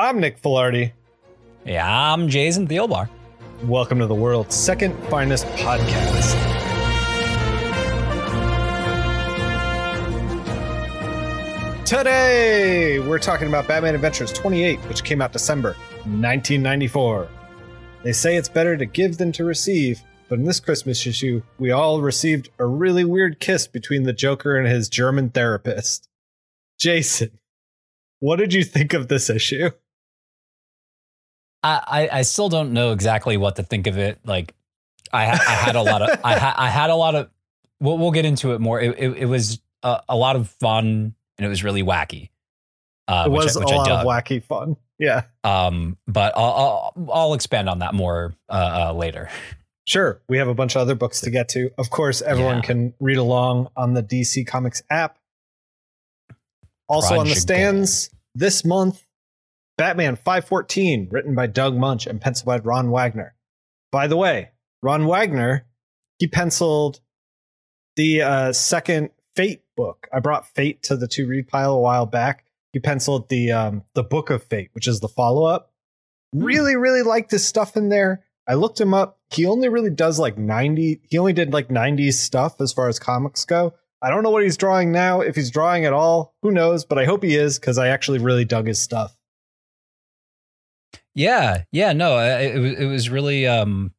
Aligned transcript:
I'm 0.00 0.20
Nick 0.20 0.40
Filardi. 0.40 0.92
Yeah, 1.64 1.84
I'm 1.84 2.28
Jason 2.28 2.68
Thielbar. 2.68 3.08
Welcome 3.64 3.98
to 3.98 4.06
the 4.06 4.14
world's 4.14 4.54
second 4.54 4.94
finest 5.08 5.44
podcast. 5.56 6.36
Today, 11.84 13.00
we're 13.00 13.18
talking 13.18 13.48
about 13.48 13.66
Batman 13.66 13.96
Adventures 13.96 14.32
28, 14.32 14.78
which 14.82 15.02
came 15.02 15.20
out 15.20 15.32
December 15.32 15.70
1994. 16.04 17.28
They 18.04 18.12
say 18.12 18.36
it's 18.36 18.48
better 18.48 18.76
to 18.76 18.86
give 18.86 19.18
than 19.18 19.32
to 19.32 19.44
receive, 19.44 20.00
but 20.28 20.38
in 20.38 20.44
this 20.44 20.60
Christmas 20.60 21.04
issue, 21.08 21.42
we 21.58 21.72
all 21.72 22.00
received 22.02 22.50
a 22.60 22.66
really 22.66 23.04
weird 23.04 23.40
kiss 23.40 23.66
between 23.66 24.04
the 24.04 24.12
Joker 24.12 24.56
and 24.56 24.68
his 24.68 24.88
German 24.88 25.30
therapist. 25.30 26.08
Jason, 26.78 27.40
what 28.20 28.36
did 28.36 28.54
you 28.54 28.62
think 28.62 28.94
of 28.94 29.08
this 29.08 29.28
issue? 29.28 29.70
I, 31.62 32.08
I, 32.12 32.22
still 32.22 32.48
don't 32.48 32.72
know 32.72 32.92
exactly 32.92 33.36
what 33.36 33.56
to 33.56 33.62
think 33.62 33.86
of 33.86 33.98
it. 33.98 34.20
Like, 34.24 34.54
I, 35.12 35.24
I 35.24 35.34
had 35.34 35.76
a 35.76 35.82
lot 35.82 36.02
of, 36.02 36.20
I, 36.24 36.38
ha, 36.38 36.54
I 36.56 36.68
had 36.68 36.90
a 36.90 36.94
lot 36.94 37.14
of. 37.14 37.30
We'll, 37.80 37.98
we'll 37.98 38.12
get 38.12 38.24
into 38.24 38.52
it 38.52 38.60
more. 38.60 38.80
It, 38.80 38.98
it, 38.98 39.18
it 39.18 39.26
was 39.26 39.60
a, 39.82 40.00
a, 40.08 40.16
lot 40.16 40.36
of 40.36 40.48
fun 40.60 41.14
and 41.36 41.44
it 41.44 41.48
was 41.48 41.64
really 41.64 41.82
wacky. 41.82 42.30
Uh, 43.06 43.24
it 43.26 43.30
was 43.30 43.56
which, 43.56 43.64
which 43.64 43.72
a 43.72 43.76
lot 43.76 43.90
of 43.90 44.06
wacky 44.06 44.42
fun. 44.42 44.76
Yeah. 44.98 45.22
Um, 45.44 45.96
but 46.06 46.34
I'll, 46.36 46.92
I'll, 46.96 47.10
I'll 47.12 47.34
expand 47.34 47.68
on 47.68 47.78
that 47.80 47.94
more 47.94 48.34
uh, 48.48 48.88
uh, 48.88 48.92
later. 48.92 49.30
Sure. 49.84 50.20
We 50.28 50.38
have 50.38 50.48
a 50.48 50.54
bunch 50.54 50.76
of 50.76 50.82
other 50.82 50.94
books 50.94 51.22
to 51.22 51.30
get 51.30 51.48
to. 51.50 51.70
Of 51.78 51.88
course, 51.88 52.20
everyone 52.20 52.56
yeah. 52.56 52.62
can 52.62 52.94
read 53.00 53.16
along 53.16 53.68
on 53.76 53.94
the 53.94 54.02
DC 54.02 54.46
Comics 54.46 54.82
app. 54.90 55.18
Also 56.88 57.14
Project 57.14 57.20
on 57.20 57.28
the 57.28 57.34
stands 57.34 58.10
this 58.34 58.64
month, 58.64 59.02
Batman 59.78 60.16
514, 60.16 61.08
written 61.10 61.34
by 61.36 61.46
Doug 61.46 61.74
Moench 61.74 62.06
and 62.06 62.20
penciled 62.20 62.46
by 62.46 62.58
Ron 62.58 62.90
Wagner. 62.90 63.36
By 63.92 64.08
the 64.08 64.16
way, 64.16 64.50
Ron 64.82 65.06
Wagner, 65.06 65.66
he 66.18 66.26
penciled 66.26 67.00
the 67.96 68.20
uh, 68.22 68.52
second 68.52 69.10
Fate 69.34 69.62
book. 69.76 70.08
I 70.12 70.18
brought 70.18 70.48
Fate 70.48 70.82
to 70.82 70.96
the 70.96 71.06
two 71.06 71.28
read 71.28 71.46
pile 71.46 71.74
a 71.74 71.80
while 71.80 72.06
back. 72.06 72.44
He 72.72 72.80
penciled 72.80 73.28
the 73.28 73.52
um, 73.52 73.84
the 73.94 74.02
Book 74.02 74.30
of 74.30 74.42
Fate, 74.42 74.70
which 74.72 74.88
is 74.88 74.98
the 74.98 75.08
follow 75.08 75.44
up. 75.44 75.72
Hmm. 76.34 76.42
Really, 76.42 76.74
really 76.74 77.02
liked 77.02 77.30
his 77.30 77.46
stuff 77.46 77.76
in 77.76 77.88
there. 77.88 78.24
I 78.48 78.54
looked 78.54 78.80
him 78.80 78.92
up. 78.92 79.20
He 79.30 79.46
only 79.46 79.68
really 79.68 79.90
does 79.90 80.18
like 80.18 80.36
90. 80.36 81.02
He 81.08 81.18
only 81.18 81.32
did 81.32 81.52
like 81.52 81.68
90s 81.68 82.14
stuff 82.14 82.60
as 82.60 82.72
far 82.72 82.88
as 82.88 82.98
comics 82.98 83.44
go. 83.44 83.74
I 84.02 84.10
don't 84.10 84.24
know 84.24 84.30
what 84.30 84.42
he's 84.42 84.56
drawing 84.56 84.90
now. 84.90 85.20
If 85.20 85.36
he's 85.36 85.50
drawing 85.50 85.84
at 85.84 85.92
all, 85.92 86.34
who 86.42 86.50
knows? 86.50 86.84
But 86.84 86.98
I 86.98 87.04
hope 87.04 87.22
he 87.22 87.36
is 87.36 87.58
because 87.60 87.78
I 87.78 87.88
actually 87.88 88.18
really 88.18 88.44
dug 88.44 88.66
his 88.66 88.80
stuff. 88.80 89.17
Yeah, 91.18 91.64
yeah, 91.72 91.92
no, 91.94 92.18
it, 92.18 92.56
it, 92.56 92.78
it 92.82 92.86
was 92.86 93.10
really, 93.10 93.44
um, 93.48 93.92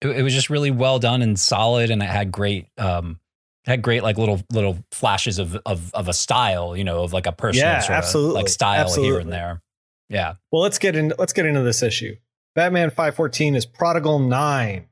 it, 0.00 0.08
it, 0.08 0.22
was 0.22 0.32
just 0.32 0.48
really 0.48 0.70
well 0.70 0.98
done 0.98 1.20
and 1.20 1.38
solid, 1.38 1.90
and 1.90 2.02
it 2.02 2.08
had 2.08 2.32
great, 2.32 2.68
um, 2.78 3.20
had 3.66 3.82
great 3.82 4.02
like 4.02 4.16
little 4.16 4.40
little 4.50 4.78
flashes 4.90 5.38
of 5.38 5.56
of 5.66 5.92
of 5.92 6.08
a 6.08 6.14
style, 6.14 6.74
you 6.74 6.84
know, 6.84 7.02
of 7.02 7.12
like 7.12 7.26
a 7.26 7.32
personal 7.32 7.72
yeah, 7.72 7.80
sort 7.80 7.98
absolutely. 7.98 8.30
of 8.30 8.34
like 8.36 8.48
style 8.48 8.80
absolutely. 8.80 9.10
here 9.10 9.20
and 9.20 9.30
there. 9.30 9.62
Yeah. 10.08 10.34
Well, 10.50 10.62
let's 10.62 10.78
get 10.78 10.96
in. 10.96 11.12
Let's 11.18 11.34
get 11.34 11.44
into 11.44 11.60
this 11.60 11.82
issue. 11.82 12.16
Batman 12.54 12.88
514 12.88 13.54
is 13.54 13.66
Prodigal 13.66 14.18
Nine. 14.18 14.86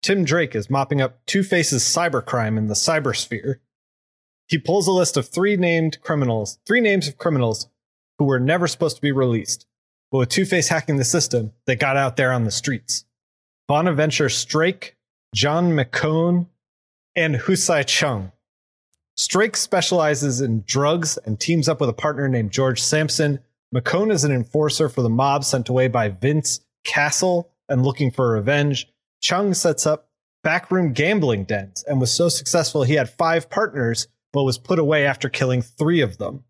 Tim 0.00 0.24
Drake 0.24 0.54
is 0.54 0.70
mopping 0.70 1.00
up 1.00 1.26
Two 1.26 1.42
Face's 1.42 1.82
cybercrime 1.82 2.56
in 2.56 2.68
the 2.68 2.74
cybersphere. 2.74 3.56
He 4.46 4.58
pulls 4.58 4.86
a 4.86 4.92
list 4.92 5.16
of 5.16 5.26
three 5.26 5.56
named 5.56 6.00
criminals, 6.02 6.60
three 6.66 6.80
names 6.80 7.08
of 7.08 7.18
criminals 7.18 7.68
who 8.18 8.26
were 8.26 8.38
never 8.38 8.68
supposed 8.68 8.94
to 8.94 9.02
be 9.02 9.10
released. 9.10 9.66
But 10.14 10.18
with 10.20 10.28
Two 10.28 10.44
Face 10.44 10.68
hacking 10.68 10.98
the 10.98 11.04
system, 11.04 11.50
they 11.66 11.74
got 11.74 11.96
out 11.96 12.16
there 12.16 12.30
on 12.30 12.44
the 12.44 12.52
streets. 12.52 13.04
Bonaventure 13.66 14.28
Strake, 14.28 14.94
John 15.34 15.72
McKone, 15.72 16.46
and 17.16 17.34
Husai 17.34 17.84
Chung. 17.84 18.30
Strake 19.16 19.56
specializes 19.56 20.40
in 20.40 20.62
drugs 20.68 21.18
and 21.24 21.40
teams 21.40 21.68
up 21.68 21.80
with 21.80 21.90
a 21.90 21.94
partner 21.94 22.28
named 22.28 22.52
George 22.52 22.80
Sampson. 22.80 23.40
McKone 23.74 24.12
is 24.12 24.22
an 24.22 24.30
enforcer 24.30 24.88
for 24.88 25.02
the 25.02 25.08
mob 25.08 25.42
sent 25.42 25.68
away 25.68 25.88
by 25.88 26.10
Vince 26.10 26.60
Castle 26.84 27.50
and 27.68 27.82
looking 27.82 28.12
for 28.12 28.30
revenge. 28.30 28.86
Chung 29.20 29.52
sets 29.52 29.84
up 29.84 30.10
backroom 30.44 30.92
gambling 30.92 31.42
dens 31.42 31.82
and 31.88 32.00
was 32.00 32.12
so 32.12 32.28
successful 32.28 32.84
he 32.84 32.94
had 32.94 33.10
five 33.10 33.50
partners, 33.50 34.06
but 34.32 34.44
was 34.44 34.58
put 34.58 34.78
away 34.78 35.06
after 35.06 35.28
killing 35.28 35.60
three 35.60 36.02
of 36.02 36.18
them, 36.18 36.44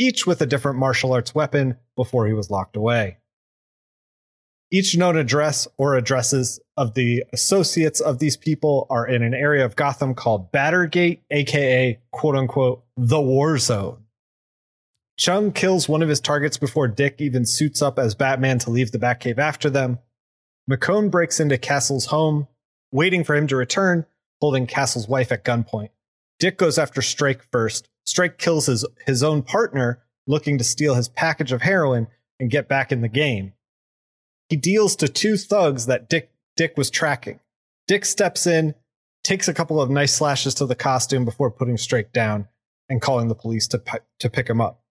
each 0.00 0.26
with 0.26 0.40
a 0.40 0.46
different 0.46 0.78
martial 0.78 1.12
arts 1.12 1.34
weapon 1.34 1.76
before 1.94 2.26
he 2.26 2.32
was 2.32 2.50
locked 2.50 2.74
away. 2.74 3.18
Each 4.72 4.96
known 4.96 5.16
address 5.16 5.68
or 5.76 5.96
addresses 5.96 6.58
of 6.76 6.94
the 6.94 7.24
associates 7.32 8.00
of 8.00 8.18
these 8.18 8.36
people 8.36 8.86
are 8.88 9.06
in 9.06 9.22
an 9.22 9.34
area 9.34 9.64
of 9.64 9.76
Gotham 9.76 10.14
called 10.14 10.50
Battergate, 10.52 11.18
aka 11.30 11.98
quote 12.12 12.36
unquote 12.36 12.84
the 12.96 13.20
war 13.20 13.58
zone. 13.58 14.04
Chung 15.18 15.52
kills 15.52 15.88
one 15.88 16.02
of 16.02 16.08
his 16.08 16.20
targets 16.20 16.56
before 16.56 16.88
Dick 16.88 17.16
even 17.18 17.44
suits 17.44 17.82
up 17.82 17.98
as 17.98 18.14
Batman 18.14 18.58
to 18.60 18.70
leave 18.70 18.92
the 18.92 18.98
Batcave 18.98 19.38
after 19.38 19.68
them. 19.68 19.98
McKone 20.70 21.10
breaks 21.10 21.40
into 21.40 21.58
Castle's 21.58 22.06
home, 22.06 22.46
waiting 22.90 23.22
for 23.22 23.34
him 23.34 23.46
to 23.48 23.56
return, 23.56 24.06
holding 24.40 24.66
Castle's 24.66 25.08
wife 25.08 25.30
at 25.30 25.44
gunpoint. 25.44 25.90
Dick 26.40 26.56
goes 26.56 26.78
after 26.78 27.02
Strike 27.02 27.42
first. 27.52 27.88
Strike 28.06 28.38
kills 28.38 28.66
his, 28.66 28.84
his 29.06 29.22
own 29.22 29.42
partner, 29.42 30.02
looking 30.26 30.58
to 30.58 30.64
steal 30.64 30.94
his 30.94 31.08
package 31.08 31.52
of 31.52 31.62
heroin 31.62 32.08
and 32.40 32.50
get 32.50 32.66
back 32.66 32.90
in 32.90 33.02
the 33.02 33.08
game. 33.08 33.52
He 34.48 34.56
deals 34.56 34.96
to 34.96 35.06
two 35.06 35.36
thugs 35.36 35.86
that 35.86 36.08
Dick, 36.08 36.32
Dick 36.56 36.76
was 36.76 36.90
tracking. 36.90 37.40
Dick 37.86 38.04
steps 38.04 38.46
in, 38.46 38.74
takes 39.22 39.48
a 39.48 39.54
couple 39.54 39.80
of 39.80 39.90
nice 39.90 40.14
slashes 40.14 40.54
to 40.54 40.66
the 40.66 40.74
costume 40.74 41.26
before 41.26 41.50
putting 41.50 41.76
Strike 41.76 42.12
down 42.12 42.48
and 42.88 43.02
calling 43.02 43.28
the 43.28 43.34
police 43.34 43.68
to, 43.68 43.82
to 44.18 44.30
pick 44.30 44.48
him 44.48 44.60
up. 44.60 44.82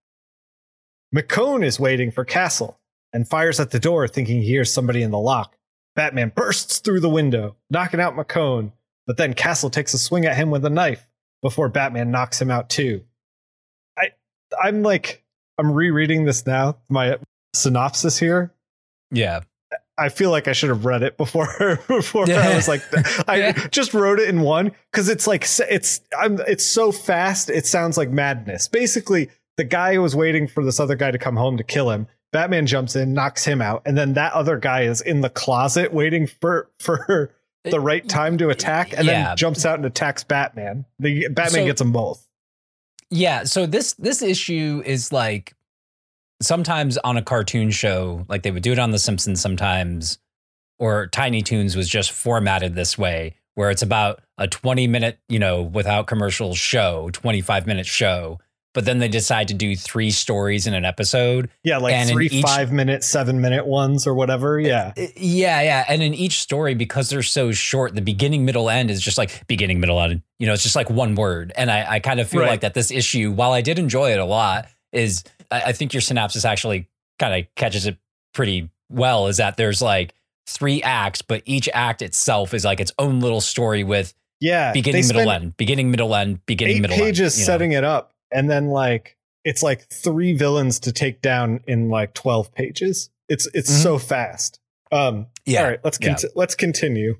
McKone 1.13 1.65
is 1.65 1.79
waiting 1.79 2.11
for 2.11 2.23
Castle 2.23 2.79
and 3.11 3.27
fires 3.27 3.59
at 3.59 3.71
the 3.71 3.79
door, 3.79 4.07
thinking 4.07 4.41
he 4.41 4.47
hears 4.47 4.71
somebody 4.71 5.01
in 5.01 5.09
the 5.09 5.17
lock. 5.17 5.57
Batman 5.95 6.31
bursts 6.35 6.77
through 6.77 6.99
the 6.99 7.09
window, 7.09 7.55
knocking 7.71 7.99
out 7.99 8.15
McKone, 8.15 8.71
but 9.07 9.17
then 9.17 9.33
Castle 9.33 9.71
takes 9.71 9.95
a 9.95 9.97
swing 9.97 10.27
at 10.27 10.35
him 10.35 10.51
with 10.51 10.63
a 10.63 10.69
knife 10.69 11.08
before 11.41 11.69
Batman 11.69 12.11
knocks 12.11 12.41
him 12.41 12.51
out 12.51 12.69
too. 12.69 13.03
I 13.97 14.09
I'm 14.61 14.83
like 14.83 15.23
I'm 15.57 15.71
rereading 15.71 16.25
this 16.25 16.45
now, 16.45 16.77
my 16.89 17.17
synopsis 17.53 18.17
here. 18.17 18.53
Yeah. 19.11 19.41
I 19.97 20.07
feel 20.07 20.31
like 20.31 20.47
I 20.47 20.53
should 20.53 20.69
have 20.69 20.85
read 20.85 21.03
it 21.03 21.17
before 21.17 21.79
before 21.87 22.25
yeah. 22.27 22.49
I 22.49 22.55
was 22.55 22.67
like 22.67 22.81
I 23.27 23.37
yeah. 23.37 23.67
just 23.69 23.93
wrote 23.93 24.19
it 24.19 24.29
in 24.29 24.41
one 24.41 24.71
cuz 24.91 25.09
it's 25.09 25.27
like 25.27 25.45
it's 25.69 26.01
I'm 26.17 26.39
it's 26.47 26.65
so 26.65 26.91
fast 26.91 27.49
it 27.49 27.65
sounds 27.65 27.97
like 27.97 28.09
madness. 28.09 28.67
Basically 28.67 29.29
the 29.57 29.65
guy 29.65 29.97
was 29.97 30.15
waiting 30.15 30.47
for 30.47 30.63
this 30.63 30.79
other 30.79 30.95
guy 30.95 31.11
to 31.11 31.17
come 31.17 31.35
home 31.35 31.57
to 31.57 31.63
kill 31.63 31.89
him. 31.89 32.07
Batman 32.31 32.67
jumps 32.67 32.95
in, 32.95 33.13
knocks 33.13 33.43
him 33.43 33.61
out, 33.61 33.81
and 33.85 33.97
then 33.97 34.13
that 34.13 34.33
other 34.33 34.57
guy 34.57 34.83
is 34.83 35.01
in 35.01 35.21
the 35.21 35.29
closet 35.29 35.93
waiting 35.93 36.27
for 36.27 36.69
for 36.79 37.31
the 37.63 37.79
right 37.79 38.07
time 38.07 38.37
to 38.37 38.49
attack, 38.49 38.93
and 38.93 39.05
yeah. 39.05 39.27
then 39.29 39.37
jumps 39.37 39.65
out 39.65 39.75
and 39.75 39.85
attacks 39.85 40.23
Batman. 40.23 40.85
The 40.99 41.27
Batman 41.27 41.61
so, 41.61 41.65
gets 41.65 41.79
them 41.79 41.91
both. 41.91 42.25
Yeah. 43.09 43.43
So 43.43 43.65
this 43.65 43.93
this 43.93 44.21
issue 44.21 44.81
is 44.85 45.11
like 45.11 45.55
sometimes 46.41 46.97
on 46.99 47.17
a 47.17 47.21
cartoon 47.21 47.71
show, 47.71 48.25
like 48.29 48.43
they 48.43 48.51
would 48.51 48.63
do 48.63 48.71
it 48.71 48.79
on 48.79 48.91
The 48.91 48.99
Simpsons 48.99 49.41
sometimes, 49.41 50.19
or 50.77 51.07
Tiny 51.07 51.41
Toons 51.41 51.75
was 51.75 51.89
just 51.89 52.11
formatted 52.11 52.75
this 52.75 52.97
way, 52.97 53.35
where 53.55 53.69
it's 53.69 53.81
about 53.81 54.21
a 54.37 54.47
20 54.47 54.87
minute, 54.87 55.19
you 55.27 55.39
know, 55.39 55.61
without 55.61 56.07
commercial 56.07 56.55
show, 56.55 57.09
25 57.11 57.67
minute 57.67 57.85
show 57.85 58.39
but 58.73 58.85
then 58.85 58.99
they 58.99 59.07
decide 59.07 59.47
to 59.47 59.53
do 59.53 59.75
three 59.75 60.11
stories 60.11 60.67
in 60.67 60.73
an 60.73 60.85
episode. 60.85 61.49
Yeah, 61.63 61.77
like 61.77 61.93
and 61.93 62.09
three 62.09 62.27
each, 62.27 62.43
five 62.43 62.71
minute, 62.71 63.03
seven 63.03 63.41
minute 63.41 63.65
ones 63.65 64.05
or 64.05 64.13
whatever. 64.13 64.59
Yeah. 64.59 64.93
Uh, 64.95 65.07
yeah, 65.15 65.61
yeah. 65.61 65.85
And 65.89 66.03
in 66.03 66.13
each 66.13 66.39
story, 66.39 66.75
because 66.75 67.09
they're 67.09 67.23
so 67.23 67.51
short, 67.51 67.95
the 67.95 68.01
beginning, 68.01 68.45
middle, 68.45 68.69
end 68.69 68.91
is 68.91 69.01
just 69.01 69.17
like 69.17 69.47
beginning, 69.47 69.79
middle, 69.79 69.99
end. 69.99 70.21
You 70.37 70.47
know, 70.47 70.53
it's 70.53 70.63
just 70.63 70.75
like 70.75 70.89
one 70.89 71.15
word. 71.15 71.51
And 71.55 71.71
I, 71.71 71.93
I 71.93 71.99
kind 71.99 72.19
of 72.19 72.29
feel 72.29 72.41
right. 72.41 72.49
like 72.49 72.61
that 72.61 72.75
this 72.75 72.91
issue, 72.91 73.31
while 73.31 73.53
I 73.53 73.61
did 73.61 73.79
enjoy 73.79 74.11
it 74.11 74.19
a 74.19 74.25
lot, 74.25 74.67
is 74.91 75.23
I, 75.49 75.61
I 75.61 75.71
think 75.71 75.93
your 75.93 76.01
synopsis 76.01 76.45
actually 76.45 76.87
kind 77.17 77.41
of 77.41 77.53
catches 77.55 77.87
it 77.87 77.97
pretty 78.33 78.69
well. 78.89 79.27
Is 79.27 79.37
that 79.37 79.57
there's 79.57 79.81
like 79.81 80.13
three 80.45 80.83
acts, 80.83 81.23
but 81.23 81.41
each 81.45 81.69
act 81.73 82.03
itself 82.03 82.53
is 82.53 82.65
like 82.65 82.79
its 82.79 82.91
own 82.99 83.19
little 83.19 83.41
story 83.41 83.83
with 83.83 84.13
yeah 84.39 84.73
beginning, 84.73 85.07
middle, 85.07 85.31
end, 85.31 85.57
beginning, 85.57 85.89
middle, 85.89 86.13
end, 86.13 86.45
beginning, 86.45 86.77
eight 86.77 86.81
middle, 86.81 86.97
pages 86.97 87.35
end, 87.35 87.45
setting 87.45 87.71
know? 87.71 87.79
it 87.79 87.83
up 87.83 88.13
and 88.31 88.49
then 88.49 88.67
like 88.67 89.17
it's 89.43 89.63
like 89.63 89.87
three 89.89 90.33
villains 90.33 90.79
to 90.81 90.91
take 90.91 91.21
down 91.21 91.61
in 91.67 91.89
like 91.89 92.13
12 92.13 92.53
pages. 92.53 93.09
It's 93.27 93.47
it's 93.53 93.71
mm-hmm. 93.71 93.83
so 93.83 93.97
fast. 93.97 94.59
Um 94.91 95.27
yeah. 95.45 95.61
all 95.61 95.69
right, 95.69 95.79
let's 95.83 95.97
conti- 95.97 96.27
yeah. 96.27 96.33
let's 96.35 96.55
continue. 96.55 97.19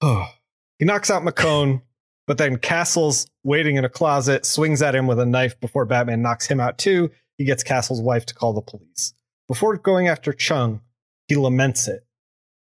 oh. 0.00 0.26
He 0.78 0.86
knocks 0.86 1.12
out 1.12 1.22
McKone, 1.22 1.80
but 2.26 2.38
then 2.38 2.56
Castle's 2.56 3.28
waiting 3.44 3.76
in 3.76 3.84
a 3.84 3.88
closet, 3.88 4.44
swings 4.44 4.82
at 4.82 4.96
him 4.96 5.06
with 5.06 5.20
a 5.20 5.24
knife 5.24 5.60
before 5.60 5.84
Batman 5.84 6.22
knocks 6.22 6.48
him 6.48 6.58
out 6.58 6.76
too. 6.76 7.12
He 7.38 7.44
gets 7.44 7.62
Castle's 7.62 8.00
wife 8.00 8.26
to 8.26 8.34
call 8.34 8.52
the 8.52 8.62
police. 8.62 9.14
Before 9.46 9.76
going 9.76 10.08
after 10.08 10.32
Chung, 10.32 10.80
he 11.28 11.36
laments 11.36 11.86
it. 11.86 12.04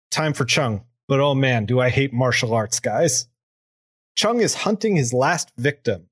Time 0.09 0.33
for 0.33 0.45
Chung, 0.45 0.85
but 1.07 1.19
oh 1.19 1.35
man, 1.35 1.65
do 1.65 1.79
I 1.79 1.89
hate 1.89 2.11
martial 2.11 2.55
arts, 2.55 2.79
guys. 2.79 3.27
Chung 4.15 4.39
is 4.39 4.55
hunting 4.55 4.95
his 4.95 5.13
last 5.13 5.51
victim, 5.57 6.06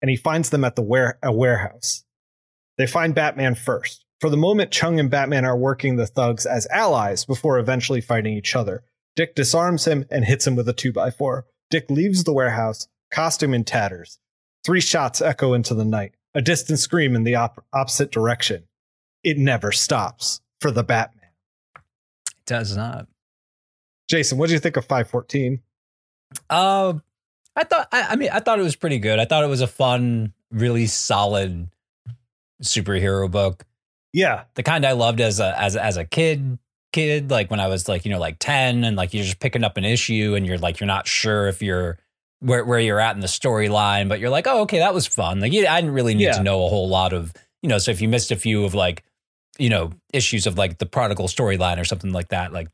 and 0.00 0.10
he 0.10 0.16
finds 0.16 0.50
them 0.50 0.64
at 0.64 0.76
the 0.76 0.82
ware- 0.82 1.18
a 1.22 1.32
warehouse. 1.32 2.04
They 2.76 2.86
find 2.86 3.14
Batman 3.14 3.54
first. 3.54 4.04
For 4.20 4.30
the 4.30 4.36
moment, 4.36 4.72
Chung 4.72 4.98
and 4.98 5.10
Batman 5.10 5.44
are 5.44 5.56
working 5.56 5.96
the 5.96 6.06
thugs 6.06 6.46
as 6.46 6.66
allies 6.70 7.24
before 7.24 7.58
eventually 7.58 8.00
fighting 8.00 8.34
each 8.34 8.56
other. 8.56 8.84
Dick 9.16 9.34
disarms 9.34 9.84
him 9.84 10.04
and 10.10 10.24
hits 10.24 10.46
him 10.46 10.56
with 10.56 10.68
a 10.68 10.74
2x4. 10.74 11.42
Dick 11.70 11.90
leaves 11.90 12.24
the 12.24 12.32
warehouse, 12.32 12.88
costume 13.12 13.54
in 13.54 13.64
tatters. 13.64 14.18
Three 14.64 14.80
shots 14.80 15.20
echo 15.20 15.54
into 15.54 15.74
the 15.74 15.84
night, 15.84 16.12
a 16.34 16.42
distant 16.42 16.78
scream 16.78 17.14
in 17.14 17.24
the 17.24 17.34
op- 17.34 17.64
opposite 17.72 18.10
direction. 18.10 18.64
It 19.22 19.38
never 19.38 19.72
stops 19.72 20.40
for 20.60 20.70
the 20.70 20.84
Batman. 20.84 21.30
It 21.76 22.46
does 22.46 22.76
not. 22.76 23.06
Jason, 24.08 24.38
what 24.38 24.48
do 24.48 24.54
you 24.54 24.60
think 24.60 24.76
of 24.76 24.84
514? 24.84 25.60
Uh, 26.48 26.94
I 27.58 27.64
thought, 27.64 27.88
I, 27.92 28.02
I 28.10 28.16
mean, 28.16 28.30
I 28.32 28.40
thought 28.40 28.58
it 28.58 28.62
was 28.62 28.76
pretty 28.76 28.98
good. 28.98 29.18
I 29.18 29.24
thought 29.24 29.42
it 29.44 29.48
was 29.48 29.60
a 29.60 29.66
fun, 29.66 30.32
really 30.50 30.86
solid 30.86 31.68
superhero 32.62 33.30
book. 33.30 33.64
Yeah. 34.12 34.44
The 34.54 34.62
kind 34.62 34.84
I 34.86 34.92
loved 34.92 35.20
as 35.20 35.40
a 35.40 35.58
as 35.60 35.76
as 35.76 35.96
a 35.96 36.04
kid 36.04 36.58
kid 36.92 37.30
like 37.30 37.50
when 37.50 37.60
I 37.60 37.66
was 37.68 37.88
like, 37.88 38.04
you 38.04 38.10
know, 38.10 38.18
like 38.18 38.38
10 38.38 38.84
and 38.84 38.96
like 38.96 39.12
you're 39.12 39.24
just 39.24 39.40
picking 39.40 39.62
up 39.64 39.76
an 39.76 39.84
issue 39.84 40.34
and 40.36 40.46
you're 40.46 40.58
like 40.58 40.80
you're 40.80 40.86
not 40.86 41.06
sure 41.06 41.48
if 41.48 41.60
you're 41.62 41.98
where 42.40 42.64
where 42.64 42.80
you're 42.80 43.00
at 43.00 43.14
in 43.14 43.20
the 43.20 43.26
storyline, 43.26 44.08
but 44.08 44.20
you're 44.20 44.30
like, 44.30 44.46
"Oh, 44.46 44.60
okay, 44.62 44.78
that 44.78 44.94
was 44.94 45.06
fun." 45.06 45.40
Like 45.40 45.52
I 45.52 45.80
didn't 45.80 45.92
really 45.94 46.14
need 46.14 46.24
Yeah. 46.24 46.32
to 46.34 46.42
know 46.42 46.64
a 46.64 46.68
whole 46.68 46.88
lot 46.88 47.12
of, 47.12 47.32
you 47.62 47.68
know, 47.68 47.78
so 47.78 47.90
if 47.90 48.00
you 48.00 48.08
missed 48.08 48.30
a 48.30 48.36
few 48.36 48.64
of 48.64 48.74
like, 48.74 49.04
you 49.58 49.68
know, 49.68 49.90
issues 50.12 50.46
of 50.46 50.56
like 50.56 50.78
the 50.78 50.86
prodigal 50.86 51.26
storyline 51.26 51.78
or 51.80 51.84
something 51.84 52.12
like 52.12 52.28
that, 52.28 52.52
like 52.52 52.68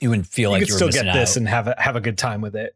you 0.00 0.08
wouldn't 0.10 0.28
feel 0.28 0.50
You 0.50 0.58
like 0.58 0.68
you 0.68 0.72
were 0.74 0.78
still 0.78 0.90
get 0.90 1.12
this 1.12 1.32
out. 1.32 1.36
and 1.38 1.48
have 1.48 1.66
a, 1.68 1.74
have 1.76 1.96
a 1.96 2.00
good 2.00 2.16
time 2.16 2.40
with 2.40 2.54
it. 2.56 2.74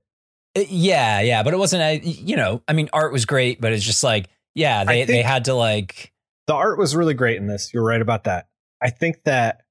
Yeah, 0.69 1.21
yeah, 1.21 1.43
but 1.43 1.55
it 1.55 1.59
wasn't 1.59 1.83
a, 1.83 1.99
you 2.07 2.37
know, 2.37 2.63
I 2.67 2.73
mean, 2.73 2.89
art 2.93 3.13
was 3.13 3.25
great, 3.27 3.61
but 3.61 3.73
it's 3.73 3.85
just 3.85 4.03
like, 4.05 4.29
yeah, 4.55 4.85
they 4.85 5.05
they 5.05 5.23
had 5.23 5.45
to 5.47 5.55
like 5.55 6.13
the 6.47 6.55
art 6.55 6.79
was 6.79 6.97
really 6.97 7.15
great 7.15 7.37
in 7.37 7.47
this. 7.47 7.73
You're 7.73 7.85
right 7.85 8.01
about 8.01 8.25
that. 8.25 8.49
I 8.83 8.91
think 8.91 9.23
that 9.25 9.63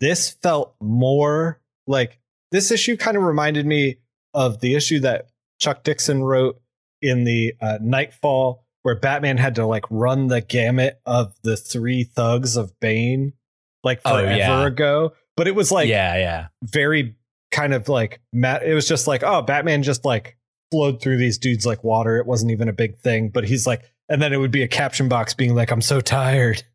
this 0.00 0.30
felt 0.42 0.74
more 0.80 1.60
like 1.86 2.18
this 2.52 2.70
issue 2.70 2.96
kind 2.96 3.16
of 3.16 3.22
reminded 3.22 3.66
me 3.66 3.96
of 4.32 4.60
the 4.60 4.74
issue 4.74 5.00
that 5.00 5.28
Chuck 5.60 5.82
Dixon 5.82 6.22
wrote 6.22 6.60
in 7.02 7.24
the 7.24 7.54
uh, 7.60 7.78
Knightfall, 7.82 8.64
where 8.82 8.98
Batman 8.98 9.36
had 9.36 9.56
to 9.56 9.66
like 9.66 9.84
run 9.90 10.28
the 10.28 10.40
gamut 10.40 11.00
of 11.04 11.34
the 11.42 11.56
three 11.56 12.04
thugs 12.04 12.56
of 12.56 12.72
Bane, 12.80 13.34
like 13.82 14.00
Oh, 14.04 14.12
forever 14.12 14.36
yeah. 14.36 14.66
ago. 14.66 15.12
But 15.36 15.48
it 15.48 15.54
was 15.54 15.72
like 15.72 15.88
yeah, 15.88 16.16
yeah. 16.16 16.46
very 16.62 17.16
kind 17.54 17.72
of 17.72 17.88
like 17.88 18.20
ma- 18.32 18.58
it 18.64 18.74
was 18.74 18.86
just 18.88 19.06
like 19.06 19.22
oh 19.22 19.40
batman 19.42 19.82
just 19.82 20.04
like 20.04 20.36
flowed 20.70 21.00
through 21.00 21.16
these 21.18 21.38
dudes 21.38 21.64
like 21.64 21.84
water. 21.84 22.16
It 22.16 22.26
wasn't 22.26 22.50
even 22.50 22.68
a 22.68 22.72
big 22.72 22.98
thing. 22.98 23.28
But 23.28 23.44
he's 23.44 23.66
like 23.66 23.82
and 24.08 24.20
then 24.20 24.32
it 24.32 24.38
would 24.38 24.50
be 24.50 24.62
a 24.62 24.68
caption 24.68 25.08
box 25.08 25.32
being 25.32 25.54
like 25.54 25.70
i'm 25.70 25.80
so 25.82 26.00
tired. 26.00 26.62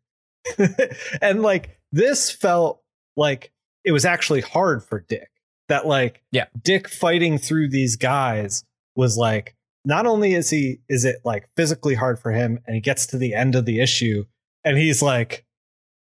And 1.20 1.42
like 1.42 1.78
this 1.92 2.30
felt 2.30 2.82
like 3.16 3.52
it 3.84 3.92
was 3.92 4.04
actually 4.04 4.40
hard 4.40 4.82
for 4.84 5.00
dick 5.08 5.30
that 5.68 5.86
like 5.86 6.22
Yeah. 6.32 6.46
dick 6.60 6.88
fighting 6.88 7.38
through 7.38 7.68
these 7.68 7.96
guys 7.96 8.64
was 8.96 9.16
like 9.16 9.54
not 9.84 10.06
only 10.06 10.34
is 10.34 10.50
he 10.50 10.78
is 10.88 11.04
it 11.04 11.16
like 11.24 11.48
physically 11.56 11.94
hard 11.94 12.18
for 12.18 12.32
him 12.32 12.58
and 12.66 12.74
he 12.74 12.80
gets 12.80 13.06
to 13.08 13.18
the 13.18 13.34
end 13.34 13.54
of 13.54 13.64
the 13.66 13.80
issue 13.80 14.24
and 14.64 14.76
he's 14.78 15.02
like 15.02 15.44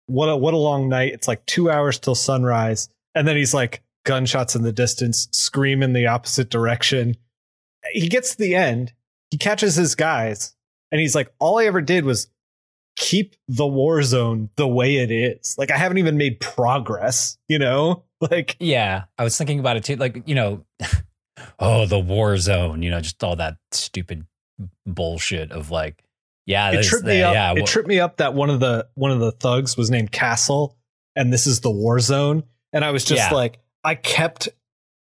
what 0.06 0.26
a 0.28 0.36
what 0.36 0.54
a 0.54 0.58
long 0.58 0.88
night. 0.88 1.12
It's 1.12 1.26
like 1.28 1.44
two 1.46 1.68
hours 1.70 1.98
till 1.98 2.14
sunrise. 2.14 2.88
And 3.14 3.26
then 3.26 3.36
he's 3.36 3.52
like 3.54 3.82
gunshots 4.06 4.54
in 4.56 4.62
the 4.62 4.72
distance 4.72 5.28
scream 5.32 5.82
in 5.82 5.92
the 5.92 6.06
opposite 6.06 6.48
direction 6.48 7.14
he 7.92 8.08
gets 8.08 8.30
to 8.30 8.38
the 8.38 8.54
end 8.54 8.92
he 9.30 9.36
catches 9.36 9.74
his 9.74 9.94
guys 9.94 10.54
and 10.90 11.00
he's 11.00 11.14
like 11.14 11.30
all 11.38 11.58
i 11.58 11.64
ever 11.66 11.82
did 11.82 12.04
was 12.06 12.28
keep 12.96 13.36
the 13.48 13.66
war 13.66 14.02
zone 14.02 14.48
the 14.56 14.66
way 14.66 14.96
it 14.96 15.10
is 15.10 15.54
like 15.58 15.70
i 15.70 15.76
haven't 15.76 15.98
even 15.98 16.16
made 16.16 16.40
progress 16.40 17.36
you 17.48 17.58
know 17.58 18.02
like 18.30 18.56
Yeah, 18.58 19.04
I 19.18 19.24
was 19.24 19.36
thinking 19.36 19.58
about 19.60 19.76
it 19.76 19.84
too. 19.84 19.96
Like, 19.96 20.22
you 20.26 20.34
know, 20.34 20.64
oh, 21.58 21.84
the 21.84 21.98
war 21.98 22.38
zone, 22.38 22.80
you 22.82 22.90
know, 22.90 23.02
just 23.02 23.22
all 23.22 23.36
that 23.36 23.58
stupid 23.72 24.26
bullshit 24.86 25.52
of 25.52 25.70
like, 25.70 26.02
yeah, 26.46 26.70
it 26.70 26.76
this- 26.76 26.88
tripped 26.88 27.04
me 27.04 27.22
up 27.22 27.34
yeah, 27.34 27.52
it 27.54 27.66
tripped 27.66 27.88
me 27.88 28.00
up 28.00 28.16
that 28.16 28.32
one 28.32 28.48
of 28.48 28.58
the 28.60 28.88
one 28.94 29.10
of 29.10 29.20
the 29.20 29.32
thugs 29.32 29.76
was 29.76 29.90
named 29.90 30.12
castle 30.12 30.78
and 31.14 31.30
this 31.30 31.46
is 31.46 31.60
the 31.60 31.70
war 31.70 31.98
zone 31.98 32.42
and 32.72 32.84
i 32.86 32.90
was 32.90 33.04
just 33.04 33.30
Yeah. 33.30 33.34
like 33.36 33.58
i 33.86 33.94
kept 33.94 34.48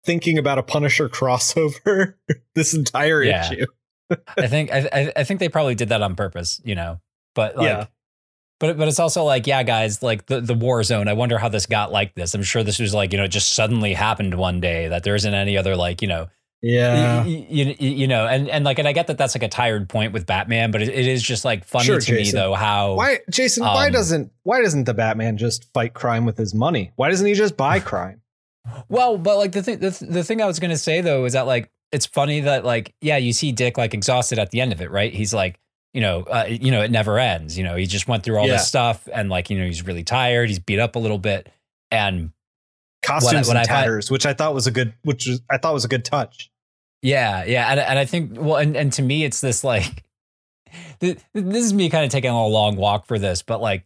thinking 0.05 0.37
about 0.37 0.58
a 0.58 0.62
punisher 0.62 1.08
crossover 1.08 2.14
this 2.55 2.75
entire 2.75 3.23
Yeah. 3.23 3.50
issue 3.50 3.67
I 4.37 4.46
think 4.49 4.70
I, 4.70 5.11
I- 5.17 5.25
think 5.25 5.40
they 5.40 5.49
probably 5.49 5.75
did 5.75 5.88
that 5.88 6.02
on 6.02 6.17
purpose, 6.17 6.61
you 6.64 6.75
know. 6.75 7.00
But 7.34 7.56
like, 7.56 7.64
Yeah. 7.67 7.87
but 8.61 8.76
but 8.76 8.87
it's 8.88 8.99
also 9.00 9.25
like, 9.25 9.46
yeah, 9.46 9.62
guys, 9.62 10.02
like 10.02 10.26
the 10.26 10.40
the 10.43 10.52
war 10.52 10.82
zone. 10.82 11.08
I 11.08 11.14
wonder 11.14 11.38
how 11.38 11.49
this 11.49 11.64
got 11.64 11.93
like 11.93 12.14
this. 12.14 12.34
I'm 12.34 12.43
sure 12.43 12.62
this 12.62 12.79
was 12.79 12.93
like, 12.93 13.12
you 13.12 13.19
know, 13.19 13.26
just 13.26 13.55
suddenly 13.55 13.94
happened 13.94 14.34
one 14.34 14.61
day 14.61 14.88
that 14.88 15.02
there 15.05 15.14
isn't 15.14 15.32
any 15.32 15.56
other 15.56 15.76
like, 15.76 16.02
you 16.02 16.08
know, 16.08 16.29
yeah 16.61 17.25
y- 17.25 17.46
y- 17.50 17.76
you, 17.79 17.90
you 17.90 18.06
know, 18.06 18.26
and 18.26 18.49
and 18.50 18.64
like, 18.64 18.79
and 18.79 18.87
I 18.87 18.93
get 18.93 19.06
that 19.06 19.17
that's 19.19 19.34
like 19.34 19.43
a 19.44 19.49
tired 19.49 19.88
point 19.88 20.12
with 20.12 20.26
Batman, 20.26 20.70
but 20.73 20.82
it, 20.82 20.90
it 20.90 21.06
is 21.06 21.23
just 21.23 21.44
like 21.44 21.64
funny 21.64 21.84
Sure, 21.87 22.00
to 22.00 22.12
me 22.12 22.31
though 22.31 22.55
how 22.55 22.94
Why, 22.94 23.19
Jason? 23.31 23.64
why 23.64 23.87
Um, 23.87 23.93
doesn't 23.93 24.32
why 24.43 24.61
doesn't 24.62 24.84
the 24.84 24.94
Batman 24.94 25.38
just 25.38 25.73
fight 25.73 25.94
crime 25.94 26.25
with 26.26 26.37
his 26.37 26.55
money? 26.55 26.93
Why 26.96 27.08
doesn't 27.08 27.26
he 27.26 27.34
just 27.34 27.56
buy 27.56 27.81
crime? 27.93 28.20
Well, 28.88 29.19
but 29.19 29.38
like 29.38 29.53
the 29.53 29.62
thing, 29.62 29.79
the, 29.81 29.91
th- 29.91 30.11
the 30.11 30.23
thing 30.25 30.41
I 30.41 30.47
was 30.47 30.61
gonna 30.61 30.76
say 30.76 31.00
though 31.00 31.25
is 31.25 31.32
that 31.32 31.47
like 31.47 31.70
it's 31.91 32.06
funny 32.06 32.41
that 32.41 32.64
like 32.64 32.94
yeah, 33.00 33.17
you 33.17 33.32
see 33.32 33.53
Dick 33.53 33.76
like 33.76 33.93
exhausted 33.94 34.38
at 34.38 34.50
the 34.50 34.61
end 34.61 34.73
of 34.73 34.81
it, 34.81 34.91
right? 34.91 35.12
He's 35.12 35.35
like, 35.35 35.59
you 35.93 36.00
know, 36.00 36.23
uh, 36.23 36.47
you 36.49 36.70
know, 36.70 36.81
it 36.82 36.91
never 36.91 37.19
ends. 37.19 37.59
You 37.59 37.64
know, 37.64 37.76
he 37.76 37.87
just 37.87 38.06
went 38.09 38.23
through 38.23 38.37
all 38.38 38.47
Yeah. 38.47 38.55
this 38.55 38.69
stuff, 38.69 39.09
and 39.12 39.29
like 39.29 39.50
you 39.50 39.59
know, 39.59 39.67
he's 39.67 39.85
really 39.87 40.05
tired. 40.05 40.49
He's 40.49 40.59
beat 40.59 40.79
up 40.79 40.97
a 40.97 40.99
little 40.99 41.19
bit, 41.19 41.49
and 41.91 42.31
Costumes 43.03 43.49
what 43.49 43.56
and 43.56 43.59
I've 43.59 43.67
had- 43.69 43.82
tatters, 43.85 44.11
which 44.11 44.26
I 44.26 44.32
thought 44.32 44.55
was 44.55 44.67
a 44.69 44.70
good, 44.70 44.94
which 45.03 45.26
was, 45.26 45.41
I 45.50 45.58
thought 45.58 45.75
was 45.75 45.85
a 45.85 45.88
good 45.88 46.05
touch. 46.05 46.50
yeah, 47.03 47.44
yeah, 47.44 47.69
and 47.70 47.81
and 47.81 47.99
I 47.99 48.05
think 48.05 48.32
well, 48.41 48.56
and 48.56 48.76
and 48.76 48.93
to 48.94 49.03
me, 49.03 49.25
it's 49.25 49.41
this 49.41 49.65
like, 49.65 50.05
this 51.00 51.17
is 51.35 51.75
me 51.75 51.91
kind 51.91 52.05
of 52.05 52.11
taking 52.11 52.31
a 52.31 52.47
long 52.47 52.76
walk 52.76 53.06
for 53.06 53.19
this, 53.19 53.43
but 53.43 53.61
like, 53.61 53.85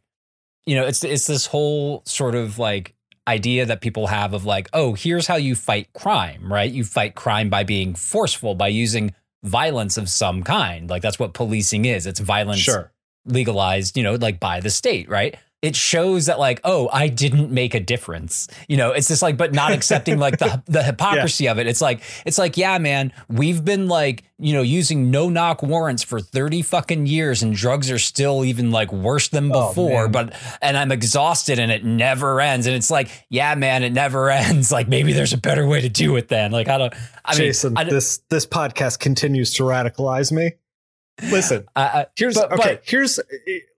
you 0.66 0.74
know, 0.76 0.86
it's 0.86 1.02
it's 1.02 1.26
this 1.26 1.46
whole 1.46 2.02
sort 2.04 2.34
of 2.34 2.58
like 2.58 2.92
idea 3.28 3.66
that 3.66 3.80
people 3.80 4.06
have 4.06 4.32
of 4.34 4.44
like, 4.44 4.68
oh, 4.72 4.94
here's 4.94 5.26
how 5.26 5.36
you 5.36 5.54
fight 5.54 5.92
crime, 5.92 6.52
right? 6.52 6.70
You 6.70 6.84
fight 6.84 7.14
crime 7.14 7.50
by 7.50 7.64
being 7.64 7.94
forceful, 7.94 8.54
by 8.54 8.68
using 8.68 9.14
violence 9.42 9.96
of 9.96 10.08
some 10.08 10.42
kind. 10.42 10.88
Like 10.88 11.02
that's 11.02 11.18
what 11.18 11.34
policing 11.34 11.84
is. 11.84 12.06
It's 12.06 12.20
violence 12.20 12.60
Sure, 12.60 12.92
legalized, 13.24 13.96
you 13.96 14.02
know, 14.02 14.14
like 14.14 14.40
by 14.40 14.60
the 14.60 14.70
state, 14.70 15.08
right? 15.08 15.36
It 15.66 15.74
shows 15.74 16.26
that 16.26 16.38
like, 16.38 16.60
oh, 16.62 16.88
I 16.92 17.08
didn't 17.08 17.50
make 17.50 17.74
a 17.74 17.80
difference. 17.80 18.46
You 18.68 18.76
know, 18.76 18.92
it's 18.92 19.08
just 19.08 19.20
like, 19.20 19.36
but 19.36 19.52
not 19.52 19.72
accepting 19.72 20.18
like 20.18 20.38
the 20.38 20.62
the 20.66 20.82
hypocrisy 20.82 21.48
of 21.50 21.58
it. 21.58 21.66
It's 21.66 21.80
like, 21.80 22.00
it's 22.24 22.38
like, 22.38 22.56
yeah, 22.56 22.78
man, 22.78 23.12
we've 23.28 23.64
been 23.64 23.88
like, 23.88 24.22
you 24.38 24.52
know, 24.52 24.62
using 24.62 25.10
no 25.10 25.28
knock 25.28 25.62
warrants 25.62 26.02
for 26.04 26.20
30 26.20 26.62
fucking 26.62 27.06
years 27.06 27.42
and 27.42 27.54
drugs 27.54 27.90
are 27.90 27.98
still 27.98 28.44
even 28.44 28.70
like 28.70 28.92
worse 28.92 29.28
than 29.28 29.50
Oh, 29.52 29.68
before. 29.68 30.04
man. 30.04 30.12
but 30.12 30.34
and 30.62 30.76
I'm 30.76 30.92
exhausted 30.92 31.58
and 31.58 31.72
it 31.72 31.84
never 31.84 32.40
ends. 32.40 32.66
And 32.66 32.76
it's 32.76 32.90
like, 32.90 33.08
yeah, 33.28 33.54
man, 33.56 33.82
it 33.82 33.92
never 33.92 34.30
ends. 34.44 34.70
Like 34.70 34.88
maybe 34.88 35.12
there's 35.12 35.32
a 35.32 35.38
better 35.38 35.66
way 35.66 35.80
to 35.80 35.88
do 35.88 36.14
it 36.16 36.28
then. 36.28 36.52
Like 36.52 36.68
I 36.68 36.78
don't 36.78 36.94
I 37.24 37.32
mean 37.32 37.38
Jason. 37.48 37.76
I, 37.76 37.84
this 37.84 38.18
this 38.30 38.46
podcast 38.46 39.00
continues 39.00 39.52
to 39.54 39.64
radicalize 39.64 40.30
me. 40.30 40.52
Listen, 41.22 41.66
I, 41.74 41.82
I, 41.82 42.06
here's 42.16 42.34
but- 42.34 42.52
okay. 42.52 42.74
but- 42.74 42.82
here's 42.84 43.18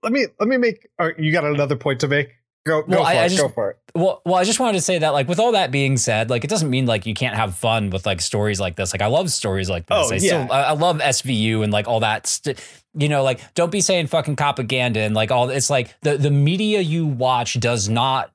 let 0.03 0.11
me 0.11 0.25
let 0.39 0.49
me 0.49 0.57
make. 0.57 0.87
uh, 0.99 1.09
You 1.17 1.31
got 1.31 1.45
another 1.45 1.75
point 1.75 2.01
to 2.01 2.07
make? 2.07 2.35
Go 2.65 2.83
go 2.83 2.97
for 2.97 3.01
I- 3.01 3.13
it. 3.25 3.29
Just- 3.29 3.41
go 3.41 3.49
for 3.49 3.71
it. 3.71 3.77
Well, 3.95 4.21
well, 4.25 4.35
I 4.35 4.43
just 4.43 4.59
wanted 4.59 4.73
to 4.77 4.81
say 4.81 4.99
that, 4.99 5.09
like, 5.09 5.27
with 5.27 5.39
all 5.39 5.53
that 5.53 5.71
being 5.71 5.97
said, 5.97 6.29
like, 6.29 6.43
it 6.43 6.49
doesn't 6.49 6.69
mean 6.69 6.85
like 6.85 7.07
you 7.07 7.15
can't 7.15 7.35
have 7.35 7.55
fun 7.55 7.89
with 7.89 8.05
like 8.05 8.21
stories 8.21 8.59
like 8.59 8.75
this. 8.75 8.93
Like, 8.93 9.01
I 9.01 9.07
love 9.07 9.31
stories 9.31 9.67
like 9.69 9.87
this. 9.87 9.97
Oh, 9.97 10.11
I 10.11 10.15
yeah. 10.15 10.45
still, 10.45 10.47
I, 10.51 10.73
love 10.73 10.99
SVU 10.99 11.63
and 11.63 11.73
like 11.73 11.87
all 11.87 12.01
that. 12.01 12.27
St- 12.27 12.59
you 12.93 13.09
know, 13.09 13.23
like, 13.23 13.39
don't 13.55 13.71
be 13.71 13.81
saying 13.81 14.07
fucking 14.07 14.35
propaganda 14.35 14.99
and 14.99 15.15
like 15.15 15.31
all. 15.31 15.49
It's 15.49 15.69
like 15.71 15.95
the 16.01 16.17
the 16.17 16.29
media 16.29 16.81
you 16.81 17.07
watch 17.07 17.59
does 17.59 17.89
not 17.89 18.31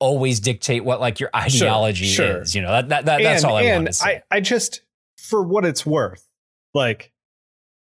always 0.00 0.38
dictate 0.40 0.84
what 0.84 1.00
like 1.00 1.18
your 1.18 1.30
ideology 1.34 2.04
sure. 2.06 2.42
is. 2.42 2.54
You 2.54 2.60
know, 2.62 2.72
that, 2.72 2.88
that, 2.90 3.04
that 3.06 3.22
that's 3.22 3.42
and, 3.44 3.50
all 3.50 3.56
I 3.56 3.62
and 3.62 3.72
wanted 3.76 3.86
to 3.86 3.92
say. 3.94 4.22
I, 4.30 4.36
I 4.36 4.40
just, 4.40 4.82
for 5.16 5.42
what 5.42 5.64
it's 5.64 5.86
worth, 5.86 6.28
like 6.74 7.10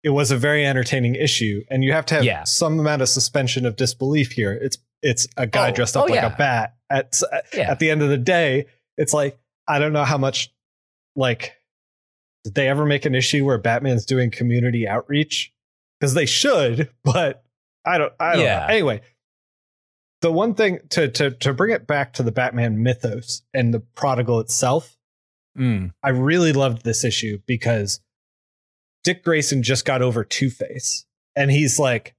it 0.06 0.10
was 0.10 0.30
a 0.30 0.36
very 0.36 0.64
entertaining 0.64 1.16
issue, 1.16 1.64
and 1.68 1.82
you 1.82 1.90
have 1.92 2.06
to 2.06 2.14
have 2.14 2.24
Yeah. 2.24 2.44
some 2.44 2.78
amount 2.78 3.02
of 3.02 3.08
suspension 3.08 3.66
of 3.66 3.74
disbelief 3.74 4.30
here. 4.30 4.52
It's 4.52 4.78
it's 5.02 5.26
a 5.36 5.48
guy 5.48 5.70
Oh, 5.70 5.72
dressed 5.74 5.96
up 5.96 6.04
oh, 6.04 6.06
like 6.06 6.14
yeah. 6.14 6.32
a 6.32 6.36
bat. 6.36 6.76
At 6.88 7.20
Yeah. 7.52 7.70
at 7.72 7.80
the 7.80 7.90
end 7.90 8.02
of 8.02 8.08
the 8.08 8.16
day, 8.16 8.66
it's 8.96 9.12
like 9.12 9.36
I 9.66 9.80
don't 9.80 9.92
know 9.92 10.04
how 10.04 10.16
much 10.16 10.54
like 11.16 11.54
did 12.44 12.54
they 12.54 12.68
ever 12.68 12.86
make 12.86 13.04
an 13.04 13.16
issue 13.16 13.44
where 13.44 13.58
Batman's 13.58 14.06
doing 14.06 14.30
community 14.30 14.86
outreach? 14.86 15.52
Because 15.98 16.14
they 16.14 16.26
should, 16.26 16.88
but 17.04 17.42
I 17.84 17.98
don't. 17.98 18.12
I 18.20 18.36
don't 18.36 18.44
know. 18.44 18.66
Anyway, 18.68 19.00
the 20.20 20.30
one 20.30 20.54
thing 20.54 20.78
to 20.90 21.08
to 21.08 21.30
to 21.32 21.52
bring 21.52 21.72
it 21.74 21.88
back 21.88 22.12
to 22.14 22.22
the 22.22 22.30
Batman 22.32 22.80
mythos 22.80 23.42
and 23.52 23.74
the 23.74 23.80
prodigal 23.80 24.38
itself, 24.38 24.96
Mm. 25.58 25.90
I 26.02 26.10
really 26.10 26.52
loved 26.52 26.84
this 26.84 27.02
issue 27.02 27.40
because 27.46 27.98
Dick 29.06 29.22
Grayson 29.22 29.62
just 29.62 29.84
got 29.84 30.02
over 30.02 30.24
Two 30.24 30.50
Face, 30.50 31.06
and 31.36 31.48
he's 31.48 31.78
like, 31.78 32.16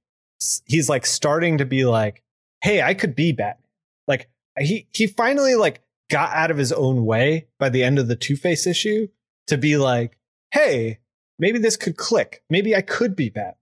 he's 0.64 0.88
like 0.88 1.04
starting 1.04 1.58
to 1.58 1.66
be 1.66 1.84
like, 1.84 2.22
hey, 2.62 2.80
I 2.80 2.94
could 2.94 3.14
be 3.14 3.32
Batman. 3.32 3.62
Like 4.06 4.30
he 4.58 4.88
he 4.90 5.06
finally 5.06 5.54
like 5.54 5.82
got 6.08 6.34
out 6.34 6.50
of 6.50 6.56
his 6.56 6.72
own 6.72 7.04
way 7.04 7.46
by 7.58 7.68
the 7.68 7.84
end 7.84 7.98
of 7.98 8.08
the 8.08 8.16
Two 8.16 8.36
Face 8.36 8.66
issue 8.66 9.08
to 9.48 9.58
be 9.58 9.76
like, 9.76 10.16
hey, 10.50 11.00
maybe 11.38 11.58
this 11.58 11.76
could 11.76 11.98
click. 11.98 12.42
Maybe 12.48 12.74
I 12.74 12.80
could 12.80 13.14
be 13.14 13.28
Batman. 13.28 13.54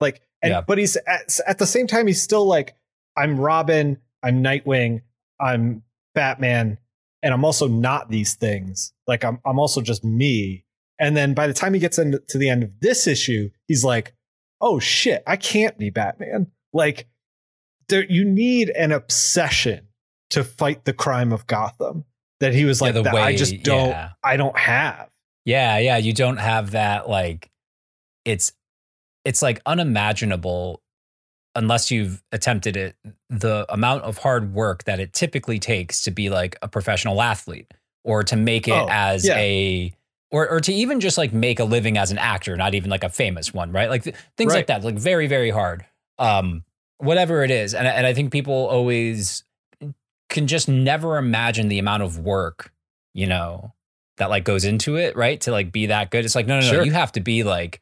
Like, 0.00 0.22
and, 0.42 0.50
Yeah. 0.50 0.60
but 0.66 0.78
he's 0.78 0.96
at, 0.96 1.38
at 1.46 1.58
the 1.58 1.66
same 1.66 1.86
time 1.86 2.08
he's 2.08 2.20
still 2.20 2.46
like, 2.46 2.74
I'm 3.16 3.38
Robin, 3.38 3.98
I'm 4.24 4.42
Nightwing, 4.42 5.02
I'm 5.40 5.84
Batman, 6.16 6.78
and 7.22 7.32
I'm 7.32 7.44
also 7.44 7.68
not 7.68 8.10
these 8.10 8.34
things. 8.34 8.92
Like 9.06 9.24
I'm 9.24 9.38
I'm 9.46 9.60
also 9.60 9.80
just 9.80 10.04
me. 10.04 10.64
And 10.98 11.16
then 11.16 11.34
by 11.34 11.46
the 11.46 11.52
time 11.52 11.74
he 11.74 11.80
gets 11.80 11.98
into 11.98 12.18
to 12.28 12.38
the 12.38 12.48
end 12.48 12.62
of 12.62 12.80
this 12.80 13.06
issue, 13.06 13.50
he's 13.68 13.84
like, 13.84 14.14
"Oh 14.60 14.78
shit, 14.78 15.22
I 15.26 15.36
can't 15.36 15.76
be 15.78 15.90
Batman." 15.90 16.48
Like 16.72 17.06
there 17.88 18.04
you 18.04 18.24
need 18.24 18.70
an 18.70 18.92
obsession 18.92 19.88
to 20.30 20.42
fight 20.42 20.84
the 20.84 20.92
crime 20.92 21.32
of 21.32 21.46
Gotham 21.46 22.04
that 22.40 22.52
he 22.54 22.64
was 22.64 22.80
Yeah, 22.80 22.84
like 22.86 22.94
the 22.94 23.02
that 23.02 23.14
I 23.14 23.36
just 23.36 23.62
don't 23.62 23.90
yeah. 23.90 24.10
I 24.24 24.36
don't 24.36 24.56
have. 24.58 25.08
Yeah, 25.44 25.78
yeah. 25.78 25.96
You 25.96 26.12
don't 26.12 26.38
have 26.38 26.72
that 26.72 27.08
like 27.08 27.50
it's 28.24 28.52
it's 29.24 29.42
like 29.42 29.60
unimaginable 29.66 30.82
unless 31.54 31.90
you've 31.90 32.22
attempted 32.32 32.76
it, 32.76 32.96
the 33.30 33.64
amount 33.70 34.02
of 34.02 34.18
hard 34.18 34.52
work 34.52 34.84
that 34.84 35.00
it 35.00 35.12
typically 35.14 35.58
takes 35.58 36.02
to 36.02 36.10
be 36.10 36.28
like 36.28 36.56
a 36.60 36.68
professional 36.68 37.22
athlete 37.22 37.72
or 38.04 38.22
to 38.22 38.36
make 38.36 38.68
it 38.68 38.72
Oh, 38.72 38.86
as 38.90 39.26
yeah. 39.26 39.36
a 39.38 39.94
or 40.30 40.48
or 40.48 40.60
to 40.60 40.72
even 40.72 41.00
just 41.00 41.16
like 41.18 41.32
make 41.32 41.60
a 41.60 41.64
living 41.64 41.96
as 41.98 42.10
an 42.10 42.18
actor, 42.18 42.56
not 42.56 42.74
even 42.74 42.90
like 42.90 43.04
a 43.04 43.08
famous 43.08 43.54
one, 43.54 43.72
right? 43.72 43.88
Like 43.90 44.02
th- 44.04 44.16
things 44.36 44.52
like 44.54 44.66
that, 44.68 44.84
like 44.84 44.96
very, 44.96 45.26
very 45.26 45.50
hard. 45.50 45.84
Um, 46.18 46.64
whatever 46.98 47.44
it 47.44 47.50
is. 47.50 47.74
And, 47.74 47.86
I- 47.86 47.90
and 47.92 48.06
I 48.06 48.14
think 48.14 48.32
people 48.32 48.54
always 48.68 49.44
can 50.28 50.46
just 50.46 50.68
never 50.68 51.18
imagine 51.18 51.68
the 51.68 51.78
amount 51.78 52.02
of 52.02 52.18
work, 52.18 52.72
you 53.14 53.26
know, 53.26 53.72
that 54.16 54.30
like 54.30 54.44
goes 54.44 54.64
into 54.64 54.96
it, 54.96 55.14
right? 55.16 55.40
To 55.42 55.52
like 55.52 55.70
be 55.72 55.86
that 55.86 56.10
good. 56.10 56.24
It's 56.24 56.34
like, 56.34 56.46
no, 56.46 56.58
no, 56.58 56.66
no. 56.66 56.72
Sure. 56.72 56.84
You 56.84 56.92
have 56.92 57.12
to 57.12 57.20
be 57.20 57.42
like 57.44 57.80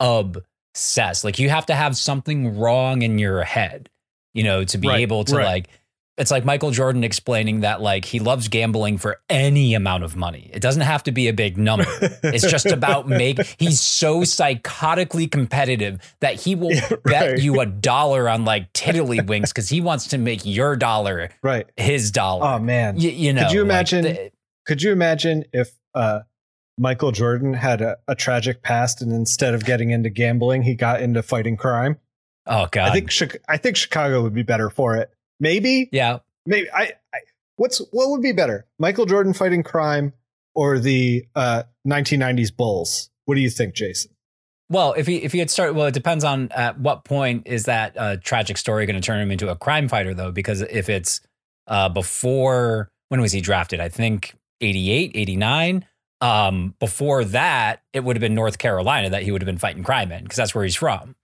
obsessed. 0.00 1.24
Like 1.24 1.38
you 1.38 1.48
have 1.50 1.66
to 1.66 1.74
have 1.74 1.96
something 1.96 2.58
wrong 2.58 3.02
in 3.02 3.18
your 3.18 3.42
head, 3.42 3.90
you 4.32 4.44
know, 4.44 4.64
to 4.64 4.78
be 4.78 4.88
Right, 4.88 5.00
able 5.00 5.24
to 5.24 5.36
right. 5.36 5.44
like 5.44 5.68
it's 6.16 6.30
like 6.30 6.44
Michael 6.44 6.70
Jordan 6.70 7.02
explaining 7.04 7.60
that 7.60 7.80
like 7.80 8.04
he 8.04 8.20
loves 8.20 8.48
gambling 8.48 8.98
for 8.98 9.20
any 9.28 9.74
amount 9.74 10.04
of 10.04 10.14
money. 10.16 10.50
It 10.52 10.60
doesn't 10.60 10.82
have 10.82 11.02
to 11.04 11.12
be 11.12 11.26
a 11.28 11.32
big 11.32 11.58
number. 11.58 11.86
It's 12.22 12.48
just 12.48 12.66
about 12.66 13.08
make. 13.08 13.40
He's 13.58 13.80
so 13.80 14.20
psychotically 14.20 15.30
competitive 15.30 15.98
that 16.20 16.40
he 16.40 16.54
will 16.54 16.72
Yeah, 16.72 16.88
bet 17.04 17.40
you 17.42 17.60
a 17.60 17.66
dollar 17.66 18.28
on 18.28 18.44
like 18.44 18.72
tiddlywinks 18.72 19.48
because 19.48 19.68
he 19.68 19.80
wants 19.80 20.08
to 20.08 20.18
make 20.18 20.44
your 20.44 20.76
dollar 20.76 21.30
right. 21.42 21.66
his 21.76 22.10
dollar. 22.10 22.46
Oh 22.46 22.58
man. 22.58 22.94
Y- 22.96 23.02
you, 23.02 23.32
know, 23.32 23.42
Could 23.44 23.52
you 23.52 23.60
like, 23.62 23.66
imagine- 23.70 24.02
the- 24.04 24.30
Could 24.66 24.82
you 24.82 24.92
imagine 24.92 25.44
if 25.52 25.72
uh, 25.94 26.20
Michael 26.78 27.12
Jordan 27.12 27.54
had 27.54 27.80
a, 27.80 27.96
a 28.08 28.14
tragic 28.14 28.62
past 28.62 29.02
and 29.02 29.12
instead 29.12 29.54
of 29.54 29.64
getting 29.64 29.90
into 29.90 30.10
gambling, 30.10 30.62
he 30.62 30.74
got 30.74 31.00
into 31.02 31.22
fighting 31.22 31.56
crime? 31.56 31.98
oh 32.46 32.68
god, 32.70 32.90
I 32.90 32.92
think 32.92 33.36
I 33.48 33.56
think 33.56 33.76
Chicago 33.76 34.22
would 34.22 34.34
be 34.34 34.42
better 34.42 34.68
for 34.70 34.96
it. 34.96 35.10
Maybe, 35.44 35.90
yeah. 35.92 36.20
maybe 36.46 36.70
I, 36.70 36.92
I. 37.12 37.18
What's 37.56 37.78
what 37.92 38.08
would 38.08 38.22
be 38.22 38.32
better, 38.32 38.66
Michael 38.78 39.04
Jordan 39.04 39.34
fighting 39.34 39.62
crime 39.62 40.14
or 40.54 40.78
the 40.78 41.26
uh, 41.36 41.64
1990s 41.86 42.56
Bulls? 42.56 43.10
What 43.26 43.34
do 43.34 43.42
you 43.42 43.50
think, 43.50 43.74
Jason? 43.74 44.12
Well, 44.70 44.94
if 44.94 45.06
he 45.06 45.16
if 45.18 45.32
he 45.32 45.38
had 45.38 45.50
started, 45.50 45.74
well, 45.74 45.86
it 45.86 45.92
depends 45.94 46.24
on 46.24 46.50
at 46.52 46.80
what 46.80 47.04
point 47.04 47.46
is 47.46 47.64
that 47.64 47.94
uh, 47.98 48.16
tragic 48.16 48.56
story 48.56 48.86
going 48.86 48.98
to 48.98 49.04
turn 49.06 49.20
him 49.20 49.30
into 49.30 49.50
a 49.50 49.56
crime 49.56 49.86
fighter, 49.86 50.14
though? 50.14 50.32
Because 50.32 50.62
if 50.62 50.88
it's 50.88 51.20
uh, 51.66 51.90
before 51.90 52.90
when 53.10 53.20
was 53.20 53.32
he 53.32 53.42
drafted? 53.42 53.80
I 53.80 53.90
think 53.90 54.34
88, 54.62 55.12
89. 55.14 55.84
Um, 56.22 56.74
before 56.80 57.22
that, 57.26 57.82
it 57.92 58.02
would 58.02 58.16
have 58.16 58.22
been 58.22 58.34
North 58.34 58.56
Carolina 58.56 59.10
that 59.10 59.24
he 59.24 59.30
would 59.30 59.42
have 59.42 59.46
been 59.46 59.58
fighting 59.58 59.84
crime 59.84 60.10
in 60.10 60.22
because 60.22 60.36
that's 60.38 60.54
where 60.54 60.64
he's 60.64 60.74
from. 60.74 61.14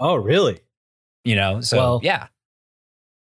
Oh, 0.00 0.16
really? 0.16 0.58
You 1.24 1.36
know, 1.36 1.60
so 1.60 1.76
Well- 1.76 2.00
yeah, 2.02 2.26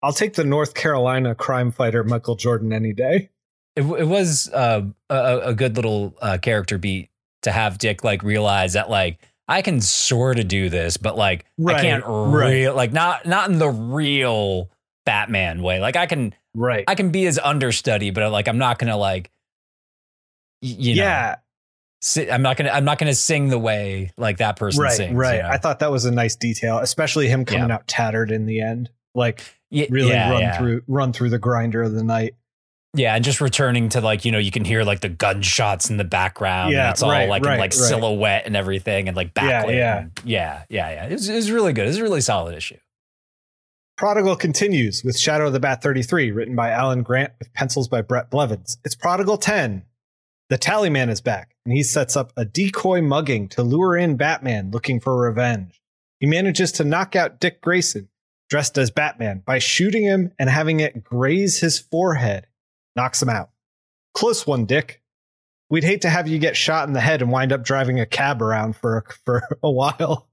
I'll 0.02 0.12
take 0.12 0.34
the 0.34 0.44
North 0.44 0.74
Carolina 0.74 1.34
crime 1.34 1.70
fighter 1.72 2.02
Michael 2.04 2.36
Jordan 2.36 2.72
any 2.72 2.92
day. 2.92 3.30
it, 3.76 3.82
it 3.82 4.06
was 4.08 4.48
uh, 4.52 4.82
a, 5.08 5.38
a 5.44 5.54
good 5.54 5.76
little 5.76 6.14
uh, 6.22 6.38
character 6.38 6.78
beat 6.78 7.10
to 7.42 7.50
have 7.52 7.78
Dick 7.78 8.02
like 8.04 8.22
realize 8.22 8.72
that 8.74 8.88
like 8.90 9.18
I 9.48 9.62
can 9.62 9.80
sort 9.80 10.38
of 10.38 10.48
do 10.48 10.68
this, 10.68 10.96
but 10.96 11.16
like 11.16 11.44
I 11.66 11.80
can't 11.80 12.04
right. 12.06 12.50
real 12.50 12.74
like 12.74 12.92
not 12.92 13.26
not 13.26 13.50
in 13.50 13.58
the 13.58 13.68
real 13.68 14.70
Batman 15.06 15.62
way. 15.62 15.80
Like 15.80 15.96
I 15.96 16.06
can 16.06 16.34
Right. 16.54 16.84
I 16.88 16.94
can 16.96 17.10
be 17.10 17.22
his 17.24 17.38
understudy, 17.38 18.10
but 18.10 18.30
like 18.32 18.48
I'm 18.48 18.58
not 18.58 18.78
gonna 18.78 18.96
like 18.96 19.30
y- 20.62 20.74
you 20.78 20.94
know 20.96 21.02
yeah. 21.02 21.36
si- 22.00 22.30
I'm 22.30 22.42
not 22.42 22.56
gonna 22.56 22.70
I'm 22.70 22.84
not 22.84 22.98
gonna 22.98 23.14
sing 23.14 23.48
the 23.48 23.58
way 23.58 24.12
like 24.16 24.38
that 24.38 24.56
person 24.56 24.82
Right. 24.82 24.92
sings. 24.92 25.14
right. 25.14 25.36
you 25.36 25.42
know? 25.42 25.48
I 25.48 25.58
thought 25.58 25.78
that 25.80 25.90
was 25.90 26.04
a 26.04 26.10
nice 26.10 26.36
detail, 26.36 26.78
especially 26.78 27.28
him 27.28 27.44
coming 27.44 27.70
out 27.70 27.86
tattered 27.86 28.30
in 28.30 28.46
the 28.46 28.60
end. 28.60 28.90
Like 29.14 29.42
Ye- 29.70 29.88
really 29.90 30.10
yeah, 30.10 30.30
run 30.30 30.40
yeah. 30.40 30.58
through 30.58 30.82
run 30.86 31.12
through 31.12 31.30
the 31.30 31.38
grinder 31.38 31.82
of 31.82 31.92
the 31.92 32.02
night. 32.04 32.34
Yeah, 32.94 33.14
and 33.14 33.24
just 33.24 33.40
returning 33.40 33.88
to 33.90 34.00
like, 34.00 34.24
you 34.24 34.32
know, 34.32 34.38
you 34.38 34.50
can 34.50 34.64
hear 34.64 34.82
like 34.82 35.00
the 35.00 35.08
gunshots 35.08 35.90
in 35.90 35.96
the 35.96 36.04
background. 36.04 36.72
Yeah, 36.72 36.86
and 36.86 36.90
it's 36.92 37.02
all 37.02 37.10
right, 37.10 37.28
like 37.28 37.44
right, 37.44 37.54
in 37.54 37.60
like 37.60 37.70
right. 37.70 37.74
silhouette 37.74 38.46
and 38.46 38.56
everything 38.56 39.06
and 39.06 39.16
like 39.16 39.30
Yeah, 39.36 39.62
backlit. 39.64 39.76
yeah. 39.76 39.98
and- 39.98 40.10
yeah, 40.24 40.62
yeah, 40.68 40.90
yeah. 40.90 41.06
It 41.06 41.12
was, 41.12 41.50
really 41.52 41.72
good. 41.72 41.84
It 41.84 41.88
was 41.88 41.98
a 41.98 42.02
really 42.02 42.20
solid 42.20 42.56
issue. 42.56 42.78
Prodigal 43.96 44.34
continues 44.36 45.04
with 45.04 45.18
Shadow 45.18 45.46
of 45.46 45.52
the 45.52 45.60
Bat 45.60 45.82
33, 45.82 46.30
written 46.32 46.56
by 46.56 46.70
Alan 46.70 47.02
Grant 47.02 47.32
with 47.38 47.52
pencils 47.52 47.86
by 47.86 48.00
Bret 48.02 48.30
Blevins. 48.30 48.78
It's 48.84 48.94
Prodigal 48.96 49.36
10. 49.36 49.84
The 50.48 50.58
Tallyman 50.58 51.10
is 51.10 51.20
back, 51.20 51.54
and 51.64 51.72
he 51.72 51.82
sets 51.84 52.16
up 52.16 52.32
a 52.36 52.44
decoy 52.44 53.02
mugging 53.02 53.46
to 53.50 53.62
lure 53.62 53.96
in 53.96 54.16
Batman 54.16 54.70
looking 54.72 54.98
for 54.98 55.16
revenge. 55.20 55.80
He 56.18 56.26
manages 56.26 56.72
to 56.72 56.84
knock 56.84 57.14
out 57.14 57.38
Dick 57.38 57.60
Grayson, 57.60 58.08
dressed 58.50 58.76
as 58.76 58.90
Batman, 58.90 59.42
by 59.46 59.58
shooting 59.58 60.02
him 60.02 60.32
and 60.38 60.50
having 60.50 60.80
it 60.80 61.02
graze 61.02 61.60
his 61.60 61.78
forehead. 61.78 62.46
Knocks 62.96 63.22
him 63.22 63.30
out. 63.30 63.50
Close 64.12 64.46
one, 64.46 64.66
Dick. 64.66 65.00
We'd 65.70 65.84
hate 65.84 66.02
to 66.02 66.10
have 66.10 66.26
you 66.26 66.38
get 66.38 66.56
shot 66.56 66.88
in 66.88 66.92
the 66.94 67.00
head 67.00 67.22
and 67.22 67.30
wind 67.30 67.52
up 67.52 67.62
driving 67.62 68.00
a 68.00 68.06
cab 68.06 68.42
around 68.42 68.74
for, 68.74 69.04
for 69.24 69.42
a 69.62 69.70
while. 69.70 70.28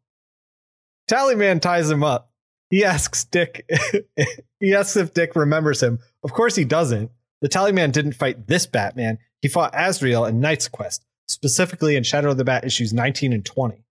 Tallyman 1.07 1.61
ties 1.61 1.89
him 1.89 2.03
up. 2.03 2.31
He 2.69 2.83
asks 2.83 3.23
Dick. 3.23 3.69
he 4.59 4.75
asks 4.75 4.97
if 4.97 5.13
Dick 5.13 5.35
remembers 5.35 5.81
him. 5.81 5.99
Of 6.23 6.33
course 6.33 6.55
he 6.55 6.65
doesn't. 6.65 7.11
The 7.41 7.47
Tallyman 7.47 7.91
didn't 7.91 8.13
fight 8.13 8.47
this 8.47 8.65
Batman. 8.65 9.19
He 9.41 9.47
fought 9.47 9.73
Azrael 9.75 10.25
in 10.25 10.41
Knight's 10.41 10.67
Quest, 10.67 11.05
specifically 11.27 11.95
in 11.95 12.03
Shadow 12.03 12.31
of 12.31 12.37
the 12.37 12.43
Bat 12.43 12.65
issues 12.65 12.91
19 12.91 13.31
and 13.31 13.45
20. 13.45 13.85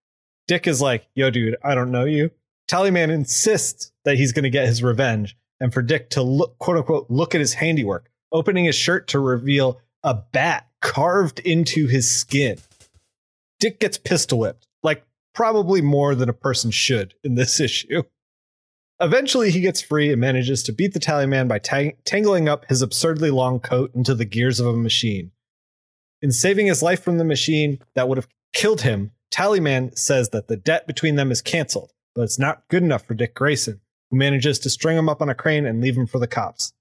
Dick 0.48 0.66
is 0.66 0.82
like, 0.82 1.06
"Yo, 1.14 1.30
dude, 1.30 1.56
I 1.62 1.74
don't 1.74 1.92
know 1.92 2.04
you." 2.04 2.32
Tallyman 2.68 3.10
insists 3.10 3.92
that 4.04 4.16
he's 4.16 4.32
going 4.32 4.44
to 4.44 4.50
get 4.50 4.66
his 4.66 4.82
revenge, 4.82 5.36
and 5.60 5.72
for 5.72 5.82
Dick 5.82 6.10
to 6.10 6.22
look, 6.22 6.58
quote 6.58 6.78
unquote, 6.78 7.06
look 7.08 7.34
at 7.34 7.40
his 7.40 7.54
handiwork, 7.54 8.10
opening 8.32 8.64
his 8.64 8.74
shirt 8.74 9.08
to 9.08 9.18
reveal 9.18 9.80
a 10.02 10.14
bat 10.14 10.68
carved 10.80 11.38
into 11.40 11.86
his 11.86 12.14
skin. 12.16 12.58
Dick 13.58 13.80
gets 13.80 13.98
pistol 13.98 14.38
whipped, 14.38 14.66
like 14.82 15.04
probably 15.34 15.80
more 15.80 16.14
than 16.14 16.28
a 16.28 16.34
person 16.34 16.70
should 16.70 17.14
in 17.24 17.34
this 17.34 17.60
issue. 17.60 18.02
Eventually, 19.00 19.50
he 19.50 19.60
gets 19.60 19.82
free 19.82 20.10
and 20.10 20.20
manages 20.20 20.62
to 20.62 20.72
beat 20.72 20.94
the 20.94 21.00
Tallyman 21.00 21.48
by 21.48 21.58
tang- 21.58 21.96
tangling 22.04 22.48
up 22.48 22.64
his 22.68 22.80
absurdly 22.80 23.30
long 23.30 23.60
coat 23.60 23.94
into 23.94 24.14
the 24.14 24.24
gears 24.24 24.58
of 24.58 24.66
a 24.66 24.76
machine. 24.76 25.32
In 26.22 26.32
saving 26.32 26.66
his 26.66 26.82
life 26.82 27.02
from 27.02 27.18
the 27.18 27.24
machine 27.24 27.78
that 27.94 28.08
would 28.08 28.16
have 28.16 28.28
killed 28.54 28.80
him, 28.80 29.12
Tallyman 29.30 29.96
says 29.98 30.30
that 30.30 30.48
the 30.48 30.56
debt 30.56 30.86
between 30.86 31.16
them 31.16 31.30
is 31.30 31.42
canceled, 31.42 31.92
but 32.16 32.22
it's 32.22 32.38
not 32.38 32.66
good 32.68 32.82
enough 32.82 33.06
for 33.06 33.14
Dick 33.14 33.34
Grayson, 33.34 33.80
who 34.10 34.16
manages 34.16 34.58
to 34.60 34.70
string 34.70 34.96
him 34.98 35.08
up 35.08 35.22
on 35.22 35.28
a 35.28 35.34
crane 35.34 35.66
and 35.66 35.80
leave 35.80 35.96
him 35.96 36.06
for 36.08 36.18
the 36.18 36.26
cops. 36.26 36.72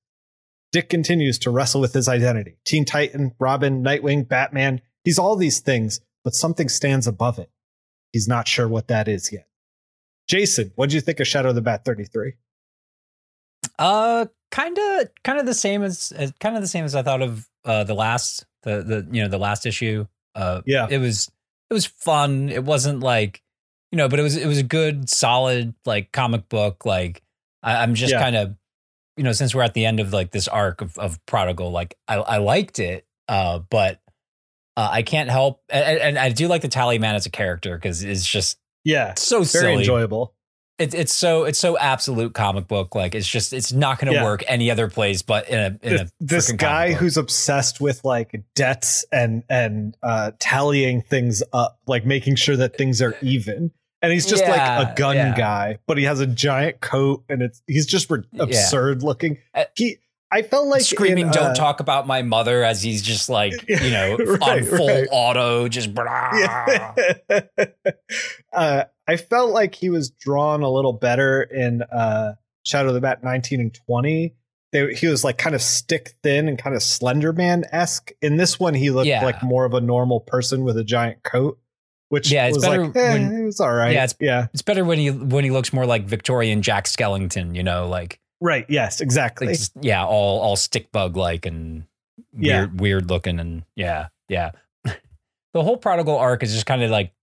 Dick 0.71 0.89
continues 0.89 1.37
to 1.39 1.51
wrestle 1.51 1.79
with 1.81 1.93
his 1.93 2.07
identity 2.07 2.57
Teen 2.65 2.85
Titan, 2.85 3.33
Robin, 3.39 3.83
Nightwing, 3.83 4.27
Batman. 4.27 4.81
He's 5.03 5.19
all 5.19 5.35
these 5.35 5.59
things, 5.59 5.99
but 6.23 6.33
something 6.33 6.67
stands 6.69 7.05
above 7.05 7.37
it. 7.37 7.51
He's 8.11 8.27
not 8.27 8.47
sure 8.47 8.67
what 8.67 8.87
that 8.87 9.07
is 9.07 9.31
yet. 9.31 9.47
Jason, 10.27 10.71
what 10.75 10.89
do 10.89 10.95
you 10.95 11.01
think 11.01 11.19
of 11.19 11.27
Shadow 11.27 11.49
of 11.49 11.55
the 11.55 11.61
Bat 11.61 11.85
33? 11.85 12.33
Uh 13.77 14.25
kind 14.51 14.77
of 14.77 15.07
kind 15.23 15.39
of 15.39 15.45
the 15.45 15.53
same 15.53 15.83
as, 15.83 16.13
as 16.13 16.31
kind 16.39 16.55
of 16.55 16.61
the 16.61 16.67
same 16.67 16.85
as 16.85 16.95
I 16.95 17.01
thought 17.03 17.21
of 17.21 17.47
uh 17.65 17.83
the 17.83 17.93
last 17.93 18.45
the 18.63 18.81
the 18.83 19.07
you 19.11 19.21
know 19.21 19.27
the 19.27 19.37
last 19.37 19.65
issue. 19.65 20.07
Uh 20.33 20.61
Yeah. 20.65 20.87
it 20.89 20.97
was 20.99 21.29
it 21.69 21.73
was 21.73 21.85
fun. 21.85 22.49
It 22.49 22.63
wasn't 22.63 23.01
like 23.01 23.41
you 23.91 23.97
know, 23.97 24.07
but 24.09 24.19
it 24.19 24.23
was 24.23 24.35
it 24.35 24.47
was 24.47 24.57
a 24.57 24.63
good 24.63 25.09
solid 25.09 25.73
like 25.85 26.11
comic 26.11 26.49
book 26.49 26.85
like 26.85 27.21
I, 27.63 27.77
I'm 27.77 27.95
just 27.95 28.13
Yeah. 28.13 28.21
kind 28.21 28.35
of 28.35 28.55
you 29.17 29.23
know, 29.23 29.31
since 29.31 29.55
we're 29.55 29.63
at 29.63 29.73
the 29.73 29.85
end 29.85 30.01
of 30.01 30.11
like 30.11 30.31
this 30.31 30.49
arc 30.49 30.81
of, 30.81 30.97
of 30.99 31.25
Prodigal, 31.25 31.71
like 31.71 31.97
I, 32.05 32.15
I 32.15 32.37
liked 32.37 32.79
it, 32.79 33.07
uh, 33.29 33.59
but 33.59 34.01
uh, 34.75 34.89
I 34.91 35.03
can't 35.03 35.29
help, 35.29 35.61
and, 35.69 35.99
and 35.99 36.19
I 36.19 36.29
do 36.31 36.49
like 36.49 36.61
the 36.61 36.67
Tally 36.67 36.99
Man 36.99 37.15
as 37.15 37.25
a 37.25 37.29
character 37.29 37.75
because 37.77 38.03
it's 38.03 38.27
just 38.27 38.59
yeah, 38.83 39.13
so 39.15 39.37
very 39.37 39.45
silly. 39.45 39.75
enjoyable. 39.77 40.34
It's 40.77 40.93
it's 40.93 41.13
so 41.13 41.45
it's 41.45 41.57
so 41.59 41.77
absolute 41.77 42.33
comic 42.33 42.67
book. 42.67 42.95
Like 42.95 43.15
it's 43.15 43.27
just 43.27 43.53
it's 43.53 43.71
not 43.71 43.97
going 43.99 44.11
to 44.11 44.19
Yeah. 44.19 44.23
work 44.25 44.43
any 44.47 44.69
other 44.69 44.89
place 44.89 45.21
but 45.21 45.47
in 45.49 45.57
a 45.59 45.65
in 45.67 45.77
this, 45.81 46.01
a 46.01 46.11
this 46.19 46.51
guy 46.51 46.91
who's 46.93 47.15
obsessed 47.15 47.79
with 47.79 48.03
like 48.03 48.43
debts 48.55 49.05
and 49.11 49.43
and 49.49 49.95
uh 50.03 50.31
tallying 50.39 51.01
things 51.01 51.41
up 51.53 51.79
like 51.87 52.05
making 52.05 52.35
sure 52.35 52.57
that 52.57 52.75
things 52.77 53.01
are 53.01 53.15
even 53.21 53.71
and 54.01 54.11
he's 54.11 54.25
just 54.25 54.43
like 54.45 54.59
a 54.59 54.93
gun 54.97 55.15
yeah. 55.15 55.37
guy 55.37 55.79
but 55.87 55.97
he 55.97 56.03
has 56.03 56.19
a 56.19 56.27
giant 56.27 56.81
coat 56.81 57.23
and 57.29 57.41
it's 57.41 57.61
he's 57.67 57.85
just 57.85 58.09
re- 58.11 58.23
Yeah. 58.33 58.43
absurd 58.43 59.01
looking 59.01 59.37
Uh, 59.53 59.63
he 59.75 59.97
i 60.31 60.41
felt 60.41 60.67
like 60.67 60.81
screaming 60.81 61.27
in, 61.27 61.31
"Don't 61.31 61.51
uh, 61.51 61.55
talk 61.55 61.79
about 61.79 62.05
my 62.05 62.21
mother" 62.21 62.63
as 62.63 62.83
he's 62.83 63.01
just 63.01 63.29
like 63.29 63.53
you 63.69 63.91
know 63.91 64.15
on 64.41 64.63
full 64.65 64.87
right. 64.87 65.07
auto, 65.09 65.67
just 65.69 65.93
blah. 65.95 66.31
Yeah. 66.33 66.93
uh, 68.53 68.83
I 69.07 69.17
felt 69.17 69.51
like 69.51 69.75
he 69.75 69.89
was 69.89 70.09
drawn 70.09 70.63
a 70.63 70.69
little 70.69 70.93
better 70.93 71.41
in 71.43 71.81
uh, 71.83 72.33
Shadow 72.65 72.89
of 72.89 72.95
the 72.95 73.01
Bat 73.01 73.23
19 73.23 73.59
and 73.59 73.73
20. 73.73 74.33
They, 74.71 74.93
he 74.95 75.07
was 75.07 75.23
like 75.23 75.37
kind 75.37 75.55
of 75.55 75.61
stick 75.61 76.13
thin 76.23 76.47
and 76.49 76.57
kind 76.57 76.75
of 76.75 76.81
Slender 76.81 77.31
Man 77.31 77.65
esque. 77.71 78.11
In 78.21 78.37
this 78.37 78.59
one, 78.59 78.73
he 78.73 78.89
looked 78.89 79.07
Yeah. 79.07 79.23
like 79.23 79.41
more 79.43 79.63
of 79.65 79.73
a 79.73 79.81
normal 79.81 80.19
person 80.21 80.63
with 80.63 80.75
a 80.77 80.83
giant 80.83 81.23
coat, 81.23 81.59
which 82.09 82.31
Yeah, 82.31 82.47
it's 82.47 82.57
was 82.57 82.65
better 82.65 82.85
like, 82.87 82.95
eh, 82.95 83.13
when- 83.13 83.41
it 83.41 83.45
was 83.45 83.59
all 83.59 83.71
right. 83.71 83.93
Yeah, 83.93 84.03
it's- 84.05 84.15
yeah, 84.19 84.47
It's 84.53 84.63
better 84.63 84.83
when 84.83 84.97
he 84.99 85.11
when 85.11 85.43
he 85.43 85.51
looks 85.51 85.71
more 85.71 85.85
like 85.85 86.05
Victorian 86.05 86.61
Jack 86.61 86.85
Skellington, 86.85 87.55
you 87.55 87.63
know, 87.63 87.87
like, 87.87 88.19
right. 88.41 88.65
Yes, 88.67 88.99
exactly. 89.01 89.47
like 89.47 89.59
yeah, 89.81 90.03
all 90.03 90.39
all 90.41 90.55
stick 90.55 90.91
bug 90.91 91.15
like 91.15 91.45
and 91.45 91.85
Yeah. 92.37 92.61
weird 92.61 92.79
weird 92.81 93.09
looking 93.09 93.39
and 93.39 93.63
yeah, 93.75 94.07
yeah. 94.29 94.51
the 95.53 95.63
whole 95.63 95.77
prodigal 95.77 96.17
arc 96.17 96.43
is 96.43 96.51
just 96.53 96.65
kind 96.65 96.81
of 96.83 96.89
like 96.91 97.13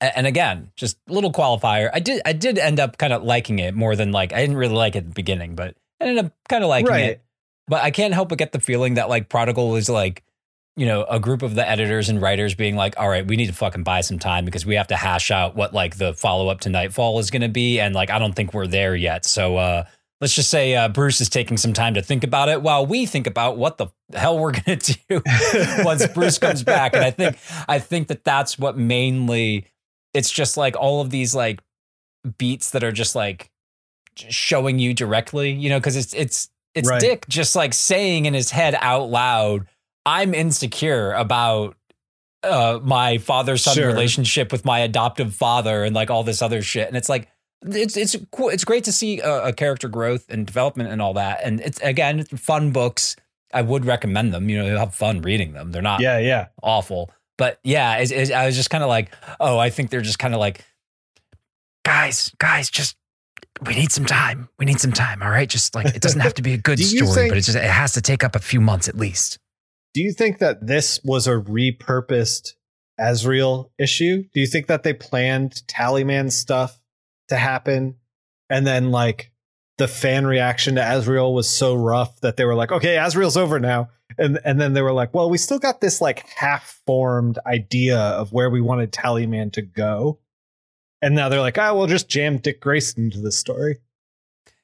and 0.00 0.26
again, 0.26 0.70
just 0.76 0.98
a 1.08 1.12
little 1.12 1.32
qualifier. 1.32 1.90
I 1.92 2.00
did 2.00 2.22
I 2.24 2.32
did 2.32 2.58
end 2.58 2.80
up 2.80 2.98
kind 2.98 3.12
of 3.12 3.22
liking 3.22 3.58
it 3.58 3.74
more 3.74 3.96
than 3.96 4.12
like 4.12 4.32
I 4.32 4.40
didn't 4.40 4.56
really 4.56 4.74
like 4.74 4.94
it 4.94 4.98
at 4.98 5.04
the 5.04 5.10
beginning, 5.10 5.54
but 5.54 5.76
I 6.00 6.04
ended 6.04 6.24
up 6.26 6.32
kind 6.48 6.64
of 6.64 6.70
liking 6.70 6.90
right. 6.90 7.04
it. 7.04 7.24
But 7.66 7.82
I 7.82 7.90
can't 7.90 8.12
help 8.12 8.28
but 8.28 8.38
get 8.38 8.52
the 8.52 8.60
feeling 8.60 8.94
that 8.94 9.08
like 9.08 9.28
Prodigal 9.28 9.76
is 9.76 9.88
like, 9.88 10.22
you 10.76 10.86
know, 10.86 11.04
a 11.04 11.18
group 11.18 11.42
of 11.42 11.54
the 11.54 11.68
editors 11.68 12.08
and 12.08 12.20
writers 12.20 12.54
being 12.54 12.76
like, 12.76 12.94
all 12.98 13.08
right, 13.08 13.26
we 13.26 13.36
need 13.36 13.46
to 13.46 13.54
fucking 13.54 13.84
buy 13.84 14.02
some 14.02 14.18
time 14.18 14.44
because 14.44 14.66
we 14.66 14.74
have 14.74 14.88
to 14.88 14.96
hash 14.96 15.30
out 15.30 15.56
what 15.56 15.72
like 15.72 15.96
the 15.96 16.12
follow 16.12 16.48
up 16.48 16.60
to 16.60 16.68
Knightfall 16.68 17.18
is 17.20 17.30
going 17.30 17.42
to 17.42 17.48
be. 17.48 17.80
And 17.80 17.94
like, 17.94 18.10
I 18.10 18.18
don't 18.18 18.34
think 18.34 18.52
we're 18.52 18.66
there 18.66 18.94
yet. 18.94 19.24
So, 19.24 19.56
uh, 19.56 19.84
let's 20.20 20.34
just 20.34 20.50
say 20.50 20.74
uh, 20.74 20.88
Bruce 20.88 21.20
is 21.20 21.28
taking 21.28 21.56
some 21.56 21.72
time 21.72 21.94
to 21.94 22.02
think 22.02 22.24
about 22.24 22.48
it 22.48 22.62
while 22.62 22.86
we 22.86 23.04
think 23.04 23.26
about 23.26 23.56
what 23.56 23.78
the 23.78 23.88
hell 24.14 24.38
we're 24.38 24.52
going 24.66 24.78
to 24.78 24.98
do 25.08 25.22
once 25.84 26.06
Bruce 26.08 26.38
comes 26.38 26.62
back. 26.62 26.94
And 26.94 27.04
I 27.04 27.10
think, 27.10 27.36
I 27.68 27.78
think 27.78 28.08
that 28.08 28.24
that's 28.24 28.58
what 28.58 28.76
mainly 28.76 29.66
it's 30.14 30.30
just 30.30 30.56
like 30.56 30.76
all 30.76 31.00
of 31.00 31.10
these 31.10 31.34
like 31.34 31.60
beats 32.38 32.70
that 32.70 32.82
are 32.82 32.92
just 32.92 33.14
like 33.14 33.50
showing 34.16 34.78
you 34.78 34.94
directly, 34.94 35.50
you 35.50 35.68
know, 35.68 35.78
because 35.78 35.96
it's, 35.96 36.14
it's, 36.14 36.48
it's 36.74 36.88
Right. 36.88 37.00
Dick 37.00 37.26
just 37.28 37.54
like 37.54 37.74
saying 37.74 38.26
in 38.26 38.34
his 38.34 38.50
head 38.50 38.76
out 38.80 39.10
loud, 39.10 39.66
I'm 40.06 40.34
insecure 40.34 41.12
about 41.12 41.76
uh, 42.42 42.78
my 42.82 43.18
father 43.18 43.56
son 43.56 43.74
Sure. 43.74 43.86
relationship 43.86 44.52
with 44.52 44.64
my 44.64 44.80
adoptive 44.80 45.34
father 45.34 45.84
and 45.84 45.94
like 45.94 46.10
all 46.10 46.24
this 46.24 46.42
other 46.42 46.62
shit. 46.62 46.88
And 46.88 46.96
it's 46.96 47.08
like, 47.08 47.28
it's 47.66 47.96
it's 47.96 48.14
cool. 48.30 48.50
It's 48.50 48.64
great 48.64 48.84
to 48.84 48.92
see 48.92 49.20
a, 49.20 49.46
a 49.46 49.52
character 49.52 49.88
growth 49.88 50.26
and 50.28 50.46
development 50.46 50.90
and 50.90 51.00
all 51.00 51.14
that. 51.14 51.40
And 51.42 51.60
it's 51.60 51.80
again, 51.80 52.24
fun 52.24 52.72
books. 52.72 53.16
I 53.54 53.62
would 53.62 53.86
recommend 53.86 54.34
them. 54.34 54.50
You 54.50 54.58
know, 54.58 54.66
you'll 54.66 54.78
have 54.78 54.94
fun 54.94 55.22
reading 55.22 55.52
them. 55.52 55.72
They're 55.72 55.80
not 55.80 56.00
yeah, 56.00 56.18
yeah. 56.18 56.48
awful. 56.62 57.10
But 57.36 57.58
yeah, 57.64 57.96
it's, 57.96 58.10
it's- 58.12 58.30
I 58.30 58.46
was 58.46 58.56
just 58.56 58.70
kind 58.70 58.84
of 58.84 58.88
like, 58.88 59.12
oh, 59.40 59.58
I 59.58 59.70
think 59.70 59.90
they're 59.90 60.00
just 60.02 60.18
kind 60.18 60.34
of 60.34 60.40
like, 60.40 60.64
guys, 61.84 62.30
guys, 62.38 62.70
just 62.70 62.96
we 63.66 63.74
need 63.74 63.92
some 63.92 64.04
time. 64.04 64.48
We 64.58 64.66
need 64.66 64.80
some 64.80 64.92
time. 64.92 65.22
All 65.22 65.30
right, 65.30 65.48
just 65.48 65.74
like 65.74 65.86
it 65.86 66.00
doesn't 66.02 66.20
have 66.20 66.34
to 66.34 66.42
be 66.42 66.54
a 66.54 66.58
good 66.70 66.78
story, 66.78 67.06
think- 67.14 67.30
but 67.30 67.38
it 67.38 67.42
just 67.42 67.56
it 67.56 67.62
has 67.64 67.92
to 67.92 68.00
take 68.02 68.24
up 68.24 68.34
a 68.36 68.40
few 68.40 68.60
months 68.60 68.88
at 68.88 68.96
least. 68.96 69.38
Do 69.94 70.02
you 70.02 70.12
think 70.12 70.38
that 70.38 70.66
this 70.66 70.98
was 71.04 71.28
a 71.28 71.32
repurposed 71.34 72.54
Azrael 72.98 73.70
issue? 73.78 74.24
Do 74.34 74.40
you 74.40 74.46
think 74.46 74.66
that 74.66 74.82
they 74.82 74.92
planned 74.92 75.62
Tallyman 75.68 76.32
stuff 76.32 76.80
to 77.28 77.36
happen 77.36 77.96
and 78.50 78.66
then 78.66 78.90
like 78.90 79.30
the 79.78 79.86
fan 79.88 80.26
reaction 80.26 80.74
to 80.76 80.82
Azrael 80.82 81.32
was 81.32 81.48
so 81.48 81.74
rough 81.74 82.20
that 82.20 82.36
they 82.36 82.44
were 82.44 82.54
like, 82.54 82.70
okay, 82.72 82.98
Azrael's 82.98 83.36
over 83.36 83.58
now. 83.60 83.88
And 84.18 84.38
and 84.44 84.60
then 84.60 84.74
they 84.74 84.82
were 84.82 84.92
like, 84.92 85.12
well, 85.14 85.30
we 85.30 85.38
still 85.38 85.58
got 85.58 85.80
this 85.80 86.00
like 86.00 86.28
half-formed 86.28 87.38
idea 87.46 87.98
of 87.98 88.32
where 88.32 88.50
we 88.50 88.60
wanted 88.60 88.92
Tallyman 88.92 89.52
to 89.54 89.62
go. 89.62 90.18
And 91.02 91.14
now 91.14 91.28
they're 91.28 91.40
like, 91.40 91.58
ah, 91.58 91.74
we'll 91.74 91.86
just 91.86 92.08
jam 92.08 92.38
Dick 92.38 92.60
Grayson 92.60 93.04
into 93.04 93.20
the 93.20 93.32
story. 93.32 93.78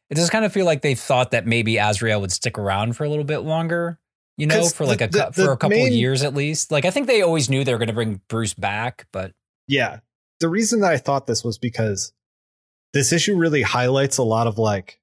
It 0.08 0.14
does 0.14 0.30
kind 0.30 0.44
of 0.44 0.52
feel 0.52 0.66
like 0.66 0.82
they 0.82 0.94
thought 0.94 1.30
that 1.32 1.46
maybe 1.46 1.78
Azrael 1.78 2.20
would 2.20 2.32
stick 2.32 2.58
around 2.58 2.96
for 2.96 3.04
a 3.04 3.08
little 3.08 3.24
bit 3.24 3.38
longer. 3.40 3.98
You 4.36 4.46
know, 4.46 4.66
for 4.68 4.86
like 4.86 4.98
the- 4.98 5.04
a 5.28 5.30
the- 5.30 5.44
for 5.44 5.52
a 5.52 5.56
couple 5.56 5.76
main- 5.76 5.92
years 5.92 6.22
at 6.22 6.34
least. 6.34 6.70
Like 6.70 6.84
I 6.84 6.90
think 6.90 7.06
they 7.06 7.22
always 7.22 7.50
knew 7.50 7.64
they 7.64 7.72
were 7.72 7.78
going 7.78 7.88
to 7.88 7.94
bring 7.94 8.20
Bruce 8.28 8.54
back, 8.54 9.06
but 9.12 9.32
Yeah. 9.66 10.00
The 10.40 10.48
reason 10.48 10.80
that 10.80 10.92
I 10.92 10.96
thought 10.96 11.26
this 11.26 11.44
was 11.44 11.58
because 11.58 12.12
this 12.94 13.12
issue 13.12 13.36
really 13.36 13.62
highlights 13.62 14.16
a 14.18 14.22
lot 14.22 14.46
of 14.46 14.56
like 14.58 14.99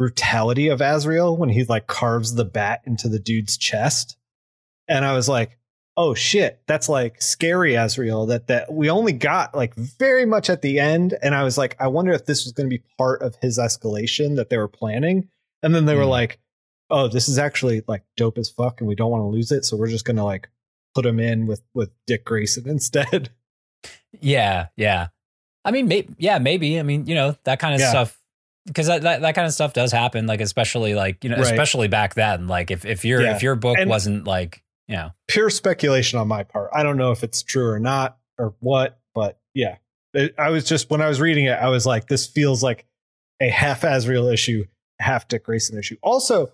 brutality 0.00 0.68
of 0.68 0.80
Azrael 0.80 1.36
when 1.36 1.50
he 1.50 1.62
like 1.64 1.86
carves 1.86 2.34
the 2.34 2.44
bat 2.46 2.80
into 2.86 3.06
the 3.06 3.18
dude's 3.18 3.58
chest. 3.58 4.16
And 4.88 5.04
I 5.04 5.12
was 5.12 5.28
like, 5.28 5.58
oh 5.94 6.14
shit, 6.14 6.62
that's 6.66 6.88
like 6.88 7.20
scary 7.20 7.74
Azrael 7.74 8.24
that 8.24 8.46
that 8.46 8.72
we 8.72 8.88
only 8.88 9.12
got 9.12 9.54
like 9.54 9.74
very 9.74 10.24
much 10.24 10.48
at 10.48 10.62
the 10.62 10.80
end. 10.80 11.18
And 11.20 11.34
I 11.34 11.42
was 11.44 11.58
like, 11.58 11.76
I 11.78 11.88
wonder 11.88 12.12
if 12.12 12.24
this 12.24 12.44
was 12.46 12.54
going 12.54 12.66
to 12.70 12.74
be 12.74 12.82
part 12.96 13.20
of 13.20 13.36
his 13.42 13.58
escalation 13.58 14.36
that 14.36 14.48
they 14.48 14.56
were 14.56 14.68
planning. 14.68 15.28
And 15.62 15.74
then 15.74 15.84
they 15.84 15.94
were 15.94 16.04
Hmm. 16.04 16.08
like, 16.08 16.40
oh, 16.88 17.06
this 17.06 17.28
is 17.28 17.38
actually 17.38 17.82
like 17.86 18.02
dope 18.16 18.38
as 18.38 18.48
fuck 18.48 18.80
and 18.80 18.88
we 18.88 18.94
don't 18.94 19.10
want 19.10 19.20
to 19.20 19.26
lose 19.26 19.52
it. 19.52 19.66
So 19.66 19.76
we're 19.76 19.88
just 19.88 20.06
gonna 20.06 20.24
like 20.24 20.48
put 20.94 21.04
him 21.04 21.20
in 21.20 21.46
with 21.46 21.60
with 21.74 21.90
Dick 22.06 22.24
Grayson 22.24 22.66
instead. 22.70 23.28
Yeah, 24.18 24.68
yeah. 24.76 25.08
I 25.62 25.72
mean, 25.72 25.88
maybe, 25.88 26.14
yeah, 26.18 26.38
maybe. 26.38 26.80
I 26.80 26.82
mean, 26.84 27.06
you 27.06 27.14
know, 27.14 27.36
that 27.44 27.58
kind 27.60 27.74
of 27.74 27.80
Yeah. 27.80 27.90
stuff 27.90 28.18
because 28.66 28.86
that, 28.88 29.02
that 29.02 29.20
that 29.22 29.34
kind 29.34 29.46
of 29.46 29.52
stuff 29.52 29.72
does 29.72 29.92
happen. 29.92 30.26
Like, 30.26 30.40
especially 30.40 30.94
like 30.94 31.22
you 31.24 31.30
know, 31.30 31.36
Right. 31.36 31.44
especially 31.46 31.88
back 31.88 32.14
then. 32.14 32.46
Like, 32.48 32.70
if 32.70 32.84
if 32.84 33.04
your 33.04 33.22
Yeah. 33.22 33.36
if 33.36 33.42
your 33.42 33.54
book 33.56 33.78
And- 33.78 33.88
wasn't 33.90 34.26
like 34.26 34.62
you 34.88 34.96
know, 34.96 35.10
pure 35.28 35.50
speculation 35.50 36.18
on 36.18 36.26
my 36.26 36.42
part. 36.42 36.68
I 36.72 36.82
don't 36.82 36.96
know 36.96 37.12
if 37.12 37.22
it's 37.22 37.42
true 37.44 37.68
or 37.68 37.78
not 37.78 38.18
or 38.38 38.54
what, 38.58 38.98
but 39.14 39.38
yeah. 39.54 39.76
It- 40.14 40.34
I 40.36 40.50
was 40.50 40.64
just 40.64 40.90
when 40.90 41.00
I 41.00 41.08
was 41.08 41.20
reading 41.20 41.44
it, 41.44 41.52
I 41.52 41.68
was 41.68 41.86
like, 41.86 42.08
this 42.08 42.26
feels 42.26 42.60
like 42.62 42.86
a 43.40 43.48
half 43.48 43.84
Azrael 43.84 44.26
issue, 44.26 44.64
half 44.98 45.28
Dick 45.28 45.44
Grayson 45.44 45.78
issue. 45.78 45.96
Also, 46.02 46.50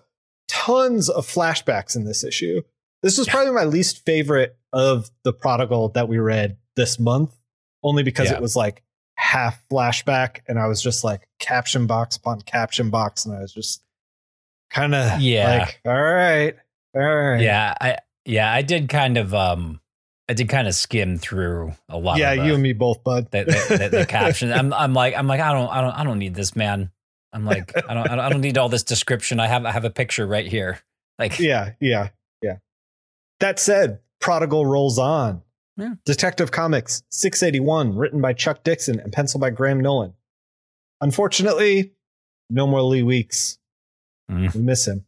tons 0.47 1.09
of 1.09 1.25
flashbacks 1.27 1.95
in 1.95 2.05
this 2.05 2.23
issue. 2.23 2.61
This 3.03 3.17
was 3.17 3.27
probably 3.27 3.51
my 3.53 3.63
least 3.63 4.05
favorite 4.05 4.55
of 4.73 5.09
the 5.23 5.33
prodigal 5.33 5.89
that 5.89 6.07
we 6.07 6.17
read 6.17 6.57
this 6.75 6.99
month, 6.99 7.35
only 7.83 8.03
because 8.03 8.29
Yeah. 8.29 8.35
it 8.37 8.41
was 8.41 8.55
like 8.55 8.83
half 9.27 9.61
flashback, 9.69 10.39
and 10.47 10.57
I 10.57 10.67
was 10.67 10.81
just 10.81 11.03
like 11.03 11.27
caption 11.39 11.85
box 11.87 12.15
upon 12.15 12.41
caption 12.41 12.89
box, 12.89 13.25
and 13.25 13.35
I 13.35 13.41
was 13.41 13.53
just 13.53 13.81
kind 14.69 14.95
of 14.95 15.19
Yeah. 15.21 15.59
like, 15.59 15.81
all 15.85 16.01
right, 16.01 16.55
all 16.95 17.01
right, 17.01 17.41
yeah, 17.41 17.73
I 17.79 17.97
yeah, 18.25 18.51
I 18.51 18.61
did 18.61 18.89
kind 18.89 19.17
of 19.17 19.33
um, 19.33 19.81
I 20.29 20.33
did 20.33 20.49
kind 20.49 20.67
of 20.67 20.73
skim 20.75 21.17
through 21.17 21.73
a 21.89 21.97
lot. 21.97 22.17
yeah, 22.17 22.31
uh, 22.31 22.45
you 22.45 22.53
and 22.53 22.63
me 22.63 22.73
both, 22.73 23.03
bud. 23.03 23.29
the, 23.31 23.45
the, 23.45 23.77
the, 23.89 23.97
the 23.99 24.05
caption. 24.05 24.51
I'm 24.53 24.73
I'm 24.73 24.93
like 24.93 25.15
I'm 25.15 25.27
like 25.27 25.41
I 25.41 25.51
don't 25.53 25.69
I 25.69 25.81
don't 25.81 25.91
I 25.93 26.03
don't 26.03 26.19
need 26.19 26.33
this 26.35 26.55
man. 26.55 26.91
I'm 27.33 27.43
like 27.45 27.71
I 27.89 27.93
don't 27.93 28.05
I 28.05 28.15
don't, 28.15 28.19
I 28.19 28.29
don't 28.29 28.41
need 28.41 28.57
all 28.57 28.69
this 28.69 28.83
description. 28.83 29.39
I 29.39 29.47
have 29.47 29.65
I 29.65 29.71
have 29.71 29.85
a 29.85 29.89
picture 29.89 30.25
right 30.25 30.47
here. 30.47 30.79
Like 31.19 31.39
yeah, 31.39 31.71
yeah, 31.81 32.09
yeah. 32.41 32.57
That 33.39 33.59
said, 33.59 33.99
Prodigal 34.19 34.65
rolls 34.65 34.97
on. 34.97 35.41
Yeah. 35.77 35.93
Detective 36.05 36.51
Comics 36.51 37.03
681, 37.09 37.95
written 37.95 38.19
by 38.19 38.33
Chuck 38.33 38.63
Dixon 38.63 38.99
and 38.99 39.13
penciled 39.13 39.41
by 39.41 39.51
Graham 39.51 39.79
Nolan. 39.79 40.13
Unfortunately, 41.01 41.93
no 42.49 42.65
more 42.65 42.81
Lee 42.81 43.03
Weeks. 43.03 43.59
Mm. 44.29 44.53
We 44.55 44.61
miss 44.61 44.87
him. 44.87 45.05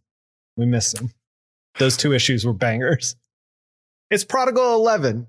We 0.55 0.65
miss 0.65 0.93
him. 0.93 1.11
Those 1.79 1.97
two 1.97 2.13
issues 2.13 2.45
were 2.45 2.53
bangers. 2.53 3.15
It's 4.11 4.23
Prodigal 4.23 4.75
11. 4.75 5.27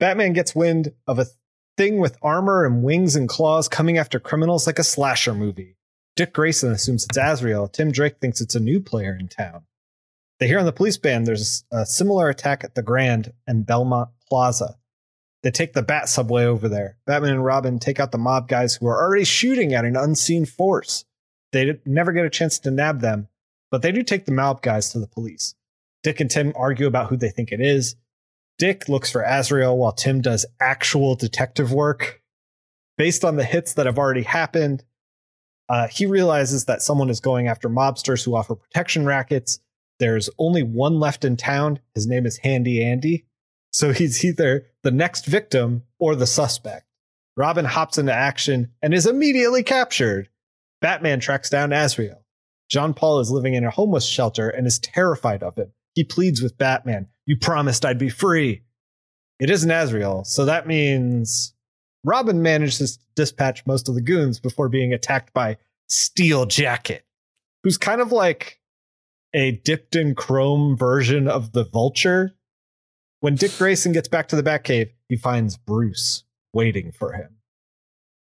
Batman 0.00 0.32
gets 0.32 0.54
wind 0.54 0.92
of 1.06 1.18
a 1.18 1.26
thing 1.76 1.98
with 1.98 2.18
armor 2.22 2.64
and 2.64 2.82
wings 2.82 3.16
and 3.16 3.28
claws 3.28 3.68
coming 3.68 3.98
after 3.98 4.18
criminals 4.18 4.66
like 4.66 4.78
a 4.78 4.84
slasher 4.84 5.34
movie. 5.34 5.76
Dick 6.16 6.32
Grayson 6.32 6.72
assumes 6.72 7.04
it's 7.04 7.18
Azrael. 7.18 7.68
Tim 7.68 7.92
Drake 7.92 8.18
thinks 8.20 8.40
it's 8.40 8.54
a 8.54 8.60
new 8.60 8.80
player 8.80 9.16
in 9.18 9.28
town. 9.28 9.62
They 10.38 10.46
hear 10.46 10.58
on 10.58 10.66
the 10.66 10.72
police 10.72 10.96
band 10.96 11.26
there's 11.26 11.64
a 11.70 11.86
similar 11.86 12.28
attack 12.28 12.64
at 12.64 12.74
the 12.74 12.82
Grand 12.82 13.32
and 13.46 13.66
Belmont 13.66 14.10
Plaza. 14.28 14.76
They 15.42 15.50
take 15.50 15.74
the 15.74 15.82
Bat 15.82 16.08
subway 16.08 16.44
over 16.44 16.68
there. 16.68 16.96
Batman 17.06 17.34
and 17.34 17.44
Robin 17.44 17.78
take 17.78 18.00
out 18.00 18.10
the 18.12 18.18
mob 18.18 18.48
guys 18.48 18.74
who 18.74 18.86
are 18.86 19.00
already 19.00 19.24
shooting 19.24 19.74
at 19.74 19.84
an 19.84 19.96
unseen 19.96 20.44
force. 20.44 21.04
They 21.52 21.78
never 21.86 22.12
get 22.12 22.24
a 22.24 22.30
chance 22.30 22.58
to 22.60 22.70
nab 22.70 23.00
them, 23.00 23.28
but 23.70 23.82
they 23.82 23.92
do 23.92 24.02
take 24.02 24.24
the 24.24 24.32
mob 24.32 24.62
guys 24.62 24.90
to 24.90 24.98
the 24.98 25.06
police. 25.06 25.54
Dick 26.02 26.20
and 26.20 26.30
Tim 26.30 26.52
argue 26.56 26.86
about 26.86 27.08
who 27.08 27.16
they 27.16 27.30
think 27.30 27.52
it 27.52 27.60
is. 27.60 27.96
Dick 28.58 28.88
looks 28.88 29.10
for 29.10 29.22
Azrael 29.22 29.76
while 29.76 29.92
Tim 29.92 30.20
does 30.20 30.46
actual 30.60 31.14
detective 31.14 31.72
work. 31.72 32.22
Based 32.96 33.24
on 33.24 33.36
the 33.36 33.44
hits 33.44 33.74
that 33.74 33.86
have 33.86 33.98
already 33.98 34.22
happened, 34.22 34.82
uh, 35.68 35.88
he 35.88 36.06
realizes 36.06 36.64
that 36.64 36.82
someone 36.82 37.10
is 37.10 37.20
going 37.20 37.48
after 37.48 37.68
mobsters 37.68 38.24
who 38.24 38.34
offer 38.34 38.54
protection 38.54 39.04
rackets. 39.04 39.60
There's 39.98 40.30
only 40.38 40.62
one 40.62 40.98
left 40.98 41.24
in 41.24 41.36
town. 41.36 41.80
His 41.94 42.06
name 42.06 42.24
is 42.24 42.38
Handy 42.38 42.82
Andy. 42.84 43.26
So 43.76 43.92
he's 43.92 44.24
either 44.24 44.68
the 44.84 44.90
next 44.90 45.26
victim 45.26 45.82
or 45.98 46.16
the 46.16 46.26
suspect. 46.26 46.86
Robin 47.36 47.66
hops 47.66 47.98
into 47.98 48.10
action 48.10 48.72
and 48.80 48.94
is 48.94 49.04
immediately 49.04 49.62
captured. 49.62 50.30
Batman 50.80 51.20
tracks 51.20 51.50
down 51.50 51.74
Azrael. 51.74 52.24
John 52.70 52.94
Paul 52.94 53.20
is 53.20 53.30
living 53.30 53.52
in 53.52 53.64
a 53.64 53.70
homeless 53.70 54.06
shelter 54.06 54.48
and 54.48 54.66
is 54.66 54.78
terrified 54.78 55.42
of 55.42 55.56
him. 55.56 55.74
He 55.94 56.04
pleads 56.04 56.40
with 56.40 56.56
Batman, 56.56 57.08
You 57.26 57.36
promised 57.36 57.84
I'd 57.84 57.98
be 57.98 58.08
free. 58.08 58.62
It 59.40 59.50
isn't 59.50 59.70
Azrael, 59.70 60.24
so 60.24 60.46
that 60.46 60.66
means 60.66 61.52
Robin 62.02 62.40
manages 62.40 62.96
to 62.96 63.02
dispatch 63.14 63.66
most 63.66 63.90
of 63.90 63.94
the 63.94 64.00
goons 64.00 64.40
before 64.40 64.70
being 64.70 64.94
attacked 64.94 65.34
by 65.34 65.58
Steel 65.86 66.46
Jacket, 66.46 67.04
who's 67.62 67.76
kind 67.76 68.00
of 68.00 68.10
like 68.10 68.58
a 69.34 69.50
dipped 69.66 69.96
in 69.96 70.14
chrome 70.14 70.78
version 70.78 71.28
of 71.28 71.52
the 71.52 71.64
vulture. 71.64 72.32
When 73.26 73.34
Dick 73.34 73.58
Grayson 73.58 73.90
gets 73.90 74.06
back 74.06 74.28
to 74.28 74.36
the 74.36 74.42
Batcave, 74.44 74.92
he 75.08 75.16
finds 75.16 75.56
Bruce 75.56 76.22
waiting 76.52 76.92
for 76.92 77.12
him. 77.12 77.38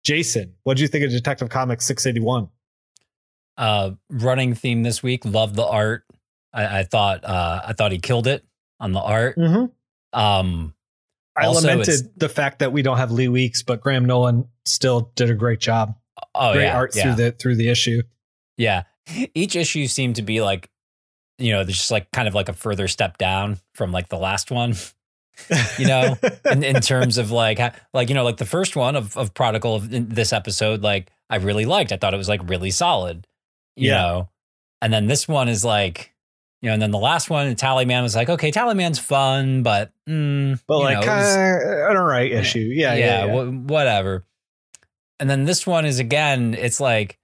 Jason, 0.03 0.53
what 0.65 0.77
do 0.77 0.83
you 0.83 0.87
think 0.87 1.03
of 1.03 1.09
Detective 1.09 1.49
Comics 1.49 1.85
681? 1.85 2.47
Uh, 3.57 3.93
running 4.11 4.53
theme 4.53 4.83
this 4.83 5.01
week. 5.01 5.25
Love 5.25 5.55
the 5.55 5.65
art. 5.65 6.03
I, 6.53 6.81
I 6.81 6.83
thought 6.83 7.25
uh, 7.25 7.61
I 7.65 7.73
thought 7.73 7.91
he 7.91 7.97
killed 7.97 8.27
it 8.27 8.45
on 8.79 8.91
the 8.91 8.99
art. 8.99 9.35
Mm-hmm. 9.35 10.19
Um, 10.19 10.75
I 11.35 11.47
lamented 11.47 12.11
the 12.15 12.29
fact 12.29 12.59
that 12.59 12.71
we 12.71 12.83
don't 12.83 12.97
have 12.97 13.11
Lee 13.11 13.29
Weeks, 13.29 13.63
but 13.63 13.81
Graham 13.81 14.05
Nolan 14.05 14.47
still 14.63 15.11
did 15.15 15.31
a 15.31 15.33
great 15.33 15.59
job. 15.59 15.95
oh 16.35 16.53
great 16.53 16.65
yeah, 16.65 16.77
art 16.77 16.95
yeah. 16.95 17.01
through 17.01 17.15
the 17.15 17.31
through 17.31 17.55
the 17.55 17.69
issue. 17.69 18.03
Yeah. 18.57 18.83
Each 19.33 19.55
issue 19.55 19.87
seemed 19.87 20.17
to 20.17 20.21
be 20.21 20.43
like, 20.43 20.69
you 21.43 21.51
know, 21.51 21.63
there's 21.63 21.77
just 21.77 21.91
like 21.91 22.09
kind 22.11 22.27
of 22.27 22.33
like 22.33 22.47
a 22.49 22.53
further 22.53 22.87
step 22.87 23.17
down 23.17 23.59
from 23.75 23.91
like 23.91 24.07
the 24.09 24.17
last 24.17 24.49
one, 24.51 24.75
you 25.77 25.87
know, 25.87 26.15
in, 26.49 26.63
in 26.63 26.79
terms 26.81 27.17
of 27.17 27.31
like, 27.31 27.59
like, 27.93 28.07
you 28.09 28.15
know, 28.15 28.23
like 28.23 28.37
the 28.37 28.45
first 28.45 28.75
one 28.75 28.95
of, 28.95 29.17
of 29.17 29.33
Prodigal 29.33 29.75
of 29.75 29.89
this 30.15 30.31
episode, 30.31 30.81
like 30.81 31.11
I 31.29 31.35
really 31.37 31.65
liked. 31.65 31.91
I 31.91 31.97
thought 31.97 32.13
it 32.13 32.17
was 32.17 32.29
like 32.29 32.47
really 32.49 32.71
solid, 32.71 33.27
you 33.75 33.89
Yeah. 33.89 33.97
know, 34.01 34.29
and 34.81 34.93
then 34.93 35.07
this 35.07 35.27
one 35.27 35.49
is 35.49 35.65
like, 35.65 36.13
you 36.61 36.69
know, 36.69 36.73
and 36.73 36.81
then 36.81 36.91
the 36.91 36.99
last 36.99 37.29
one, 37.29 37.53
Tallyman 37.55 38.03
was 38.03 38.15
like, 38.15 38.29
okay, 38.29 38.49
Tallyman's 38.51 38.99
fun, 38.99 39.63
but, 39.63 39.91
mm, 40.07 40.57
but 40.65 40.79
like 40.79 41.05
know, 41.05 41.13
was- 41.13 41.35
an 41.35 41.97
alright 41.97 42.31
issue. 42.31 42.59
Yeah, 42.59 42.93
yeah, 42.93 43.25
yeah. 43.25 43.43
wh- 43.43 43.65
whatever. 43.69 44.23
And 45.19 45.29
then 45.29 45.43
this 45.43 45.67
one 45.67 45.85
is 45.85 45.99
again, 45.99 46.53
it's 46.57 46.79
like, 46.79 47.19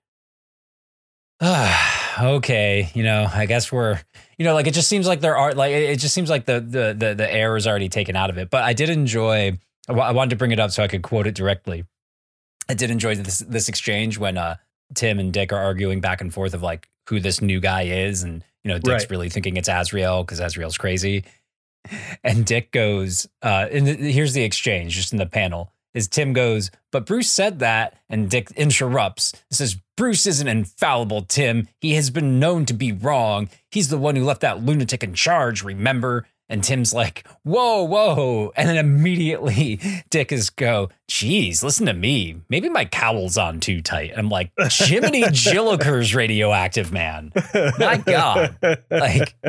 ah, 1.42 2.09
okay, 2.22 2.90
you 2.94 3.04
know, 3.04 3.28
I 3.34 3.46
guess 3.46 3.72
we're, 3.72 4.00
you 4.38 4.46
know, 4.46 4.54
like 4.54 4.68
it 4.68 4.74
just 4.74 4.88
seems 4.88 5.08
like 5.08 5.22
there 5.22 5.38
are 5.38 5.54
like 5.54 5.72
it 5.72 6.00
just 6.00 6.14
seems 6.14 6.30
like 6.30 6.46
the 6.46 6.60
the 6.60 6.96
the, 6.98 7.14
the 7.16 7.34
air 7.34 7.56
is 7.58 7.68
already 7.68 7.90
taken 7.90 8.16
out 8.16 8.30
of 8.30 8.38
it. 8.38 8.50
But 8.50 8.64
I 8.64 8.74
did 8.74 8.90
enjoy. 8.90 9.58
I 9.88 9.94
I 9.94 10.12
wanted 10.12 10.32
to 10.32 10.36
bring 10.36 10.52
it 10.52 10.60
up 10.60 10.72
so 10.72 10.84
I 10.84 10.88
could 10.88 11.02
quote 11.04 11.28
it 11.28 11.36
directly. 11.36 11.86
I 12.70 12.74
did 12.74 12.92
enjoy 12.92 13.16
this 13.16 13.40
this 13.40 13.70
exchange 13.70 14.18
when 14.18 14.38
uh 14.38 14.56
Tim 14.96 15.20
and 15.20 15.32
Dick 15.34 15.52
are 15.54 15.60
arguing 15.60 16.02
back 16.02 16.22
and 16.22 16.34
forth 16.34 16.54
of 16.54 16.62
like 16.62 16.90
who 17.08 17.20
this 17.20 17.42
new 17.42 17.60
guy 17.60 17.84
is, 17.84 18.24
and 18.24 18.44
you 18.64 18.70
know 18.72 18.78
Dick's 18.78 19.04
Right. 19.04 19.10
really 19.12 19.30
thinking 19.30 19.58
it's 19.58 19.70
Azrael 19.70 20.24
because 20.24 20.40
Azrael's 20.40 20.78
crazy, 20.78 21.24
and 22.24 22.46
Dick 22.46 22.72
goes, 22.72 23.28
uh, 23.42 23.68
and 23.72 23.86
th- 23.86 24.14
here's 24.14 24.34
the 24.34 24.44
exchange 24.44 24.96
just 24.96 25.12
in 25.14 25.18
the 25.20 25.26
panel. 25.26 25.72
Is 25.94 26.08
Tim 26.08 26.34
goes, 26.34 26.70
but 26.92 27.06
Bruce 27.06 27.30
said 27.32 27.60
that, 27.60 27.98
and 28.10 28.30
Dick 28.30 28.52
interrupts. 28.52 29.34
Says 29.52 29.78
Bruce 29.98 30.28
isn't 30.28 30.48
infallible, 30.48 31.24
Tim. 31.24 31.68
He 31.82 31.96
has 31.96 32.10
been 32.12 32.40
known 32.40 32.66
to 32.68 32.74
be 32.74 32.92
wrong. 32.92 33.50
He's 33.72 33.90
the 33.90 33.98
one 33.98 34.16
who 34.16 34.24
left 34.24 34.42
that 34.42 34.64
lunatic 34.64 35.04
in 35.04 35.14
charge. 35.16 35.64
Remember? 35.64 36.28
And 36.52 36.64
Tim's 36.64 36.94
like, 36.96 37.28
whoa, 37.44 37.84
whoa. 37.84 38.52
And 38.56 38.68
then 38.68 38.78
immediately 38.78 39.80
Dick 40.10 40.32
is 40.32 40.50
go, 40.50 40.90
geez, 41.08 41.64
listen 41.64 41.86
to 41.86 41.94
me. 41.94 42.38
Maybe 42.50 42.70
my 42.70 42.86
cowl's 42.86 43.38
on 43.38 43.60
too 43.60 43.82
tight. 43.84 44.10
And 44.12 44.20
I'm 44.20 44.30
like, 44.30 44.52
Jiminy 44.60 45.22
Jillikers 45.26 46.16
radioactive 46.16 46.92
man. 46.92 47.32
My 47.78 47.98
God. 48.04 48.58
Like, 48.90 49.36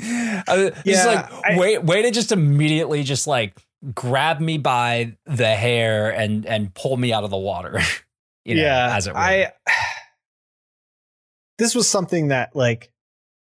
Yeah, 0.00 1.06
like 1.06 1.32
I- 1.44 1.56
wait, 1.58 1.84
way 1.84 2.02
to 2.02 2.10
just 2.10 2.32
immediately 2.32 3.02
just 3.02 3.26
like 3.26 3.56
grab 3.94 4.40
me 4.40 4.58
by 4.58 5.16
the 5.26 5.54
hair 5.54 6.10
and 6.10 6.46
and 6.46 6.72
pull 6.74 6.96
me 6.96 7.12
out 7.12 7.24
of 7.24 7.30
the 7.30 7.36
water. 7.36 7.80
you 8.44 8.54
know, 8.54 8.62
yeah, 8.62 8.96
as 8.96 9.06
it 9.06 9.14
were. 9.14 9.18
I 9.18 9.52
this 11.58 11.74
was 11.74 11.88
something 11.88 12.28
that 12.28 12.54
like 12.54 12.90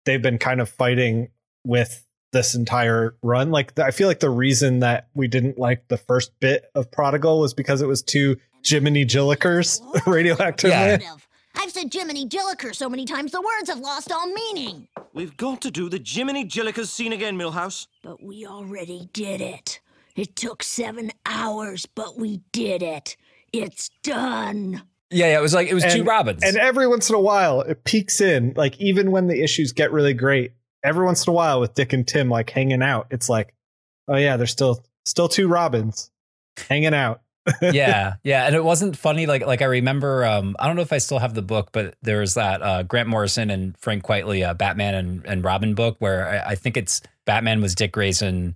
they've 0.06 0.22
been 0.22 0.38
kind 0.38 0.62
of 0.62 0.70
fighting 0.70 1.30
with 1.66 2.06
this 2.32 2.56
entire 2.56 3.16
run. 3.22 3.52
Like 3.52 3.78
I 3.80 3.92
feel 3.92 4.08
like 4.08 4.20
the 4.20 4.30
reason 4.30 4.80
that 4.80 5.08
we 5.14 5.28
didn't 5.28 5.58
like 5.58 5.88
the 5.88 5.98
first 5.98 6.32
bit 6.40 6.66
of 6.76 6.92
Prodigal 6.92 7.40
was 7.40 7.54
because 7.54 7.82
it 7.82 7.88
was 7.88 8.02
too 8.02 8.38
Jiminy 8.66 9.06
Jillikers 9.06 9.80
radioactive. 10.08 10.72
Yeah. 10.72 10.98
I've 11.56 11.72
said 11.72 11.94
Jiminy 11.94 12.28
Jilliker 12.28 12.74
so 12.74 12.90
many 12.90 13.06
times 13.06 13.32
the 13.32 13.42
words 13.42 13.70
have 13.70 13.80
lost 13.80 14.12
all 14.12 14.28
meaning. 14.28 14.88
We've 15.14 15.38
got 15.38 15.62
to 15.62 15.72
do 15.72 15.88
the 15.88 16.02
Jiminy 16.04 16.46
Jillikers 16.46 16.88
scene 16.88 17.14
again, 17.14 17.38
Milhouse. 17.38 17.88
But 18.02 18.24
we 18.24 18.48
already 18.48 19.08
did 19.14 19.40
it. 19.40 19.80
It 20.16 20.36
took 20.36 20.64
seven 20.64 21.12
hours, 21.26 21.86
but 21.86 22.18
we 22.20 22.42
did 22.52 22.84
it. 22.84 23.18
It's 23.52 23.90
done. 24.04 24.84
yeah, 25.10 25.28
yeah, 25.28 25.38
it 25.40 25.42
was 25.42 25.54
like 25.54 25.68
it 25.68 25.74
was 25.74 25.84
two 25.84 26.00
And- 26.00 26.08
Robins. 26.08 26.44
And 26.44 26.58
every 26.58 26.88
once 26.88 27.10
in 27.10 27.16
a 27.16 27.20
while, 27.22 27.62
it 27.62 27.84
peeks 27.84 28.22
in. 28.22 28.54
Like 28.56 28.80
even 28.80 29.12
when 29.12 29.28
the 29.28 29.42
issues 29.42 29.72
get 29.72 29.92
really 29.92 30.14
great, 30.14 30.52
every 30.84 31.06
once 31.06 31.26
in 31.26 31.32
a 31.32 31.34
while 31.34 31.60
with 31.60 31.74
Dick 31.74 31.94
and 31.94 32.08
Tim 32.08 32.30
like 32.30 32.50
hanging 32.50 32.82
out, 32.84 33.08
it's 33.12 33.30
like, 33.30 33.54
oh 34.08 34.18
yeah, 34.18 34.38
there's 34.38 34.52
still 34.52 34.84
still 35.06 35.28
two 35.28 35.48
Robins 35.48 36.12
hanging 36.70 36.94
out. 36.94 37.22
yeah, 37.62 38.14
yeah, 38.24 38.46
and 38.46 38.56
it 38.56 38.64
wasn't 38.64 38.96
funny. 38.96 39.26
Like, 39.26 39.46
like 39.46 39.62
I 39.62 39.66
remember. 39.66 40.26
Um, 40.26 40.56
I 40.60 40.66
don't 40.68 40.78
know 40.78 40.82
if 40.82 40.94
I 40.94 40.98
still 41.00 41.20
have 41.20 41.34
the 41.34 41.42
book, 41.42 41.70
but 41.74 41.96
there 42.02 42.20
was 42.20 42.36
that 42.36 42.62
uh, 42.62 42.84
Grant 42.84 43.10
Morrison 43.10 43.50
and 43.50 43.78
Frank 43.80 44.04
Quitely 44.04 44.48
uh, 44.48 44.54
Batman 44.54 44.96
and, 44.96 45.26
and 45.26 45.44
Robin 45.44 45.76
book 45.76 45.98
where 46.00 46.30
I, 46.46 46.52
I 46.52 46.56
think 46.56 46.78
it's 46.78 47.02
Batman 47.26 47.62
was 47.62 47.76
Dick 47.76 47.92
Grayson 47.92 48.56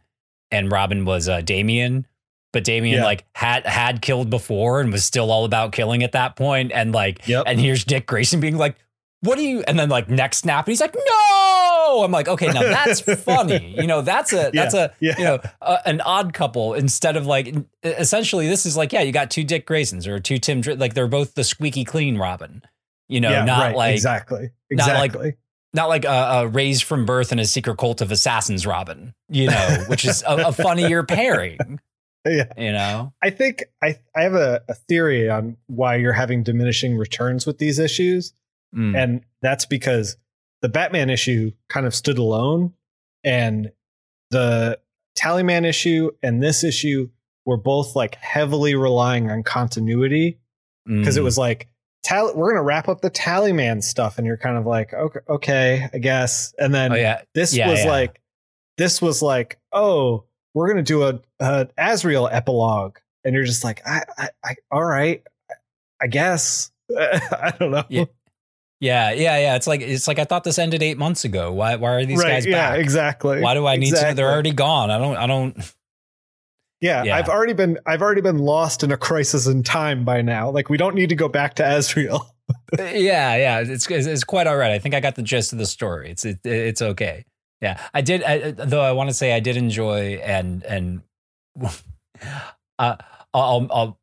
and 0.51 0.71
Robin 0.71 1.05
was 1.05 1.27
uh, 1.29 1.41
Damian, 1.41 2.05
but 2.53 2.63
Damian 2.63 2.99
Yeah. 2.99 3.05
like 3.05 3.25
had 3.33 3.65
had 3.65 4.01
killed 4.01 4.29
before 4.29 4.81
and 4.81 4.91
was 4.91 5.03
still 5.03 5.31
all 5.31 5.45
about 5.45 5.71
killing 5.71 6.03
at 6.03 6.13
that 6.13 6.36
point, 6.36 6.71
and 6.71 6.91
like, 6.93 7.27
Yep. 7.27 7.43
and 7.47 7.60
here's 7.60 7.83
Dick 7.83 8.05
Grayson 8.07 8.39
being 8.39 8.57
like, 8.57 8.75
"What 9.21 9.38
do 9.38 9.43
you?" 9.43 9.63
And 9.67 9.77
then 9.77 9.89
like 9.89 10.10
neck 10.10 10.33
snap, 10.33 10.65
and 10.65 10.71
he's 10.71 10.81
like, 10.81 10.95
"No!" 10.95 12.03
I'm 12.03 12.12
like, 12.12 12.27
okay, 12.27 12.47
now 12.47 12.62
that's 12.63 13.01
funny. 13.23 13.75
You 13.77 13.88
know, 13.88 14.01
that's 14.01 14.33
a 14.33 14.51
that's 14.53 14.73
Yeah, 14.73 14.83
a 14.86 14.89
yeah. 14.99 15.15
you 15.17 15.23
know 15.23 15.39
uh, 15.62 15.77
an 15.86 16.01
odd 16.01 16.33
couple 16.33 16.73
instead 16.73 17.15
of 17.17 17.25
like 17.25 17.53
essentially 17.83 18.47
this 18.47 18.65
is 18.65 18.75
like 18.77 18.91
yeah 18.93 19.01
you 19.01 19.12
got 19.12 19.31
two 19.31 19.43
Dick 19.43 19.65
Graysons 19.67 20.07
or 20.07 20.19
two 20.19 20.38
Tim 20.38 20.62
Dr- 20.62 20.77
like 20.79 20.93
they're 20.93 21.07
both 21.07 21.33
the 21.36 21.43
squeaky 21.43 21.83
clean 21.86 22.17
Robin 22.17 22.62
you 23.07 23.21
know 23.21 23.45
not 23.45 23.60
right, 23.67 23.75
like 23.75 23.93
exactly, 23.95 24.51
not 24.71 24.88
like- 24.88 25.05
exactly. 25.12 25.33
Not 25.77 25.87
like 25.87 26.03
a, 26.03 26.09
a 26.09 26.47
raised 26.47 26.83
from 26.83 27.05
birth 27.05 27.31
in 27.31 27.39
a 27.39 27.45
secret 27.45 27.77
cult 27.77 28.01
of 28.01 28.11
assassins 28.11 28.67
Robin 28.67 29.13
you 29.29 29.47
know 29.47 29.83
which 29.87 30.03
is 30.03 30.21
a, 30.27 30.47
a 30.47 30.51
funnier 30.51 31.03
pairing 31.15 31.57
yeah. 32.25 32.51
you 32.57 32.73
know 32.73 33.13
I 33.23 33.29
think 33.29 33.63
I 33.81 33.95
I 34.13 34.23
have 34.23 34.33
a, 34.33 34.61
a 34.67 34.73
theory 34.73 35.29
on 35.29 35.55
why 35.67 35.95
you're 35.95 36.11
having 36.11 36.43
diminishing 36.43 36.97
returns 36.97 37.45
with 37.45 37.57
these 37.59 37.79
issues, 37.79 38.33
Mm. 38.75 38.97
and 39.01 39.21
that's 39.41 39.65
because 39.65 40.17
the 40.61 40.67
Batman 40.67 41.09
issue 41.09 41.51
kind 41.69 41.85
of 41.85 41.95
stood 41.95 42.17
alone, 42.17 42.73
and 43.23 43.71
the 44.29 44.77
Tallyman 45.17 45.63
issue 45.65 46.11
and 46.21 46.43
this 46.43 46.65
issue 46.65 47.09
were 47.45 47.55
both 47.55 47.95
like 47.95 48.15
heavily 48.15 48.75
relying 48.75 49.31
on 49.31 49.41
continuity 49.43 50.37
because 50.85 51.15
it 51.15 51.21
Mm. 51.21 51.23
was 51.23 51.37
like 51.37 51.69
Tally, 52.08 52.34
we're 52.36 52.52
gonna 52.52 52.63
wrap 52.63 52.88
up 52.88 53.02
the 53.02 53.12
Tallyman 53.12 53.84
stuff, 53.84 54.17
and 54.17 54.26
you're 54.26 54.38
kind 54.38 54.58
of 54.58 54.65
like 54.65 54.93
okay, 54.93 55.20
okay, 55.28 55.89
I 55.93 55.98
guess, 55.98 56.54
and 56.58 56.74
then 56.74 56.93
oh 56.93 56.96
yeah. 56.96 57.22
this 57.34 57.54
Yeah, 57.54 57.70
was 57.70 57.84
yeah. 57.84 57.91
like 57.91 58.22
this 58.78 59.02
was 59.02 59.22
like 59.22 59.60
oh 59.74 60.24
we're 60.54 60.70
gonna 60.70 60.84
do 60.84 61.04
a, 61.04 61.20
a 61.39 61.67
Azrael 61.78 62.30
epilogue. 62.32 62.98
And 63.26 63.36
you're 63.36 63.43
just 63.43 63.63
like 63.65 63.82
I, 63.86 64.04
I, 64.17 64.30
I 64.46 64.56
all 64.72 64.86
right 64.86 65.22
I 66.02 66.08
guess. 66.08 66.72
I 66.98 67.54
don't 67.60 67.72
know. 67.72 67.84
Yeah, 67.89 68.06
yeah 68.80 69.12
yeah 69.12 69.38
yeah. 69.39 69.56
It's 69.56 69.67
like 69.67 69.82
it's 69.82 70.08
like 70.08 70.17
I 70.17 70.24
thought 70.24 70.46
this 70.46 70.58
ended 70.58 70.82
eight 70.82 70.98
months 70.98 71.26
ago. 71.26 71.52
Why 71.52 71.76
why 71.76 71.91
are 71.96 72.06
these 72.06 72.20
right 72.20 72.36
guys 72.36 72.46
yeah 72.46 72.70
back? 72.72 72.80
exactly 72.80 73.41
why 73.41 73.54
do 73.54 73.67
I 73.67 73.76
need 73.76 73.93
to? 73.96 74.13
They're 74.15 74.32
already 74.32 74.54
gone. 74.54 74.91
I 74.91 74.98
don't 74.98 75.17
I 75.17 75.28
don't 75.28 75.74
yeah, 76.81 77.03
Yeah. 77.03 77.15
I've 77.15 77.29
already 77.29 77.53
been 77.53 77.79
I've 77.85 78.01
already 78.01 78.21
been 78.21 78.39
lost 78.39 78.83
in 78.83 78.91
a 78.91 78.97
crisis 78.97 79.47
in 79.47 79.63
time 79.63 80.05
by 80.05 80.21
now 80.21 80.49
like 80.49 80.69
we 80.69 80.77
don't 80.77 80.95
need 80.95 81.09
to 81.09 81.15
go 81.15 81.27
back 81.27 81.55
to 81.55 81.65
Azrael 81.65 82.33
yeah, 82.77 83.35
yeah, 83.35 83.59
it's, 83.59 83.89
it's 83.89 84.07
it's 84.07 84.23
quite 84.23 84.47
all 84.47 84.57
right. 84.57 84.71
I 84.71 84.79
think 84.79 84.95
I 84.95 84.99
got 84.99 85.15
the 85.15 85.21
gist 85.21 85.51
of 85.51 85.59
the 85.59 85.65
story. 85.65 86.11
It's 86.11 86.25
it, 86.25 86.39
it's 86.45 86.81
okay. 86.81 87.25
Yeah, 87.61 87.81
I 87.93 88.01
did. 88.01 88.23
I, 88.23 88.51
though 88.51 88.81
I 88.81 88.91
want 88.91 89.09
to 89.09 89.13
say 89.13 89.33
I 89.33 89.39
did 89.39 89.57
enjoy 89.57 90.21
and 90.23 90.63
and 90.63 91.01
uh, 92.79 92.95
I'll 93.33 93.67
I'll 93.71 93.99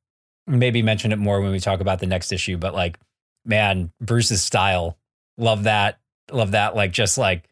maybe 0.47 0.83
mention 0.83 1.13
it 1.13 1.19
more 1.19 1.41
when 1.41 1.53
we 1.53 1.61
talk 1.61 1.81
about 1.81 2.01
the 2.01 2.07
next 2.07 2.33
issue. 2.33 2.57
But 2.57 2.75
like, 2.75 2.99
man, 3.45 3.93
Bruce's 4.01 4.43
style, 4.43 4.99
love 5.39 5.65
that, 5.65 5.99
love 6.31 6.51
that. 6.53 6.77
Like 6.77 6.93
just 6.93 7.17
like 7.17 7.49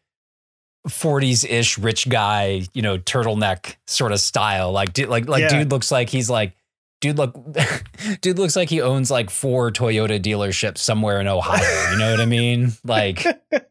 40s 0.87 1.49
ish 1.49 1.77
rich 1.77 2.09
guy, 2.09 2.63
you 2.73 2.81
know, 2.81 2.97
turtleneck 2.97 3.75
sort 3.87 4.11
of 4.11 4.19
style. 4.19 4.71
Like, 4.71 4.93
dude, 4.93 5.09
like, 5.09 5.27
like, 5.27 5.41
Yeah. 5.43 5.59
dude 5.59 5.71
looks 5.71 5.91
like 5.91 6.09
he's 6.09 6.29
like, 6.29 6.53
dude, 7.01 7.17
look, 7.17 7.35
dude 8.21 8.37
looks 8.37 8.55
like 8.55 8.69
he 8.69 8.81
owns 8.81 9.09
like 9.11 9.29
four 9.29 9.71
Toyota 9.71 10.21
dealerships 10.21 10.79
somewhere 10.79 11.19
in 11.21 11.27
Ohio. 11.27 11.91
You 11.91 11.97
know 11.97 12.11
what 12.11 12.19
I 12.21 12.25
mean? 12.25 12.73
Like, 12.83 13.25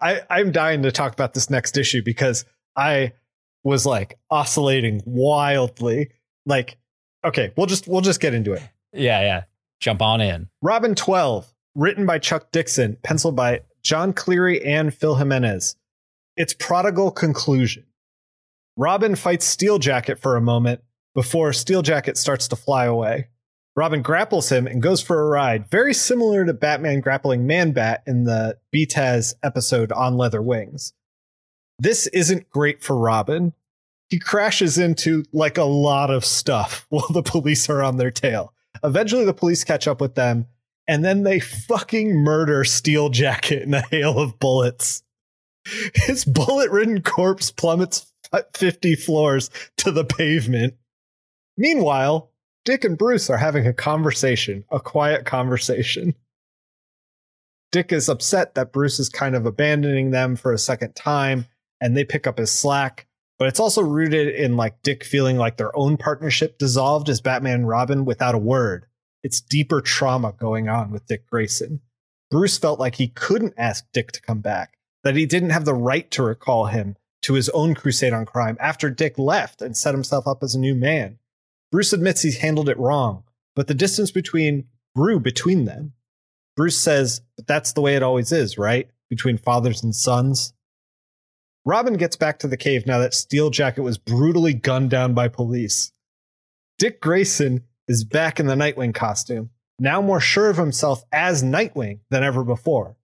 I, 0.00 0.20
I'm 0.28 0.52
dying 0.52 0.82
to 0.82 0.92
talk 0.92 1.12
about 1.12 1.34
this 1.34 1.48
next 1.48 1.76
issue 1.76 2.02
because 2.02 2.44
I 2.76 3.12
was 3.64 3.86
like 3.86 4.18
oscillating 4.30 5.02
wildly. 5.06 6.10
Like, 6.46 6.76
okay, 7.24 7.52
we'll 7.56 7.66
just 7.66 7.86
we'll 7.88 8.00
just 8.00 8.20
get 8.20 8.34
into 8.34 8.52
it. 8.52 8.62
yeah, 8.92 9.20
yeah, 9.20 9.42
jump 9.80 10.02
on 10.02 10.20
in. 10.20 10.48
Robin 10.60 10.94
12, 10.94 11.52
written 11.74 12.06
by 12.06 12.18
Chuck 12.18 12.50
Dixon, 12.52 12.96
penciled 13.02 13.36
by 13.36 13.60
John 13.82 14.12
Cleary 14.12 14.64
and 14.64 14.94
Phil 14.94 15.16
Jimenez. 15.16 15.76
Its 16.36 16.54
prodigal 16.54 17.10
conclusion. 17.10 17.84
Robin 18.76 19.16
fights 19.16 19.44
Steel 19.44 19.78
Jacket 19.78 20.18
for 20.18 20.36
a 20.36 20.40
moment 20.40 20.82
before 21.14 21.52
Steel 21.52 21.82
Jacket 21.82 22.16
starts 22.16 22.48
to 22.48 22.56
fly 22.56 22.84
away. 22.84 23.28
Robin 23.74 24.02
grapples 24.02 24.50
him 24.50 24.66
and 24.66 24.82
goes 24.82 25.00
for 25.00 25.20
a 25.20 25.28
ride, 25.28 25.70
very 25.70 25.94
similar 25.94 26.44
to 26.44 26.52
Batman 26.52 27.00
grappling 27.00 27.46
Man 27.46 27.72
Bat 27.72 28.02
in 28.06 28.24
the 28.24 28.58
BTAS 28.74 29.34
episode 29.42 29.92
On 29.92 30.16
Leather 30.16 30.42
Wings. 30.42 30.92
This 31.78 32.06
isn't 32.08 32.50
great 32.50 32.82
for 32.82 32.96
Robin. 32.96 33.54
He 34.10 34.18
crashes 34.18 34.76
into 34.78 35.24
like 35.32 35.56
a 35.56 35.64
lot 35.64 36.10
of 36.10 36.24
stuff 36.24 36.86
while 36.90 37.08
the 37.08 37.22
police 37.22 37.68
are 37.68 37.82
on 37.82 37.96
their 37.96 38.10
tail. 38.10 38.52
Eventually, 38.84 39.24
the 39.24 39.34
police 39.34 39.64
catch 39.64 39.88
up 39.88 40.00
with 40.00 40.14
them, 40.14 40.46
and 40.88 41.04
then 41.04 41.22
they 41.22 41.40
fucking 41.40 42.14
murder 42.14 42.64
Steel 42.64 43.08
Jacket 43.08 43.62
in 43.62 43.74
a 43.74 43.82
hail 43.82 44.18
of 44.18 44.38
bullets. 44.38 45.02
His 45.94 46.24
bullet 46.24 46.70
ridden 46.70 47.02
corpse 47.02 47.50
plummets 47.50 48.12
50 48.54 48.96
floors 48.96 49.50
to 49.78 49.90
the 49.90 50.04
pavement. 50.04 50.74
Meanwhile, 51.56 52.30
Dick 52.64 52.84
and 52.84 52.96
Bruce 52.96 53.28
are 53.28 53.36
having 53.36 53.66
a 53.66 53.72
conversation, 53.72 54.64
a 54.70 54.80
quiet 54.80 55.24
conversation. 55.24 56.14
Dick 57.70 57.92
is 57.92 58.08
upset 58.08 58.54
that 58.54 58.72
Bruce 58.72 58.98
is 59.00 59.08
kind 59.08 59.34
of 59.34 59.46
abandoning 59.46 60.10
them 60.10 60.36
for 60.36 60.52
a 60.52 60.58
second 60.58 60.94
time, 60.94 61.46
and 61.80 61.96
they 61.96 62.04
pick 62.04 62.26
up 62.26 62.38
his 62.38 62.50
slack. 62.50 63.06
But 63.38 63.48
it's 63.48 63.60
also 63.60 63.82
rooted 63.82 64.34
in 64.34 64.56
like 64.56 64.82
Dick 64.82 65.04
feeling 65.04 65.36
like 65.36 65.56
their 65.56 65.76
own 65.76 65.96
partnership 65.96 66.58
dissolved 66.58 67.08
as 67.08 67.20
Batman 67.20 67.54
and 67.54 67.68
Robin 67.68 68.04
without 68.04 68.34
a 68.34 68.38
word. 68.38 68.86
It's 69.22 69.40
deeper 69.40 69.80
trauma 69.80 70.32
going 70.32 70.68
on 70.68 70.90
with 70.90 71.06
Dick 71.06 71.26
Grayson. 71.28 71.80
Bruce 72.30 72.58
felt 72.58 72.80
like 72.80 72.96
he 72.96 73.08
couldn't 73.08 73.54
ask 73.56 73.84
Dick 73.92 74.12
to 74.12 74.22
come 74.22 74.40
back, 74.40 74.78
that 75.04 75.16
he 75.16 75.26
didn't 75.26 75.50
have 75.50 75.64
the 75.64 75.74
right 75.74 76.10
to 76.12 76.22
recall 76.22 76.66
him 76.66 76.96
to 77.22 77.34
his 77.34 77.48
own 77.50 77.74
crusade 77.74 78.12
on 78.12 78.26
crime 78.26 78.56
after 78.60 78.90
Dick 78.90 79.18
left 79.18 79.62
and 79.62 79.76
set 79.76 79.94
himself 79.94 80.26
up 80.26 80.42
as 80.42 80.54
a 80.54 80.60
new 80.60 80.74
man. 80.74 81.18
Bruce 81.70 81.92
admits 81.92 82.22
he's 82.22 82.38
handled 82.38 82.68
it 82.68 82.78
wrong, 82.78 83.24
but 83.54 83.66
the 83.66 83.74
distance 83.74 84.10
between 84.10 84.64
grew 84.96 85.20
between 85.20 85.64
them. 85.64 85.92
Bruce 86.56 86.78
says, 86.78 87.22
but 87.36 87.46
that's 87.46 87.72
the 87.72 87.80
way 87.80 87.96
it 87.96 88.02
always 88.02 88.32
is, 88.32 88.58
right? 88.58 88.90
Between 89.08 89.38
fathers 89.38 89.82
and 89.82 89.94
sons. 89.94 90.52
Robin 91.64 91.94
gets 91.94 92.16
back 92.16 92.38
to 92.40 92.48
the 92.48 92.56
cave 92.56 92.86
now 92.86 92.98
that 92.98 93.14
Steel 93.14 93.50
Jacket 93.50 93.82
was 93.82 93.96
brutally 93.96 94.52
gunned 94.52 94.90
down 94.90 95.14
by 95.14 95.28
police. 95.28 95.92
Dick 96.78 97.00
Grayson 97.00 97.64
is 97.88 98.04
back 98.04 98.40
in 98.40 98.46
the 98.46 98.54
Nightwing 98.54 98.94
costume, 98.94 99.50
now 99.78 100.00
more 100.00 100.20
sure 100.20 100.50
of 100.50 100.56
himself 100.56 101.02
as 101.12 101.42
Nightwing 101.42 102.00
than 102.10 102.22
ever 102.22 102.44
before. 102.44 102.96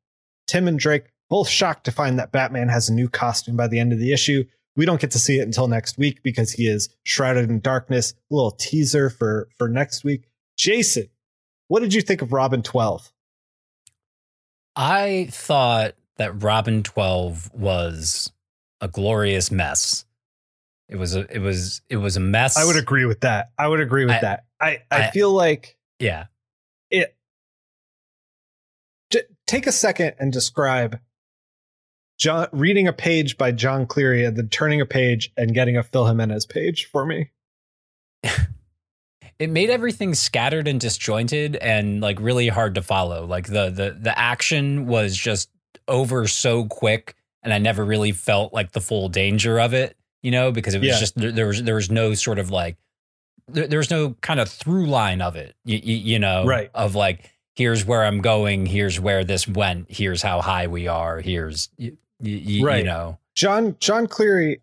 Tim 0.46 0.68
and 0.68 0.78
Drake 0.78 1.04
both 1.28 1.48
shocked 1.48 1.84
to 1.84 1.92
find 1.92 2.18
that 2.18 2.32
Batman 2.32 2.68
has 2.68 2.88
a 2.88 2.94
new 2.94 3.08
costume 3.08 3.56
by 3.56 3.68
the 3.68 3.78
end 3.78 3.92
of 3.92 3.98
the 3.98 4.12
issue. 4.12 4.44
We 4.76 4.86
don't 4.86 5.00
get 5.00 5.10
to 5.10 5.18
see 5.18 5.38
it 5.38 5.42
until 5.42 5.68
next 5.68 5.98
week 5.98 6.22
because 6.22 6.52
he 6.52 6.66
is 6.68 6.88
shrouded 7.02 7.50
in 7.50 7.60
darkness. 7.60 8.14
A 8.30 8.34
little 8.34 8.52
teaser 8.52 9.10
for 9.10 9.48
for 9.58 9.68
next 9.68 10.04
week. 10.04 10.24
Jason, 10.56 11.08
what 11.66 11.80
did 11.80 11.92
you 11.92 12.00
think 12.00 12.22
of 12.22 12.32
Robin 12.32 12.62
12? 12.62 13.12
I 14.74 15.28
thought 15.30 15.94
that 16.16 16.42
Robin 16.42 16.82
12 16.82 17.50
was 17.52 18.32
a 18.80 18.88
glorious 18.88 19.50
mess. 19.50 20.04
It 20.88 20.96
was 20.96 21.14
a 21.14 21.26
it 21.34 21.40
was 21.40 21.82
it 21.88 21.96
was 21.96 22.16
a 22.16 22.20
mess. 22.20 22.56
I 22.56 22.64
would 22.64 22.76
agree 22.76 23.04
with 23.04 23.20
that. 23.20 23.50
I 23.58 23.68
would 23.68 23.80
agree 23.80 24.04
with 24.04 24.14
I- 24.16 24.20
that. 24.20 24.44
I, 24.60 24.68
I, 24.90 25.06
I- 25.06 25.10
feel 25.10 25.30
like 25.32 25.76
Yeah. 25.98 26.26
it. 26.90 27.14
Take 29.46 29.66
a 29.66 29.72
second 29.72 30.14
and 30.18 30.30
describe 30.32 31.00
John 32.18 32.48
reading 32.52 32.86
a 32.86 32.92
page 32.92 33.38
by 33.38 33.50
John 33.52 33.86
Cleary 33.86 34.24
and 34.26 34.36
then 34.36 34.48
turning 34.50 34.80
a 34.82 34.86
page 34.86 35.32
and 35.38 35.54
getting 35.54 35.76
a 35.78 35.82
Phil 35.82 36.06
Jimenez 36.06 36.44
page 36.46 36.86
for 36.90 37.04
me. 37.06 37.30
It 39.38 39.50
made 39.50 39.70
everything 39.70 40.14
scattered 40.14 40.66
and 40.66 40.80
disjointed 40.80 41.54
and 41.54 42.00
like 42.00 42.18
really 42.18 42.48
hard 42.48 42.74
to 42.74 42.82
follow. 42.82 43.24
Like 43.24 43.46
the 43.46 43.70
the 43.70 43.96
the 43.96 44.18
action 44.18 44.86
was 44.86 45.16
just 45.16 45.48
over 45.86 46.26
so 46.26 46.64
quick 46.64 47.14
and 47.44 47.54
I 47.54 47.58
never 47.58 47.84
really 47.84 48.10
felt 48.10 48.52
like 48.52 48.72
the 48.72 48.80
full 48.80 49.08
danger 49.08 49.60
of 49.60 49.74
it, 49.74 49.96
you 50.22 50.30
know, 50.30 50.50
because 50.52 50.74
it 50.74 50.78
was 50.80 50.88
Yeah. 50.88 50.98
just 50.98 51.14
there, 51.16 51.32
there 51.32 51.46
was 51.46 51.62
there 51.62 51.74
was 51.76 51.90
no 51.90 52.14
sort 52.14 52.38
of 52.38 52.50
like 52.50 52.76
there, 53.46 53.66
there 53.66 53.78
was 53.78 53.90
no 53.90 54.14
kind 54.20 54.40
of 54.40 54.48
through 54.48 54.86
line 54.86 55.20
of 55.22 55.36
it, 55.36 55.54
you, 55.64 55.78
you 55.78 56.18
know, 56.18 56.44
Right. 56.44 56.70
Of 56.74 56.94
like 56.94 57.30
here's 57.56 57.84
where 57.84 58.04
I'm 58.04 58.20
going, 58.20 58.66
here's 58.66 59.00
where 59.00 59.24
this 59.24 59.48
went, 59.48 59.90
here's 59.90 60.22
how 60.22 60.40
high 60.40 60.66
we 60.66 60.86
are, 60.86 61.20
here's 61.20 61.68
you, 61.78 61.96
you, 62.20 62.66
Right. 62.66 62.78
you 62.78 62.84
know. 62.84 63.18
John 63.34 63.76
John 63.80 64.06
Cleary 64.06 64.60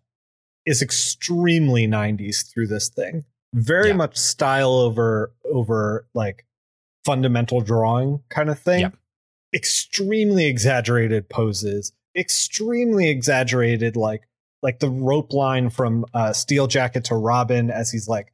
is 0.66 0.82
extremely 0.82 1.86
90s 1.86 2.42
through 2.52 2.66
this 2.68 2.88
thing. 2.88 3.24
Very 3.54 3.88
Yeah. 3.88 3.94
much 3.94 4.16
style 4.16 4.72
over 4.72 5.32
over 5.50 6.06
like 6.14 6.44
fundamental 7.04 7.60
drawing 7.60 8.20
kind 8.28 8.50
of 8.50 8.58
thing. 8.58 8.80
Yeah. 8.82 8.90
Extremely 9.54 10.46
exaggerated 10.46 11.28
poses, 11.28 11.92
extremely 12.16 13.08
exaggerated 13.08 13.96
like 13.96 14.22
like 14.66 14.80
the 14.80 14.90
rope 14.90 15.32
line 15.32 15.70
from 15.70 16.04
uh, 16.12 16.32
Steel 16.32 16.66
Jacket 16.66 17.04
to 17.04 17.14
Robin 17.14 17.70
as 17.70 17.92
he's 17.92 18.08
like 18.08 18.32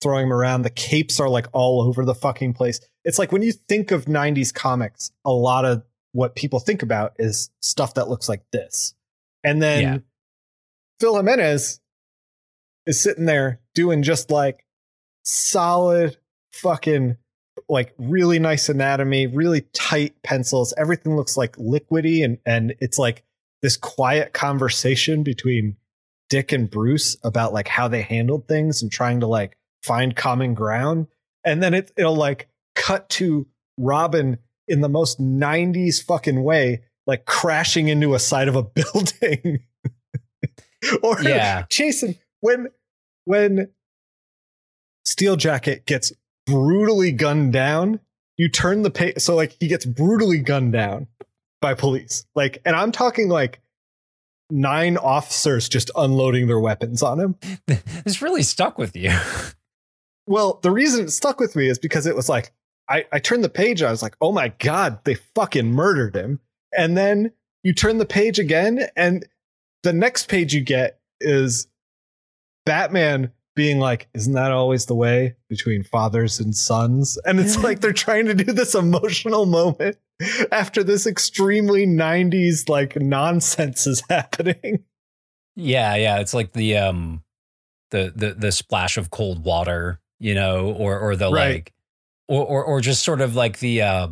throwing 0.00 0.26
him 0.26 0.32
around. 0.32 0.62
The 0.62 0.70
capes 0.70 1.18
are 1.18 1.28
like 1.28 1.48
all 1.52 1.82
over 1.82 2.04
the 2.04 2.14
fucking 2.14 2.52
place. 2.52 2.78
It's 3.04 3.18
like 3.18 3.32
when 3.32 3.42
you 3.42 3.50
think 3.50 3.90
of 3.90 4.04
90s 4.04 4.54
comics, 4.54 5.10
a 5.24 5.32
lot 5.32 5.64
of 5.64 5.82
what 6.12 6.36
people 6.36 6.60
think 6.60 6.84
about 6.84 7.14
is 7.18 7.50
stuff 7.62 7.94
that 7.94 8.08
looks 8.08 8.28
like 8.28 8.44
this. 8.52 8.94
And 9.42 9.60
then 9.60 9.82
Yeah. 9.82 9.98
Phil 11.00 11.16
Jimenez 11.16 11.80
is 12.86 13.02
sitting 13.02 13.24
there 13.24 13.60
doing 13.74 14.04
just 14.04 14.30
like 14.30 14.64
solid 15.24 16.16
fucking 16.52 17.16
like 17.68 17.92
really 17.98 18.38
nice 18.38 18.68
anatomy, 18.68 19.26
really 19.26 19.62
tight 19.72 20.14
pencils. 20.22 20.72
Everything 20.78 21.16
looks 21.16 21.36
like 21.36 21.56
liquidy 21.56 22.24
and 22.24 22.38
and 22.46 22.76
it's 22.78 23.00
like 23.00 23.24
this 23.66 23.76
quiet 23.76 24.32
conversation 24.32 25.24
between 25.24 25.76
Dick 26.28 26.52
and 26.52 26.70
Bruce 26.70 27.16
about 27.24 27.52
like 27.52 27.66
how 27.66 27.88
they 27.88 28.00
handled 28.00 28.46
things 28.46 28.80
and 28.80 28.92
trying 28.92 29.18
to 29.18 29.26
like 29.26 29.58
find 29.82 30.14
common 30.14 30.54
ground. 30.54 31.08
And 31.44 31.60
then 31.60 31.74
it 31.74 31.90
it'll 31.96 32.14
like 32.14 32.48
cut 32.76 33.08
to 33.08 33.48
Robin 33.76 34.38
in 34.68 34.82
the 34.82 34.88
most 34.88 35.20
90s 35.20 36.00
fucking 36.00 36.44
way, 36.44 36.84
like 37.08 37.24
crashing 37.24 37.88
into 37.88 38.14
a 38.14 38.20
side 38.20 38.46
of 38.46 38.54
a 38.54 38.62
building. 38.62 39.64
or 41.02 41.20
Yeah. 41.20 41.64
Jason, 41.68 42.14
when 42.38 42.68
when 43.24 43.72
Steel 45.04 45.34
Jacket 45.34 45.86
gets 45.86 46.12
brutally 46.46 47.10
gunned 47.10 47.52
down, 47.52 47.98
you 48.36 48.48
turn 48.48 48.82
the 48.82 48.92
page 48.92 49.18
so 49.18 49.34
like 49.34 49.56
he 49.58 49.66
gets 49.66 49.84
brutally 49.84 50.38
gunned 50.38 50.72
down 50.72 51.08
by 51.66 51.74
police. 51.74 52.24
Like, 52.36 52.62
and 52.64 52.76
I'm 52.76 52.92
talking 52.92 53.28
like 53.28 53.60
nine 54.50 54.96
officers 54.96 55.68
just 55.68 55.90
unloading 55.96 56.46
their 56.46 56.60
weapons 56.60 57.02
on 57.02 57.18
him. 57.18 57.34
this 58.04 58.22
really 58.22 58.42
stuck 58.42 58.78
with 58.78 58.94
you. 58.96 59.12
Well, 60.28 60.58
the 60.60 60.72
reason 60.72 61.04
it 61.04 61.12
stuck 61.12 61.38
with 61.38 61.54
me 61.54 61.68
is 61.68 61.78
because 61.78 62.04
it 62.04 62.16
was 62.16 62.28
like 62.28 62.50
I, 62.88 63.04
I 63.12 63.20
turned 63.20 63.44
the 63.44 63.48
page, 63.48 63.80
I 63.80 63.92
was 63.92 64.02
like, 64.02 64.16
oh 64.20 64.32
my 64.32 64.48
god, 64.58 64.98
they 65.04 65.14
fucking 65.14 65.70
murdered 65.70 66.16
him. 66.16 66.40
And 66.76 66.96
then 66.96 67.30
you 67.62 67.72
turn 67.72 67.98
the 67.98 68.06
page 68.06 68.40
again, 68.40 68.88
and 68.96 69.24
the 69.84 69.92
next 69.92 70.28
page 70.28 70.52
you 70.52 70.62
get 70.62 70.98
is 71.20 71.68
Batman 72.64 73.30
being 73.56 73.80
like, 73.80 74.08
Isn't 74.14 74.34
that 74.34 74.52
always 74.52 74.86
the 74.86 74.94
way 74.94 75.34
between 75.48 75.82
fathers 75.82 76.38
and 76.38 76.54
sons? 76.54 77.18
And 77.24 77.40
it's 77.40 77.58
like 77.58 77.80
they're 77.80 77.92
trying 77.92 78.26
to 78.26 78.34
do 78.34 78.52
this 78.52 78.76
emotional 78.76 79.46
moment 79.46 79.96
after 80.52 80.84
this 80.84 81.06
extremely 81.06 81.86
90s 81.86 82.68
like 82.68 82.94
nonsense 82.96 83.86
is 83.88 84.02
happening. 84.08 84.84
Yeah, 85.56 85.96
yeah. 85.96 86.18
It's 86.20 86.34
like 86.34 86.52
the 86.52 86.76
um 86.76 87.24
the 87.90 88.12
the 88.14 88.34
the 88.34 88.52
splash 88.52 88.96
of 88.98 89.10
cold 89.10 89.44
water, 89.44 90.00
you 90.20 90.34
know, 90.34 90.72
or 90.72 90.98
or 90.98 91.16
the 91.16 91.30
Right. 91.30 91.54
like 91.54 91.72
or, 92.28 92.44
or 92.44 92.64
or 92.64 92.80
just 92.80 93.02
sort 93.02 93.20
of 93.20 93.34
like 93.34 93.58
the 93.58 93.82
uh 93.82 94.08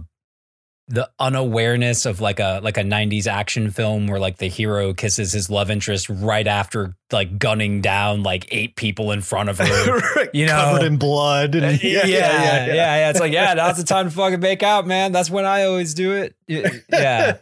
the 0.87 1.11
unawareness 1.19 2.05
of 2.05 2.21
like 2.21 2.39
a 2.39 2.61
like 2.63 2.77
a 2.77 2.83
90s 2.83 3.27
action 3.27 3.71
film 3.71 4.07
where 4.07 4.21
like 4.21 4.37
the 4.37 4.49
hero 4.49 4.93
kisses 4.93 5.33
his 5.33 5.49
love 5.49 5.71
interest 5.71 6.11
right 6.11 6.47
after 6.47 6.95
like 7.11 7.39
gunning 7.39 7.81
down 7.81 8.23
like 8.23 8.47
eight 8.51 8.77
people 8.77 9.11
in 9.11 9.23
front 9.23 9.49
of 9.49 9.57
her. 9.61 10.29
You 10.35 10.45
know- 10.47 10.53
covered 10.53 10.85
in 10.87 10.99
blood. 10.99 11.55
And, 11.55 11.83
yeah, 11.83 12.05
yeah, 12.05 12.67
yeah, 12.67 13.11
It's 13.11 13.19
like, 13.19 13.33
yeah, 13.33 13.55
now's 13.55 13.79
the 13.79 13.85
time 13.85 14.11
to 14.11 14.15
fucking 14.15 14.41
make 14.41 14.63
out, 14.63 14.87
man. 14.87 15.13
That's 15.13 15.31
when 15.31 15.47
I 15.47 15.63
always 15.65 15.95
do 15.95 16.13
it. 16.13 16.35
Yeah, 16.93 17.39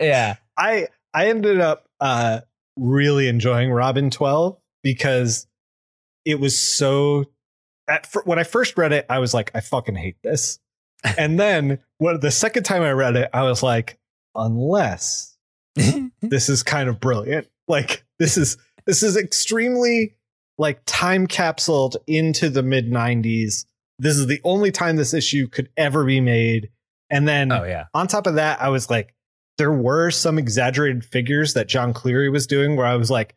yeah. 0.00 0.36
I 0.56 0.86
I 1.12 1.28
ended 1.28 1.60
up 1.60 1.88
uh 2.00 2.40
really 2.76 3.26
enjoying 3.26 3.72
Robin 3.72 4.10
12 4.10 4.58
because 4.84 5.48
it 6.24 6.38
was 6.38 6.56
so 6.56 7.24
at 7.88 8.06
when 8.24 8.38
I 8.38 8.44
first 8.44 8.78
read 8.78 8.92
it 8.92 9.06
I 9.10 9.18
was 9.18 9.34
like 9.34 9.50
I 9.54 9.60
fucking 9.60 9.96
hate 9.96 10.16
this. 10.22 10.60
and 11.18 11.38
then 11.40 11.78
the 12.00 12.30
second 12.30 12.64
time 12.64 12.82
I 12.82 12.92
read 12.92 13.16
it 13.16 13.30
I 13.32 13.42
was 13.42 13.62
like 13.62 13.98
unless 14.34 15.36
this 16.22 16.48
is 16.48 16.62
kind 16.62 16.88
of 16.88 17.00
brilliant. 17.00 17.48
Like 17.68 18.04
this 18.18 18.36
is 18.36 18.56
this 18.86 19.02
is 19.02 19.16
extremely 19.16 20.16
like 20.58 20.80
time 20.86 21.26
capsuled 21.26 21.96
into 22.06 22.48
the 22.48 22.62
mid 22.62 22.90
90s. 22.90 23.66
This 23.98 24.16
is 24.16 24.26
the 24.26 24.40
only 24.44 24.70
time 24.70 24.96
this 24.96 25.14
issue 25.14 25.48
could 25.48 25.70
ever 25.76 26.04
be 26.04 26.20
made. 26.20 26.70
And 27.10 27.26
then 27.26 27.52
oh 27.52 27.64
yeah. 27.64 27.86
on 27.94 28.08
top 28.08 28.26
of 28.26 28.34
that, 28.34 28.60
I 28.60 28.68
was 28.68 28.90
like, 28.90 29.14
there 29.58 29.72
were 29.72 30.10
some 30.10 30.38
exaggerated 30.38 31.04
figures 31.04 31.54
that 31.54 31.68
John 31.68 31.92
Cleary 31.92 32.28
was 32.28 32.46
doing 32.46 32.76
where 32.76 32.86
I 32.86 32.96
was 32.96 33.10
like, 33.10 33.34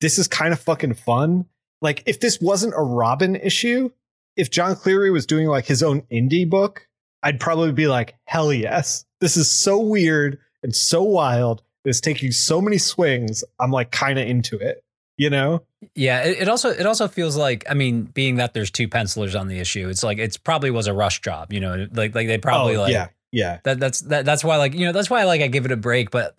this 0.00 0.18
is 0.18 0.28
kind 0.28 0.52
of 0.52 0.60
fucking 0.60 0.94
fun. 0.94 1.46
Like, 1.82 2.02
if 2.06 2.20
this 2.20 2.40
wasn't 2.40 2.74
a 2.76 2.82
Robin 2.82 3.36
issue, 3.36 3.90
if 4.36 4.50
John 4.50 4.76
Cleary 4.76 5.10
was 5.10 5.26
doing 5.26 5.46
like 5.46 5.66
his 5.66 5.82
own 5.82 6.02
indie 6.12 6.48
book, 6.48 6.87
I'd 7.22 7.40
probably 7.40 7.72
be 7.72 7.86
like, 7.88 8.16
hell 8.24 8.52
yes. 8.52 9.04
This 9.20 9.36
is 9.36 9.50
so 9.50 9.78
weird 9.80 10.38
and 10.62 10.74
so 10.74 11.02
wild. 11.02 11.62
It's 11.84 12.00
taking 12.00 12.30
so 12.32 12.60
many 12.60 12.78
swings. 12.78 13.42
I'm 13.58 13.70
like 13.70 13.90
kind 13.90 14.18
of 14.18 14.26
into 14.26 14.58
it, 14.58 14.84
you 15.16 15.30
know? 15.30 15.62
Yeah, 15.94 16.22
it, 16.24 16.42
it 16.42 16.48
also 16.48 16.70
it 16.70 16.86
also 16.86 17.06
feels 17.08 17.36
like 17.36 17.64
I 17.70 17.74
mean, 17.74 18.02
being 18.02 18.36
that 18.36 18.52
there's 18.52 18.70
two 18.70 18.88
pencilers 18.88 19.34
on 19.34 19.46
the 19.48 19.58
issue, 19.60 19.88
it's 19.88 20.02
like 20.02 20.18
it's 20.18 20.36
probably 20.36 20.70
was 20.70 20.86
a 20.88 20.92
rush 20.92 21.20
job, 21.20 21.52
you 21.52 21.60
know, 21.60 21.86
like 21.92 22.14
like 22.14 22.26
they 22.26 22.36
probably 22.38 22.76
Oh, 22.76 22.82
like 22.82 22.92
yeah, 22.92 23.08
yeah. 23.32 23.60
that 23.64 23.78
that's 23.78 24.00
that, 24.02 24.24
that's 24.24 24.42
why 24.44 24.56
like 24.56 24.74
you 24.74 24.86
know 24.86 24.92
that's 24.92 25.08
why 25.08 25.24
like 25.24 25.40
I 25.40 25.46
give 25.46 25.64
it 25.64 25.72
a 25.72 25.76
break. 25.76 26.10
But 26.10 26.34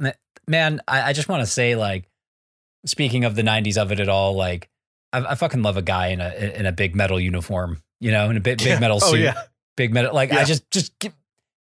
man, 0.47 0.81
I, 0.87 1.01
I 1.09 1.13
just 1.13 1.29
want 1.29 1.41
to 1.41 1.45
say 1.47 1.75
like 1.77 2.09
speaking 2.85 3.23
of 3.23 3.35
the 3.35 3.41
'90s 3.43 3.77
of 3.77 3.91
it 3.93 3.99
at 4.01 4.09
all, 4.09 4.33
like 4.35 4.69
I, 5.13 5.19
I 5.25 5.35
fucking 5.35 5.61
love 5.61 5.77
a 5.77 5.81
guy 5.81 6.07
in 6.07 6.19
a 6.21 6.29
in 6.33 6.65
a 6.65 6.71
big 6.73 6.95
metal 6.95 7.19
uniform, 7.19 7.81
you 8.01 8.11
know, 8.11 8.29
in 8.29 8.35
a 8.37 8.41
big 8.41 8.57
big 8.59 8.67
Yeah. 8.67 8.79
metal 8.79 8.99
Oh, 9.01 9.11
suit, 9.13 9.21
yeah. 9.21 9.41
Big 9.79 9.93
metal. 9.93 10.13
Like 10.13 10.33
I 10.33 10.43
just 10.43 10.69
just 10.71 10.91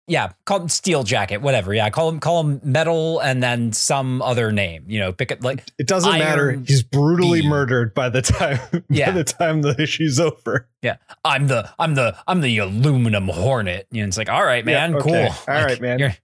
yeah, 0.06 0.32
call 0.44 0.62
him 0.62 0.68
steel 0.68 1.04
jacket, 1.04 1.36
whatever. 1.40 1.72
Yeah, 1.72 1.88
call 1.90 2.08
him 2.08 2.18
call 2.18 2.40
him 2.40 2.60
metal 2.64 3.20
and 3.20 3.40
then 3.40 3.72
some 3.72 4.20
other 4.22 4.50
name. 4.50 4.84
You 4.88 4.98
know, 4.98 5.12
pick 5.12 5.30
it 5.30 5.40
like 5.42 5.64
It 5.78 5.86
doesn't 5.86 6.18
matter. 6.18 6.50
He's 6.66 6.82
brutally 6.82 7.42
Beam. 7.42 7.50
murdered 7.50 7.94
by 7.94 8.08
the 8.08 8.20
time 8.20 8.58
Yeah. 8.90 9.12
by 9.12 9.18
the 9.18 9.24
time 9.24 9.62
the 9.62 9.80
issue's 9.80 10.18
over. 10.18 10.68
Yeah, 10.82 10.96
I'm 11.24 11.46
the 11.46 11.70
I'm 11.78 11.94
the 11.94 12.16
I'm 12.26 12.40
the 12.40 12.58
aluminum 12.58 13.28
hornet. 13.28 13.86
You 13.92 14.02
know, 14.02 14.08
it's 14.08 14.18
like, 14.18 14.28
all 14.28 14.44
right, 14.44 14.66
Yeah, 14.66 14.88
man, 14.88 14.96
okay. 14.96 15.08
cool. 15.08 15.14
All 15.54 15.60
Like, 15.60 15.64
right, 15.66 15.80
man. 15.80 16.16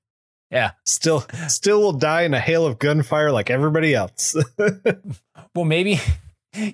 Yeah. 0.51 0.73
Still 0.85 1.25
still 1.47 1.81
will 1.81 1.93
die 1.93 2.23
in 2.23 2.35
a 2.35 2.41
hail 2.41 2.67
of 2.67 2.81
gunfire 2.81 3.31
like 3.31 3.51
everybody 3.51 3.95
else. 3.95 4.35
Well, 5.55 5.65
maybe 5.65 6.01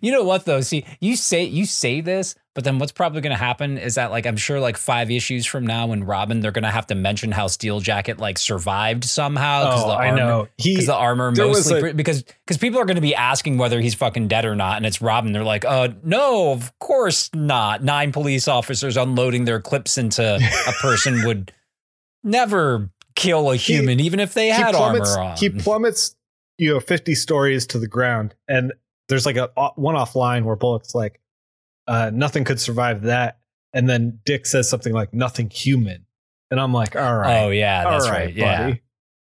you 0.01 0.13
know 0.13 0.23
what 0.23 0.45
though. 0.45 0.61
See, 0.61 0.85
you 1.01 1.17
say 1.17 1.45
you 1.45 1.67
say 1.67 2.01
this, 2.01 2.35
but 2.55 2.65
then 2.65 2.79
what's 2.79 2.93
probably 2.93 3.21
going 3.21 3.33
to 3.33 3.39
happen 3.39 3.79
is 3.79 3.95
that 3.95 4.11
like 4.11 4.27
I'm 4.27 4.37
sure 4.37 4.61
like 4.61 4.77
five 4.77 5.11
issues 5.11 5.47
from 5.47 5.67
now, 5.67 5.87
when 5.87 6.05
Robin, 6.05 6.41
they're 6.41 6.53
going 6.53 6.65
to 6.65 6.71
have 6.71 6.87
to 6.89 6.95
mention 6.95 7.33
how 7.33 7.47
Steel 7.47 7.81
Jacket 7.81 8.19
like 8.19 8.39
survived 8.39 9.05
somehow. 9.05 9.71
oh, 9.73 9.89
the 9.89 9.95
I 9.95 10.11
know. 10.15 10.49
He 10.59 10.75
Because 10.75 10.87
the 10.87 10.95
armor 10.95 11.33
mostly 11.33 11.93
because 11.93 12.23
because 12.23 12.59
people 12.59 12.81
are 12.81 12.85
going 12.85 12.97
to 12.97 13.03
be 13.03 13.15
asking 13.15 13.59
whether 13.59 13.81
he's 13.81 13.95
fucking 13.95 14.29
dead 14.29 14.45
or 14.45 14.55
not, 14.55 14.77
and 14.77 14.87
it's 14.87 15.01
Robin. 15.01 15.33
They're 15.33 15.45
like, 15.45 15.65
uh, 15.65 15.89
no, 16.03 16.53
of 16.53 16.79
course 16.79 17.31
not. 17.35 17.83
Nine 17.83 18.13
police 18.13 18.49
officers 18.49 18.97
unloading 18.97 19.45
their 19.45 19.61
clips 19.61 19.99
into 19.99 20.23
a 20.67 20.73
person 20.81 21.25
would 21.25 21.53
never 22.23 22.91
kill 23.15 23.51
a 23.51 23.57
He- 23.57 23.75
human, 23.75 24.01
even 24.01 24.21
if 24.21 24.35
they 24.35 24.49
had 24.49 24.75
plummets, 24.75 25.11
armor 25.17 25.31
on. 25.31 25.37
He 25.37 25.51
plummets, 25.51 26.17
you 26.59 26.73
know, 26.73 26.81
50 26.81 27.15
stories 27.15 27.67
to 27.69 27.79
the 27.79 27.89
ground. 27.89 28.35
And 28.49 28.73
there's 29.13 29.27
like 29.27 29.37
a 29.37 29.51
one 29.77 29.95
off 29.95 30.17
line 30.17 30.47
where 30.47 30.57
Bullock's 30.57 30.95
like, 30.95 31.21
uh, 31.87 32.11
nothing 32.15 32.45
could 32.45 32.59
survive 32.59 33.03
that. 33.03 33.39
And 33.75 33.89
then 33.89 34.21
Dick 34.25 34.47
says 34.47 34.71
something 34.71 34.93
like, 34.93 35.13
nothing 35.13 35.51
human. 35.51 36.07
And 36.51 36.59
I'm 36.59 36.73
like, 36.73 36.97
all 36.97 37.17
right. 37.17 37.43
oh 37.43 37.51
yeah, 37.51 37.85
that's 37.85 38.09
right, 38.09 38.35
Yeah. 38.35 38.67
buddy. 38.69 38.83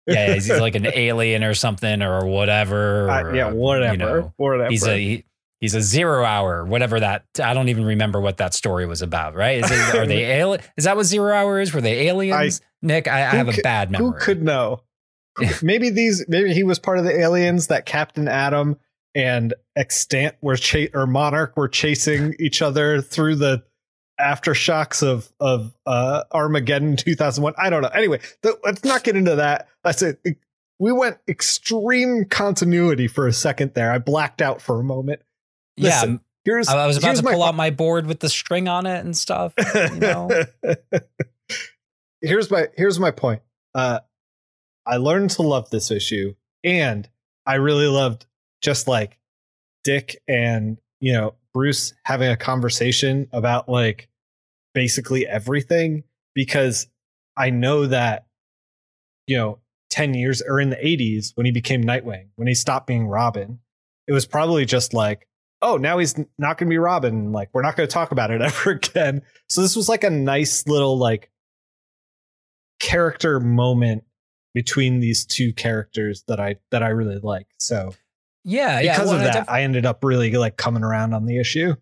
yeah, 0.08 0.34
he's 0.34 0.50
like 0.50 0.76
an 0.76 0.88
alien 0.94 1.44
or 1.44 1.54
something 1.54 2.02
or 2.02 2.26
whatever. 2.26 3.10
Uh, 3.10 3.34
yeah, 3.34 3.52
whatever. 3.52 3.94
You 3.94 3.98
know, 3.98 4.34
whatever. 4.36 4.70
he's 4.70 4.86
a 4.86 4.98
he, 4.98 5.26
he's 5.62 5.74
a 5.76 5.82
zero 5.82 6.26
hour, 6.26 6.66
whatever 6.66 7.00
that. 7.00 7.26
I 7.42 7.54
don't 7.54 7.70
even 7.70 7.86
remember 7.86 8.20
what 8.20 8.38
that 8.38 8.54
story 8.54 8.86
was 8.86 9.02
about. 9.02 9.36
Right? 9.36 9.64
Is 9.64 9.72
it, 9.72 9.96
are 9.96 10.06
they 10.06 10.24
alien? 10.40 10.62
Is 10.76 10.84
that 10.84 10.96
what 10.98 11.04
zero 11.06 11.34
hour 11.34 11.62
is? 11.62 11.74
Were 11.74 11.82
they 11.82 12.08
aliens? 12.08 12.60
Nick, 12.82 13.08
I, 13.08 13.20
I 13.20 13.36
have 13.36 13.50
a 13.50 13.62
bad 13.62 13.90
memory. 13.92 14.08
Who 14.08 14.14
could 14.20 14.44
know? 14.44 14.82
maybe 15.62 15.90
these. 15.90 16.26
Maybe 16.28 16.54
he 16.54 16.64
was 16.64 16.80
part 16.80 17.00
of 17.00 17.06
the 17.06 17.18
aliens 17.18 17.68
that 17.68 17.86
Captain 17.86 18.28
Atom 18.28 18.78
and 19.16 19.54
Extant 19.78 20.36
were 20.42 20.58
cha- 20.58 20.88
or 20.94 21.06
Monarch 21.06 21.56
were 21.56 21.68
chasing 21.68 22.36
each 22.40 22.62
other 22.62 23.02
through 23.02 23.36
the 23.36 23.64
aftershocks 24.20 25.04
of 25.06 25.32
of 25.40 25.76
uh, 25.86 26.24
Armageddon 26.32 26.98
2001. 26.98 27.54
I 27.58 27.70
don't 27.70 27.84
know. 27.84 27.90
Anyway, 27.90 28.20
th- 28.42 28.56
let's 28.64 28.84
not 28.84 29.04
get 29.04 29.16
into 29.16 29.36
that. 29.36 29.68
That's 29.84 30.02
it. 30.02 30.20
We 30.80 30.92
went 30.92 31.18
extreme 31.28 32.26
continuity 32.26 33.08
for 33.08 33.28
a 33.28 33.34
second 33.34 33.74
there. 33.74 33.92
I 33.92 34.00
blacked 34.00 34.42
out 34.42 34.62
for 34.62 34.80
a 34.80 34.84
moment. 34.84 35.22
yeah, 35.76 36.18
Here's 36.44 36.70
I 36.70 36.88
was 36.88 36.98
about 36.98 37.18
to 37.18 37.24
pull 37.24 37.34
fu- 37.34 37.44
out 37.44 37.56
my 37.56 37.72
board 37.72 38.06
with 38.06 38.22
the 38.22 38.30
string 38.30 38.70
on 38.70 38.86
it 38.86 39.00
and 39.04 39.16
stuff. 39.16 39.54
You 39.76 40.00
know? 40.00 40.30
here's 42.22 42.50
my 42.50 42.68
here's 42.76 43.00
my 43.00 43.12
point. 43.12 43.42
Uh, 43.76 44.00
I 44.86 44.96
learned 44.98 45.32
to 45.32 45.42
love 45.42 45.70
this 45.70 45.92
issue, 45.92 46.36
and 46.64 47.08
I 47.46 47.56
really 47.56 47.88
loved 47.88 48.26
just 48.62 48.88
like 48.88 49.20
Dick 49.88 50.22
and 50.28 50.78
you 51.00 51.14
know 51.14 51.36
Bruce 51.54 51.94
having 52.04 52.30
a 52.30 52.36
conversation 52.36 53.30
about 53.32 53.70
like 53.70 54.10
basically 54.74 55.26
everything 55.26 56.04
because 56.36 56.88
I 57.38 57.52
know 57.52 57.86
that 57.86 58.26
you 59.28 59.38
know 59.38 59.60
10 59.92 60.14
years 60.14 60.42
or 60.42 60.60
in 60.60 60.72
the 60.72 60.76
80s 60.76 61.32
when 61.36 61.46
he 61.46 61.54
became 61.54 61.82
Nightwing, 61.86 62.28
when 62.36 62.50
he 62.50 62.54
stopped 62.54 62.86
being 62.86 63.08
Robin, 63.08 63.60
it 64.08 64.12
was 64.12 64.26
probably 64.26 64.66
just 64.66 64.94
like, 64.94 65.26
oh, 65.62 65.78
now 65.78 66.00
he's 66.00 66.18
not 66.38 66.58
going 66.58 66.68
to 66.68 66.74
be 66.74 66.78
Robin. 66.78 67.32
Like, 67.32 67.50
we're 67.54 67.62
not 67.62 67.78
going 67.78 67.88
to 67.88 67.94
talk 67.94 68.12
about 68.12 68.30
it 68.30 68.42
ever 68.42 68.72
again. 68.72 69.22
So 69.48 69.62
this 69.62 69.78
was 69.78 69.88
like 69.88 70.04
a 70.04 70.10
nice 70.10 70.68
little 70.68 70.98
like 70.98 71.32
character 72.82 73.40
moment 73.40 74.04
between 74.54 75.00
these 75.00 75.26
two 75.26 75.54
characters 75.54 76.26
that 76.28 76.42
I 76.42 76.58
that 76.72 76.84
I 76.84 76.90
really 76.90 77.20
like. 77.24 77.48
So 77.58 77.94
yeah, 78.48 78.80
yeah. 78.80 78.94
because 78.94 79.08
well, 79.08 79.16
of 79.16 79.22
I 79.22 79.26
that, 79.26 79.34
def- 79.34 79.50
I 79.50 79.62
ended 79.64 79.86
up 79.86 80.04
really 80.04 80.32
like 80.32 80.56
coming 80.56 80.84
around 80.84 81.14
on 81.14 81.26
the 81.26 81.38
issue. 81.38 81.76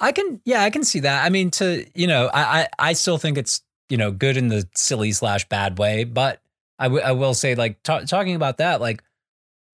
I 0.00 0.12
can, 0.12 0.40
yeah, 0.46 0.62
I 0.62 0.70
can 0.70 0.82
see 0.82 1.00
that. 1.00 1.24
I 1.24 1.28
mean, 1.28 1.50
to 1.52 1.86
you 1.94 2.06
know, 2.06 2.30
I 2.32 2.62
I, 2.62 2.68
I 2.78 2.92
still 2.94 3.18
think 3.18 3.36
it's 3.36 3.62
you 3.90 3.98
know 3.98 4.10
good 4.10 4.36
in 4.36 4.48
the 4.48 4.66
silly 4.74 5.12
slash 5.12 5.46
bad 5.48 5.78
way, 5.78 6.04
but 6.04 6.40
I, 6.78 6.84
w- 6.84 7.02
I 7.02 7.12
will 7.12 7.34
say 7.34 7.54
like 7.54 7.82
ta- 7.82 8.00
talking 8.00 8.34
about 8.34 8.56
that 8.56 8.80
like 8.80 9.04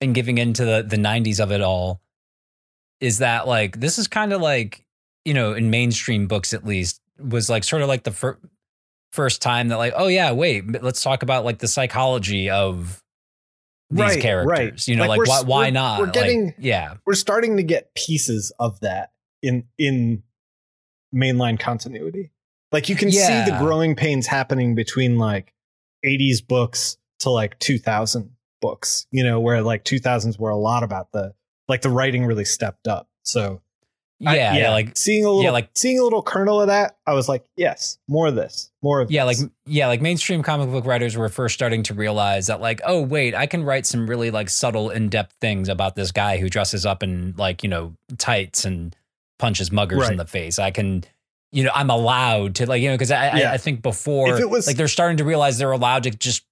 and 0.01 0.14
giving 0.14 0.39
into 0.39 0.64
the 0.64 0.82
the 0.82 0.97
'90s 0.97 1.41
of 1.41 1.53
it 1.53 1.62
all 1.62 2.03
is 3.01 3.18
that 3.18 3.47
like 3.47 3.78
this 3.78 3.99
is 3.99 4.09
kind 4.09 4.32
of 4.32 4.41
like 4.41 4.84
you 5.24 5.34
know 5.34 5.53
in 5.53 5.70
mainstream 5.70 6.26
books 6.26 6.53
at 6.53 6.66
least 6.66 7.01
was 7.18 7.49
like 7.49 7.62
sort 7.62 7.82
of 7.82 7.89
like 7.89 8.03
the 8.03 8.11
fir- 8.11 8.39
first 9.12 9.41
time 9.41 9.68
that 9.68 9.76
like 9.76 9.93
oh 9.97 10.09
yeah 10.09 10.32
wait 10.32 10.82
let's 10.82 11.03
talk 11.03 11.22
about 11.22 11.45
like 11.45 11.59
the 11.59 11.68
psychology 11.68 12.51
of 12.51 13.03
these 13.91 14.01
Right, 14.01 14.20
characters 14.20 14.49
right. 14.51 14.89
you 14.89 14.97
know 14.97 15.07
Like, 15.07 15.18
like, 15.20 15.28
why 15.28 15.43
why 15.43 15.59
we're- 15.61 15.70
not 15.70 15.99
we're 16.01 16.05
Like, 16.07 16.14
getting- 16.14 16.55
yeah 16.59 16.95
We're 17.07 17.14
starting 17.14 17.57
to 17.59 17.62
get 17.62 17.95
pieces 17.95 18.53
of 18.59 18.80
that 18.80 19.12
in 19.43 19.64
in 19.78 20.22
mainline 21.14 21.59
continuity. 21.59 22.32
Like 22.72 22.89
you 22.89 22.97
can 22.97 23.11
see 23.12 23.18
the 23.18 23.57
growing 23.61 23.95
pains 23.95 24.26
happening 24.26 24.74
between 24.74 25.18
like 25.18 25.55
80s 26.05 26.47
books 26.47 26.97
to 27.20 27.30
like 27.30 27.59
2000 27.61 28.30
books, 28.61 29.07
you 29.12 29.22
know, 29.22 29.39
where 29.41 29.62
like 29.62 29.84
2000s 29.84 30.39
were 30.39 30.51
a 30.51 30.57
lot 30.57 30.82
about 30.82 31.12
the 31.12 31.32
like 31.68 31.82
the 31.82 31.91
writing 31.91 32.26
really 32.26 32.45
stepped 32.45 32.89
up. 32.89 33.09
So 33.22 33.62
Yeah, 34.18 34.30
I- 34.30 34.58
yeah, 34.58 34.70
like 34.70 34.96
seeing 34.96 35.24
a 35.24 35.28
little, 35.28 35.42
yeah, 35.42 35.50
like- 35.50 35.68
seeing 35.74 35.98
a 35.98 36.02
little 36.02 36.22
kernel 36.22 36.60
of 36.60 36.68
that, 36.68 36.96
I 37.06 37.12
was 37.12 37.28
like, 37.28 37.44
yes, 37.56 37.98
more 38.08 38.28
of 38.28 38.34
this, 38.34 38.70
more 38.82 39.00
of 39.00 39.10
yeah, 39.10 39.24
like 39.24 39.36
yeah, 39.66 39.88
like 39.88 40.00
mainstream 40.00 40.42
comic 40.42 40.70
book 40.70 40.86
writers 40.86 41.16
were 41.16 41.28
first 41.28 41.54
starting 41.54 41.82
to 41.84 41.94
realize 41.94 42.46
that 42.46 42.60
like, 42.60 42.80
oh 42.86 43.02
wait, 43.02 43.34
I 43.34 43.46
can 43.46 43.62
write 43.64 43.84
some 43.86 44.08
really 44.08 44.30
like 44.30 44.48
subtle, 44.48 44.88
in-depth 44.90 45.34
things 45.40 45.68
about 45.68 45.96
this 45.96 46.12
guy 46.12 46.38
who 46.38 46.48
dresses 46.48 46.86
up 46.86 47.02
in 47.02 47.34
like, 47.36 47.62
you 47.62 47.68
know, 47.68 47.94
tights 48.16 48.64
and 48.64 48.96
punches 49.38 49.70
muggers 49.70 50.08
in 50.12 50.16
the 50.16 50.24
face. 50.26 50.58
I 50.58 50.70
can 50.70 51.04
you 51.52 51.62
know, 51.62 51.70
I'm 51.74 51.90
allowed 51.90 52.56
to 52.56 52.66
like, 52.66 52.82
you 52.82 52.88
know, 52.88 52.94
because 52.94 53.10
I, 53.10 53.28
I 53.28 53.52
I 53.54 53.56
think 53.58 53.80
before 53.82 54.34
If 54.34 54.40
it 54.40 54.48
was- 54.50 54.66
like 54.66 54.76
they're 54.76 54.88
starting 54.88 55.18
to 55.18 55.24
realize 55.24 55.58
they're 55.58 55.72
allowed 55.72 56.02
to 56.04 56.10
just 56.10 56.44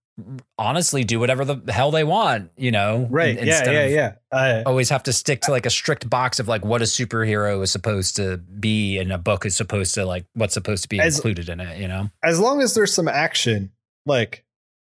honestly 0.59 1.03
do 1.03 1.19
whatever 1.19 1.45
the 1.45 1.73
hell 1.73 1.91
they 1.91 2.05
want, 2.05 2.51
you 2.57 2.71
know? 2.71 3.07
right, 3.11 3.43
yeah, 3.43 3.71
yeah, 3.71 3.87
yeah. 3.87 4.13
Uh, 4.31 4.63
Always 4.67 4.89
have 4.91 5.03
to 5.05 5.13
stick 5.13 5.41
to 5.43 5.51
like 5.51 5.67
a 5.67 5.71
strict 5.71 6.09
box 6.09 6.39
of 6.39 6.47
like 6.47 6.65
what 6.65 6.81
a 6.83 6.85
superhero 6.85 7.63
is 7.63 7.71
supposed 7.71 8.17
to 8.17 8.37
be 8.37 8.99
and 8.99 9.13
a 9.13 9.19
book 9.19 9.45
is 9.45 9.57
supposed 9.57 9.95
to 9.95 10.05
like 10.05 10.25
what's 10.35 10.55
supposed 10.55 10.83
to 10.85 10.89
be 10.89 11.01
As- 11.01 11.17
included 11.17 11.49
in 11.49 11.61
it, 11.61 11.79
you 11.79 11.89
know? 11.89 12.11
as 12.23 12.39
long 12.39 12.63
as 12.63 12.75
there's 12.75 12.93
some 12.93 13.09
action, 13.09 13.73
like 14.07 14.45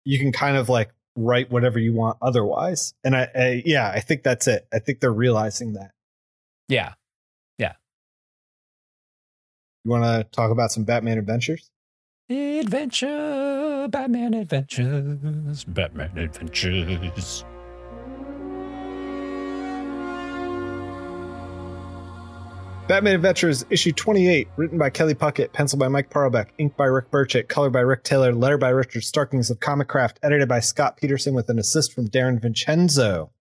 you 0.06 0.18
can 0.18 0.32
kind 0.32 0.58
of 0.58 0.70
like 0.70 0.92
write 1.16 1.52
whatever 1.52 1.78
you 1.78 1.94
want 1.94 2.18
otherwise. 2.22 2.94
And 3.04 3.16
I, 3.16 3.28
I 3.36 3.64
yeah, 3.66 3.92
I 3.94 4.00
think 4.00 4.24
that's 4.24 4.48
it. 4.48 4.66
I 4.74 4.80
think 4.80 5.02
they're 5.02 5.12
realizing 5.14 5.74
that. 5.74 5.92
Yeah. 6.68 6.94
Yeah. 7.60 7.74
You 9.84 9.92
want 9.92 10.04
to 10.04 10.24
talk 10.32 10.52
about 10.52 10.72
some 10.72 10.84
Batman 10.84 11.18
adventures? 11.18 11.70
Adventure, 12.30 13.51
Batman 13.88 14.34
adventures, 14.34 15.64
Batman 15.66 16.18
adventures. 16.18 17.44
Batman 22.88 23.16
Adventures 23.16 23.64
issue 23.70 23.94
28, 23.94 24.50
written 24.58 24.78
by 24.78 24.90
Kelley 24.90 25.14
Puckett, 25.14 25.54
penciled 25.54 25.80
by 25.80 25.88
Mike 25.88 26.10
Parobeck, 26.10 26.48
inked 26.58 26.76
by 26.76 26.86
Rick 26.86 27.10
Burchett, 27.10 27.48
colored 27.48 27.72
by 27.72 27.80
Rick 27.80 28.04
Taylor, 28.04 28.34
letter 28.34 28.58
by 28.58 28.68
Richard 28.68 29.04
Starkings 29.06 29.50
of 29.50 29.62
Comicraft, 29.62 30.16
edited 30.22 30.50
by 30.50 30.60
Scott 30.60 30.98
Peterson 30.98 31.34
with 31.34 31.50
an 31.50 31.58
assist 31.58 31.94
from 31.94 32.10
Darren 32.10 32.42
Vincenzo. 32.42 33.32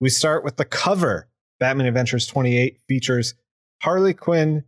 We 0.00 0.08
start 0.08 0.42
with 0.42 0.56
the 0.56 0.64
cover. 0.64 1.28
Batman 1.60 1.86
Adventures 1.86 2.26
28 2.26 2.78
features 2.88 3.34
Harley 3.82 4.14
Quinn 4.14 4.64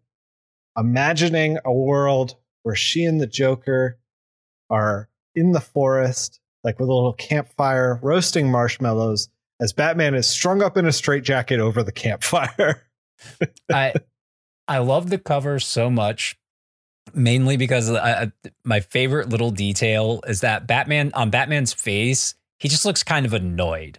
imagining 0.76 1.58
a 1.64 1.72
world 1.72 2.36
where 2.64 2.74
she 2.74 3.04
and 3.04 3.20
the 3.20 3.26
Joker 3.26 3.97
are 4.70 5.08
in 5.34 5.52
the 5.52 5.60
forest, 5.60 6.40
like 6.64 6.78
with 6.78 6.88
a 6.88 6.94
little 6.94 7.12
campfire, 7.12 7.98
roasting 8.02 8.50
marshmallows, 8.50 9.28
as 9.60 9.72
Batman 9.72 10.14
is 10.14 10.28
strung 10.28 10.62
up 10.62 10.76
in 10.76 10.86
a 10.86 10.92
straitjacket 10.92 11.60
over 11.60 11.82
the 11.82 11.92
campfire. 11.92 12.86
I 13.72 13.94
I 14.66 14.78
love 14.78 15.10
the 15.10 15.18
cover 15.18 15.58
so 15.58 15.90
much, 15.90 16.38
mainly 17.14 17.56
because 17.56 17.90
I, 17.90 18.30
my 18.64 18.80
favorite 18.80 19.28
little 19.28 19.50
detail 19.50 20.20
is 20.26 20.42
that 20.42 20.66
Batman 20.66 21.10
on 21.14 21.30
Batman's 21.30 21.72
face, 21.72 22.34
he 22.58 22.68
just 22.68 22.84
looks 22.84 23.02
kind 23.02 23.26
of 23.26 23.32
annoyed. 23.32 23.98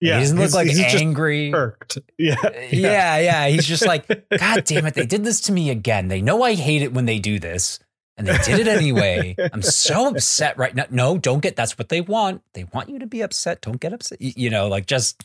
Yeah, 0.00 0.16
he 0.16 0.20
doesn't 0.24 0.38
look 0.38 0.52
like 0.52 0.68
angry. 0.68 1.54
irked. 1.54 1.98
Uh, 1.98 2.02
yeah, 2.18 2.36
yeah, 2.70 3.18
yeah. 3.18 3.48
He's 3.48 3.66
just 3.66 3.86
like, 3.86 4.06
God 4.38 4.64
damn 4.64 4.86
it, 4.86 4.94
they 4.94 5.06
did 5.06 5.24
this 5.24 5.40
to 5.42 5.52
me 5.52 5.70
again. 5.70 6.08
They 6.08 6.20
know 6.22 6.42
I 6.42 6.54
hate 6.54 6.82
it 6.82 6.92
when 6.92 7.04
they 7.04 7.18
do 7.18 7.38
this. 7.38 7.78
And 8.18 8.26
they 8.26 8.38
did 8.38 8.60
it 8.60 8.68
anyway. 8.68 9.36
I'm 9.52 9.60
so 9.62 10.08
upset 10.08 10.56
right 10.56 10.74
now. 10.74 10.86
No, 10.90 11.18
don't 11.18 11.40
get 11.40 11.54
that's 11.56 11.76
what 11.78 11.88
they 11.90 12.00
want. 12.00 12.42
They 12.54 12.64
want 12.72 12.88
you 12.88 12.98
to 13.00 13.06
be 13.06 13.20
upset. 13.22 13.60
Don't 13.60 13.78
get 13.80 13.92
upset. 13.92 14.18
Y- 14.20 14.32
You 14.36 14.50
know, 14.50 14.68
like 14.68 14.86
just 14.86 15.22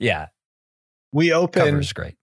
yeah, 0.00 0.26
We 1.12 1.32
open 1.32 1.62
cover's 1.64 1.92
great. 1.92 2.16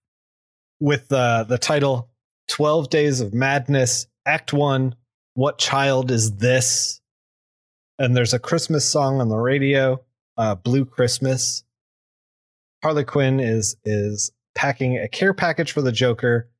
with 0.78 1.10
uh, 1.12 1.44
the 1.44 1.58
title 1.58 2.10
12 2.48 2.90
Days 2.90 3.20
of 3.20 3.32
Madness, 3.32 4.06
Act 4.26 4.52
One. 4.52 4.94
What 5.34 5.58
child 5.58 6.10
is 6.10 6.36
this? 6.36 7.00
And 7.98 8.16
there's 8.16 8.34
a 8.34 8.38
Christmas 8.38 8.84
song 8.88 9.20
on 9.20 9.28
the 9.28 9.36
radio, 9.38 10.04
uh, 10.36 10.54
Blue 10.54 10.84
Christmas. 10.84 11.64
Harley 12.82 13.04
Quinn 13.04 13.40
is 13.40 13.76
is 13.84 14.30
packing 14.54 14.98
a 14.98 15.08
care 15.08 15.32
package 15.34 15.72
for 15.72 15.80
the 15.80 15.92
Joker. 15.92 16.50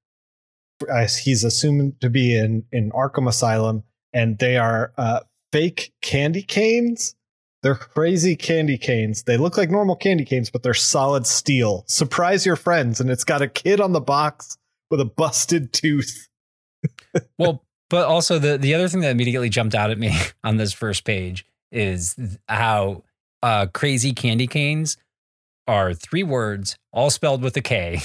He's 1.23 1.45
assumed 1.45 2.01
to 2.01 2.11
be 2.11 2.37
in 2.37 2.65
in 2.73 2.91
Arkham 2.91 3.29
Asylum, 3.29 3.85
and 4.13 4.39
they 4.39 4.57
are 4.57 4.93
uh, 4.97 5.21
fake 5.53 5.93
candy 6.03 6.43
canes. 6.43 7.15
They're 7.63 7.75
crazy 7.75 8.37
candy 8.37 8.77
canes. 8.77 9.23
They 9.23 9.39
look 9.39 9.57
like 9.57 9.71
normal 9.71 9.97
candy 9.97 10.25
canes, 10.25 10.51
but 10.51 10.63
they're 10.63 10.75
solid 10.75 11.27
steel. 11.27 11.85
Surprise 11.87 12.45
your 12.45 12.57
friends, 12.57 13.01
and 13.01 13.11
it's 13.11 13.25
got 13.25 13.41
a 13.41 13.49
kid 13.49 13.81
on 13.81 13.93
the 13.93 14.01
box 14.01 14.59
with 14.91 15.01
a 15.01 15.05
busted 15.05 15.73
tooth. 15.73 16.29
Well, 17.39 17.65
but 17.89 18.07
also 18.07 18.39
the 18.39 18.59
the 18.59 18.75
other 18.75 18.89
thing 18.89 19.01
that 19.01 19.11
immediately 19.11 19.49
jumped 19.49 19.75
out 19.75 19.91
at 19.91 19.99
me 19.99 20.15
on 20.45 20.59
this 20.59 20.73
first 20.75 21.05
page 21.05 21.47
is 21.73 22.17
how 22.49 23.05
uh, 23.43 23.67
crazy 23.73 24.13
candy 24.13 24.47
canes 24.47 24.97
are 25.67 25.95
three 25.95 26.23
words, 26.23 26.77
all 26.93 27.09
spelled 27.09 27.43
with 27.43 27.57
a 27.57 27.63
K, 27.63 28.01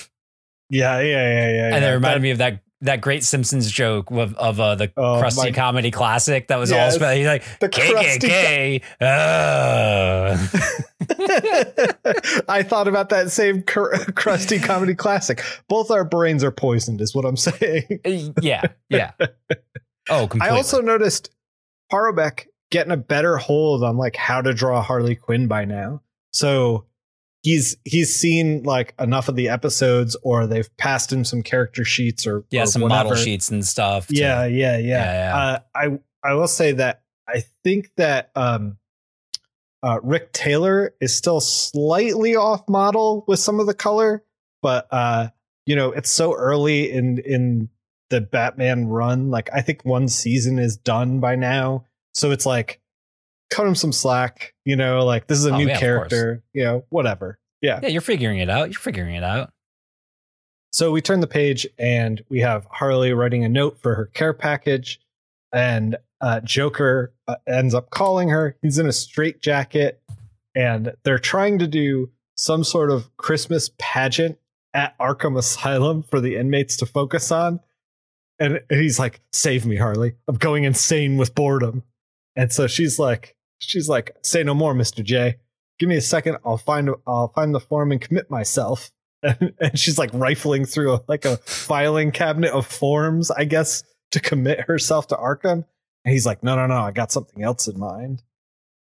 Yeah, 0.69 0.99
yeah, 0.99 1.05
yeah, 1.05 1.49
yeah. 1.51 1.75
and 1.75 1.83
yeah. 1.83 1.89
it 1.91 1.93
reminded 1.95 2.17
That- 2.19 2.21
me 2.21 2.31
of 2.31 2.37
that 2.39 2.61
that 2.81 3.01
great 3.01 3.25
Simpsons 3.25 3.69
joke 3.69 4.09
of, 4.09 4.33
of 4.35 4.57
uh, 4.57 4.75
the 4.75 4.89
Oh, 4.95 5.19
Krusty 5.21 5.37
my- 5.37 5.51
comedy 5.51 5.91
classic 5.91 6.47
that 6.47 6.55
was 6.57 6.71
all 6.71 6.89
spelled. 6.91 7.17
He's 7.17 7.25
like 7.27 7.43
the 7.59 7.67
KKK. 7.67 8.81
Uh. 9.01 10.37
I 12.47 12.63
thought 12.63 12.87
about 12.87 13.09
that 13.09 13.31
same 13.31 13.63
cr- 13.63 13.93
Krusty 14.11 14.63
comedy 14.63 14.95
classic. 14.95 15.43
Both 15.67 15.91
our 15.91 16.03
brains 16.05 16.43
are 16.43 16.51
poisoned, 16.51 17.01
is 17.01 17.13
what 17.13 17.25
I'm 17.25 17.35
saying. 17.37 18.01
yeah, 18.41 18.63
yeah. 18.89 19.11
Oh, 20.09 20.27
completely. 20.27 20.47
I 20.49 20.49
also 20.55 20.81
noticed 20.81 21.29
Parobeck 21.91 22.45
getting 22.71 22.91
a 22.91 22.97
better 22.97 23.37
hold 23.37 23.83
on 23.83 23.97
like 23.97 24.15
how 24.15 24.41
to 24.41 24.53
draw 24.53 24.81
Harley 24.81 25.15
Quinn 25.15 25.47
by 25.47 25.65
now. 25.65 26.01
So 26.31 26.85
he's 27.43 27.77
he's 27.85 28.15
seen 28.15 28.63
like 28.63 28.93
enough 28.99 29.29
of 29.29 29.35
the 29.35 29.49
episodes, 29.49 30.15
or 30.23 30.47
they've 30.47 30.75
passed 30.77 31.11
him 31.11 31.23
some 31.23 31.41
character 31.41 31.83
sheets, 31.83 32.25
or 32.27 32.43
yeah, 32.51 32.63
or 32.63 32.65
some 32.65 32.81
whatever. 32.81 33.09
model 33.09 33.15
sheets 33.15 33.49
and 33.51 33.65
stuff. 33.65 34.07
to- 34.07 34.15
Yeah, 34.15 34.45
yeah, 34.45 34.77
yeah. 34.77 34.79
Yeah, 34.79 35.13
yeah. 35.13 35.37
Uh, 35.37 35.59
I 35.75 35.99
I 36.29 36.33
will 36.33 36.47
say 36.47 36.73
that 36.73 37.03
I 37.27 37.43
think 37.63 37.91
that 37.97 38.31
um, 38.35 38.77
uh, 39.83 39.99
Rick 40.03 40.33
Taylor 40.33 40.93
is 40.99 41.15
still 41.15 41.39
slightly 41.39 42.35
off 42.35 42.67
model 42.67 43.23
with 43.27 43.39
some 43.39 43.59
of 43.59 43.67
the 43.67 43.73
color, 43.73 44.23
but 44.61 44.87
uh, 44.91 45.29
you 45.65 45.75
know 45.75 45.91
it's 45.91 46.09
so 46.11 46.33
early 46.35 46.91
in 46.91 47.19
in 47.19 47.69
the 48.09 48.21
Batman 48.21 48.87
run. 48.87 49.29
Like 49.29 49.49
I 49.53 49.61
think 49.61 49.85
one 49.85 50.07
season 50.07 50.59
is 50.59 50.75
done 50.77 51.19
by 51.19 51.35
now, 51.35 51.85
so 52.13 52.31
it's 52.31 52.45
like 52.45 52.81
cut 53.49 53.67
him 53.67 53.75
some 53.75 53.91
slack. 53.91 54.53
You 54.65 54.75
know, 54.75 55.05
like 55.05 55.27
this 55.27 55.37
is 55.39 55.45
a 55.45 55.53
Oh, 55.53 55.57
new 55.57 55.67
yeah, 55.67 55.79
character. 55.79 56.43
You 56.53 56.63
know, 56.63 56.85
whatever. 56.89 57.39
Yeah. 57.61 57.79
yeah, 57.83 57.89
you're 57.89 58.01
figuring 58.01 58.39
it 58.39 58.49
out. 58.49 58.69
You're 58.71 58.79
figuring 58.79 59.15
it 59.15 59.23
out. 59.23 59.51
So 60.71 60.91
we 60.91 61.01
turn 61.01 61.19
the 61.19 61.27
page 61.27 61.67
and 61.77 62.23
we 62.29 62.39
have 62.41 62.65
Harley 62.71 63.11
writing 63.13 63.43
a 63.43 63.49
note 63.49 63.79
for 63.81 63.95
her 63.95 64.05
care 64.05 64.33
package, 64.33 64.99
and 65.51 65.97
uh, 66.21 66.41
Joker 66.41 67.13
uh, 67.27 67.35
ends 67.47 67.73
up 67.73 67.89
calling 67.89 68.29
her. 68.29 68.55
He's 68.61 68.77
in 68.77 68.85
a 68.87 68.91
straitjacket, 68.91 70.01
and 70.55 70.93
they're 71.03 71.17
trying 71.19 71.59
to 71.59 71.67
do 71.67 72.11
some 72.37 72.63
sort 72.63 72.91
of 72.91 73.15
Christmas 73.17 73.71
pageant 73.79 74.37
at 74.73 74.97
Arkham 74.99 75.37
Asylum 75.37 76.03
for 76.03 76.21
the 76.21 76.35
inmates 76.35 76.77
to 76.77 76.85
focus 76.85 77.31
on. 77.31 77.59
And, 78.39 78.61
and 78.69 78.79
he's 78.79 78.99
like, 78.99 79.21
"Save 79.33 79.65
me, 79.65 79.75
Harley! 79.75 80.13
I'm 80.27 80.35
going 80.35 80.63
insane 80.65 81.17
with 81.17 81.33
boredom." 81.35 81.83
And 82.35 82.53
so 82.53 82.67
she's 82.67 82.99
like, 82.99 83.35
"She's 83.59 83.87
like, 83.87 84.15
say 84.23 84.43
no 84.43 84.53
more, 84.53 84.73
Mister 84.73 85.03
J. 85.03 85.37
Give 85.77 85.87
me 85.87 85.95
a 85.95 86.01
second. 86.01 86.37
I'll 86.45 86.57
find 86.57 86.89
I'll 87.07 87.29
find 87.29 87.53
the 87.53 87.59
form 87.59 87.91
and 87.91 88.01
commit 88.01 88.29
myself." 88.29 88.91
and, 89.23 89.53
and 89.59 89.77
she's 89.77 89.97
like 89.97 90.11
rifling 90.13 90.65
through 90.65 90.93
a, 90.93 91.01
like 91.07 91.25
a 91.25 91.37
filing 91.37 92.11
cabinet 92.11 92.51
of 92.51 92.65
forms, 92.65 93.31
I 93.31 93.43
guess, 93.45 93.83
to 94.11 94.19
commit 94.19 94.61
herself 94.61 95.07
to 95.07 95.15
Arkham. 95.15 95.65
And 96.05 96.13
he's 96.13 96.25
like, 96.25 96.43
no, 96.43 96.55
no, 96.55 96.67
no, 96.67 96.79
I 96.79 96.91
got 96.91 97.11
something 97.11 97.43
else 97.43 97.67
in 97.67 97.77
mind. 97.77 98.23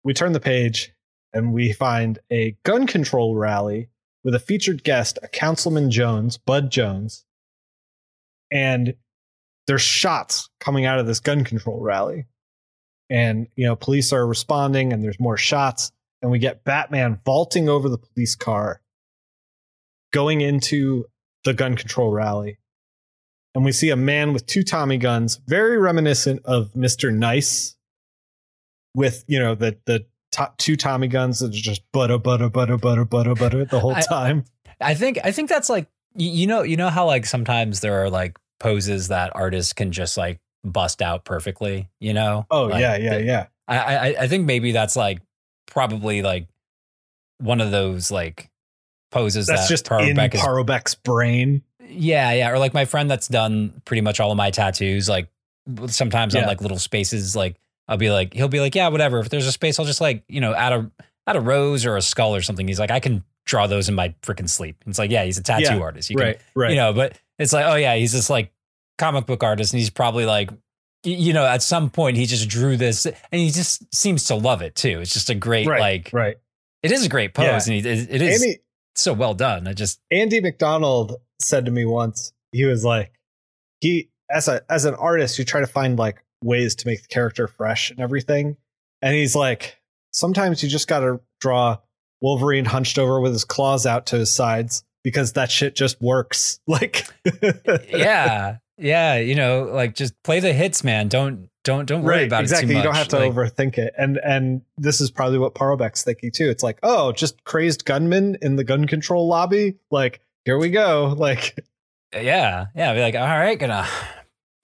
We 0.03 0.13
turn 0.13 0.31
the 0.31 0.39
page 0.39 0.93
and 1.33 1.53
we 1.53 1.73
find 1.73 2.19
a 2.31 2.57
gun 2.63 2.87
control 2.87 3.35
rally 3.35 3.89
with 4.23 4.35
a 4.35 4.39
featured 4.39 4.83
guest, 4.83 5.19
a 5.21 5.27
Councilman 5.27 5.91
Jones, 5.91 6.37
Bud 6.37 6.71
Jones. 6.71 7.25
And 8.51 8.95
there's 9.67 9.81
shots 9.81 10.49
coming 10.59 10.85
out 10.85 10.99
of 10.99 11.07
this 11.07 11.19
gun 11.19 11.43
control 11.43 11.79
rally. 11.81 12.25
And, 13.11 13.47
you 13.57 13.65
know, 13.65 13.75
police 13.75 14.13
are 14.13 14.25
responding 14.25 14.93
and 14.93 15.03
there's 15.03 15.19
more 15.19 15.35
shots. 15.37 15.91
And 16.21 16.31
we 16.31 16.39
get 16.39 16.63
Batman 16.63 17.19
vaulting 17.25 17.67
over 17.67 17.89
the 17.89 17.97
police 17.97 18.35
car 18.35 18.81
going 20.13 20.41
into 20.41 21.05
the 21.43 21.53
gun 21.53 21.75
control 21.75 22.11
rally. 22.11 22.57
And 23.53 23.65
we 23.65 23.73
see 23.73 23.89
a 23.89 23.95
man 23.97 24.31
with 24.31 24.45
two 24.45 24.63
Tommy 24.63 24.97
guns, 24.97 25.41
very 25.45 25.77
reminiscent 25.77 26.41
of 26.45 26.71
Mr. 26.73 27.13
Nice, 27.13 27.75
with, 28.95 29.25
you 29.27 29.39
know, 29.39 29.55
the, 29.55 29.77
the 29.85 30.05
to- 30.33 30.53
two 30.57 30.77
Tommy 30.77 31.07
guns 31.09 31.39
that 31.39 31.47
are 31.47 31.59
just 31.59 31.81
butter, 31.91 32.17
butter, 32.17 32.49
butter, 32.49 32.77
butter, 32.77 33.03
butter, 33.03 33.35
butter 33.35 33.65
the 33.65 33.79
whole 33.81 33.95
I- 33.95 34.01
time. 34.01 34.45
I 34.79 34.93
think 34.95 35.19
I 35.23 35.31
think 35.31 35.49
that's 35.49 35.69
like 35.69 35.87
You 36.15 36.47
know, 36.47 36.63
you 36.63 36.75
know 36.77 36.89
how 36.89 37.05
like 37.05 37.25
sometimes 37.25 37.81
there 37.81 38.03
are 38.03 38.09
like 38.09 38.37
poses 38.59 39.09
that 39.09 39.31
artists 39.35 39.73
can 39.73 39.91
just 39.91 40.17
like 40.17 40.39
bust 40.63 41.01
out 41.01 41.25
perfectly. 41.25 41.89
You 41.99 42.13
know? 42.13 42.45
Oh 42.51 42.65
Like, 42.65 42.81
yeah, 42.81 42.97
yeah, 42.97 43.17
yeah. 43.17 43.45
I, 43.67 43.77
I 43.77 44.05
I 44.21 44.27
think 44.27 44.45
maybe 44.45 44.71
that's 44.71 44.95
like 44.95 45.19
probably 45.67 46.21
like 46.21 46.47
one 47.39 47.61
of 47.61 47.71
those 47.71 48.11
like 48.11 48.49
poses 49.11 49.47
That's 49.47 49.63
that 49.63 49.69
just 49.69 49.87
in 49.91 50.15
Parobeck 50.15 50.33
is 50.35 50.41
Parobeck's 50.41 50.95
brain. 50.95 51.63
Yeah, 51.87 52.31
yeah. 52.31 52.49
Or 52.49 52.59
like 52.59 52.73
my 52.73 52.85
friend 52.85 53.09
that's 53.09 53.27
done 53.27 53.81
pretty 53.85 54.01
much 54.01 54.19
all 54.19 54.31
of 54.31 54.37
my 54.37 54.51
tattoos, 54.51 55.09
like 55.09 55.27
sometimes 55.87 56.35
on 56.35 56.41
Yeah. 56.41 56.47
like 56.47 56.61
little 56.61 56.79
spaces, 56.79 57.35
like 57.35 57.57
I'll 57.87 57.97
be 57.97 58.09
like, 58.09 58.33
he'll 58.33 58.47
be 58.47 58.59
like, 58.59 58.75
yeah, 58.75 58.87
whatever. 58.87 59.19
If 59.19 59.29
there's 59.29 59.47
a 59.47 59.51
space, 59.51 59.79
I'll 59.79 59.85
just 59.85 59.99
like, 60.01 60.23
you 60.27 60.39
know, 60.39 60.53
add 60.53 60.71
a 60.73 60.91
add 61.27 61.35
a 61.35 61.41
rose 61.41 61.85
or 61.85 61.97
a 61.97 62.01
skull 62.01 62.33
or 62.35 62.41
something. 62.41 62.67
He's 62.67 62.79
like, 62.79 62.91
I 62.91 62.99
can 62.99 63.23
draw 63.45 63.67
those 63.67 63.89
in 63.89 63.95
my 63.95 64.09
freaking 64.21 64.49
sleep. 64.49 64.77
It's 64.85 64.99
like, 64.99 65.11
yeah, 65.11 65.23
he's 65.25 65.37
a 65.37 65.43
tattoo 65.43 65.63
Yeah, 65.75 65.79
artist. 65.79 66.09
You 66.09 66.15
can, 66.15 66.25
right, 66.27 66.39
right. 66.55 66.69
you 66.71 66.77
know, 66.77 66.93
but 66.93 67.17
it's 67.37 67.51
like, 67.53 67.65
oh 67.65 67.75
yeah, 67.75 67.95
he's 67.95 68.11
just 68.13 68.29
like 68.29 68.51
comic 69.01 69.25
book 69.25 69.43
artist 69.43 69.73
and 69.73 69.79
he's 69.79 69.89
probably 69.89 70.25
like 70.25 70.49
you 71.03 71.33
know, 71.33 71.45
at 71.45 71.63
some 71.63 71.89
point 71.89 72.15
he 72.15 72.27
just 72.27 72.47
drew 72.47 72.77
this 72.77 73.05
and 73.07 73.15
he 73.31 73.49
just 73.49 73.93
seems 73.93 74.25
to 74.25 74.35
love 74.35 74.61
it 74.61 74.75
too. 74.75 74.99
It's 75.01 75.13
just 75.13 75.29
a 75.31 75.35
great 75.35 75.67
right, 75.67 75.79
like 75.79 76.09
right. 76.13 76.37
it 76.83 76.91
is 76.91 77.05
a 77.05 77.09
great 77.09 77.33
pose 77.33 77.67
Yeah. 77.67 77.73
and 77.73 77.85
he, 77.85 77.91
it, 77.91 78.07
it 78.11 78.21
is 78.21 78.43
Andy 78.43 78.59
so 78.95 79.13
well 79.13 79.33
done. 79.33 79.67
I 79.67 79.73
just 79.73 79.99
Andy 80.11 80.41
McDonald 80.41 81.15
said 81.39 81.65
to 81.65 81.71
me 81.71 81.85
once, 81.85 82.33
he 82.51 82.65
was 82.65 82.85
like, 82.85 83.13
he 83.79 84.09
as 84.29 84.47
a 84.47 84.61
as 84.69 84.85
an 84.85 84.93
artist, 84.95 85.39
you 85.39 85.45
try 85.45 85.61
to 85.61 85.67
find 85.67 85.97
like 85.97 86.23
ways 86.43 86.75
to 86.75 86.87
make 86.87 87.01
the 87.01 87.07
character 87.07 87.47
fresh 87.47 87.89
and 87.89 87.99
everything. 87.99 88.57
And 89.01 89.15
he's 89.15 89.35
like, 89.35 89.81
sometimes 90.13 90.61
you 90.61 90.69
just 90.69 90.87
gotta 90.87 91.19
draw 91.39 91.77
Wolverine 92.21 92.65
hunched 92.65 92.99
over 92.99 93.19
with 93.19 93.33
his 93.33 93.45
claws 93.45 93.87
out 93.87 94.05
to 94.07 94.17
his 94.17 94.31
sides 94.31 94.83
because 95.03 95.33
that 95.33 95.49
shit 95.49 95.75
just 95.75 95.99
works. 96.01 96.59
Like 96.67 97.07
yeah, 97.89 98.57
yeah, 98.81 99.17
you 99.17 99.35
know, 99.35 99.63
like 99.71 99.95
just 99.95 100.21
play 100.23 100.39
the 100.39 100.51
hits, 100.53 100.83
man. 100.83 101.07
Don't 101.07 101.49
don't 101.63 101.85
don't 101.85 102.01
worry 102.03 102.15
right, 102.17 102.27
about 102.27 102.41
exactly. 102.41 102.69
it 102.69 102.73
too 102.73 102.77
You 102.77 102.83
don't 102.83 102.95
have 102.95 103.07
to 103.09 103.19
Like, 103.19 103.31
overthink 103.31 103.77
it. 103.77 103.93
And 103.97 104.17
and 104.17 104.61
this 104.77 104.99
is 105.01 105.11
probably 105.11 105.37
what 105.37 105.53
Parobeck's 105.53 106.03
thinking 106.03 106.31
too. 106.31 106.49
It's 106.49 106.63
like, 106.63 106.79
oh, 106.83 107.11
just 107.11 107.43
crazed 107.43 107.85
gunmen 107.85 108.37
in 108.41 108.55
the 108.55 108.63
gun 108.63 108.87
control 108.87 109.27
lobby. 109.27 109.75
Like, 109.91 110.21
here 110.45 110.57
we 110.57 110.69
go. 110.69 111.13
Like, 111.17 111.57
Yeah, 112.13 112.65
yeah. 112.75 112.93
Be 112.93 113.01
like, 113.01 113.15
all 113.15 113.21
right, 113.21 113.57
gonna 113.59 113.87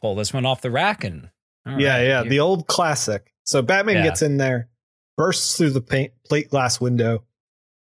pull 0.02 0.16
this 0.16 0.34
one 0.34 0.46
off 0.46 0.62
the 0.62 0.72
rack 0.72 1.04
and 1.04 1.30
all 1.68 1.80
yeah, 1.80 1.98
right, 1.98 2.08
yeah, 2.08 2.24
you- 2.24 2.30
the 2.30 2.40
old 2.40 2.68
classic. 2.68 3.32
So 3.46 3.62
Batman 3.62 3.98
Yeah. 3.98 4.04
gets 4.04 4.22
in 4.22 4.38
there, 4.38 4.68
bursts 5.16 5.56
through 5.58 5.70
the 5.70 5.82
paint, 5.82 6.12
plate 6.26 6.50
glass 6.50 6.82
window, 6.82 7.24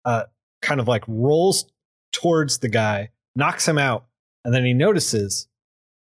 uh, 0.06 0.24
kind 0.62 0.80
of 0.80 0.88
like 0.88 1.04
rolls 1.08 1.66
towards 2.14 2.60
the 2.60 2.70
guy, 2.70 3.10
knocks 3.36 3.68
him 3.68 3.78
out, 3.78 4.06
and 4.46 4.54
then 4.54 4.64
he 4.64 4.74
notices 4.74 5.48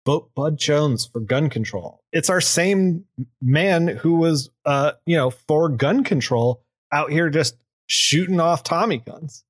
vote 0.05 0.31
Bud 0.35 0.59
Jones 0.59 1.07
for 1.07 1.21
gun 1.21 1.49
control. 1.51 2.03
It's 2.13 2.29
our 2.31 2.41
same 2.41 3.05
man 3.41 3.89
who 3.89 4.15
was, 4.15 4.51
uh, 4.65 4.93
you 5.07 5.17
know, 5.17 5.31
for 5.31 5.69
gun 5.69 6.05
control 6.05 6.63
out 6.93 7.11
here 7.11 7.31
just 7.31 7.57
shooting 7.87 8.41
off 8.41 8.63
Tommy 8.63 8.99
guns. 8.99 9.45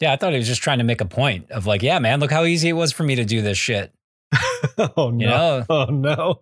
yeah. 0.00 0.12
I 0.12 0.16
thought 0.16 0.32
he 0.32 0.38
was 0.38 0.48
just 0.48 0.62
trying 0.62 0.78
to 0.78 0.84
make 0.84 1.00
a 1.00 1.06
point 1.06 1.50
of 1.50 1.66
like, 1.66 1.82
yeah, 1.82 1.98
man, 1.98 2.20
look 2.20 2.30
how 2.30 2.44
easy 2.44 2.68
it 2.68 2.74
was 2.74 2.92
for 2.92 3.02
me 3.04 3.14
to 3.16 3.24
do 3.24 3.40
this 3.42 3.58
shit. 3.58 3.92
oh 4.96 5.10
no! 5.10 5.10
You 5.10 5.26
know, 5.26 5.64
Oh 5.70 5.84
no. 5.86 6.40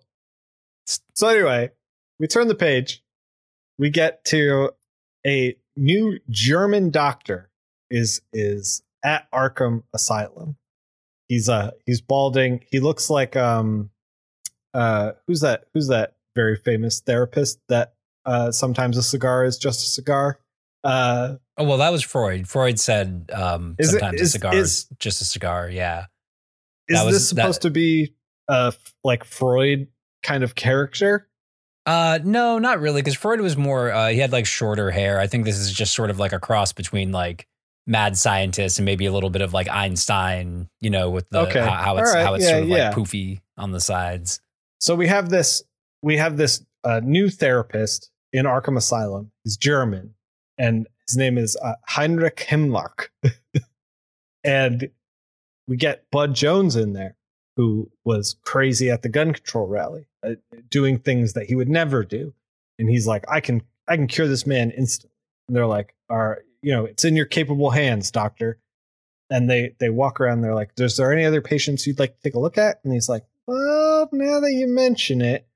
So 1.14 1.28
anyway, 1.28 1.70
we 2.18 2.26
turn 2.26 2.48
the 2.48 2.54
page. 2.54 3.02
We 3.78 3.90
get 3.90 4.24
to 4.26 4.70
a 5.26 5.56
new 5.76 6.18
German 6.30 6.90
doctor 6.90 7.50
is 7.90 8.22
is 8.32 8.82
at 9.04 9.30
Arkham 9.32 9.82
Asylum. 9.94 10.56
He's 11.32 11.48
uh 11.48 11.70
he's 11.86 12.02
balding. 12.02 12.62
He 12.70 12.78
looks 12.78 13.08
like 13.08 13.36
um 13.36 13.88
uh 14.74 15.12
who's 15.26 15.40
that 15.40 15.64
who's 15.72 15.88
that 15.88 16.12
very 16.36 16.56
famous 16.56 17.00
therapist 17.00 17.58
that 17.70 17.94
uh 18.26 18.50
sometimes 18.52 18.98
a 18.98 19.02
cigar 19.02 19.42
is 19.46 19.56
just 19.56 19.82
a 19.82 19.88
cigar. 19.88 20.40
Uh 20.84 21.36
oh 21.56 21.64
well, 21.64 21.78
that 21.78 21.90
was 21.90 22.02
Freud. 22.02 22.46
Freud 22.48 22.78
said 22.78 23.30
um, 23.32 23.76
Is 23.78 23.88
it- 23.94 24.00
sometimes 24.00 24.20
a 24.20 24.26
cigar 24.28 24.54
is- 24.54 24.70
is 24.72 24.88
just 24.98 25.22
a 25.22 25.24
cigar. 25.24 25.70
Yeah, 25.70 26.04
is 26.86 26.98
That 26.98 27.06
was- 27.06 27.14
this 27.14 27.28
supposed 27.30 27.62
to 27.62 27.70
be 27.70 28.14
uh 28.46 28.72
like 29.02 29.24
Freud 29.24 29.86
kind 30.22 30.44
of 30.44 30.54
character? 30.54 31.28
Uh, 31.86 32.18
no, 32.22 32.58
not 32.58 32.78
really, 32.78 33.00
because 33.00 33.16
Freud 33.16 33.40
was 33.40 33.56
more. 33.56 33.90
Uh, 33.90 34.08
he 34.10 34.18
had 34.18 34.32
like 34.32 34.44
shorter 34.44 34.90
hair. 34.90 35.18
I 35.18 35.26
think 35.28 35.46
this 35.46 35.56
is 35.58 35.72
just 35.72 35.94
sort 35.94 36.10
of 36.10 36.18
like 36.18 36.34
a 36.34 36.38
cross 36.38 36.74
between 36.74 37.10
like 37.10 37.48
mad 37.86 38.16
scientist 38.16 38.78
and 38.78 38.86
maybe 38.86 39.06
a 39.06 39.12
little 39.12 39.30
bit 39.30 39.42
of 39.42 39.52
like 39.52 39.68
Einstein. 39.68 40.68
You 40.80 40.90
know, 40.90 41.10
with 41.10 41.28
the 41.30 41.40
Okay. 41.40 41.60
how, 41.60 41.70
how 41.70 41.96
it's 41.98 42.10
All 42.10 42.16
right. 42.16 42.24
how 42.24 42.34
it's 42.34 42.44
Yeah, 42.44 42.50
sort 42.50 42.62
of 42.64 42.68
yeah. 42.68 42.88
like 42.88 42.96
poofy 42.96 43.40
on 43.56 43.72
the 43.72 43.80
sides. 43.80 44.40
So 44.80 44.94
we 44.94 45.06
have 45.08 45.28
this 45.30 45.62
we 46.02 46.16
have 46.16 46.36
this 46.36 46.64
uh, 46.84 47.00
new 47.04 47.28
therapist 47.30 48.10
in 48.32 48.44
Arkham 48.46 48.76
Asylum. 48.76 49.30
He's 49.44 49.56
German, 49.56 50.14
and 50.58 50.86
his 51.06 51.16
name 51.16 51.38
is 51.38 51.56
uh, 51.62 51.74
Heinrich 51.86 52.44
Himmler. 52.48 52.90
and 54.44 54.90
we 55.68 55.76
get 55.76 56.10
Bud 56.10 56.34
Jones 56.34 56.74
in 56.76 56.92
there, 56.92 57.16
who 57.56 57.90
was 58.04 58.36
crazy 58.44 58.90
at 58.90 59.02
the 59.02 59.08
gun 59.08 59.32
control 59.32 59.66
rally, 59.66 60.06
uh, 60.26 60.34
doing 60.68 60.98
things 60.98 61.34
that 61.34 61.46
he 61.46 61.54
would 61.54 61.68
never 61.68 62.04
do. 62.04 62.34
And 62.78 62.88
he's 62.90 63.06
like, 63.06 63.24
"I 63.28 63.40
can, 63.40 63.62
I 63.88 63.96
can 63.96 64.06
cure 64.08 64.26
this 64.26 64.46
man 64.46 64.70
instantly." 64.72 65.14
And 65.48 65.56
they're 65.56 65.66
like, 65.66 65.94
"Are 66.08 66.42
you 66.62 66.72
know, 66.72 66.84
it's 66.84 67.04
in 67.04 67.16
your 67.16 67.26
capable 67.26 67.70
hands, 67.70 68.10
doctor." 68.10 68.58
And 69.30 69.48
they 69.50 69.74
they 69.78 69.90
walk 69.90 70.20
around. 70.20 70.42
They're 70.42 70.54
like, 70.54 70.72
"Is 70.78 70.96
there 70.96 71.12
any 71.12 71.24
other 71.24 71.42
patients 71.42 71.86
you'd 71.86 71.98
like 71.98 72.16
to 72.16 72.22
take 72.22 72.34
a 72.34 72.40
look 72.40 72.58
at?" 72.58 72.80
And 72.84 72.92
he's 72.92 73.08
like, 73.08 73.24
"Well, 73.46 74.08
now 74.12 74.40
that 74.40 74.52
you 74.52 74.66
mention 74.68 75.20
it," 75.22 75.46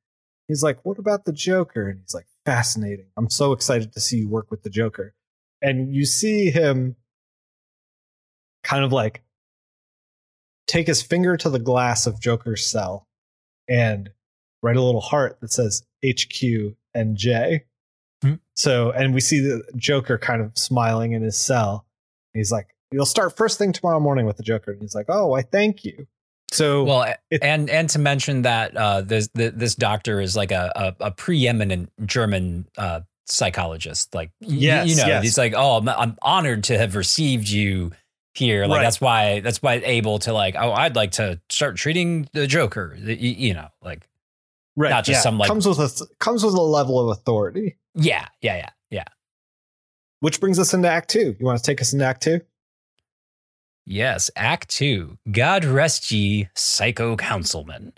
he's 0.49 0.63
like, 0.63 0.85
"What 0.85 0.99
about 0.99 1.25
the 1.25 1.33
Joker?" 1.33 1.89
And 1.89 2.01
he's 2.01 2.15
like, 2.15 2.27
"Fascinating. 2.45 3.07
I'm 3.17 3.31
so 3.31 3.53
excited 3.53 3.93
to 3.93 4.01
see 4.01 4.19
you 4.19 4.29
work 4.29 4.51
with 4.51 4.63
the 4.63 4.71
Joker." 4.71 5.15
And 5.63 5.95
you 5.95 6.05
see 6.05 6.51
him 6.51 6.97
kind 8.63 8.85
of 8.85 8.93
like 8.93 9.23
take 10.67 10.87
his 10.87 11.03
finger 11.03 11.37
to 11.37 11.49
the 11.49 11.59
glass 11.59 12.07
of 12.07 12.21
Joker's 12.21 12.67
cell 12.67 13.07
and 13.69 14.11
write 14.63 14.77
a 14.77 14.83
little 14.83 15.01
heart 15.01 15.41
that 15.41 15.53
says 15.53 15.85
HQ 16.05 16.75
and 16.95 17.17
J. 17.17 17.65
Hmm. 18.23 18.35
So, 18.55 18.91
and 18.93 19.13
we 19.15 19.21
see 19.21 19.41
the 19.41 19.63
Joker 19.77 20.17
kind 20.19 20.41
of 20.43 20.57
smiling 20.57 21.13
in 21.13 21.23
his 21.23 21.37
cell. 21.37 21.85
He's 22.35 22.51
like, 22.53 22.69
"You'll 22.91 23.05
start 23.07 23.37
first 23.37 23.59
thing 23.59 23.73
tomorrow 23.73 24.01
morning 24.01 24.27
with 24.27 24.37
the 24.39 24.43
Joker." 24.43 24.73
And 24.73 24.81
he's 24.81 24.95
like, 24.95 25.07
"Oh, 25.09 25.35
I 25.35 25.43
thank 25.43 25.85
you." 25.85 26.07
So, 26.53 26.85
Well, 26.85 27.13
it- 27.31 27.43
and 27.43 27.69
and 27.69 27.91
to 27.91 27.99
mention 27.99 28.43
that 28.43 28.77
uh, 28.77 29.01
this 29.03 29.29
the, 29.35 29.51
this 29.51 29.75
doctor 29.75 30.21
is 30.21 30.37
like 30.37 30.53
a 30.53 30.73
a, 31.01 31.07
a 31.07 31.11
preeminent 31.11 31.91
German 32.07 32.67
uh, 32.79 33.01
psychologist. 33.27 34.15
Like, 34.15 34.31
Yes, 34.41 34.89
you 34.89 34.97
know, 34.97 35.07
yes. 35.07 35.23
he's 35.25 35.39
like, 35.39 35.53
oh, 35.57 35.79
I'm, 35.79 35.89
I'm 35.89 36.17
honored 36.23 36.65
to 36.65 36.79
have 36.79 36.95
received 36.95 37.49
you 37.49 37.93
here. 38.35 38.67
Like 38.67 38.79
Right. 38.79 38.83
that's 38.85 39.01
why 39.01 39.41
that's 39.41 39.63
why 39.63 39.75
able 39.85 40.19
to 40.21 40.33
like, 40.33 40.55
oh, 40.59 40.73
I'd 40.73 40.97
like 40.97 41.13
to 41.13 41.41
start 41.49 41.77
treating 41.77 42.29
the 42.33 42.47
Joker. 42.47 42.95
Y- 42.99 43.07
y- 43.09 43.17
You 43.39 43.55
know, 43.55 43.69
like, 43.83 44.07
right, 44.77 44.91
not 44.91 45.05
just 45.05 45.23
some, 45.23 45.39
like- 45.39 45.49
comes 45.49 45.67
with 45.67 45.79
a 45.79 46.07
comes 46.21 46.45
with 46.45 46.55
a 46.55 46.61
level 46.63 46.99
of 47.01 47.17
authority. 47.17 47.77
yeah, 47.95 48.29
yeah, 48.41 48.57
yeah, 48.57 48.71
yeah. 48.91 49.05
Which 50.21 50.41
brings 50.41 50.59
us 50.59 50.73
into 50.75 50.89
Act 50.89 51.11
Two. 51.11 51.35
You 51.39 51.45
want 51.47 51.59
to 51.59 51.65
take 51.65 51.81
us 51.81 51.93
into 51.93 52.05
Act 52.05 52.23
Two? 52.23 52.41
Yes, 53.85 54.31
Act 54.35 54.69
Two. 54.69 55.19
God 55.31 55.65
rest 55.65 56.11
ye, 56.11 56.49
psycho 56.55 57.17
councilman. 57.17 57.93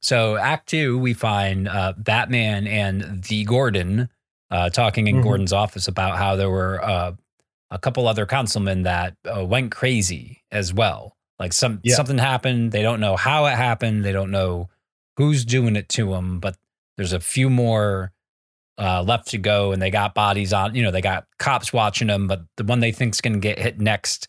So, 0.00 0.36
Act 0.36 0.68
Two, 0.68 0.98
we 0.98 1.14
find 1.14 1.68
uh, 1.68 1.94
Batman 1.96 2.66
and 2.66 3.22
the 3.24 3.44
Gordon 3.44 4.08
uh, 4.50 4.70
talking 4.70 5.06
in 5.08 5.16
Mhm. 5.16 5.22
Gordon's 5.22 5.52
office 5.52 5.88
about 5.88 6.18
how 6.18 6.36
there 6.36 6.50
were 6.50 6.82
uh, 6.84 7.12
a 7.70 7.78
couple 7.78 8.06
other 8.06 8.26
councilmen 8.26 8.82
that 8.82 9.16
uh, 9.24 9.44
went 9.44 9.72
crazy 9.72 10.42
as 10.52 10.72
well. 10.72 11.16
Like 11.40 11.52
some 11.52 11.80
Yeah. 11.82 11.96
something 11.96 12.18
happened. 12.18 12.70
They 12.72 12.82
don't 12.82 13.00
know 13.00 13.16
how 13.16 13.46
it 13.46 13.56
happened. 13.56 14.04
They 14.04 14.12
don't 14.12 14.30
know 14.30 14.68
who's 15.16 15.44
doing 15.44 15.76
it 15.76 15.88
to 15.90 16.10
them. 16.10 16.40
But 16.40 16.56
there's 16.96 17.12
a 17.12 17.20
few 17.20 17.50
more 17.50 18.12
uh, 18.78 19.02
left 19.02 19.28
to 19.28 19.38
go, 19.38 19.72
and 19.72 19.80
they 19.80 19.90
got 19.90 20.14
bodies 20.14 20.52
on. 20.52 20.74
You 20.74 20.82
know, 20.82 20.90
they 20.90 21.00
got 21.00 21.26
cops 21.38 21.72
watching 21.72 22.08
them. 22.08 22.26
But 22.26 22.44
the 22.56 22.64
one 22.64 22.80
they 22.80 22.92
think's 22.92 23.20
going 23.20 23.34
to 23.34 23.40
get 23.40 23.58
hit 23.58 23.80
next 23.80 24.28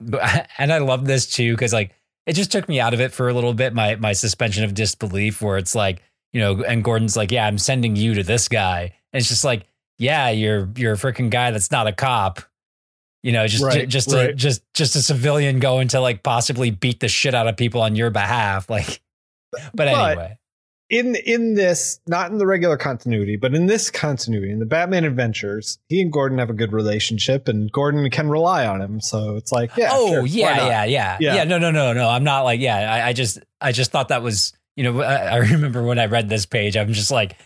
and 0.58 0.72
I 0.72 0.78
love 0.78 1.06
this 1.06 1.26
too 1.26 1.52
because 1.52 1.72
like 1.72 1.94
it 2.26 2.32
just 2.32 2.50
took 2.50 2.68
me 2.68 2.80
out 2.80 2.94
of 2.94 3.00
it 3.00 3.12
for 3.12 3.28
a 3.28 3.34
little 3.34 3.54
bit. 3.54 3.74
My 3.74 3.96
my 3.96 4.12
suspension 4.12 4.64
of 4.64 4.74
disbelief, 4.74 5.42
where 5.42 5.58
it's 5.58 5.74
like 5.74 6.02
you 6.32 6.40
know, 6.40 6.62
and 6.64 6.82
Gordon's 6.82 7.16
like, 7.16 7.30
yeah, 7.30 7.46
I'm 7.46 7.58
sending 7.58 7.94
you 7.94 8.14
to 8.14 8.22
this 8.22 8.48
guy, 8.48 8.94
and 9.12 9.20
it's 9.20 9.28
just 9.28 9.44
like, 9.44 9.66
yeah, 9.98 10.30
you're 10.30 10.68
you're 10.76 10.94
a 10.94 10.96
freaking 10.96 11.30
guy 11.30 11.50
that's 11.50 11.70
not 11.70 11.86
a 11.86 11.92
cop. 11.92 12.40
You 13.22 13.32
know, 13.32 13.46
just 13.46 13.64
Right, 13.64 13.88
just 13.88 14.12
a, 14.12 14.34
just 14.34 14.62
just 14.74 14.96
a 14.96 15.02
civilian 15.02 15.58
going 15.58 15.88
to 15.88 16.00
like 16.00 16.22
possibly 16.22 16.70
beat 16.70 17.00
the 17.00 17.08
shit 17.08 17.34
out 17.34 17.46
of 17.46 17.56
people 17.56 17.82
on 17.82 17.94
your 17.94 18.10
behalf, 18.10 18.68
like. 18.70 19.00
But 19.74 19.86
But- 19.86 19.88
anyway, 20.10 20.38
in 20.90 21.16
in 21.16 21.54
this, 21.54 21.98
not 22.06 22.30
in 22.30 22.36
the 22.38 22.46
regular 22.46 22.76
continuity, 22.76 23.36
but 23.36 23.54
in 23.54 23.66
this 23.66 23.90
continuity, 23.90 24.50
in 24.50 24.58
the 24.58 24.66
Batman 24.66 25.04
adventures, 25.04 25.78
he 25.88 26.00
and 26.02 26.12
Gordon 26.12 26.38
have 26.38 26.50
a 26.50 26.54
good 26.54 26.72
relationship, 26.72 27.48
and 27.48 27.72
Gordon 27.72 28.08
can 28.10 28.28
rely 28.28 28.66
on 28.66 28.82
him. 28.82 29.00
So 29.00 29.36
it's 29.36 29.50
like, 29.50 29.70
yeah, 29.78 29.88
oh 29.92 30.08
sure, 30.10 30.26
yeah, 30.26 30.56
yeah, 30.66 30.84
yeah, 30.84 31.16
Yeah. 31.20 31.34
yeah, 31.36 31.44
No, 31.44 31.58
no, 31.58 31.70
no, 31.70 31.94
no. 31.94 32.08
I'm 32.08 32.22
not 32.24 32.42
like 32.42 32.60
yeah. 32.60 32.76
I, 32.76 33.08
I 33.08 33.12
just 33.14 33.38
I 33.62 33.72
just 33.72 33.92
thought 33.92 34.08
that 34.08 34.22
was 34.22 34.52
you 34.76 34.84
know 34.84 35.00
I, 35.00 35.14
I 35.14 35.36
remember 35.38 35.82
when 35.82 35.98
I 35.98 36.04
read 36.06 36.28
this 36.28 36.44
page, 36.46 36.76
I'm 36.76 36.92
just 36.92 37.10
like. 37.10 37.36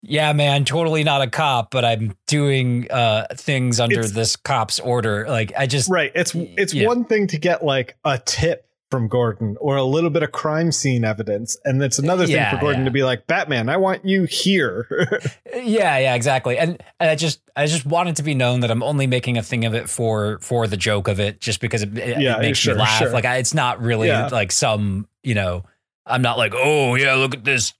Yeah, 0.00 0.32
man, 0.32 0.64
totally 0.64 1.02
not 1.02 1.22
a 1.22 1.26
cop, 1.28 1.72
but 1.72 1.84
I'm 1.84 2.16
doing 2.28 2.88
uh, 2.88 3.26
things 3.34 3.80
under 3.80 3.98
It's- 3.98 4.12
this 4.12 4.36
cop's 4.36 4.78
order. 4.78 5.26
Like, 5.28 5.52
I 5.58 5.66
just 5.66 5.90
Right. 5.90 6.12
It's 6.14 6.36
it's 6.36 6.72
Yeah. 6.72 6.86
one 6.86 7.04
thing 7.04 7.26
to 7.26 7.36
get 7.36 7.64
like 7.64 7.96
a 8.04 8.16
tip 8.16 8.64
from 8.90 9.06
Gordon 9.08 9.56
or 9.60 9.76
a 9.76 9.84
little 9.84 10.08
bit 10.10 10.22
of 10.22 10.32
crime 10.32 10.72
scene 10.72 11.04
evidence, 11.04 11.56
and 11.64 11.82
it's 11.82 11.98
another 11.98 12.24
thing 12.26 12.36
Yeah, 12.36 12.54
for 12.54 12.60
Gordon 12.60 12.80
yeah. 12.80 12.84
to 12.86 12.90
be 12.90 13.02
like, 13.04 13.26
Batman, 13.26 13.68
I 13.68 13.76
want 13.76 14.04
you 14.04 14.24
here. 14.24 14.86
Yeah, 15.54 15.98
yeah, 15.98 16.14
exactly. 16.14 16.56
And, 16.56 16.80
and 17.00 17.10
I 17.10 17.14
just 17.16 17.40
I 17.56 17.66
just 17.66 17.84
wanted 17.84 18.16
to 18.16 18.22
be 18.22 18.32
known 18.32 18.60
that 18.60 18.70
I'm 18.70 18.82
only 18.82 19.06
making 19.08 19.36
a 19.38 19.42
thing 19.42 19.64
of 19.64 19.74
it 19.74 19.88
for 19.90 20.38
for 20.40 20.66
the 20.68 20.76
joke 20.76 21.08
of 21.08 21.18
it, 21.18 21.40
just 21.40 21.60
because 21.60 21.82
it, 21.82 21.98
it, 21.98 22.20
Yeah, 22.20 22.36
it 22.36 22.42
makes 22.42 22.58
sure, 22.58 22.74
me 22.74 22.80
laugh. 22.80 22.98
sure. 22.98 23.10
Like 23.10 23.24
I, 23.24 23.38
it's 23.38 23.54
not 23.54 23.82
really 23.82 24.08
like 24.08 24.52
some 24.52 25.08
you 25.24 25.34
know 25.34 25.64
I'm 26.06 26.22
not 26.22 26.38
like 26.38 26.52
oh 26.54 26.94
yeah 26.94 27.14
look 27.14 27.34
at 27.34 27.44
this 27.44 27.74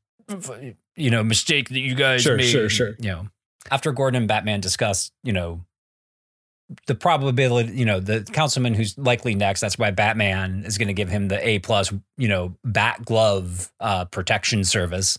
you 0.97 1.11
know 1.11 1.23
mistake 1.23 1.69
that 1.69 1.79
you 1.81 1.95
guys 1.95 2.23
Sure, 2.23 2.37
made. 2.37 2.47
sure, 2.51 2.69
sure. 2.69 2.95
You 2.99 3.11
know 3.11 3.29
after 3.71 3.93
Gordon 3.93 4.19
and 4.23 4.29
Batman 4.29 4.61
discuss 4.61 5.13
you 5.23 5.33
know 5.33 5.65
the 6.87 6.95
probability 6.95 7.73
you 7.73 7.85
know 7.85 7.99
the 8.01 8.23
councilman 8.33 8.75
who's 8.75 8.97
likely 8.99 9.35
next. 9.35 9.61
That's 9.61 9.79
why 9.79 9.91
Batman 9.91 10.64
is 10.66 10.77
going 10.79 10.89
to 10.89 10.95
give 10.95 11.09
him 11.09 11.29
the 11.29 11.47
A 11.47 11.59
plus 11.61 11.93
you 12.16 12.29
know 12.29 12.55
Bat 12.64 13.05
Glove 13.05 13.73
uh, 13.81 14.05
protection 14.07 14.64
service 14.64 15.19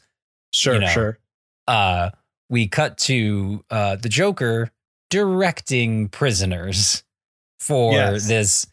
sure, 0.53 0.75
You 0.75 0.79
know. 0.81 0.87
sure. 0.87 1.19
uh, 1.67 2.09
we 2.49 2.67
cut 2.67 2.97
to 2.99 3.63
uh, 3.69 3.95
the 3.95 4.09
Joker 4.09 4.71
directing 5.09 6.07
prisoners 6.09 7.03
for 7.59 7.93
Yes. 7.93 8.27
this 8.27 8.67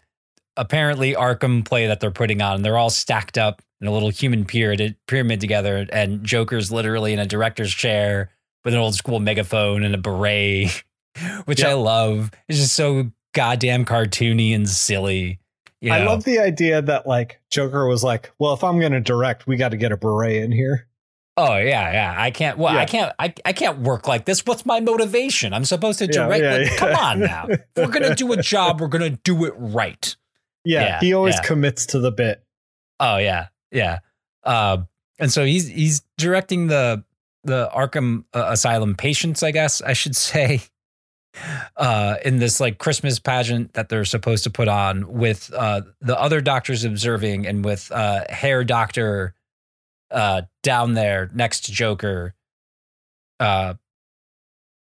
apparently 0.56 1.12
Arkham 1.14 1.64
play 1.64 1.86
that 1.86 2.00
they're 2.00 2.10
putting 2.10 2.40
on. 2.40 2.56
And 2.56 2.64
they're 2.64 2.78
all 2.78 2.88
stacked 2.90 3.36
up 3.36 3.60
in 3.80 3.86
a 3.86 3.92
little 3.92 4.08
human 4.08 4.44
pyramid, 4.46 4.96
pyramid 5.06 5.40
together, 5.40 5.86
and 5.92 6.24
Joker's 6.24 6.72
literally 6.72 7.12
in 7.12 7.18
a 7.18 7.26
director's 7.26 7.72
chair 7.74 8.30
with 8.64 8.72
an 8.72 8.80
old 8.80 8.94
school 8.94 9.20
megaphone 9.20 9.82
and 9.82 9.94
a 9.94 9.98
beret, 9.98 10.82
which 11.44 11.62
I 11.64 11.74
love. 11.74 12.30
It's 12.48 12.58
just 12.58 12.74
so 12.74 13.10
goddamn 13.34 13.84
cartoony 13.84 14.54
and 14.54 14.68
silly. 14.68 15.40
You 15.80 15.92
I 15.92 16.04
love 16.04 16.24
the 16.24 16.38
idea 16.38 16.80
that 16.82 17.06
like 17.06 17.40
Joker 17.50 17.86
was 17.86 18.02
like, 18.02 18.32
well, 18.38 18.54
if 18.54 18.64
I'm 18.64 18.80
gonna 18.80 19.00
direct, 19.00 19.46
we 19.46 19.56
got 19.56 19.70
to 19.70 19.76
get 19.76 19.92
a 19.92 19.96
beret 19.96 20.42
in 20.42 20.50
here. 20.52 20.88
Oh 21.36 21.56
yeah, 21.56 21.92
yeah. 21.92 22.14
I 22.16 22.30
can't. 22.30 22.56
Well, 22.56 22.74
I 22.74 22.86
can't. 22.86 23.12
I, 23.18 23.34
I 23.44 23.52
can't 23.52 23.80
work 23.80 24.08
like 24.08 24.24
this. 24.24 24.40
What's 24.46 24.64
my 24.64 24.80
motivation? 24.80 25.52
I'm 25.52 25.66
supposed 25.66 25.98
to 25.98 26.06
Yeah, 26.06 26.12
direct. 26.12 26.42
yeah, 26.42 26.52
like, 26.56 26.70
yeah. 26.70 26.76
Come 26.78 26.94
on 26.96 27.20
now. 27.20 27.46
If 27.50 27.60
we're 27.76 27.88
gonna 27.88 28.14
do 28.14 28.32
a 28.32 28.40
job. 28.42 28.80
We're 28.80 28.88
gonna 28.88 29.10
do 29.10 29.44
it 29.44 29.52
right. 29.58 30.16
Yeah, 30.64 30.80
Yeah, 30.82 31.00
he 31.00 31.12
always 31.12 31.34
yeah. 31.36 31.42
commits 31.42 31.86
to 31.86 31.98
the 31.98 32.10
bit. 32.10 32.42
Oh 32.98 33.18
yeah, 33.18 33.48
yeah. 33.70 33.98
Uh, 34.42 34.78
and 35.18 35.30
so 35.30 35.44
he's 35.44 35.68
he's 35.68 36.02
directing 36.16 36.68
the 36.68 37.04
the 37.44 37.68
Arkham 37.74 38.24
uh, 38.32 38.46
Asylum 38.48 38.94
patients, 38.96 39.42
I 39.42 39.50
guess 39.50 39.82
I 39.82 39.92
should 39.92 40.16
say, 40.16 40.62
uh, 41.76 42.16
in 42.24 42.38
this 42.38 42.60
like 42.60 42.78
Christmas 42.78 43.18
pageant 43.18 43.74
that 43.74 43.88
they're 43.88 44.04
supposed 44.04 44.44
to 44.44 44.50
put 44.50 44.68
on 44.68 45.08
with 45.08 45.52
uh, 45.54 45.82
the 46.00 46.18
other 46.18 46.40
doctors 46.40 46.84
observing 46.84 47.46
and 47.46 47.64
with 47.64 47.90
uh, 47.92 48.24
Herr 48.28 48.64
doctor 48.64 49.34
uh, 50.10 50.42
down 50.62 50.94
there 50.94 51.30
next 51.34 51.66
to 51.66 51.72
Joker, 51.72 52.34
uh, 53.40 53.74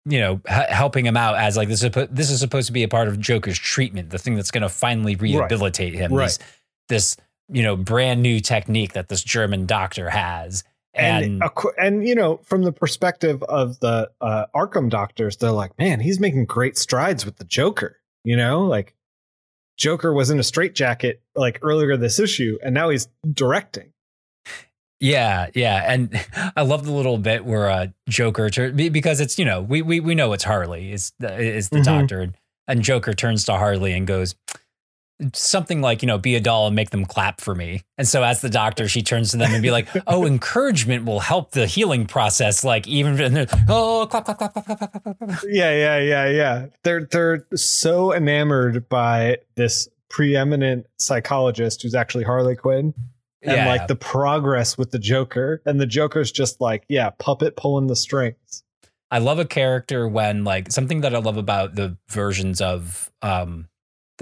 you 0.05 0.19
know, 0.19 0.41
h- 0.49 0.69
helping 0.69 1.07
him 1.07 1.17
out 1.17 1.37
as 1.37 1.57
like 1.57 1.69
this 1.69 1.83
is 1.83 1.91
this 2.11 2.31
is 2.31 2.41
supposed 2.41 2.67
to 2.67 2.73
be 2.73 2.83
a 2.83 2.89
part 2.89 3.09
of 3.09 3.21
Joker's 3.21 3.59
treatment, 3.59 4.11
the 4.11 4.19
thing 4.19 4.35
that's 4.35 4.51
going 4.51 4.63
to 4.63 4.69
finally 4.69 5.15
rehabilitate 5.15 5.95
him. 5.95 6.13
Right. 6.13 6.27
This, 6.27 6.39
this 6.89 7.17
you 7.49 7.63
know 7.63 7.77
brand 7.77 8.23
new 8.23 8.41
technique 8.41 8.95
that 8.95 9.09
this 9.09 9.23
German 9.23 9.67
doctor 9.67 10.11
has, 10.11 10.65
And 10.95 11.43
and, 11.43 11.51
and 11.79 12.07
you 12.09 12.15
know, 12.15 12.41
from 12.45 12.63
the 12.63 12.73
perspective 12.73 13.43
of 13.45 13.81
the 13.81 14.11
uh, 14.21 14.47
Arkham 14.55 14.91
doctors, 14.91 15.37
they're 15.39 15.51
like, 15.51 15.77
man, 15.79 16.01
he's 16.01 16.21
making 16.21 16.45
great 16.47 16.77
strides 16.77 17.25
with 17.25 17.37
the 17.37 17.45
Joker. 17.45 17.99
You 18.25 18.37
know, 18.37 18.63
like 18.67 18.95
Joker 19.79 20.13
was 20.13 20.29
in 20.31 20.39
a 20.39 20.43
straitjacket 20.43 21.23
like 21.35 21.59
earlier 21.63 21.97
this 21.97 22.19
issue, 22.19 22.59
and 22.63 22.75
now 22.75 22.91
he's 22.91 23.09
directing. 23.33 23.93
Yeah, 25.01 25.49
yeah, 25.55 25.93
and 25.93 26.15
I 26.57 26.63
love 26.63 26.85
the 26.85 26.93
little 26.93 27.19
bit 27.19 27.45
where 27.45 27.69
uh, 27.71 27.87
Joker 28.09 28.51
tur- 28.51 28.73
because 28.73 29.21
it's 29.21 29.39
you 29.39 29.45
know 29.45 29.61
we 29.61 29.83
we 29.83 29.99
we 30.01 30.15
know 30.15 30.33
it's 30.33 30.45
Harley 30.45 30.93
is 30.93 31.13
the, 31.19 31.37
is 31.41 31.71
the 31.71 31.79
Mhm. 31.79 31.85
doctor 31.85 32.33
and 32.69 32.83
Joker 32.83 33.13
turns 33.13 33.45
to 33.47 33.55
Harley 33.55 33.93
and 33.95 34.07
goes 34.07 34.37
something 35.35 35.81
like, 35.81 36.03
you 36.03 36.07
know, 36.07 36.19
be 36.19 36.35
a 36.35 36.41
doll 36.41 36.67
and 36.67 36.77
make 36.77 36.91
them 36.91 37.05
clap 37.05 37.41
for 37.41 37.55
me. 37.55 37.83
And 37.99 38.07
so 38.07 38.23
as 38.23 38.41
the 38.41 38.49
doctor, 38.49 38.89
she 38.89 39.03
turns 39.03 39.31
to 39.33 39.37
them 39.37 39.53
and 39.53 39.63
be 39.63 39.71
like, 39.71 39.89
oh, 40.07 40.27
encouragement 40.27 41.05
will 41.05 41.21
help 41.21 41.53
the 41.53 41.67
healing 41.67 42.07
process. 42.07 42.65
Like 42.65 42.87
even 42.89 43.47
oh 43.69 44.07
clap, 44.11 44.25
clap, 44.25 44.39
clap, 44.39 44.55
clap, 44.55 44.67
clap, 44.79 44.93
clap, 44.93 45.19
clap. 45.19 45.41
Yeah, 45.49 45.73
yeah, 45.75 45.99
yeah, 45.99 46.29
yeah. 46.29 46.67
They're 46.85 47.05
they're 47.05 47.47
so 47.55 48.13
enamored 48.13 48.89
by 48.89 49.39
this 49.55 49.89
preeminent 50.09 50.87
psychologist 50.99 51.83
who's 51.83 51.95
actually 51.95 52.25
Harley 52.25 52.57
Quinn. 52.57 52.95
And 53.45 53.57
yeah. 53.57 53.67
like 53.67 53.89
the 53.89 53.97
progress 53.97 54.79
with 54.79 54.93
the 54.93 55.01
Joker. 55.01 55.63
And 55.67 55.81
the 55.81 55.87
Joker's 55.87 56.31
just 56.31 56.61
like, 56.61 56.85
yeah, 56.89 57.11
puppet 57.19 57.57
pulling 57.57 57.89
the 57.89 57.97
strings. 57.97 58.63
I 59.11 59.19
love 59.19 59.39
a 59.39 59.45
character 59.45 60.09
when 60.09 60.45
like 60.45 60.73
something 60.73 61.03
that 61.03 61.15
I 61.15 61.19
love 61.19 61.37
about 61.37 61.75
the 61.75 61.99
versions 62.09 62.61
of 62.61 63.11
um 63.21 63.69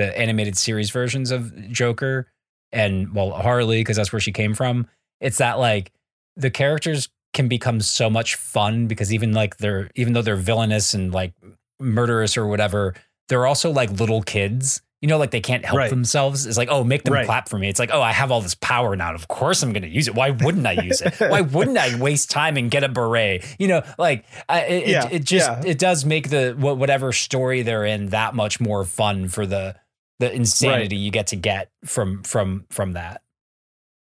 the 0.00 0.18
animated 0.18 0.56
series 0.56 0.90
versions 0.90 1.30
of 1.30 1.70
Joker 1.70 2.26
and 2.72 3.14
well 3.14 3.30
Harley 3.32 3.80
because 3.80 3.96
that's 3.96 4.12
where 4.12 4.20
she 4.20 4.32
came 4.32 4.54
from. 4.54 4.86
It's 5.20 5.38
that 5.38 5.58
like 5.58 5.92
the 6.36 6.50
characters 6.50 7.08
can 7.34 7.48
become 7.48 7.80
so 7.80 8.08
much 8.10 8.34
fun 8.36 8.86
because 8.86 9.12
even 9.12 9.32
like 9.32 9.58
they're 9.58 9.90
even 9.94 10.14
though 10.14 10.22
they're 10.22 10.36
villainous 10.36 10.94
and 10.94 11.12
like 11.12 11.32
murderous 11.78 12.36
or 12.36 12.46
whatever, 12.46 12.94
they're 13.28 13.46
also 13.46 13.70
like 13.70 13.90
little 13.90 14.22
kids. 14.22 14.80
You 15.02 15.08
know, 15.08 15.16
like 15.16 15.30
they 15.30 15.40
can't 15.40 15.64
help 15.64 15.78
Right. 15.78 15.88
themselves. 15.88 16.44
It's 16.44 16.58
like, 16.58 16.68
oh, 16.70 16.84
make 16.84 17.04
them 17.04 17.14
Right. 17.14 17.24
clap 17.24 17.48
for 17.48 17.58
me. 17.58 17.70
It's 17.70 17.78
like, 17.78 17.88
oh, 17.90 18.02
I 18.02 18.12
have 18.12 18.30
all 18.30 18.42
this 18.42 18.54
power 18.54 18.94
now. 18.96 19.14
Of 19.14 19.28
course 19.28 19.62
I'm 19.62 19.72
going 19.72 19.82
to 19.82 19.88
use 19.88 20.08
it. 20.08 20.14
Why 20.14 20.28
wouldn't 20.28 20.66
I 20.66 20.72
use 20.72 21.00
it? 21.00 21.14
Why 21.18 21.40
wouldn't 21.56 21.78
I 21.78 21.98
waste 21.98 22.30
time 22.30 22.58
and 22.58 22.70
get 22.70 22.84
a 22.84 22.88
beret? 22.90 23.42
You 23.58 23.68
know, 23.68 23.82
like 23.96 24.26
I, 24.46 24.60
it, 24.66 24.88
Yeah, 24.88 25.06
it, 25.06 25.12
it 25.12 25.24
just 25.24 25.48
yeah. 25.48 25.62
it 25.64 25.78
does 25.78 26.04
make 26.04 26.28
the 26.28 26.54
whatever 26.58 27.12
story 27.14 27.62
they're 27.62 27.86
in 27.86 28.10
that 28.10 28.34
much 28.34 28.60
more 28.60 28.84
fun 28.84 29.28
for 29.28 29.46
the 29.46 29.74
the 30.20 30.32
insanity 30.32 30.96
you 30.96 31.10
get 31.10 31.26
to 31.28 31.36
get 31.36 31.70
from 31.84 32.22
from 32.22 32.64
from 32.70 32.92
that. 32.92 33.22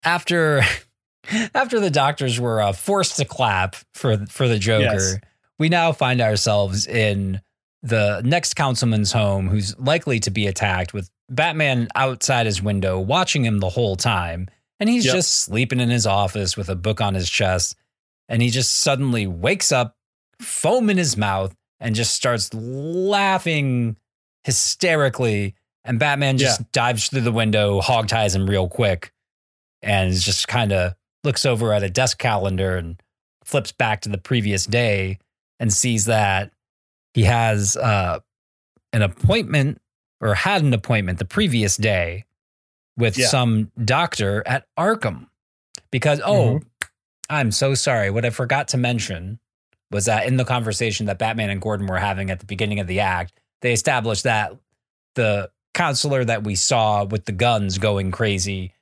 After 0.04 0.60
after 1.54 1.80
the 1.80 1.90
doctors 1.90 2.38
were 2.38 2.60
uh, 2.60 2.72
forced 2.72 3.16
to 3.16 3.24
clap 3.24 3.76
for 3.94 4.18
for 4.26 4.46
the 4.48 4.58
Joker, 4.58 4.82
Yes. 4.84 5.16
we 5.58 5.68
now 5.68 5.92
find 5.92 6.20
ourselves 6.20 6.86
in 6.86 7.40
the 7.82 8.20
next 8.24 8.54
councilman's 8.54 9.12
home, 9.12 9.48
who's 9.48 9.78
likely 9.78 10.20
to 10.20 10.30
be 10.30 10.46
attacked 10.46 10.92
with 10.92 11.08
Batman 11.30 11.88
outside 11.94 12.44
his 12.44 12.60
window, 12.62 12.98
watching 13.00 13.42
him 13.44 13.58
the 13.60 13.70
whole 13.70 13.96
time, 13.96 14.48
and 14.78 14.88
he's 14.90 15.06
Yep. 15.06 15.14
just 15.14 15.32
sleeping 15.40 15.80
in 15.80 15.88
his 15.88 16.06
office 16.06 16.56
with 16.58 16.68
a 16.68 16.74
book 16.76 17.00
on 17.00 17.14
his 17.14 17.30
chest, 17.30 17.76
and 18.28 18.42
he 18.42 18.50
just 18.50 18.72
suddenly 18.80 19.26
wakes 19.26 19.72
up, 19.72 19.96
foam 20.42 20.90
in 20.90 20.98
his 20.98 21.16
mouth, 21.16 21.54
and 21.78 21.94
just 21.94 22.12
starts 22.14 22.52
laughing 22.52 23.96
hysterically. 24.44 25.54
And 25.84 25.98
Batman 25.98 26.36
just 26.38 26.70
dives 26.72 27.08
through 27.08 27.22
the 27.22 27.32
window, 27.32 27.80
hog 27.80 28.08
ties 28.08 28.34
him 28.34 28.48
real 28.48 28.68
quick, 28.68 29.12
and 29.82 30.12
just 30.12 30.46
kind 30.46 30.72
of 30.72 30.94
looks 31.24 31.46
over 31.46 31.72
at 31.72 31.82
a 31.82 31.88
desk 31.90 32.18
calendar 32.18 32.76
and 32.76 33.00
flips 33.44 33.72
back 33.72 34.02
to 34.02 34.08
the 34.08 34.18
previous 34.18 34.66
day 34.66 35.18
and 35.58 35.72
sees 35.72 36.04
that 36.04 36.52
he 37.14 37.24
has 37.24 37.76
uh, 37.76 38.20
an 38.92 39.02
appointment 39.02 39.80
or 40.20 40.34
had 40.34 40.62
an 40.62 40.72
appointment 40.74 41.18
the 41.18 41.24
previous 41.24 41.76
day 41.76 42.24
with 42.98 43.16
Yeah. 43.16 43.28
some 43.28 43.72
doctor 43.82 44.42
at 44.46 44.66
Arkham. 44.78 45.28
Because, 45.90 46.20
oh, 46.24 46.60
I'm 47.30 47.50
so 47.52 47.74
sorry. 47.74 48.10
What 48.10 48.24
I 48.24 48.30
forgot 48.30 48.68
to 48.68 48.76
mention 48.76 49.38
was 49.90 50.04
that 50.04 50.26
in 50.26 50.36
the 50.36 50.44
conversation 50.44 51.06
that 51.06 51.18
Batman 51.18 51.50
and 51.50 51.60
Gordon 51.60 51.86
were 51.86 51.98
having 51.98 52.30
at 52.30 52.38
the 52.38 52.46
beginning 52.46 52.78
of 52.80 52.86
the 52.86 53.00
act, 53.00 53.32
they 53.62 53.72
established 53.72 54.24
that 54.24 54.52
the 55.16 55.50
counselor 55.74 56.24
that 56.24 56.44
we 56.44 56.54
saw 56.54 57.04
with 57.04 57.24
the 57.26 57.32
guns 57.32 57.78
going 57.78 58.10
crazy 58.10 58.74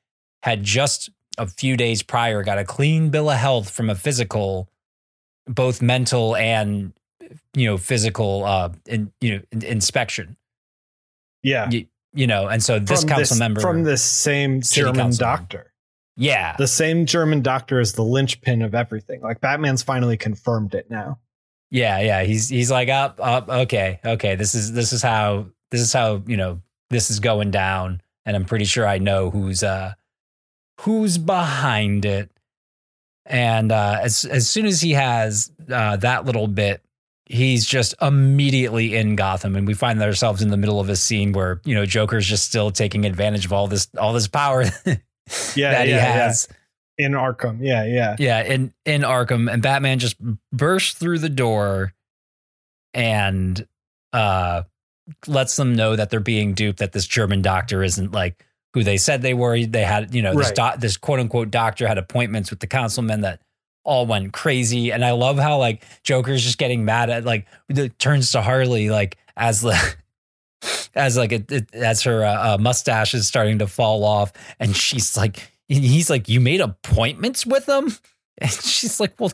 had 0.42 0.62
just 0.62 1.10
a 1.36 1.46
few 1.46 1.76
days 1.76 2.02
prior 2.02 2.42
got 2.42 2.58
a 2.58 2.64
clean 2.64 3.10
bill 3.10 3.30
of 3.30 3.36
health 3.38 3.70
from 3.70 3.90
a 3.90 3.94
physical, 3.94 4.68
both 5.46 5.80
mental 5.82 6.34
and 6.36 6.92
you 7.54 7.66
know 7.66 7.76
physical 7.76 8.44
uh 8.44 8.70
in, 8.86 9.12
you 9.20 9.36
know 9.36 9.42
in- 9.52 9.62
inspection. 9.64 10.36
Yeah, 11.42 11.70
You, 11.70 11.86
you 12.12 12.26
know, 12.26 12.48
and 12.48 12.62
so 12.62 12.78
this 12.78 13.00
From 13.00 13.10
council 13.10 13.36
member 13.36 13.60
from 13.60 13.84
this 13.84 14.02
same 14.02 14.60
German 14.62 14.94
council 14.94 15.24
member. 15.26 15.38
doctor. 15.40 15.72
Yeah. 16.16 16.56
The 16.58 16.66
same 16.66 17.06
German 17.06 17.42
doctor 17.42 17.78
is 17.80 17.92
the 17.92 18.02
linchpin 18.02 18.62
of 18.62 18.74
everything. 18.74 19.20
Like 19.20 19.40
Batman's 19.40 19.84
finally 19.84 20.16
confirmed 20.16 20.74
it 20.74 20.90
now. 20.90 21.20
Yeah, 21.70 22.00
yeah. 22.00 22.24
He's 22.24 22.48
he's 22.48 22.70
like 22.72 22.88
up, 22.88 23.20
up. 23.22 23.48
Okay, 23.48 24.00
okay. 24.04 24.34
This 24.34 24.54
is 24.56 24.72
this 24.72 24.92
is 24.92 25.00
how 25.02 25.46
this 25.70 25.80
is 25.80 25.92
how 25.92 26.22
you 26.26 26.36
know 26.36 26.60
this 26.90 27.10
is 27.10 27.20
going 27.20 27.50
down, 27.50 28.00
and 28.26 28.36
I'm 28.36 28.44
pretty 28.44 28.64
sure 28.64 28.86
I 28.86 28.98
know 28.98 29.30
who's 29.30 29.62
uh 29.62 29.94
who's 30.80 31.18
behind 31.18 32.04
it. 32.04 32.30
And 33.26 33.72
uh, 33.72 33.98
as 34.02 34.24
as 34.24 34.48
soon 34.48 34.64
as 34.66 34.80
he 34.80 34.92
has 34.92 35.52
uh, 35.70 35.96
that 35.96 36.24
little 36.24 36.46
bit, 36.46 36.82
he's 37.26 37.66
just 37.66 37.94
immediately 38.00 38.96
in 38.96 39.16
Gotham, 39.16 39.54
and 39.54 39.66
we 39.66 39.74
find 39.74 40.00
ourselves 40.02 40.40
in 40.40 40.48
the 40.48 40.56
middle 40.56 40.80
of 40.80 40.88
a 40.88 40.96
scene 40.96 41.32
where 41.32 41.60
you 41.64 41.74
know 41.74 41.84
Joker's 41.84 42.26
just 42.26 42.46
still 42.46 42.70
taking 42.70 43.04
advantage 43.04 43.44
of 43.44 43.52
all 43.52 43.66
this 43.66 43.88
all 43.98 44.14
this 44.14 44.28
power 44.28 44.64
Yeah, 45.54 45.72
that 45.72 45.86
he 45.86 45.92
yeah, 45.92 45.96
yeah. 45.96 46.12
has. 46.24 46.48
in 46.96 47.12
Arkham. 47.12 47.58
Yeah, 47.60 47.84
yeah. 47.84 48.16
Yeah, 48.18 48.42
in 48.44 48.72
in 48.86 49.02
Arkham, 49.02 49.52
and 49.52 49.62
Batman 49.62 49.98
just 49.98 50.16
bursts 50.52 50.94
through 50.94 51.18
the 51.18 51.28
door 51.28 51.92
and 52.94 53.66
uh 54.14 54.62
lets 55.26 55.56
them 55.56 55.74
know 55.74 55.96
that 55.96 56.10
they're 56.10 56.20
being 56.20 56.54
duped. 56.54 56.78
That 56.78 56.92
this 56.92 57.06
German 57.06 57.42
doctor 57.42 57.82
isn't 57.82 58.12
like 58.12 58.44
who 58.74 58.82
they 58.84 58.96
said 58.96 59.22
they 59.22 59.34
were. 59.34 59.60
They 59.64 59.84
had, 59.84 60.14
you 60.14 60.22
know, 60.22 60.34
this 60.34 60.46
Right. 60.48 60.54
doc, 60.54 60.80
this 60.80 60.96
quote 60.96 61.20
unquote 61.20 61.50
doctor 61.50 61.86
had 61.88 61.98
appointments 61.98 62.50
with 62.50 62.60
the 62.60 62.66
councilmen 62.66 63.22
that 63.22 63.40
all 63.84 64.04
went 64.06 64.32
crazy. 64.32 64.90
And 64.92 65.04
I 65.04 65.12
love 65.12 65.38
how 65.38 65.58
like 65.58 65.82
Joker's 66.02 66.42
just 66.44 66.58
getting 66.58 66.84
mad 66.84 67.08
at 67.10 67.24
like 67.24 67.46
turns 67.98 68.32
to 68.32 68.42
Harley 68.42 68.90
like 68.90 69.16
as 69.36 69.60
the. 69.62 69.76
As 70.94 71.16
like 71.16 71.30
it, 71.30 71.52
it 71.52 71.72
as 71.72 72.02
her 72.02 72.24
uh, 72.24 72.54
uh, 72.54 72.58
mustache 72.58 73.14
is 73.14 73.28
starting 73.28 73.60
to 73.60 73.68
fall 73.68 74.02
off, 74.02 74.32
and 74.58 74.74
she's 74.74 75.16
like, 75.16 75.52
he's 75.68 76.10
like, 76.10 76.28
"You 76.28 76.40
made 76.40 76.60
appointments 76.60 77.46
with 77.46 77.66
them," 77.66 77.94
and 78.38 78.50
she's 78.50 78.98
like, 78.98 79.12
"Well, 79.20 79.30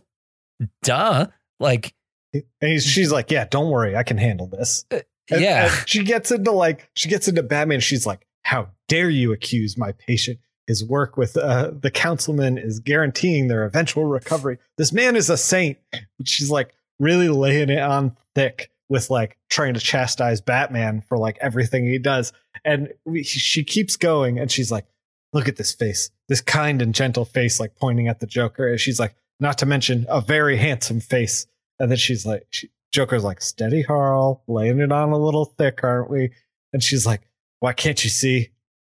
duh." 0.82 1.28
Like, 1.58 1.94
And 2.34 2.42
he's, 2.60 2.84
she's 2.84 3.10
like, 3.10 3.30
"Yeah, 3.30 3.46
don't 3.50 3.70
worry, 3.70 3.96
I 3.96 4.02
can 4.02 4.18
handle 4.18 4.46
this." 4.46 4.84
And- 5.30 5.40
yeah, 5.40 5.64
and 5.78 5.88
she 5.88 6.04
gets 6.04 6.30
into 6.30 6.50
like 6.50 6.88
she 6.94 7.08
gets 7.08 7.28
into 7.28 7.42
Batman. 7.42 7.80
She's 7.80 8.06
like, 8.06 8.26
"How 8.42 8.68
dare 8.88 9.10
you 9.10 9.32
accuse 9.32 9.76
my 9.78 9.92
patient? 9.92 10.38
His 10.66 10.84
work 10.84 11.16
with 11.16 11.36
uh, 11.36 11.72
the 11.78 11.90
councilman 11.90 12.58
is 12.58 12.80
guaranteeing 12.80 13.48
their 13.48 13.64
eventual 13.64 14.04
recovery. 14.04 14.58
This 14.76 14.92
man 14.92 15.16
is 15.16 15.30
a 15.30 15.36
saint." 15.36 15.78
She's 16.24 16.50
like 16.50 16.74
really 16.98 17.28
laying 17.28 17.70
it 17.70 17.80
on 17.80 18.16
thick 18.34 18.70
with 18.88 19.10
like 19.10 19.38
trying 19.48 19.74
to 19.74 19.80
chastise 19.80 20.40
Batman 20.40 21.02
for 21.08 21.16
like 21.18 21.38
everything 21.40 21.86
he 21.86 21.98
does. 21.98 22.32
And 22.64 22.92
we, 23.04 23.22
she 23.22 23.64
keeps 23.64 23.96
going, 23.96 24.38
and 24.38 24.50
she's 24.50 24.70
like, 24.70 24.86
"Look 25.32 25.48
at 25.48 25.56
this 25.56 25.72
face, 25.72 26.10
this 26.28 26.40
kind 26.42 26.82
and 26.82 26.94
gentle 26.94 27.24
face," 27.24 27.58
like 27.58 27.76
pointing 27.76 28.08
at 28.08 28.20
the 28.20 28.26
Joker. 28.26 28.68
And 28.68 28.78
she's 28.78 29.00
like, 29.00 29.14
"Not 29.40 29.56
to 29.58 29.66
mention 29.66 30.04
a 30.08 30.20
very 30.20 30.58
handsome 30.58 31.00
face." 31.00 31.46
And 31.80 31.90
then 31.90 31.98
she's 31.98 32.24
like, 32.24 32.46
she, 32.50 32.70
Joker's 32.94 33.24
like, 33.24 33.40
steady, 33.42 33.82
Harl, 33.82 34.44
laying 34.46 34.78
it 34.78 34.92
on 34.92 35.10
a 35.10 35.18
little 35.18 35.46
thick, 35.46 35.80
aren't 35.82 36.08
we? 36.10 36.30
And 36.72 36.80
she's 36.80 37.04
like, 37.04 37.22
why 37.58 37.72
can't 37.72 38.02
you 38.04 38.08
see? 38.10 38.50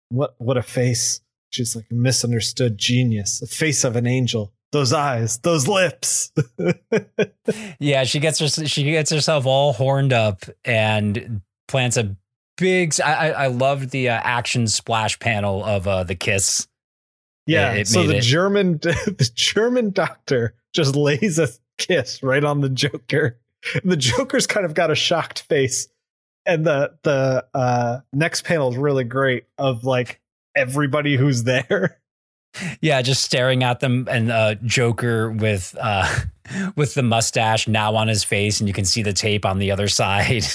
What 0.10 0.36
what 0.40 0.58
a 0.58 0.62
face. 0.62 1.22
She's 1.52 1.74
like 1.76 1.86
a 1.90 1.94
misunderstood 1.94 2.78
genius, 2.78 3.42
a 3.42 3.48
face 3.48 3.84
of 3.86 3.96
an 3.96 4.06
angel. 4.06 4.52
Those 4.74 4.92
eyes, 4.92 5.38
those 5.40 5.68
lips. 5.68 6.32
yeah. 7.80 8.04
She 8.04 8.20
gets 8.20 8.40
her, 8.40 8.48
she 8.48 8.84
gets 8.84 9.12
herself 9.12 9.46
all 9.46 9.72
horned 9.74 10.12
up 10.14 10.44
and 10.66 11.42
plants 11.68 11.96
a 11.98 12.16
big. 12.58 12.94
I 13.00 13.14
I, 13.14 13.30
I 13.30 13.48
loved 13.48 13.92
the 13.92 14.10
uh, 14.10 14.20
action 14.24 14.68
splash 14.68 15.18
panel 15.20 15.64
of 15.64 15.88
uh, 15.88 16.04
the 16.04 16.16
kiss. 16.16 16.68
yeah. 17.46 17.74
It- 17.74 17.80
it 17.82 17.88
so 17.88 18.04
the 18.06 18.18
it- 18.18 18.22
German 18.24 18.74
the 18.82 19.32
German 19.34 19.92
doctor 19.92 20.56
just 20.74 20.96
lays 20.96 21.40
a 21.40 21.48
kiss 21.78 22.22
right 22.24 22.44
on 22.44 22.62
the 22.62 22.70
Joker. 22.70 23.40
The 23.84 23.98
Joker's 23.98 24.48
kind 24.48 24.66
of 24.66 24.74
got 24.74 24.92
a 24.92 24.96
shocked 24.96 25.44
face. 25.44 25.88
And 26.46 26.66
the 26.66 26.94
the 27.04 27.46
uh 27.54 28.02
next 28.12 28.44
panel 28.44 28.70
is 28.72 28.78
really 28.78 29.06
great 29.06 29.46
of 29.58 29.84
like 29.84 30.20
everybody 30.56 31.16
who's 31.16 31.44
there. 31.44 32.00
Yeah, 32.82 33.02
just 33.02 33.24
staring 33.24 33.64
at 33.64 33.80
them 33.80 34.08
and 34.08 34.32
uh, 34.32 34.54
Joker 34.64 35.32
with 35.32 35.76
uh, 35.82 36.20
with 36.76 36.94
the 36.94 37.02
mustache 37.02 37.68
now 37.68 37.96
on 37.96 38.08
his 38.08 38.24
face, 38.24 38.60
and 38.60 38.68
you 38.68 38.76
can 38.76 38.86
see 38.86 39.02
the 39.02 39.12
tape 39.12 39.44
on 39.44 39.58
the 39.58 39.72
other 39.72 39.88
side. 39.88 40.46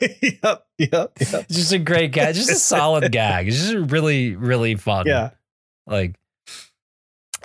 yep, 0.00 0.66
yep, 0.76 1.12
yep. 1.18 1.48
Just 1.48 1.72
a 1.72 1.78
great 1.78 2.12
gag, 2.12 2.34
just 2.34 2.50
a 2.50 2.56
solid 2.56 3.10
gag. 3.12 3.48
It's 3.48 3.56
just 3.56 3.90
really, 3.90 4.36
really 4.36 4.74
fun. 4.74 5.06
Yeah. 5.06 5.30
like. 5.86 6.16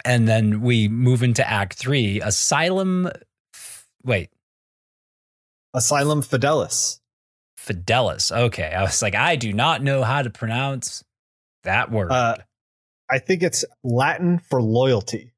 And 0.03 0.27
then 0.27 0.59
we 0.59 0.89
move 0.89 1.23
into 1.23 1.49
Act 1.49 1.75
Three. 1.75 2.19
Asylum. 2.19 3.09
Wait, 4.03 4.29
Asylum 5.77 6.21
Fidelis. 6.23 6.99
Fidelis. 7.59 8.31
Okay, 8.31 8.73
I 8.73 8.81
was 8.81 9.01
like, 9.01 9.13
I 9.13 9.35
do 9.35 9.53
not 9.53 9.83
know 9.83 10.01
how 10.03 10.23
to 10.23 10.29
pronounce 10.29 11.03
that 11.63 11.91
word. 11.91 12.11
Uh, 12.11 12.37
I 13.09 13.19
think 13.19 13.43
it's 13.43 13.63
Latin 13.83 14.39
for 14.39 14.61
loyalty. 14.61 15.33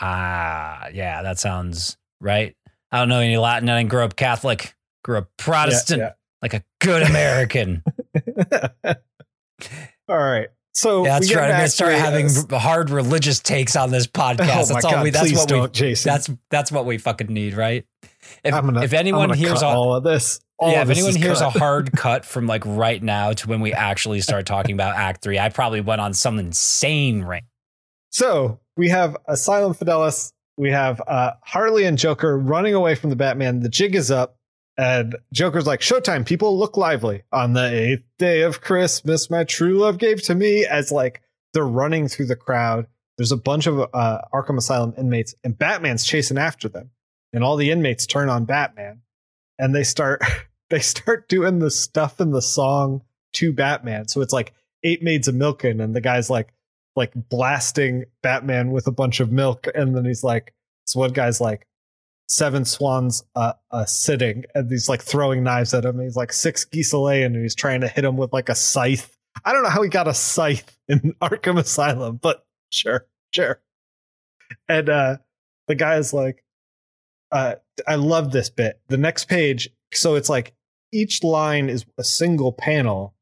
ah, 0.00 0.88
yeah, 0.92 1.22
that 1.22 1.38
sounds 1.38 1.96
right. 2.20 2.54
I 2.90 2.98
don't 2.98 3.08
know 3.08 3.20
any 3.20 3.36
Latin. 3.36 3.68
I 3.68 3.78
didn't 3.78 3.90
grow 3.90 4.04
up 4.04 4.16
Catholic. 4.16 4.74
Grew 5.04 5.18
up 5.18 5.28
Protestant, 5.38 6.00
Yeah, 6.00 6.12
like 6.42 6.54
a 6.54 6.64
good 6.80 7.02
American. 7.02 7.84
All 10.08 10.18
right. 10.18 10.48
So 10.74 11.04
Yeah, 11.04 11.18
that's 11.18 11.34
right. 11.34 11.44
I'm 11.44 11.50
gonna 11.52 11.68
start 11.68 11.92
to, 11.92 11.96
uh, 11.96 12.00
having 12.00 12.28
hard 12.50 12.90
religious 12.90 13.40
takes 13.40 13.76
on 13.76 13.90
this 13.90 14.06
podcast. 14.06 14.70
Oh 14.70 14.74
that's 14.74 14.84
all 14.84 14.90
God, 14.90 15.04
we. 15.04 15.10
That's 15.10 15.32
what 15.32 15.50
we. 15.50 15.56
don't, 15.56 15.72
Jason. 15.72 16.10
That's 16.10 16.30
that's 16.50 16.70
what 16.70 16.84
we 16.84 16.98
fucking 16.98 17.28
need, 17.28 17.54
right? 17.54 17.86
If, 18.44 18.52
gonna, 18.52 18.82
if 18.82 18.92
anyone 18.92 19.32
hears 19.32 19.60
cut 19.60 19.62
a, 19.62 19.66
all 19.66 19.94
of 19.94 20.04
this, 20.04 20.40
all 20.58 20.72
yeah, 20.72 20.82
of 20.82 20.90
if 20.90 20.96
anyone 20.96 21.14
hears 21.14 21.40
a 21.40 21.50
hard 21.50 21.92
cut 21.96 22.24
from 22.24 22.46
like 22.46 22.62
right 22.64 23.02
now 23.02 23.32
to 23.32 23.48
when 23.48 23.60
we 23.60 23.72
actually 23.72 24.20
start 24.20 24.46
talking 24.46 24.74
about 24.74 24.96
Act 24.96 25.22
Three, 25.22 25.38
I 25.38 25.48
probably 25.48 25.80
went 25.80 26.00
on 26.00 26.14
some 26.14 26.38
insane 26.38 27.24
rant. 27.24 27.44
So 28.10 28.60
we 28.76 28.88
have 28.88 29.16
Asylum 29.26 29.74
Fidelis. 29.74 30.32
We 30.56 30.70
have 30.70 31.02
uh, 31.06 31.32
Harley 31.42 31.84
and 31.84 31.98
Joker 31.98 32.38
running 32.38 32.74
away 32.74 32.94
from 32.94 33.10
the 33.10 33.16
Batman. 33.16 33.60
The 33.60 33.68
jig 33.68 33.94
is 33.94 34.10
up, 34.10 34.38
and 34.78 35.16
Joker's 35.32 35.66
like, 35.66 35.80
"Showtime! 35.80 36.24
People 36.24 36.58
look 36.58 36.76
lively 36.76 37.22
on 37.32 37.52
the 37.52 37.70
eighth 37.70 38.06
day 38.18 38.42
of 38.42 38.60
Christmas. 38.60 39.28
My 39.28 39.44
true 39.44 39.78
love 39.78 39.98
gave 39.98 40.22
to 40.22 40.34
me." 40.34 40.64
As 40.64 40.90
like 40.90 41.22
they're 41.52 41.66
running 41.66 42.08
through 42.08 42.26
the 42.26 42.36
crowd, 42.36 42.86
there's 43.16 43.32
a 43.32 43.36
bunch 43.36 43.66
of 43.66 43.80
uh, 43.92 44.20
Arkham 44.32 44.58
Asylum 44.58 44.94
inmates, 44.96 45.34
and 45.44 45.58
Batman's 45.58 46.04
chasing 46.04 46.38
after 46.38 46.68
them. 46.68 46.90
And 47.36 47.44
all 47.44 47.56
the 47.56 47.70
inmates 47.70 48.06
turn 48.06 48.30
on 48.30 48.46
Batman, 48.46 49.02
and 49.58 49.74
they 49.74 49.84
start 49.84 50.22
they 50.70 50.80
start 50.80 51.28
doing 51.28 51.58
the 51.58 51.70
stuff 51.70 52.18
in 52.18 52.30
the 52.30 52.40
song 52.40 53.02
to 53.34 53.52
Batman. 53.52 54.08
So 54.08 54.22
it's 54.22 54.32
like 54.32 54.54
eight 54.82 55.02
maids 55.02 55.28
of 55.28 55.34
milking, 55.34 55.80
and 55.82 55.94
the 55.94 56.00
guy's 56.00 56.30
like 56.30 56.54
like 56.96 57.12
blasting 57.14 58.06
Batman 58.22 58.70
with 58.70 58.86
a 58.86 58.90
bunch 58.90 59.20
of 59.20 59.30
milk, 59.30 59.68
and 59.74 59.94
then 59.94 60.06
he's 60.06 60.24
like, 60.24 60.54
this 60.86 60.96
one 60.96 61.12
guy's 61.12 61.38
like, 61.38 61.66
seven 62.26 62.64
swans 62.64 63.22
uh, 63.34 63.52
uh 63.70 63.84
sitting, 63.84 64.44
and 64.54 64.70
he's 64.70 64.88
like 64.88 65.02
throwing 65.02 65.44
knives 65.44 65.74
at 65.74 65.84
him. 65.84 66.00
He's 66.00 66.16
like 66.16 66.32
six 66.32 66.64
geese 66.64 66.94
a 66.94 66.98
laying, 66.98 67.34
and 67.34 67.42
he's 67.42 67.54
trying 67.54 67.82
to 67.82 67.88
hit 67.88 68.06
him 68.06 68.16
with 68.16 68.32
like 68.32 68.48
a 68.48 68.54
scythe. 68.54 69.14
I 69.44 69.52
don't 69.52 69.62
know 69.62 69.68
how 69.68 69.82
he 69.82 69.90
got 69.90 70.08
a 70.08 70.14
scythe 70.14 70.74
in 70.88 71.14
Arkham 71.20 71.58
Asylum, 71.58 72.16
but 72.16 72.46
sure, 72.70 73.06
sure. 73.30 73.60
And 74.70 74.88
uh 74.88 75.16
the 75.68 75.74
guy's 75.74 76.14
like, 76.14 76.42
uh, 77.36 77.54
I 77.86 77.94
love 77.96 78.32
this 78.32 78.48
bit. 78.50 78.80
The 78.88 78.96
next 78.96 79.26
page, 79.28 79.68
so 79.92 80.14
it's 80.14 80.28
like 80.28 80.54
each 80.92 81.22
line 81.22 81.68
is 81.68 81.84
a 81.98 82.04
single 82.04 82.52
panel, 82.52 83.14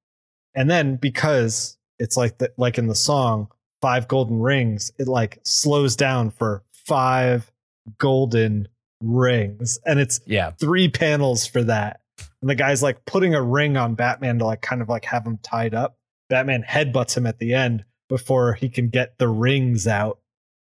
and 0.54 0.70
then 0.70 0.96
because 0.96 1.76
it's 1.98 2.16
like 2.16 2.38
the, 2.38 2.52
like 2.56 2.78
in 2.78 2.86
the 2.86 2.94
song 2.94 3.48
five 3.82 4.08
golden 4.08 4.40
rings 4.40 4.90
it 4.98 5.06
like 5.06 5.38
slows 5.44 5.94
down 5.96 6.30
for 6.30 6.62
five 6.72 7.50
golden 7.98 8.66
rings. 9.00 9.78
And 9.84 10.00
it's 10.00 10.20
Yeah, 10.26 10.52
three 10.52 10.88
panels 10.88 11.46
for 11.46 11.62
that. 11.64 12.00
And 12.40 12.48
the 12.50 12.54
guy's 12.54 12.82
like 12.82 13.04
putting 13.04 13.34
a 13.34 13.42
ring 13.42 13.76
on 13.76 13.94
batman 13.94 14.38
to 14.38 14.46
like 14.46 14.62
kind 14.62 14.80
of 14.82 14.88
like 14.88 15.04
have 15.06 15.26
him 15.26 15.38
tied 15.42 15.74
up. 15.74 15.98
Batman 16.30 16.64
headbutts 16.66 17.16
him 17.16 17.26
at 17.26 17.38
the 17.38 17.52
end 17.54 17.84
before 18.08 18.54
he 18.54 18.68
can 18.68 18.88
get 18.88 19.18
the 19.18 19.28
rings 19.28 19.86
out. 19.86 20.18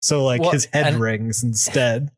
So 0.03 0.25
like 0.25 0.41
Well, 0.43 0.51
his 0.51 0.67
head 0.67 0.87
and- 0.95 1.01
rings 1.01 1.43
instead 1.43 2.11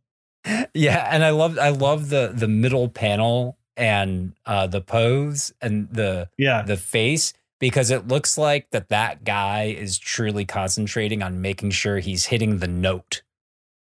yeah, 0.75 1.09
and 1.11 1.25
I 1.25 1.31
love 1.31 1.59
I 1.59 1.71
love 1.71 2.09
the 2.11 2.33
the 2.35 2.49
middle 2.49 2.89
panel 2.89 3.59
and 3.77 4.33
uh 4.47 4.67
the 4.67 4.81
pose 4.81 5.53
and 5.61 5.89
the 5.91 6.29
yeah 6.37 6.63
the 6.63 6.77
face 6.77 7.33
because 7.61 7.91
it 7.91 8.09
looks 8.09 8.37
like 8.39 8.71
that 8.71 8.89
that 8.89 9.25
guy 9.25 9.65
is 9.65 9.99
truly 9.99 10.45
concentrating 10.45 11.23
on 11.23 11.41
making 11.41 11.71
sure 11.71 11.99
he's 11.99 12.27
hitting 12.27 12.59
the 12.59 12.69
note. 12.69 13.23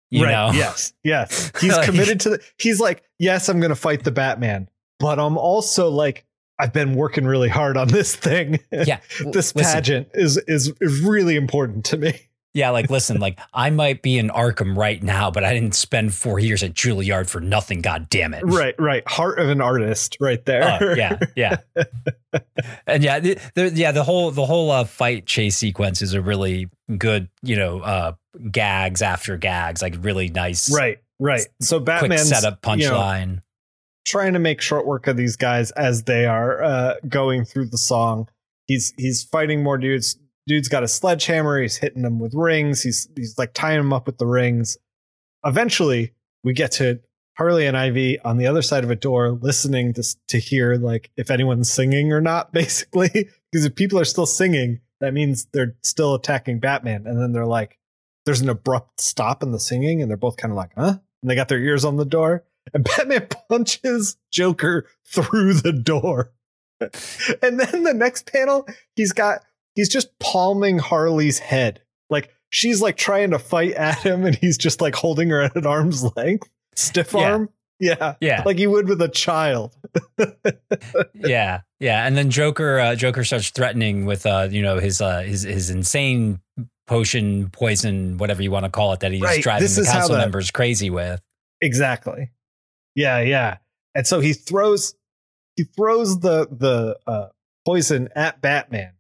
You 0.09 0.23
right 0.23 0.31
know? 0.31 0.51
yes 0.57 0.93
yes 1.03 1.51
he's 1.61 1.75
Like- 1.75 1.85
committed 1.85 2.21
to 2.21 2.29
the 2.29 2.43
he's 2.57 2.79
like 2.79 3.03
yes 3.19 3.49
i'm 3.49 3.59
gonna 3.59 3.75
fight 3.75 4.05
the 4.05 4.11
batman 4.11 4.69
but 4.99 5.19
i'm 5.19 5.37
also 5.37 5.89
like 5.89 6.23
i've 6.59 6.71
been 6.71 6.95
working 6.95 7.25
really 7.25 7.49
hard 7.49 7.75
on 7.75 7.89
this 7.89 8.15
thing 8.15 8.61
Yeah. 8.71 8.99
this 9.33 9.53
Listen, 9.53 9.63
pageant 9.73 10.07
is 10.13 10.37
is 10.47 10.71
is 10.79 11.01
really 11.01 11.35
important 11.35 11.83
to 11.87 11.97
me 11.97 12.21
Yeah, 12.53 12.71
like 12.71 12.89
listen, 12.89 13.19
like 13.19 13.39
I 13.53 13.69
might 13.69 14.01
be 14.01 14.17
in 14.17 14.29
Arkham 14.29 14.75
right 14.75 15.01
now, 15.03 15.29
but 15.29 15.43
I 15.43 15.53
didn't 15.53 15.75
spend 15.75 16.13
four 16.13 16.39
years 16.39 16.63
at 16.63 16.73
Juilliard 16.73 17.29
for 17.29 17.39
nothing. 17.39 17.81
God 17.81 18.09
damn 18.09 18.33
it! 18.33 18.41
Right, 18.43 18.73
right. 18.79 19.07
Heart 19.07 19.37
of 19.37 19.49
an 19.49 19.61
artist, 19.61 20.17
right 20.19 20.43
there. 20.43 20.79
Oh, 20.81 20.93
yeah, 20.95 21.19
yeah, 21.35 21.57
and 22.87 23.03
yeah, 23.03 23.19
the, 23.19 23.39
the, 23.53 23.71
yeah. 23.75 23.91
The 23.91 24.03
whole 24.03 24.31
the 24.31 24.45
whole 24.45 24.71
uh, 24.71 24.85
fight 24.85 25.27
chase 25.27 25.55
sequence 25.55 26.01
is 26.01 26.13
a 26.13 26.21
really 26.21 26.67
good, 26.97 27.29
you 27.43 27.57
know, 27.57 27.79
uh, 27.81 28.13
gags 28.51 29.03
after 29.03 29.37
gags, 29.37 29.83
like 29.83 29.95
really 29.99 30.29
nice, 30.29 30.73
right, 30.73 30.97
right. 31.19 31.45
So 31.61 31.77
quick 31.77 31.85
Batman 31.85 32.19
setup 32.19 32.65
you 32.65 32.77
know, 32.77 32.93
punchline. 32.93 33.41
trying 34.05 34.33
to 34.33 34.39
make 34.39 34.61
short 34.61 34.87
work 34.87 35.05
of 35.05 35.15
these 35.15 35.35
guys 35.35 35.69
as 35.71 36.03
they 36.03 36.25
are 36.25 36.63
uh, 36.63 36.93
going 37.07 37.45
through 37.45 37.67
the 37.67 37.77
song. 37.77 38.29
He's 38.65 38.95
he's 38.97 39.21
fighting 39.23 39.61
more 39.61 39.77
dudes. 39.77 40.17
Dude's 40.47 40.69
got 40.69 40.83
a 40.83 40.87
sledgehammer. 40.87 41.61
He's 41.61 41.77
hitting 41.77 42.03
them 42.03 42.19
with 42.19 42.33
rings. 42.33 42.81
He's 42.81 43.09
he's 43.15 43.37
like 43.37 43.53
tying 43.53 43.77
them 43.77 43.93
up 43.93 44.07
with 44.07 44.17
the 44.17 44.25
rings. 44.25 44.77
Eventually, 45.45 46.13
we 46.43 46.53
get 46.53 46.71
to 46.73 47.01
Harley 47.37 47.67
and 47.67 47.77
Ivy 47.77 48.19
on 48.21 48.37
the 48.37 48.47
other 48.47 48.61
side 48.61 48.83
of 48.83 48.89
a 48.89 48.95
door, 48.95 49.31
listening 49.31 49.93
to 49.93 50.03
to 50.29 50.39
hear 50.39 50.75
like 50.75 51.11
if 51.17 51.29
anyone's 51.29 51.71
singing 51.71 52.13
or 52.13 52.21
not. 52.21 52.51
Basically, 52.53 53.29
because 53.51 53.65
if 53.65 53.75
people 53.75 53.99
are 53.99 54.05
still 54.05 54.25
singing, 54.25 54.79
that 55.01 55.13
means 55.13 55.47
they're 55.51 55.75
still 55.83 56.15
attacking 56.15 56.59
Batman. 56.59 57.05
And 57.05 57.21
then 57.21 57.33
they're 57.33 57.45
like, 57.45 57.77
there's 58.25 58.41
an 58.41 58.49
abrupt 58.49 59.01
stop 59.01 59.43
in 59.43 59.51
the 59.51 59.59
singing, 59.59 60.01
and 60.01 60.09
they're 60.09 60.17
both 60.17 60.37
kind 60.37 60.51
of 60.51 60.57
like, 60.57 60.71
huh? 60.75 60.97
And 61.21 61.29
they 61.29 61.35
got 61.35 61.49
their 61.49 61.59
ears 61.59 61.85
on 61.85 61.97
the 61.97 62.05
door. 62.05 62.45
And 62.73 62.83
Batman 62.97 63.27
punches 63.49 64.17
Joker 64.31 64.87
through 65.05 65.55
the 65.55 65.73
door. 65.73 66.33
and 66.79 67.59
then 67.59 67.83
the 67.83 67.93
next 67.93 68.31
panel, 68.31 68.67
he's 68.95 69.13
got 69.13 69.43
he's 69.77 69.87
just 69.89 70.09
palming 70.19 70.79
Harley's 70.79 71.39
head. 71.39 71.81
Like 72.09 72.33
she's 72.49 72.81
like 72.81 72.97
trying 72.97 73.31
to 73.31 73.39
fight 73.39 73.73
at 73.75 73.99
him, 73.99 74.25
and 74.25 74.35
he's 74.35 74.57
just 74.57 74.81
like 74.81 74.95
holding 74.95 75.29
her 75.29 75.41
at 75.41 75.55
an 75.55 75.65
arm's 75.65 76.03
length, 76.17 76.49
stiff 76.75 77.13
Yeah. 77.13 77.31
arm. 77.31 77.49
Yeah. 77.79 78.15
Yeah. 78.19 78.41
Like 78.43 78.57
you 78.57 78.71
would 78.71 78.89
with 78.89 78.99
a 79.03 79.07
child. 79.07 79.75
yeah, 81.13 81.61
yeah, 81.79 82.07
and 82.07 82.17
then 82.17 82.31
Joker, 82.31 82.79
uh, 82.79 82.95
Joker 82.95 83.23
starts 83.23 83.51
threatening 83.51 84.05
with, 84.05 84.25
uh, 84.25 84.47
you 84.49 84.63
know, 84.63 84.79
his 84.79 84.99
uh, 84.99 85.21
his 85.21 85.43
his 85.43 85.69
insane 85.69 86.39
potion, 86.87 87.49
poison, 87.51 88.17
whatever 88.17 88.41
you 88.41 88.49
want 88.49 88.65
to 88.65 88.71
call 88.71 88.93
it, 88.93 89.01
that 89.01 89.11
he's 89.11 89.21
Right, 89.21 89.43
driving 89.43 89.61
this 89.63 89.75
the 89.75 89.83
council 89.85 90.15
members 90.17 90.49
crazy 90.51 90.89
with. 90.89 91.21
Exactly. 91.61 92.31
Yeah, 92.95 93.19
yeah. 93.19 93.57
And 93.93 94.07
so 94.07 94.21
he 94.21 94.33
throws 94.33 94.95
he 95.55 95.63
throws 95.65 96.19
the 96.19 96.47
the 96.49 96.97
uh, 97.05 97.27
poison 97.65 98.09
at 98.15 98.41
Batman, 98.41 98.93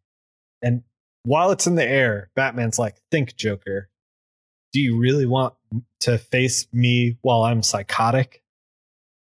and 0.61 0.83
while 1.23 1.51
it's 1.51 1.67
in 1.67 1.75
the 1.75 1.87
air, 1.87 2.29
Batman's 2.35 2.79
like, 2.79 3.01
"Think, 3.11 3.35
Joker. 3.35 3.89
Do 4.73 4.79
you 4.79 4.97
really 4.97 5.25
want 5.25 5.55
to 6.01 6.17
face 6.17 6.67
me 6.71 7.17
while 7.21 7.43
I'm 7.43 7.63
psychotic?" 7.63 8.41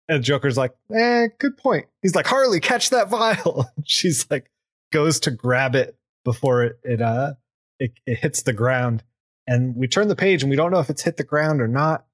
And 0.08 0.24
Joker's 0.24 0.58
like, 0.58 0.76
"Eh, 0.94 1.28
good 1.40 1.58
point." 1.58 1.88
He's 2.02 2.16
like, 2.16 2.28
"Harley, 2.28 2.60
catch 2.60 2.92
that 2.92 3.10
vial." 3.10 3.70
She's 3.86 4.30
like, 4.30 4.52
goes 4.92 5.20
to 5.22 5.32
grab 5.32 5.76
it 5.76 5.98
before 6.24 6.64
it 6.64 6.80
it 6.84 7.02
uh 7.02 7.34
it, 7.80 7.92
it 8.06 8.20
hits 8.20 8.44
the 8.44 8.54
ground, 8.54 9.04
and 9.48 9.76
we 9.76 9.88
turn 9.88 10.08
the 10.08 10.16
page 10.16 10.44
and 10.44 10.50
we 10.50 10.56
don't 10.56 10.72
know 10.72 10.80
if 10.80 10.90
it's 10.90 11.02
hit 11.02 11.18
the 11.18 11.24
ground 11.24 11.62
or 11.62 11.68
not. 11.68 12.06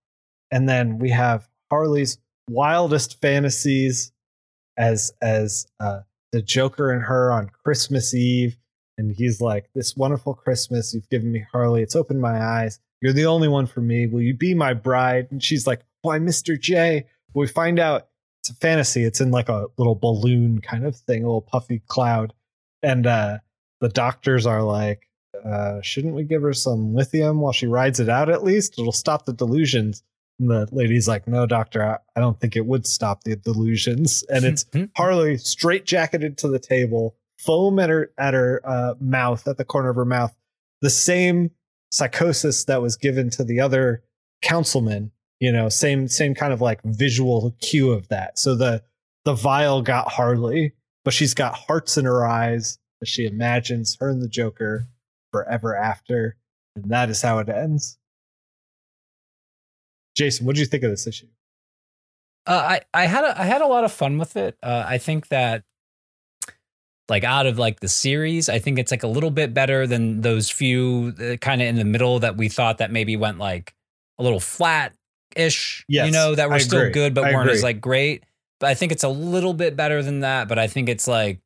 And 0.49 0.67
then 0.67 0.97
we 0.97 1.11
have 1.11 1.47
Harley's 1.69 2.17
wildest 2.49 3.21
fantasies 3.21 4.11
as 4.77 5.11
as 5.21 5.67
uh, 5.79 5.99
the 6.31 6.41
Joker 6.41 6.91
and 6.91 7.03
her 7.03 7.31
on 7.31 7.49
Christmas 7.63 8.13
Eve, 8.13 8.57
and 9.01 9.15
he's 9.15 9.41
like, 9.41 9.69
"This 9.73 9.97
wonderful 9.97 10.33
Christmas 10.33 10.93
you've 10.93 11.09
given 11.09 11.31
me, 11.31 11.45
Harley. 11.51 11.81
It's 11.81 11.95
opened 11.95 12.21
my 12.21 12.41
eyes. 12.41 12.79
You're 13.01 13.13
the 13.13 13.25
only 13.25 13.47
one 13.47 13.65
for 13.65 13.81
me. 13.81 14.05
Will 14.05 14.21
you 14.21 14.35
be 14.35 14.53
my 14.53 14.73
bride?" 14.73 15.27
And 15.31 15.43
she's 15.43 15.65
like, 15.65 15.81
"Why, 16.03 16.19
Mister 16.19 16.55
J?" 16.55 17.07
We 17.33 17.47
find 17.47 17.79
out 17.79 18.07
it's 18.41 18.49
a 18.49 18.55
fantasy. 18.55 19.03
It's 19.03 19.21
in 19.21 19.31
like 19.31 19.49
a 19.49 19.67
little 19.77 19.95
balloon 19.95 20.61
kind 20.61 20.85
of 20.85 20.95
thing, 20.95 21.23
a 21.23 21.27
little 21.27 21.41
puffy 21.41 21.81
cloud, 21.87 22.33
and 22.83 23.07
uh, 23.07 23.39
the 23.79 23.89
doctors 23.89 24.45
are 24.45 24.61
like, 24.61 25.09
uh, 25.43 25.81
"Shouldn't 25.81 26.15
we 26.15 26.23
give 26.23 26.43
her 26.43 26.53
some 26.53 26.93
lithium 26.93 27.41
while 27.41 27.53
she 27.53 27.67
rides 27.67 27.99
it 27.99 28.09
out? 28.09 28.29
At 28.29 28.43
least 28.43 28.77
it'll 28.77 28.91
stop 28.91 29.25
the 29.25 29.33
delusions." 29.33 30.03
And 30.39 30.49
the 30.49 30.67
lady's 30.71 31.07
like, 31.07 31.27
"No, 31.27 31.45
doctor, 31.45 31.83
I, 31.83 31.97
I 32.15 32.19
don't 32.19 32.39
think 32.39 32.55
it 32.55 32.65
would 32.65 32.85
stop 32.85 33.23
the 33.23 33.35
delusions." 33.35 34.23
And 34.29 34.45
it's 34.45 34.65
Harley 34.95 35.37
straight 35.37 35.85
jacketed 35.85 36.37
to 36.39 36.47
the 36.47 36.59
table, 36.59 37.15
foam 37.43 37.79
at 37.79 37.89
her 37.89 38.11
at 38.17 38.33
her 38.33 38.61
uh, 38.63 38.93
mouth, 38.99 39.47
at 39.47 39.57
the 39.57 39.65
corner 39.65 39.89
of 39.89 39.95
her 39.95 40.05
mouth, 40.05 40.35
the 40.81 40.89
same 40.89 41.51
psychosis 41.91 42.65
that 42.65 42.81
was 42.81 42.95
given 42.95 43.29
to 43.31 43.43
the 43.43 43.59
other 43.59 44.03
councilman. 44.41 45.11
You 45.39 45.51
know, 45.51 45.69
same 45.69 46.07
same 46.07 46.35
kind 46.35 46.53
of 46.53 46.61
like 46.61 46.81
visual 46.83 47.55
cue 47.61 47.91
of 47.91 48.07
that. 48.09 48.37
So 48.37 48.55
the 48.55 48.83
the 49.25 49.33
vial 49.33 49.81
got 49.81 50.11
Harley, 50.11 50.73
but 51.03 51.13
she's 51.13 51.33
got 51.33 51.55
hearts 51.55 51.97
in 51.97 52.05
her 52.05 52.25
eyes 52.25 52.77
as 53.01 53.09
she 53.09 53.25
imagines 53.25 53.97
her 53.99 54.09
and 54.09 54.21
the 54.21 54.27
Joker 54.27 54.87
forever 55.31 55.75
after, 55.75 56.37
and 56.75 56.91
that 56.91 57.09
is 57.09 57.21
how 57.21 57.39
it 57.39 57.49
ends. 57.49 57.97
Jason, 60.15 60.45
what 60.45 60.55
did 60.55 60.61
you 60.61 60.67
think 60.67 60.83
of 60.83 60.91
this 60.91 61.07
issue? 61.07 61.27
Uh, 62.45 62.79
I 62.93 63.01
I 63.01 63.05
had 63.05 63.23
a, 63.23 63.41
I 63.41 63.45
had 63.45 63.61
a 63.61 63.67
lot 63.67 63.83
of 63.83 63.91
fun 63.91 64.17
with 64.17 64.35
it. 64.35 64.57
Uh, 64.61 64.83
I 64.85 64.97
think 64.99 65.29
that 65.29 65.63
like 67.11 67.23
out 67.23 67.45
of 67.45 67.59
like 67.59 67.79
the 67.81 67.87
series, 67.87 68.49
I 68.49 68.57
think 68.57 68.79
it's 68.79 68.89
like 68.89 69.03
a 69.03 69.07
little 69.07 69.29
bit 69.29 69.53
better 69.53 69.85
than 69.85 70.21
those 70.21 70.49
few 70.49 71.13
uh, 71.21 71.35
kind 71.37 71.61
of 71.61 71.67
in 71.67 71.75
the 71.75 71.85
middle 71.85 72.17
that 72.19 72.37
we 72.37 72.49
thought 72.49 72.79
that 72.79 72.89
maybe 72.91 73.15
went 73.15 73.37
like 73.37 73.75
a 74.17 74.23
little 74.23 74.39
flat 74.39 74.93
ish. 75.35 75.85
Yes, 75.87 76.07
you 76.07 76.11
know 76.11 76.33
that 76.33 76.49
were 76.49 76.55
I 76.55 76.59
still 76.59 76.79
agree. 76.79 76.91
good 76.91 77.13
but 77.13 77.25
I 77.25 77.33
weren't 77.33 77.51
as 77.51 77.61
like 77.61 77.79
great. 77.79 78.23
But 78.59 78.69
I 78.69 78.73
think 78.73 78.91
it's 78.91 79.03
a 79.03 79.09
little 79.09 79.53
bit 79.53 79.75
better 79.75 80.01
than 80.01 80.21
that. 80.21 80.47
But 80.47 80.57
I 80.57 80.67
think 80.67 80.89
it's 80.89 81.07
like 81.07 81.39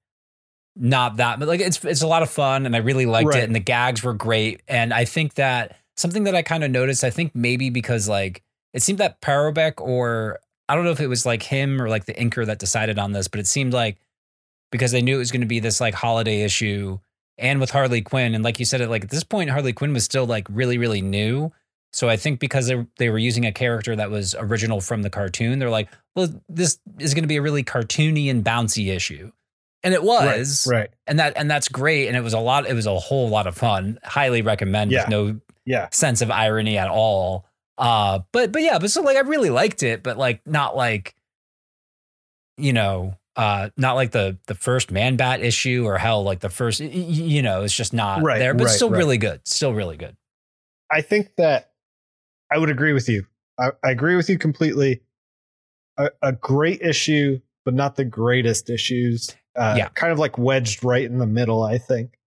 not 0.77 1.17
that 1.17 1.39
but 1.39 1.47
like 1.47 1.61
it's 1.61 1.83
it's 1.85 2.01
a 2.01 2.07
lot 2.07 2.21
of 2.21 2.29
fun 2.29 2.65
and 2.65 2.75
I 2.75 2.79
really 2.79 3.05
liked 3.05 3.29
Right. 3.29 3.39
it 3.39 3.45
and 3.45 3.55
the 3.55 3.61
gags 3.61 4.03
were 4.03 4.13
great 4.13 4.61
and 4.67 4.93
I 4.93 5.05
think 5.05 5.35
that 5.35 5.77
something 5.95 6.25
that 6.25 6.35
I 6.35 6.41
kind 6.41 6.65
of 6.65 6.71
noticed 6.71 7.03
I 7.05 7.09
think 7.11 7.33
maybe 7.33 7.69
because 7.69 8.09
like 8.09 8.43
it 8.73 8.83
seemed 8.83 8.99
that 8.99 9.21
Parobeck 9.21 9.75
or 9.79 10.39
I 10.67 10.75
don't 10.75 10.83
know 10.83 10.91
if 10.91 10.99
it 10.99 11.07
was 11.07 11.25
like 11.25 11.43
him 11.43 11.81
or 11.81 11.87
like 11.87 12.03
the 12.05 12.13
inker 12.13 12.45
that 12.45 12.59
decided 12.59 12.99
on 12.99 13.13
this 13.13 13.29
but 13.29 13.39
it 13.39 13.47
seemed 13.47 13.71
like 13.71 13.97
because 14.71 14.91
they 14.91 15.01
knew 15.01 15.15
it 15.15 15.19
was 15.19 15.31
going 15.31 15.41
to 15.41 15.47
be 15.47 15.59
this 15.59 15.79
like 15.81 15.93
holiday 15.93 16.41
issue 16.41 16.99
and 17.37 17.59
with 17.59 17.71
Harley 17.71 18.01
Quinn 18.01 18.33
and 18.35 18.43
like 18.43 18.59
you 18.59 18.65
said 18.65 18.81
it 18.81 18.89
like 18.89 19.03
at 19.03 19.09
this 19.09 19.23
point 19.23 19.49
Harley 19.49 19.73
Quinn 19.73 19.93
was 19.93 20.03
still 20.03 20.25
like 20.25 20.47
really 20.49 20.77
really 20.77 21.01
new 21.01 21.51
so 21.93 22.09
I 22.09 22.17
think 22.17 22.39
because 22.39 22.67
they 22.67 22.85
they 22.97 23.09
were 23.09 23.17
using 23.17 23.45
a 23.45 23.51
character 23.51 23.95
that 23.95 24.09
was 24.11 24.35
original 24.37 24.81
from 24.81 25.01
the 25.01 25.09
cartoon 25.09 25.59
they're 25.59 25.69
like 25.69 25.89
well 26.15 26.29
this 26.49 26.79
is 26.99 27.13
going 27.13 27.23
to 27.23 27.27
be 27.27 27.37
a 27.37 27.41
really 27.41 27.63
cartoony 27.63 28.29
and 28.29 28.43
bouncy 28.43 28.93
issue 28.93 29.31
and 29.83 29.93
it 29.93 30.01
was 30.03 30.67
right. 30.69 30.89
and 31.07 31.19
that 31.19 31.33
and 31.37 31.49
that's 31.51 31.67
great 31.67 32.07
and 32.07 32.17
it 32.17 32.21
was 32.21 32.33
a 32.33 32.39
lot 32.39 32.65
it 32.67 32.73
was 32.73 32.85
a 32.87 32.97
whole 32.99 33.29
lot 33.29 33.47
of 33.47 33.55
fun 33.55 33.99
highly 34.03 34.41
recommend 34.41 34.91
Yeah. 34.91 35.01
with 35.03 35.09
no 35.09 35.39
Yeah. 35.65 35.89
sense 35.91 36.21
of 36.21 36.31
irony 36.31 36.77
at 36.77 36.89
all 36.89 37.45
uh 37.77 38.19
but 38.31 38.51
but 38.53 38.61
yeah 38.61 38.79
but 38.79 38.89
so 38.89 39.01
like 39.01 39.17
i 39.17 39.21
really 39.21 39.49
liked 39.49 39.83
it 39.83 40.01
but 40.01 40.17
like 40.17 40.39
not 40.47 40.75
like 40.77 41.13
you 42.57 42.73
know 42.73 43.15
uh 43.35 43.69
not 43.77 43.93
like 43.93 44.11
the 44.11 44.37
the 44.47 44.55
first 44.55 44.91
man 44.91 45.15
bat 45.15 45.41
issue 45.41 45.83
or 45.85 45.97
hell 45.97 46.23
like 46.23 46.39
the 46.39 46.49
first 46.49 46.79
you 46.79 47.41
know 47.41 47.63
it's 47.63 47.75
just 47.75 47.93
not 47.93 48.21
Right, 48.23 48.39
there 48.39 48.53
but 48.53 48.65
right, 48.65 48.73
still 48.73 48.89
right. 48.89 48.97
really 48.97 49.17
good 49.17 49.41
still 49.45 49.73
really 49.73 49.97
good 49.97 50.15
I 50.91 51.01
think 51.01 51.35
that 51.37 51.71
I 52.51 52.59
would 52.59 52.69
agree 52.69 52.93
with 52.93 53.09
you. 53.09 53.25
I, 53.59 53.71
I 53.83 53.89
agree 53.89 54.15
with 54.15 54.29
you 54.29 54.37
completely. 54.37 55.01
A, 55.97 56.11
a 56.21 56.31
great 56.31 56.81
issue, 56.81 57.39
but 57.63 57.73
not 57.73 57.95
the 57.95 58.05
greatest 58.05 58.69
issues. 58.69 59.35
Uh, 59.55 59.73
Yeah. 59.77 59.89
Kind 59.89 60.13
of 60.13 60.19
like 60.19 60.37
wedged 60.37 60.83
right 60.83 61.03
in 61.03 61.17
the 61.17 61.25
middle, 61.25 61.63
I 61.63 61.79
think. 61.79 62.19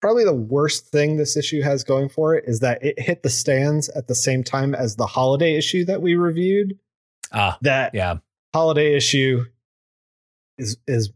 Probably 0.00 0.24
the 0.24 0.32
worst 0.32 0.86
thing 0.86 1.16
this 1.16 1.36
issue 1.36 1.60
has 1.62 1.84
going 1.84 2.08
for 2.08 2.34
it 2.34 2.44
is 2.46 2.60
that 2.60 2.82
it 2.82 2.98
hit 2.98 3.22
the 3.22 3.28
stands 3.30 3.88
at 3.90 4.06
the 4.06 4.14
same 4.14 4.42
time 4.42 4.74
as 4.74 4.96
the 4.96 5.06
holiday 5.06 5.54
issue 5.56 5.84
that 5.84 6.00
we 6.00 6.14
reviewed. 6.14 6.78
ah 7.32 7.58
That 7.60 7.94
yeah 7.94 8.16
holiday 8.54 8.94
issue 8.94 9.44
is 10.58 10.76
is 10.86 11.10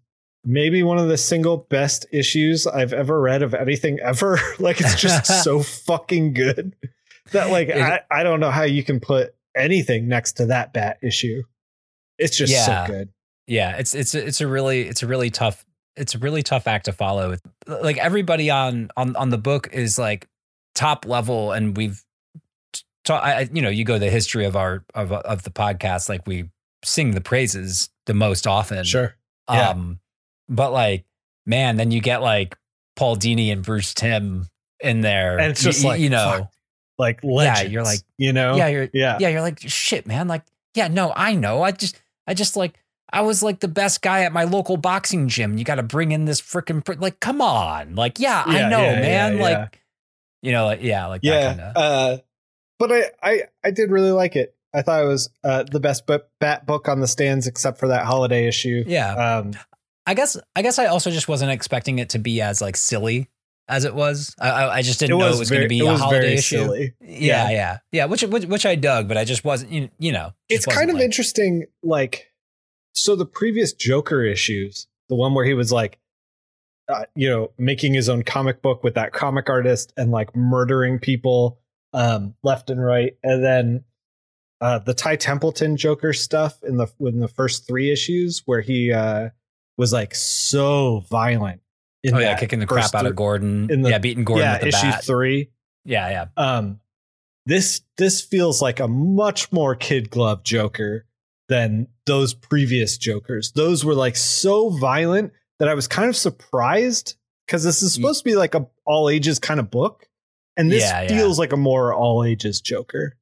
maybe 0.44 0.82
one 0.82 0.98
of 0.98 1.08
the 1.08 1.16
single 1.16 1.56
best 1.56 2.06
issues 2.12 2.66
I've 2.66 2.92
ever 2.92 3.20
read 3.20 3.42
of 3.42 3.52
anything 3.54 3.98
ever. 4.00 4.38
like 4.58 4.80
it's 4.80 5.00
just 5.00 5.26
so 5.44 5.62
fucking 5.62 6.34
good 6.34 6.74
that 7.32 7.50
like 7.50 7.68
It- 7.68 7.78
I, 7.78 8.00
I 8.10 8.22
don't 8.22 8.40
know 8.40 8.50
how 8.50 8.62
you 8.62 8.82
can 8.84 9.00
put 9.00 9.34
anything 9.56 10.06
next 10.08 10.32
to 10.34 10.46
that 10.46 10.72
bat 10.72 10.98
issue. 11.02 11.42
It's 12.18 12.36
just 12.36 12.52
Yeah. 12.52 12.86
so 12.86 12.92
good. 12.92 13.08
yeah 13.46 13.76
it's 13.76 13.94
it's 13.94 14.14
it's 14.14 14.40
a 14.40 14.46
really 14.46 14.82
it's 14.88 15.02
a 15.02 15.06
really 15.06 15.30
tough 15.30 15.64
it's 15.96 16.14
a 16.14 16.18
really 16.18 16.42
tough 16.42 16.66
act 16.66 16.84
to 16.86 16.92
follow 16.92 17.36
like 17.66 17.96
everybody 17.98 18.50
on 18.50 18.90
on 18.96 19.16
on 19.16 19.30
the 19.30 19.38
book 19.38 19.68
is 19.72 19.98
like 19.98 20.28
top 20.74 21.04
level 21.06 21.52
and 21.52 21.76
we've 21.76 22.02
ta- 23.04 23.18
I, 23.18 23.32
I- 23.40 23.48
you 23.52 23.62
know 23.62 23.68
you 23.70 23.84
go 23.84 23.98
the 23.98 24.10
history 24.10 24.44
of 24.44 24.56
our 24.56 24.84
of 24.94 25.10
of 25.12 25.42
the 25.42 25.50
podcast 25.50 26.08
like 26.08 26.26
we 26.26 26.50
sing 26.84 27.10
the 27.12 27.20
praises 27.20 27.88
the 28.06 28.14
most 28.14 28.46
often 28.46 28.84
Sure. 28.84 29.14
Yeah. 29.50 29.70
um 29.70 30.00
but 30.48 30.72
like 30.72 31.04
man 31.44 31.76
then 31.76 31.90
you 31.90 32.00
get 32.00 32.22
like 32.22 32.56
Paul 32.96 33.16
Dini 33.16 33.52
and 33.52 33.62
Bruce 33.62 33.92
Timm 33.94 34.46
in 34.80 35.02
there. 35.02 35.38
And 35.38 35.50
it's 35.52 35.62
just 35.62 35.84
Y- 35.84 35.90
like, 35.90 36.00
you 36.00 36.08
know, 36.10 36.38
fuck. 36.38 36.52
like 36.98 37.22
legends. 37.22 37.70
you're 37.72 37.82
like- 37.82 38.00
you 38.18 38.32
know, 38.32 38.56
yeah, 38.56 38.68
you're 38.68 38.88
yeah, 38.92 39.18
yeah, 39.20 39.28
you're 39.28 39.42
like 39.42 39.60
shit, 39.60 40.06
man. 40.06 40.28
Like, 40.28 40.42
yeah, 40.74 40.88
no, 40.88 41.12
I 41.14 41.34
know. 41.34 41.62
I 41.62 41.72
just, 41.72 42.00
I 42.26 42.32
just 42.34 42.56
like, 42.56 42.74
I 43.12 43.20
was 43.20 43.42
like 43.42 43.60
the 43.60 43.68
best 43.68 44.00
guy 44.02 44.22
at 44.24 44.32
my 44.32 44.44
local 44.44 44.76
boxing 44.78 45.28
gym. 45.28 45.58
You 45.58 45.64
got 45.64 45.74
to 45.76 45.82
bring 45.82 46.10
in 46.12 46.24
this 46.24 46.40
freaking, 46.40 46.82
pr- 46.84 46.94
like, 46.94 47.20
come 47.20 47.40
on, 47.42 47.94
like, 47.94 48.18
yeah, 48.18 48.42
I 48.46 48.68
know, 48.68 48.80
yeah, 48.82 49.00
man. 49.00 49.36
yeah, 49.36 49.42
like, 49.42 49.52
yeah. 49.52 49.68
you 50.42 50.52
know, 50.52 50.64
like, 50.64 50.82
yeah, 50.82 51.06
like 51.06 51.20
that 51.22 51.28
yeah. 51.28 51.48
kind 51.48 51.60
of. 51.60 51.76
Uh, 51.76 52.18
but 52.78 52.92
I, 52.92 53.02
I, 53.22 53.42
I 53.64 53.70
did 53.72 53.90
really 53.90 54.10
like 54.10 54.36
it. 54.36 54.55
I 54.76 54.82
thought 54.82 55.02
it 55.02 55.06
was 55.08 55.30
uh, 55.42 55.62
the 55.64 55.80
best 55.80 56.04
bat 56.38 56.66
book 56.66 56.86
on 56.88 57.00
the 57.00 57.08
stands, 57.08 57.46
except 57.46 57.78
for 57.78 57.88
that 57.88 58.04
holiday 58.04 58.46
issue. 58.46 58.84
yeah, 58.86 59.14
Um, 59.38 59.52
I 60.06 60.14
guess, 60.14 60.36
I 60.54 60.62
guess, 60.62 60.78
I 60.78 60.86
also 60.86 61.10
just 61.10 61.28
wasn't 61.28 61.50
expecting 61.50 61.98
it 61.98 62.10
to 62.10 62.18
be 62.18 62.40
as 62.42 62.60
like 62.60 62.76
silly 62.76 63.28
as 63.68 63.84
it 63.84 63.94
was. 63.94 64.34
I, 64.38 64.68
I, 64.68 64.82
just 64.82 65.00
didn't 65.00 65.18
know 65.18 65.26
it 65.26 65.38
was 65.38 65.50
going 65.50 65.62
to 65.62 65.68
be 65.68 65.80
it 65.80 65.86
a 65.86 65.96
holiday 65.96 66.34
issue. 66.34 66.58
silly. 66.58 66.94
Yeah, 67.00 67.50
yeah, 67.50 67.78
yeah, 67.90 68.04
Which, 68.04 68.22
which, 68.22 68.44
which 68.44 68.66
I 68.66 68.74
dug, 68.76 69.08
but 69.08 69.16
I 69.16 69.24
just 69.24 69.44
wasn't. 69.44 69.72
You, 69.72 69.88
you 69.98 70.12
know, 70.12 70.32
It's 70.48 70.66
kind 70.66 70.90
of 70.90 70.96
like- 70.96 71.04
interesting. 71.04 71.64
Like, 71.82 72.30
so 72.94 73.16
the 73.16 73.26
previous 73.26 73.72
Joker 73.72 74.22
issues, 74.22 74.86
the 75.08 75.16
one 75.16 75.34
where 75.34 75.44
he 75.44 75.54
was 75.54 75.72
like, 75.72 75.98
uh, 76.88 77.04
you 77.16 77.28
know, 77.28 77.50
making 77.58 77.94
his 77.94 78.08
own 78.08 78.22
comic 78.22 78.62
book 78.62 78.84
with 78.84 78.94
that 78.94 79.12
comic 79.12 79.48
artist 79.50 79.92
and 79.96 80.12
like 80.12 80.36
murdering 80.36 81.00
people 81.00 81.58
um, 81.92 82.34
left 82.44 82.70
and 82.70 82.80
right, 82.84 83.16
and 83.24 83.42
then 83.44 83.84
uh, 84.60 84.78
the 84.78 84.94
Ty 84.94 85.16
Templeton 85.16 85.76
Joker 85.76 86.12
stuff 86.12 86.62
in 86.62 86.76
the 86.76 86.86
in 87.00 87.20
the 87.20 87.28
first 87.28 87.66
three 87.66 87.90
issues 87.90 88.42
where 88.46 88.60
he 88.60 88.92
uh, 88.92 89.30
was 89.76 89.92
like 89.92 90.14
so 90.14 91.04
violent. 91.10 91.60
In 92.02 92.14
Oh 92.14 92.18
yeah, 92.18 92.36
kicking 92.38 92.60
the 92.60 92.66
crap 92.66 92.94
out 92.94 93.04
of 93.06 93.16
Gordon. 93.16 93.66
the- 93.66 93.90
yeah, 93.90 93.98
beating 93.98 94.24
Gordon 94.24 94.44
yeah, 94.46 94.52
with 94.54 94.60
the 94.62 94.68
issue 94.68 94.90
bat. 94.90 95.04
three. 95.04 95.50
yeah, 95.84 96.08
yeah. 96.08 96.26
um 96.36 96.80
this 97.46 97.80
this 97.96 98.20
feels 98.20 98.60
like 98.62 98.80
a 98.80 98.88
much 98.88 99.52
more 99.52 99.74
kid 99.76 100.10
glove 100.10 100.42
joker 100.42 101.06
than 101.48 101.86
those 102.06 102.34
previous 102.34 102.98
jokers 102.98 103.52
those 103.52 103.84
were 103.84 103.94
like 103.94 104.16
so 104.16 104.70
violent 104.70 105.32
that 105.60 105.68
i 105.68 105.74
was 105.74 105.86
kind 105.86 106.08
of 106.08 106.16
surprised 106.16 107.14
because 107.46 107.62
this 107.62 107.82
is 107.82 107.94
supposed 107.94 108.18
to 108.20 108.24
be 108.24 108.34
like 108.34 108.56
a 108.56 108.66
all 108.84 109.08
ages 109.08 109.38
kind 109.38 109.60
of 109.60 109.70
book 109.70 110.08
and 110.56 110.72
this 110.72 110.82
Yeah, 110.82 111.02
yeah. 111.02 111.08
feels 111.08 111.38
like 111.38 111.52
a 111.52 111.56
more 111.56 111.94
all 111.94 112.24
ages 112.24 112.60
joker 112.60 113.16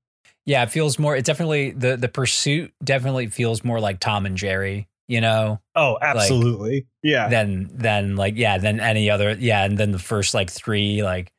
Yeah, 0.46 0.62
it 0.62 0.70
feels 0.70 0.98
more. 0.98 1.16
It 1.16 1.24
definitely 1.24 1.70
the 1.70 1.96
the 1.96 2.08
pursuit 2.08 2.72
definitely 2.82 3.28
feels 3.28 3.64
more 3.64 3.80
like 3.80 4.00
Tom 4.00 4.26
and 4.26 4.36
Jerry. 4.36 4.88
You 5.06 5.20
know, 5.20 5.60
oh 5.74 5.98
absolutely 6.00 6.86
yeah 7.02 7.28
Then 7.28 7.68
then 7.72 8.16
like 8.16 8.36
yeah 8.36 8.56
than 8.56 8.80
any 8.80 9.10
other 9.10 9.32
yeah, 9.32 9.64
and 9.64 9.76
then 9.76 9.90
the 9.90 9.98
first 9.98 10.34
like 10.34 10.50
three 10.50 11.02
like. 11.02 11.30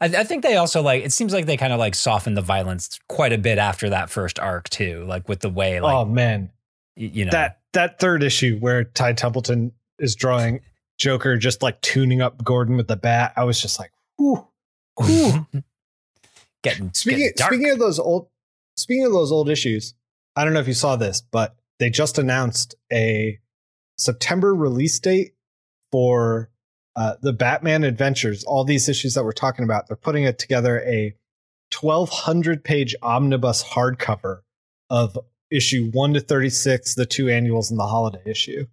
I, 0.00 0.06
I 0.06 0.24
think 0.24 0.44
they 0.44 0.56
also 0.56 0.82
like. 0.82 1.04
It 1.04 1.12
seems 1.12 1.32
like 1.32 1.46
they 1.46 1.56
kind 1.56 1.72
of 1.72 1.80
like 1.80 1.96
softened 1.96 2.36
the 2.36 2.42
violence 2.42 3.00
quite 3.08 3.32
a 3.32 3.38
bit 3.38 3.58
after 3.58 3.90
that 3.90 4.10
first 4.10 4.38
arc 4.38 4.68
too, 4.70 5.04
like 5.08 5.28
with 5.28 5.40
the 5.40 5.50
way 5.50 5.80
like 5.80 5.92
oh 5.92 6.04
man 6.04 6.52
y- 6.96 7.10
you 7.12 7.24
know 7.24 7.32
that 7.32 7.58
that 7.72 7.98
third 7.98 8.22
issue 8.22 8.58
where 8.58 8.84
ty 8.84 9.12
templeton 9.12 9.72
is 9.98 10.14
drawing 10.14 10.60
joker 10.98 11.36
just 11.36 11.62
like 11.62 11.80
tuning 11.80 12.20
up 12.20 12.42
gordon 12.42 12.76
with 12.76 12.88
the 12.88 12.96
bat 12.96 13.32
i 13.36 13.44
was 13.44 13.60
just 13.60 13.78
like 13.78 13.92
whew, 14.16 14.46
whew. 15.00 15.46
getting 16.62 16.92
Speaking 16.92 17.30
getting 17.36 17.46
speaking 17.46 17.70
of 17.70 17.78
those 17.78 17.98
old 17.98 18.28
speaking 18.78 19.04
of 19.06 19.12
those 19.12 19.32
old 19.32 19.48
issues, 19.48 19.94
I 20.36 20.44
don't 20.44 20.54
know 20.54 20.60
if 20.60 20.68
you 20.68 20.74
saw 20.74 20.96
this, 20.96 21.20
but 21.20 21.56
they 21.78 21.90
just 21.90 22.18
announced 22.18 22.74
a 22.92 23.38
September 23.96 24.54
release 24.54 24.98
date 24.98 25.34
for 25.90 26.50
uh, 26.96 27.14
the 27.22 27.32
Batman 27.32 27.84
Adventures. 27.84 28.44
All 28.44 28.64
these 28.64 28.88
issues 28.88 29.14
that 29.14 29.24
we're 29.24 29.32
talking 29.32 29.64
about, 29.64 29.88
they're 29.88 29.96
putting 29.96 30.24
it 30.24 30.38
together 30.38 30.80
a 30.80 31.14
1200 31.80 32.64
page 32.64 32.94
omnibus 33.02 33.62
hardcover 33.62 34.40
of 34.90 35.18
issue 35.50 35.90
1 35.92 36.14
to 36.14 36.20
36, 36.20 36.94
the 36.94 37.06
two 37.06 37.28
annuals 37.28 37.70
and 37.70 37.78
the 37.78 37.86
holiday 37.86 38.22
issue. 38.26 38.66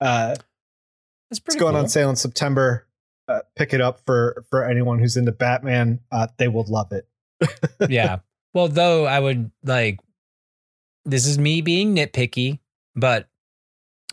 Uh, 0.00 0.34
It's 1.30 1.40
it's 1.46 1.56
going 1.56 1.72
cool. 1.74 1.82
on 1.82 1.88
sale 1.88 2.10
in 2.10 2.16
September. 2.16 2.86
Uh, 3.26 3.40
pick 3.56 3.74
it 3.74 3.80
up 3.80 4.00
for 4.06 4.44
for 4.48 4.64
anyone 4.64 4.98
who's 4.98 5.16
into 5.16 5.32
Batman. 5.32 6.00
Uh, 6.10 6.28
they 6.38 6.48
will 6.48 6.64
love 6.66 6.92
it. 6.92 7.06
yeah. 7.90 8.18
Well, 8.54 8.68
though 8.68 9.06
I 9.06 9.20
would 9.20 9.50
like 9.62 10.00
this 11.04 11.26
is 11.26 11.38
me 11.38 11.60
being 11.60 11.96
nitpicky, 11.96 12.58
but 12.94 13.28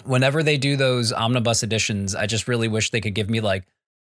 whenever 0.04 0.44
they 0.44 0.58
do 0.58 0.76
those 0.76 1.12
omnibus 1.12 1.64
editions, 1.64 2.16
I 2.16 2.26
just 2.26 2.48
really 2.48 2.68
wish 2.68 2.92
they 2.92 3.02
could 3.02 3.16
give 3.16 3.30
me 3.30 3.42
like 3.42 3.66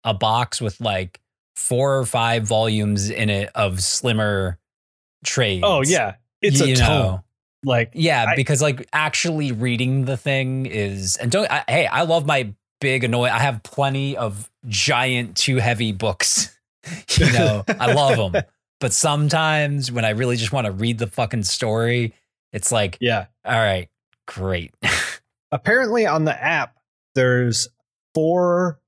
a 0.04 0.14
box 0.14 0.60
with 0.60 0.80
like 0.80 1.20
four 1.56 1.98
or 1.98 2.04
five 2.04 2.44
volumes 2.44 3.10
in 3.10 3.30
it 3.30 3.50
of 3.54 3.82
slimmer 3.82 4.58
oh, 4.58 5.24
trades. 5.24 5.64
Oh 5.64 5.82
yeah, 5.82 6.14
it's 6.42 6.60
a 6.60 6.68
You 6.68 6.76
tome. 6.76 7.20
Like 7.64 7.92
Yeah, 7.94 8.26
I- 8.28 8.36
because 8.36 8.60
like 8.60 8.86
actually 8.92 9.52
reading 9.52 10.04
the 10.04 10.16
thing 10.16 10.66
is 10.66 11.16
and 11.16 11.30
don't 11.30 11.50
I, 11.50 11.64
hey, 11.66 11.86
I 11.86 12.02
love 12.02 12.26
my 12.26 12.52
big 12.80 13.04
annoy. 13.04 13.28
I 13.28 13.38
have 13.38 13.62
plenty 13.62 14.16
of 14.16 14.50
giant 14.68 15.36
too 15.36 15.56
heavy 15.56 15.92
books. 15.92 16.54
you 17.16 17.32
know, 17.32 17.64
I 17.68 17.92
love 17.92 18.32
them. 18.32 18.42
But 18.80 18.92
sometimes 18.92 19.90
when 19.90 20.04
I 20.04 20.10
really 20.10 20.36
just 20.36 20.52
want 20.52 20.66
to 20.66 20.72
read 20.72 20.98
the 20.98 21.06
fucking 21.06 21.44
story, 21.44 22.12
it's 22.52 22.70
like, 22.70 22.98
yeah. 23.00 23.26
all 23.44 23.52
right, 23.52 23.88
great. 24.26 24.74
Apparently 25.52 26.06
on 26.06 26.24
the 26.24 26.42
app, 26.42 26.76
there's 27.14 27.68
four 28.14 28.80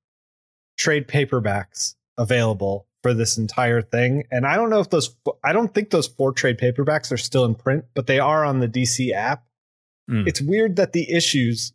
trade 0.77 1.09
paperbacks 1.09 1.95
available 2.19 2.87
for 3.03 3.15
this 3.15 3.39
entire 3.39 3.83
thing, 3.83 4.25
and 4.31 4.47
I 4.47 4.57
don't 4.57 4.71
know 4.71 4.81
if 4.81 4.91
those. 4.91 5.15
I 5.45 5.53
don't 5.53 5.73
think 5.73 5.91
those 5.91 6.09
four 6.09 6.33
trade 6.33 6.59
paperbacks 6.59 7.13
are 7.13 7.17
still 7.17 7.45
in 7.45 7.55
print, 7.55 7.85
but 7.95 8.07
they 8.09 8.19
are 8.19 8.45
on 8.45 8.59
the 8.59 8.69
DC 8.69 9.13
app. 9.13 9.45
Mm. 10.11 10.27
It's 10.27 10.41
weird 10.41 10.77
that 10.77 10.93
the 10.93 11.11
issues, 11.13 11.73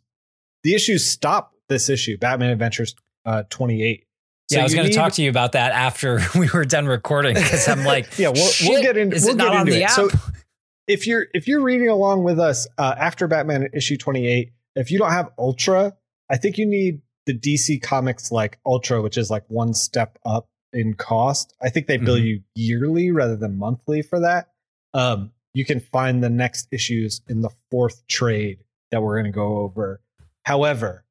the 0.62 0.74
issues 0.74 1.06
stop 1.06 1.54
this 1.68 1.88
issue, 1.88 2.18
Batman 2.18 2.50
Adventures 2.50 2.94
uh, 3.24 3.44
28. 3.48 4.04
Yeah, 4.50 4.60
I 4.60 4.62
was 4.64 4.74
going 4.74 4.88
to 4.88 4.94
talk 4.94 5.14
to 5.14 5.22
you 5.22 5.30
about 5.30 5.52
that 5.52 5.72
after 5.72 6.20
we 6.38 6.48
were 6.52 6.64
done 6.64 6.86
recording 6.86 7.34
because 7.34 7.68
I'm 7.68 7.84
like, 7.84 8.06
yeah, 8.18 8.28
we'll, 8.28 8.50
we'll 8.64 8.82
get 8.82 8.96
into. 8.96 9.16
Is 9.16 9.24
we'll 9.24 9.34
it 9.34 9.38
not 9.38 9.52
get 9.52 9.60
on 9.60 9.66
the 9.66 9.80
it. 9.80 9.84
app? 9.84 9.90
So 9.92 10.10
if 10.88 11.06
you're 11.06 11.26
if 11.32 11.46
you're 11.48 11.62
reading 11.62 11.88
along 11.88 12.24
with 12.24 12.38
us 12.38 12.66
uh, 12.78 12.94
after 12.98 13.26
Batman 13.28 13.68
issue 13.72 13.96
28, 13.96 14.52
if 14.76 14.90
you 14.90 14.98
don't 14.98 15.12
have 15.12 15.30
Ultra, 15.38 15.94
I 16.30 16.36
think 16.36 16.58
you 16.58 16.66
need 16.66 17.00
the 17.26 17.38
DC 17.38 17.80
Comics 17.82 18.32
like 18.32 18.58
Ultra, 18.66 19.00
which 19.00 19.16
is 19.16 19.30
like 19.30 19.44
one 19.48 19.74
step 19.74 20.18
up 20.24 20.48
in 20.72 20.94
cost. 20.94 21.54
I 21.62 21.68
think 21.70 21.86
they 21.86 21.98
bill 21.98 22.16
Mhm. 22.16 22.24
you 22.24 22.40
yearly 22.54 23.10
rather 23.10 23.36
than 23.36 23.58
monthly 23.58 24.02
for 24.02 24.20
that. 24.20 24.48
Um, 24.94 25.32
you 25.54 25.64
can 25.64 25.80
find 25.80 26.22
the 26.22 26.30
next 26.30 26.66
issues 26.72 27.20
in 27.28 27.42
the 27.42 27.50
fourth 27.70 28.06
trade 28.06 28.64
that 28.90 29.02
we're 29.02 29.14
going 29.20 29.30
to 29.30 29.36
go 29.36 29.58
over. 29.58 30.00
However, 30.44 31.04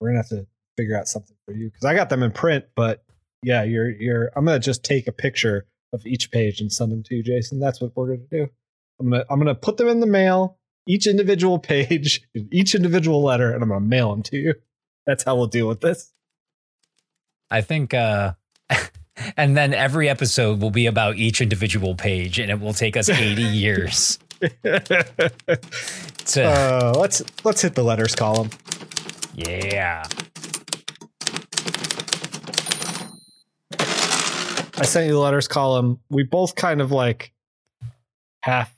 we're 0.00 0.12
going 0.12 0.22
to 0.22 0.28
have 0.28 0.44
to 0.44 0.46
figure 0.76 0.96
out 0.96 1.08
something 1.08 1.36
for 1.48 1.56
you 1.56 1.68
because 1.68 1.84
I 1.84 1.94
got 1.94 2.10
them 2.10 2.22
in 2.22 2.30
print, 2.30 2.66
but 2.76 3.02
yeah, 3.42 3.62
you're 3.62 3.90
you're. 3.90 4.30
I'm 4.36 4.44
going 4.44 4.60
to 4.60 4.64
just 4.64 4.84
take 4.84 5.08
a 5.08 5.12
picture 5.12 5.66
of 5.92 6.04
each 6.06 6.30
page 6.30 6.60
and 6.60 6.70
send 6.70 6.92
them 6.92 7.02
to 7.04 7.14
you, 7.14 7.22
Jason. 7.22 7.58
That's 7.58 7.80
what 7.80 7.96
we're 7.96 8.08
going 8.08 8.26
to 8.30 8.36
do. 8.44 8.48
I'm 9.00 9.10
gonna 9.10 9.24
I'm 9.30 9.38
gonna 9.38 9.54
put 9.54 9.76
them 9.76 9.88
in 9.88 10.00
the 10.00 10.06
mail, 10.06 10.58
each 10.86 11.06
individual 11.06 11.58
page, 11.58 12.22
each 12.52 12.74
individual 12.74 13.22
letter, 13.22 13.52
and 13.52 13.62
I'm 13.62 13.68
gonna 13.68 13.80
mail 13.80 14.10
them 14.10 14.22
to 14.24 14.36
you. 14.36 14.54
That's 15.06 15.24
how 15.24 15.36
we'll 15.36 15.46
deal 15.46 15.68
with 15.68 15.80
this. 15.80 16.12
I 17.50 17.62
think, 17.62 17.94
uh, 17.94 18.34
and 19.36 19.56
then 19.56 19.72
every 19.72 20.08
episode 20.08 20.60
will 20.60 20.70
be 20.70 20.84
about 20.84 21.16
each 21.16 21.40
individual 21.40 21.94
page 21.94 22.38
and 22.38 22.50
it 22.50 22.60
will 22.60 22.74
take 22.74 22.94
us 22.94 23.08
80 23.08 23.42
years 23.42 24.18
to, 26.26 26.44
uh, 26.44 26.92
let's 26.98 27.22
let's 27.44 27.62
hit 27.62 27.74
the 27.74 27.82
letters 27.82 28.14
column. 28.14 28.50
yeah. 29.34 30.04
I 34.78 34.84
sent 34.84 35.06
you 35.06 35.12
the 35.12 35.18
letters 35.18 35.48
column. 35.48 36.00
We 36.10 36.22
both 36.22 36.54
kind 36.54 36.80
of 36.80 36.92
like 36.92 37.32
half 38.42 38.74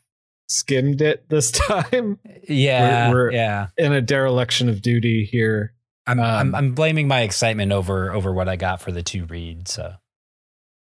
skimmed 0.49 1.01
it 1.01 1.29
this 1.29 1.51
time 1.69 2.19
Yeah. 2.49 3.11
we're- 3.13 3.35
yeah. 3.35 3.69
in 3.77 3.93
a 3.93 4.01
dereliction 4.01 4.69
of 4.69 4.83
duty 4.83 5.25
here. 5.25 5.75
I'm, 6.07 6.19
Um, 6.19 6.25
I'm 6.25 6.55
I'm 6.55 6.75
blaming 6.75 7.07
my 7.09 7.21
excitement 7.21 7.71
over 7.73 8.11
over 8.13 8.33
what 8.33 8.49
I 8.49 8.57
got 8.57 8.81
for 8.81 8.91
the 8.91 9.03
two 9.03 9.27
read. 9.27 9.69
So 9.69 9.93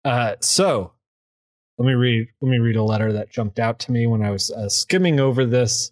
Uh, 0.05 0.35
so 0.41 0.93
let 1.77 1.85
me 1.87 1.93
read 1.93 2.27
let 2.41 2.49
me 2.49 2.57
read 2.59 2.75
a 2.75 2.83
letter 2.83 3.13
that 3.13 3.29
jumped 3.31 3.57
out 3.59 3.79
to 3.79 3.91
me 3.91 4.05
when 4.05 4.21
I 4.23 4.31
was 4.31 4.51
uh, 4.51 4.69
skimming 4.69 5.19
over 5.19 5.45
this. 5.45 5.91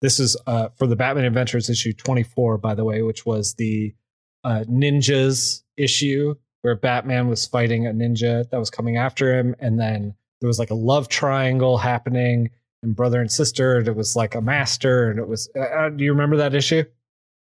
This 0.00 0.18
is 0.18 0.36
uh, 0.46 0.68
for 0.76 0.86
the 0.86 0.96
Batman 0.96 1.24
Adventures 1.24 1.70
issue 1.70 1.92
24, 1.92 2.58
by 2.58 2.74
the 2.74 2.84
way, 2.84 3.02
which 3.02 3.24
was 3.24 3.54
the 3.54 3.94
uh, 4.42 4.64
ninjas 4.68 5.62
issue 5.76 6.34
where 6.64 6.74
Batman 6.74 7.28
was 7.28 7.44
fighting 7.44 7.86
a 7.86 7.90
ninja 7.90 8.48
that 8.48 8.58
was 8.58 8.70
coming 8.70 8.96
after 8.96 9.38
him, 9.38 9.54
and 9.58 9.78
then 9.78 10.14
there 10.40 10.48
was 10.48 10.58
like 10.58 10.70
a 10.70 10.74
love 10.74 11.08
triangle 11.08 11.76
happening, 11.76 12.48
and 12.82 12.96
brother 12.96 13.20
and 13.20 13.30
sister, 13.30 13.76
and 13.76 13.86
it 13.86 13.94
was 13.94 14.16
like 14.16 14.34
a 14.34 14.40
master, 14.40 15.10
and 15.10 15.18
it 15.18 15.28
was. 15.28 15.50
Uh, 15.54 15.60
uh, 15.60 15.88
do 15.90 16.02
you 16.02 16.10
remember 16.10 16.38
that 16.38 16.54
issue? 16.54 16.82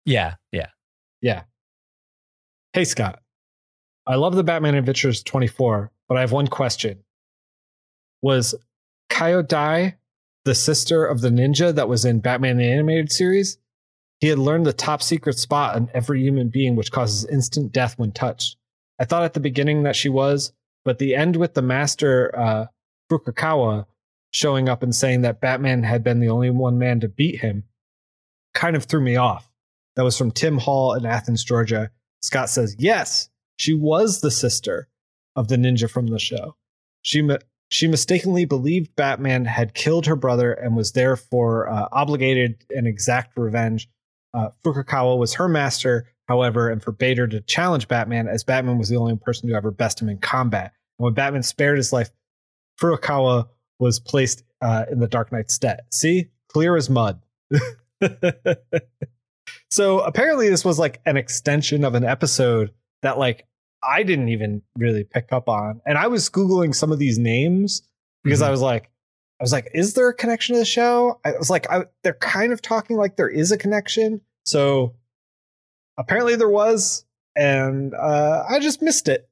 yeah, 0.05 0.36
yeah. 0.51 0.67
Yeah. 1.21 1.43
Hey 2.74 2.84
Scott, 2.84 3.21
I 4.05 4.15
love 4.15 4.36
the 4.36 4.43
Batman 4.43 4.76
Adventures 4.76 5.24
24, 5.24 5.89
but 6.09 6.17
I 6.17 6.19
have 6.19 6.34
one 6.34 6.47
question. 6.47 7.01
Was 8.21 8.53
Kyodai 9.09 9.93
the 10.43 10.55
sister 10.55 11.05
of 11.05 11.21
the 11.21 11.30
ninja 11.30 11.74
that 11.74 11.88
was 11.88 12.03
in 12.03 12.19
Batman 12.19 12.57
the 12.57 12.69
Animated 12.69 13.13
Series? 13.13 13.57
He 14.19 14.28
had 14.28 14.39
learned 14.39 14.65
the 14.65 14.74
top 14.74 15.01
secret 15.01 15.39
spot 15.39 15.76
on 15.76 15.89
every 15.93 16.21
human 16.21 16.49
being, 16.49 16.76
which 16.76 16.91
causes 16.91 17.26
instant 17.26 17.71
death 17.71 17.97
when 17.97 18.11
touched. 18.11 18.57
I 19.00 19.06
thought 19.06 19.24
at 19.24 19.34
the 19.34 19.39
beginning 19.39 19.84
that 19.84 19.96
she 19.96 20.10
was, 20.10 20.54
but 20.86 21.00
the 21.00 21.16
end 21.16 21.36
with 21.36 21.54
the 21.54 21.62
master 21.62 22.38
uh, 22.38 22.66
showing 24.32 24.68
up 24.68 24.84
and 24.84 24.96
saying 24.96 25.22
that 25.22 25.41
Batman 25.41 25.84
had 25.84 26.04
been 26.04 26.20
the 26.20 26.30
only 26.30 26.50
one 26.50 26.78
man 26.78 27.00
to 27.00 27.08
beat 27.08 27.39
him 27.39 27.64
kind 28.54 28.76
of 28.76 28.86
threw 28.86 29.02
me 29.02 29.16
off. 29.16 29.50
That 29.96 30.04
was 30.04 30.18
from 30.18 30.32
Tim 30.32 30.58
Hall 30.58 30.94
in 30.94 31.06
Athens, 31.06 31.44
Georgia. 31.44 31.91
Scott 32.22 32.50
says, 32.50 32.76
yes, 32.80 33.30
she 33.58 33.74
was 33.74 34.22
the 34.22 34.32
sister 34.32 34.88
of 35.36 35.48
the 35.48 35.56
ninja 35.56 35.89
from 35.89 36.08
the 36.08 36.20
show. 36.20 36.56
She 37.02 37.28
she 37.70 37.88
mistakenly 37.88 38.46
believed 38.46 38.96
Batman 38.96 39.46
had 39.46 39.74
killed 39.74 40.06
her 40.06 40.16
brother 40.16 40.54
and 40.54 40.76
was 40.76 40.91
therefore 40.91 41.68
uh, 41.70 41.88
obligated 41.91 42.64
and 42.76 42.88
exact 42.88 43.38
revenge. 43.38 43.89
Uh, 44.34 44.50
was 44.64 45.34
her 45.36 45.48
master, 45.48 46.08
however, 46.28 46.69
and 46.69 46.82
for 46.82 46.91
Bader 46.91 47.28
to 47.28 47.41
challenge 47.41 47.88
Batman, 47.88 48.28
as 48.28 48.43
Batman 48.43 48.78
was 48.78 48.89
the 48.89 48.97
only 48.97 49.15
person 49.17 49.49
to 49.49 49.55
ever 49.55 49.71
best 49.71 50.01
him 50.01 50.09
in 50.09 50.17
combat. 50.17 50.74
And 50.97 51.05
when 51.05 51.13
Batman 51.13 51.43
spared 51.43 51.78
his 51.78 51.93
life, 51.93 52.11
Furukawa 52.80 53.47
was 53.80 53.99
placed 53.99 54.43
uh, 54.61 54.86
in 54.91 54.99
the 54.99 55.07
Dark 55.07 55.32
Knight's 55.32 55.53
stead. 55.53 55.82
See, 55.91 56.30
clear 56.49 56.76
as 56.76 56.89
mud. 56.89 57.21
so 59.69 59.99
apparently, 59.99 60.49
this 60.49 60.65
was 60.65 60.80
like 60.80 61.01
an 61.05 61.17
extension 61.17 61.84
of 61.84 61.95
an 61.95 62.03
episode 62.03 62.71
that 63.01 63.17
like 63.17 63.45
I 63.84 64.03
didn't 64.03 64.30
even 64.30 64.61
really 64.78 65.03
pick 65.03 65.32
up 65.32 65.49
on. 65.49 65.82
And 65.86 65.97
I 65.97 66.07
was 66.07 66.30
Googling 66.30 66.74
some 66.74 66.91
of 66.91 66.99
these 66.99 67.19
names 67.19 67.84
because 68.24 68.39
mm-hmm. 68.39 68.47
I 68.47 68.51
was 68.51 68.61
like, 68.61 68.89
I 69.39 69.43
was 69.43 69.51
like, 69.51 69.69
is 69.74 69.93
there 69.93 70.09
a 70.09 70.13
connection 70.13 70.55
to 70.55 70.59
the 70.59 70.65
show? 70.65 71.19
I 71.26 71.34
was 71.38 71.49
like, 71.49 71.69
I, 71.69 71.86
they're 72.03 72.13
kind 72.13 72.53
of 72.53 72.61
talking 72.61 72.95
like 72.95 73.17
there 73.17 73.30
is 73.30 73.51
a 73.51 73.57
connection. 73.57 74.21
So 74.45 74.95
apparently 75.98 76.36
there 76.36 76.50
was, 76.50 77.06
and 77.36 77.94
uh, 77.94 78.44
I 78.48 78.60
just 78.60 78.82
missed 78.82 79.08
it. 79.08 79.28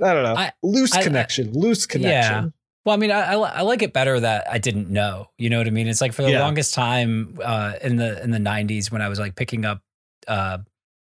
I 0.00 0.12
don't 0.14 0.22
know. 0.22 0.36
I, 0.36 0.52
loose 0.62 0.92
I, 0.94 1.02
connection, 1.02 1.48
I, 1.48 1.58
loose 1.58 1.86
connection. 1.86 2.44
Yeah. 2.44 2.50
Well, 2.84 2.94
I 2.94 2.98
mean, 2.98 3.12
I, 3.12 3.34
I, 3.34 3.62
like 3.62 3.82
it 3.82 3.92
better 3.92 4.18
that 4.18 4.48
I 4.50 4.58
didn't 4.58 4.90
know. 4.90 5.28
You 5.38 5.50
know 5.50 5.58
what 5.58 5.68
I 5.68 5.70
mean? 5.70 5.86
It's 5.86 6.00
like 6.00 6.12
for 6.12 6.22
the 6.22 6.32
yeah. 6.32 6.40
longest 6.40 6.74
time 6.74 7.38
uh, 7.42 7.74
in 7.80 7.96
the 7.96 8.20
in 8.22 8.32
the 8.32 8.38
'90s 8.38 8.90
when 8.90 9.00
I 9.00 9.08
was 9.08 9.20
like 9.20 9.36
picking 9.36 9.64
up 9.64 9.82
uh, 10.26 10.58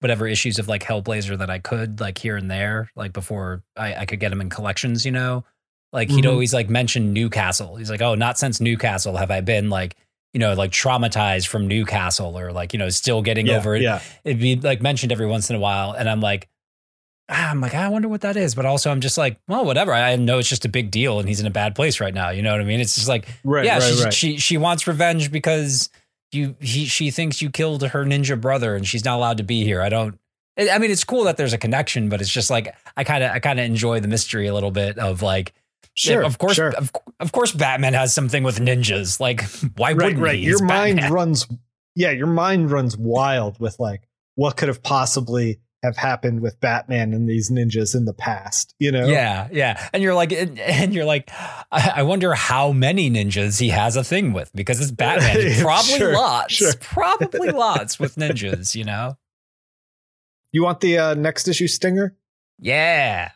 whatever 0.00 0.26
issues 0.26 0.58
of 0.58 0.68
like 0.68 0.82
Hellblazer 0.82 1.36
that 1.38 1.50
I 1.50 1.58
could, 1.58 2.00
like 2.00 2.18
here 2.18 2.36
and 2.36 2.50
there, 2.50 2.90
like 2.94 3.12
before 3.12 3.62
I, 3.76 3.94
I 3.94 4.06
could 4.06 4.20
get 4.20 4.30
them 4.30 4.40
in 4.40 4.50
collections, 4.50 5.04
you 5.04 5.12
know? 5.12 5.44
Like 5.92 6.10
he'd 6.10 6.24
mm-hmm. 6.24 6.30
always 6.30 6.52
like 6.52 6.68
mention 6.68 7.12
Newcastle. 7.12 7.76
He's 7.76 7.90
like, 7.90 8.02
oh, 8.02 8.14
not 8.14 8.38
since 8.38 8.60
Newcastle 8.60 9.16
have 9.16 9.30
I 9.30 9.40
been 9.40 9.70
like, 9.70 9.96
you 10.32 10.40
know, 10.40 10.54
like 10.54 10.70
traumatized 10.70 11.46
from 11.46 11.68
Newcastle 11.68 12.38
or 12.38 12.52
like, 12.52 12.72
you 12.72 12.78
know, 12.78 12.88
still 12.90 13.22
getting 13.22 13.46
yeah, 13.46 13.56
over 13.56 13.74
it. 13.74 13.82
Yeah. 13.82 14.00
It'd 14.24 14.40
be 14.40 14.56
like 14.56 14.82
mentioned 14.82 15.12
every 15.12 15.26
once 15.26 15.50
in 15.50 15.56
a 15.56 15.58
while. 15.58 15.92
And 15.92 16.08
I'm 16.08 16.20
like, 16.20 16.48
ah, 17.28 17.50
I'm 17.50 17.60
like, 17.60 17.74
I 17.74 17.88
wonder 17.88 18.08
what 18.08 18.20
that 18.22 18.36
is. 18.36 18.54
But 18.54 18.66
also 18.66 18.90
I'm 18.90 19.00
just 19.00 19.18
like, 19.18 19.38
well, 19.48 19.64
whatever. 19.64 19.92
I 19.92 20.16
know 20.16 20.38
it's 20.38 20.48
just 20.48 20.64
a 20.64 20.68
big 20.68 20.90
deal 20.90 21.18
and 21.18 21.28
he's 21.28 21.40
in 21.40 21.46
a 21.46 21.50
bad 21.50 21.74
place 21.74 22.00
right 22.00 22.14
now. 22.14 22.30
You 22.30 22.42
know 22.42 22.52
what 22.52 22.60
I 22.60 22.64
mean? 22.64 22.80
It's 22.80 22.94
just 22.94 23.08
like, 23.08 23.26
right, 23.44 23.64
yeah, 23.64 23.78
right, 23.78 24.04
right. 24.04 24.14
she 24.14 24.36
she 24.38 24.58
wants 24.58 24.86
revenge 24.86 25.32
because 25.32 25.90
you 26.32 26.56
he 26.60 26.84
she 26.84 27.10
thinks 27.10 27.40
you 27.40 27.50
killed 27.50 27.82
her 27.82 28.04
ninja 28.04 28.38
brother 28.38 28.76
and 28.76 28.86
she's 28.86 29.04
not 29.04 29.16
allowed 29.16 29.38
to 29.38 29.44
be 29.44 29.64
here. 29.64 29.80
I 29.80 29.88
don't 29.88 30.18
I 30.58 30.78
mean, 30.78 30.90
it's 30.90 31.04
cool 31.04 31.24
that 31.24 31.36
there's 31.36 31.52
a 31.52 31.58
connection, 31.58 32.08
but 32.08 32.20
it's 32.20 32.30
just 32.30 32.50
like 32.50 32.74
I 32.96 33.04
kind 33.04 33.22
of 33.22 33.30
I 33.30 33.38
kind 33.38 33.60
of 33.60 33.66
enjoy 33.66 34.00
the 34.00 34.08
mystery 34.08 34.46
a 34.46 34.54
little 34.54 34.70
bit 34.72 34.98
of 34.98 35.22
like. 35.22 35.52
Sure, 35.98 36.22
of 36.22 36.38
course, 36.38 36.54
sure. 36.54 36.70
Of, 36.70 36.92
of, 37.18 37.32
course, 37.32 37.50
Batman 37.52 37.92
has 37.94 38.14
something 38.14 38.44
with 38.44 38.58
ninjas. 38.60 39.18
Like, 39.18 39.42
why 39.76 39.88
right, 39.88 39.96
wouldn't 39.96 40.22
right. 40.22 40.38
he? 40.38 40.44
Your 40.44 40.62
mind 40.64 40.98
Batman. 41.00 41.12
runs, 41.12 41.48
yeah, 41.96 42.12
your 42.12 42.28
mind 42.28 42.70
runs 42.70 42.96
wild 42.96 43.58
with 43.58 43.80
like 43.80 44.06
what 44.36 44.56
could 44.56 44.68
have 44.68 44.80
possibly 44.82 45.58
have 45.82 45.96
happened 45.96 46.40
with 46.40 46.60
Batman 46.60 47.12
and 47.12 47.28
these 47.28 47.50
ninjas 47.50 47.94
in 47.94 48.04
the 48.04 48.12
past, 48.12 48.74
you 48.78 48.90
know? 48.92 49.06
Yeah, 49.06 49.48
yeah. 49.50 49.88
And 49.92 50.02
you're 50.02 50.14
like, 50.14 50.32
and 50.32 50.92
you're 50.92 51.04
like, 51.04 51.30
I 51.70 52.02
wonder 52.02 52.34
how 52.34 52.72
many 52.72 53.10
ninjas 53.10 53.60
he 53.60 53.70
has 53.70 53.96
a 53.96 54.04
thing 54.04 54.32
with 54.32 54.52
because 54.54 54.80
it's 54.80 54.90
Batman. 54.90 55.60
Probably 55.60 55.98
sure, 55.98 56.12
lots. 56.12 56.54
Sure. 56.54 56.72
Probably 56.80 57.50
lots 57.52 57.98
with 57.98 58.16
ninjas, 58.16 58.74
you 58.74 58.84
know? 58.84 59.16
You 60.52 60.62
want 60.62 60.80
the 60.80 60.98
uh, 60.98 61.14
next 61.14 61.46
issue 61.46 61.68
stinger? 61.68 62.16
Yeah. 62.58 63.30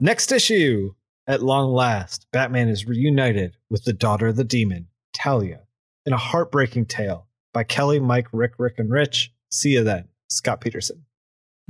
Next 0.00 0.32
issue. 0.32 0.94
At 1.26 1.42
long 1.42 1.72
last, 1.72 2.26
Batman 2.32 2.68
is 2.68 2.86
reunited 2.86 3.56
with 3.68 3.84
the 3.84 3.92
daughter 3.92 4.28
of 4.28 4.36
the 4.36 4.44
demon, 4.44 4.88
Talia, 5.12 5.62
in 6.04 6.12
a 6.12 6.18
heartbreaking 6.18 6.86
tale 6.86 7.26
by 7.52 7.64
Kelley, 7.64 7.98
Mike, 7.98 8.28
Rick, 8.32 8.54
Rick, 8.58 8.78
and 8.78 8.90
Rich. 8.90 9.32
See 9.50 9.70
you 9.70 9.82
then, 9.82 10.08
Scott 10.28 10.60
Peterson. 10.60 11.04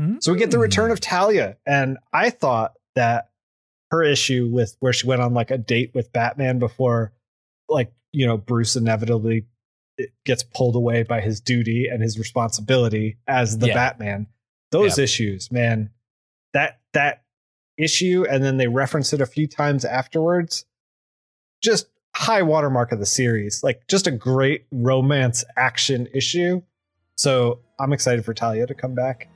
Mm-hmm. 0.01 0.17
So 0.21 0.33
we 0.33 0.39
get 0.39 0.51
the 0.51 0.59
return 0.59 0.91
of 0.91 1.01
Talia, 1.01 1.57
and 1.67 1.97
I 2.13 2.31
thought 2.31 2.75
that 2.97 3.31
her 3.91 4.03
issue 4.03 4.51
with 4.53 4.77
where 4.81 4.93
she 4.93 5.07
went 5.07 5.23
on 5.23 5.33
like 5.33 5.51
a 5.51 5.59
date 5.59 5.93
with 5.95 6.13
Batman 6.13 6.59
before, 6.59 7.13
like 7.69 7.93
you 8.13 8.27
know, 8.27 8.37
Bruce 8.37 8.77
inevitably 8.77 9.47
gets 10.25 10.43
pulled 10.43 10.77
away 10.77 11.03
by 11.03 11.21
his 11.21 11.41
duty 11.41 11.89
and 11.91 12.03
his 12.03 12.19
responsibility 12.19 13.17
as 13.27 13.59
the 13.59 13.69
yeah. 13.69 13.75
Batman. 13.75 14.27
Those 14.71 14.99
issues, 14.99 15.51
man, 15.51 15.91
that 16.53 16.81
that 16.93 17.23
issue, 17.79 18.25
and 18.29 18.43
then 18.43 18.57
they 18.57 18.69
reference 18.69 19.13
it 19.13 19.21
a 19.21 19.27
few 19.27 19.47
times 19.47 19.85
afterwards. 19.85 20.65
Just 21.63 21.89
high 22.15 22.43
watermark 22.43 22.93
of 22.93 22.99
the 22.99 23.07
series, 23.07 23.63
like 23.63 23.87
just 23.89 24.07
a 24.07 24.11
great 24.11 24.67
romance 24.71 25.45
action 25.57 26.09
issue. 26.15 26.63
So 27.17 27.61
I'm 27.79 27.93
excited 27.93 28.25
for 28.25 28.35
Talia 28.35 28.67
to 28.67 28.75
come 28.75 28.95
back. 28.95 29.29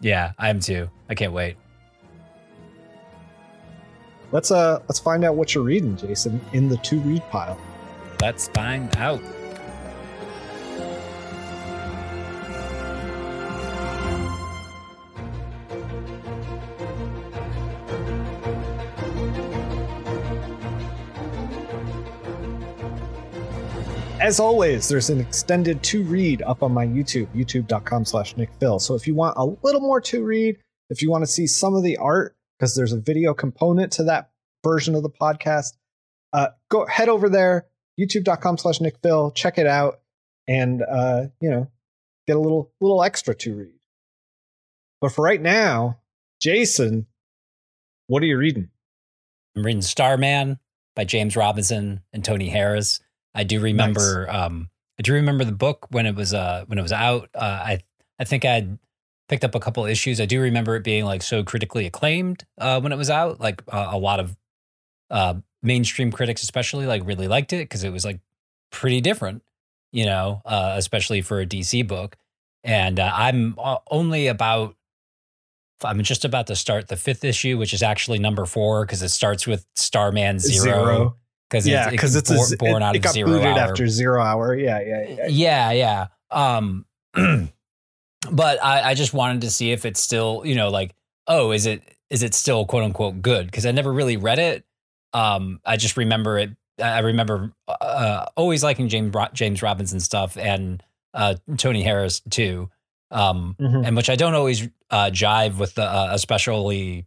Yeah, 0.00 0.32
I 0.38 0.50
am 0.50 0.60
too. 0.60 0.90
I 1.08 1.14
can't 1.14 1.32
wait. 1.32 1.56
Let's 4.32 4.50
uh 4.50 4.80
let's 4.88 4.98
find 4.98 5.24
out 5.24 5.36
what 5.36 5.54
you're 5.54 5.64
reading, 5.64 5.96
Jason, 5.96 6.40
in 6.52 6.68
the 6.68 6.76
to 6.78 6.98
read 7.00 7.22
pile. 7.30 7.58
Let's 8.20 8.48
find 8.48 8.94
out. 8.96 9.22
As 24.24 24.40
always, 24.40 24.88
there's 24.88 25.10
an 25.10 25.20
extended 25.20 25.82
to 25.82 26.02
read 26.02 26.40
up 26.40 26.62
on 26.62 26.72
my 26.72 26.86
YouTube, 26.86 27.26
youtube.com 27.34 28.06
slash 28.06 28.34
Nick 28.38 28.48
Phil. 28.58 28.78
So 28.78 28.94
if 28.94 29.06
you 29.06 29.14
want 29.14 29.36
a 29.36 29.44
little 29.44 29.82
more 29.82 30.00
to 30.00 30.24
read, 30.24 30.56
if 30.88 31.02
you 31.02 31.10
want 31.10 31.24
to 31.24 31.30
see 31.30 31.46
some 31.46 31.74
of 31.74 31.82
the 31.82 31.98
art, 31.98 32.34
because 32.58 32.74
there's 32.74 32.94
a 32.94 32.98
video 32.98 33.34
component 33.34 33.92
to 33.92 34.04
that 34.04 34.30
version 34.64 34.94
of 34.94 35.02
the 35.02 35.10
podcast, 35.10 35.74
uh, 36.32 36.48
go 36.70 36.86
head 36.86 37.10
over 37.10 37.28
there, 37.28 37.66
youtube.com 38.00 38.56
slash 38.56 38.80
Nick 38.80 38.96
Phil, 39.02 39.30
check 39.32 39.58
it 39.58 39.66
out, 39.66 40.00
and 40.48 40.82
uh, 40.82 41.26
you 41.42 41.50
know, 41.50 41.70
get 42.26 42.36
a 42.36 42.40
little 42.40 42.72
little 42.80 43.02
extra 43.04 43.34
to 43.34 43.54
read. 43.54 43.78
But 45.02 45.12
for 45.12 45.22
right 45.22 45.42
now, 45.42 45.98
Jason, 46.40 47.08
what 48.06 48.22
are 48.22 48.26
you 48.26 48.38
reading? 48.38 48.70
I'm 49.54 49.66
reading 49.66 49.82
Starman 49.82 50.60
by 50.96 51.04
James 51.04 51.36
Robinson 51.36 52.00
and 52.14 52.24
Tony 52.24 52.48
Harris. 52.48 53.00
I 53.34 53.44
do 53.44 53.60
remember. 53.60 54.26
Nice. 54.26 54.34
Um, 54.34 54.70
I 54.98 55.02
do 55.02 55.12
remember 55.14 55.44
the 55.44 55.52
book 55.52 55.86
when 55.90 56.06
it 56.06 56.14
was 56.14 56.32
uh 56.32 56.64
when 56.66 56.78
it 56.78 56.82
was 56.82 56.92
out. 56.92 57.28
Uh, 57.34 57.38
I 57.38 57.80
I 58.18 58.24
think 58.24 58.44
I 58.44 58.68
picked 59.28 59.44
up 59.44 59.54
a 59.54 59.60
couple 59.60 59.84
issues. 59.86 60.20
I 60.20 60.26
do 60.26 60.40
remember 60.40 60.76
it 60.76 60.84
being 60.84 61.04
like 61.04 61.22
so 61.22 61.42
critically 61.42 61.86
acclaimed 61.86 62.44
uh, 62.58 62.80
when 62.80 62.92
it 62.92 62.96
was 62.96 63.10
out. 63.10 63.40
Like 63.40 63.62
uh, 63.68 63.88
a 63.90 63.98
lot 63.98 64.20
of 64.20 64.36
uh, 65.10 65.34
mainstream 65.62 66.12
critics, 66.12 66.42
especially, 66.42 66.86
like 66.86 67.06
really 67.06 67.28
liked 67.28 67.52
it 67.52 67.68
because 67.68 67.84
it 67.84 67.90
was 67.90 68.04
like 68.04 68.20
pretty 68.70 69.00
different, 69.00 69.42
you 69.92 70.04
know, 70.04 70.42
uh, 70.44 70.74
especially 70.76 71.22
for 71.22 71.40
a 71.40 71.46
DC 71.46 71.86
book. 71.86 72.16
And 72.62 73.00
uh, 73.00 73.10
I'm 73.12 73.56
only 73.90 74.26
about 74.28 74.76
I'm 75.82 76.02
just 76.02 76.24
about 76.24 76.46
to 76.46 76.56
start 76.56 76.88
the 76.88 76.96
fifth 76.96 77.24
issue, 77.24 77.58
which 77.58 77.74
is 77.74 77.82
actually 77.82 78.18
number 78.18 78.46
four 78.46 78.86
because 78.86 79.02
it 79.02 79.10
starts 79.10 79.46
with 79.46 79.66
Starman 79.74 80.38
Zero. 80.38 80.62
Zero 80.62 81.16
because 81.50 81.66
yeah, 81.66 81.90
because 81.90 82.16
it's, 82.16 82.30
it's, 82.30 82.56
born, 82.56 82.82
a, 82.82 82.86
out 82.86 82.94
it, 82.94 82.98
of 82.98 83.04
got 83.04 83.14
zero 83.14 83.28
booted 83.28 83.46
hour. 83.46 83.58
after 83.58 83.86
zero 83.88 84.22
hour. 84.22 84.54
Yeah, 84.54 84.80
yeah, 84.80 85.08
yeah. 85.08 85.26
Yeah, 85.28 85.70
yeah. 85.72 86.06
Um, 86.30 86.86
but 87.14 88.62
I, 88.64 88.90
I 88.90 88.94
just 88.94 89.12
wanted 89.12 89.42
to 89.42 89.50
see 89.50 89.72
if 89.72 89.84
it's 89.84 90.00
still, 90.00 90.42
you 90.44 90.54
know, 90.54 90.68
like, 90.70 90.94
oh, 91.26 91.50
is 91.52 91.66
it 91.66 91.82
is 92.10 92.22
it 92.22 92.34
still 92.34 92.64
quote 92.66 92.82
unquote 92.84 93.20
good? 93.22 93.46
Because 93.46 93.66
I 93.66 93.70
never 93.72 93.92
really 93.92 94.16
read 94.16 94.38
it. 94.38 94.64
Um, 95.12 95.60
I 95.64 95.76
just 95.76 95.96
remember 95.96 96.38
it. 96.38 96.50
I 96.82 97.00
remember 97.00 97.52
uh, 97.68 98.26
always 98.36 98.64
liking 98.64 98.88
James 98.88 99.14
James 99.32 99.62
Robinson 99.62 100.00
stuff 100.00 100.36
and 100.36 100.82
uh, 101.12 101.36
Tony 101.56 101.82
Harris 101.82 102.20
too. 102.30 102.70
Um, 103.10 103.54
Mhm. 103.60 103.86
and 103.86 103.96
which 103.96 104.10
I 104.10 104.16
don't 104.16 104.34
always 104.34 104.68
uh, 104.90 105.10
jive 105.12 105.58
with 105.58 105.74
the, 105.76 105.84
uh, 105.84 106.08
especially 106.12 107.06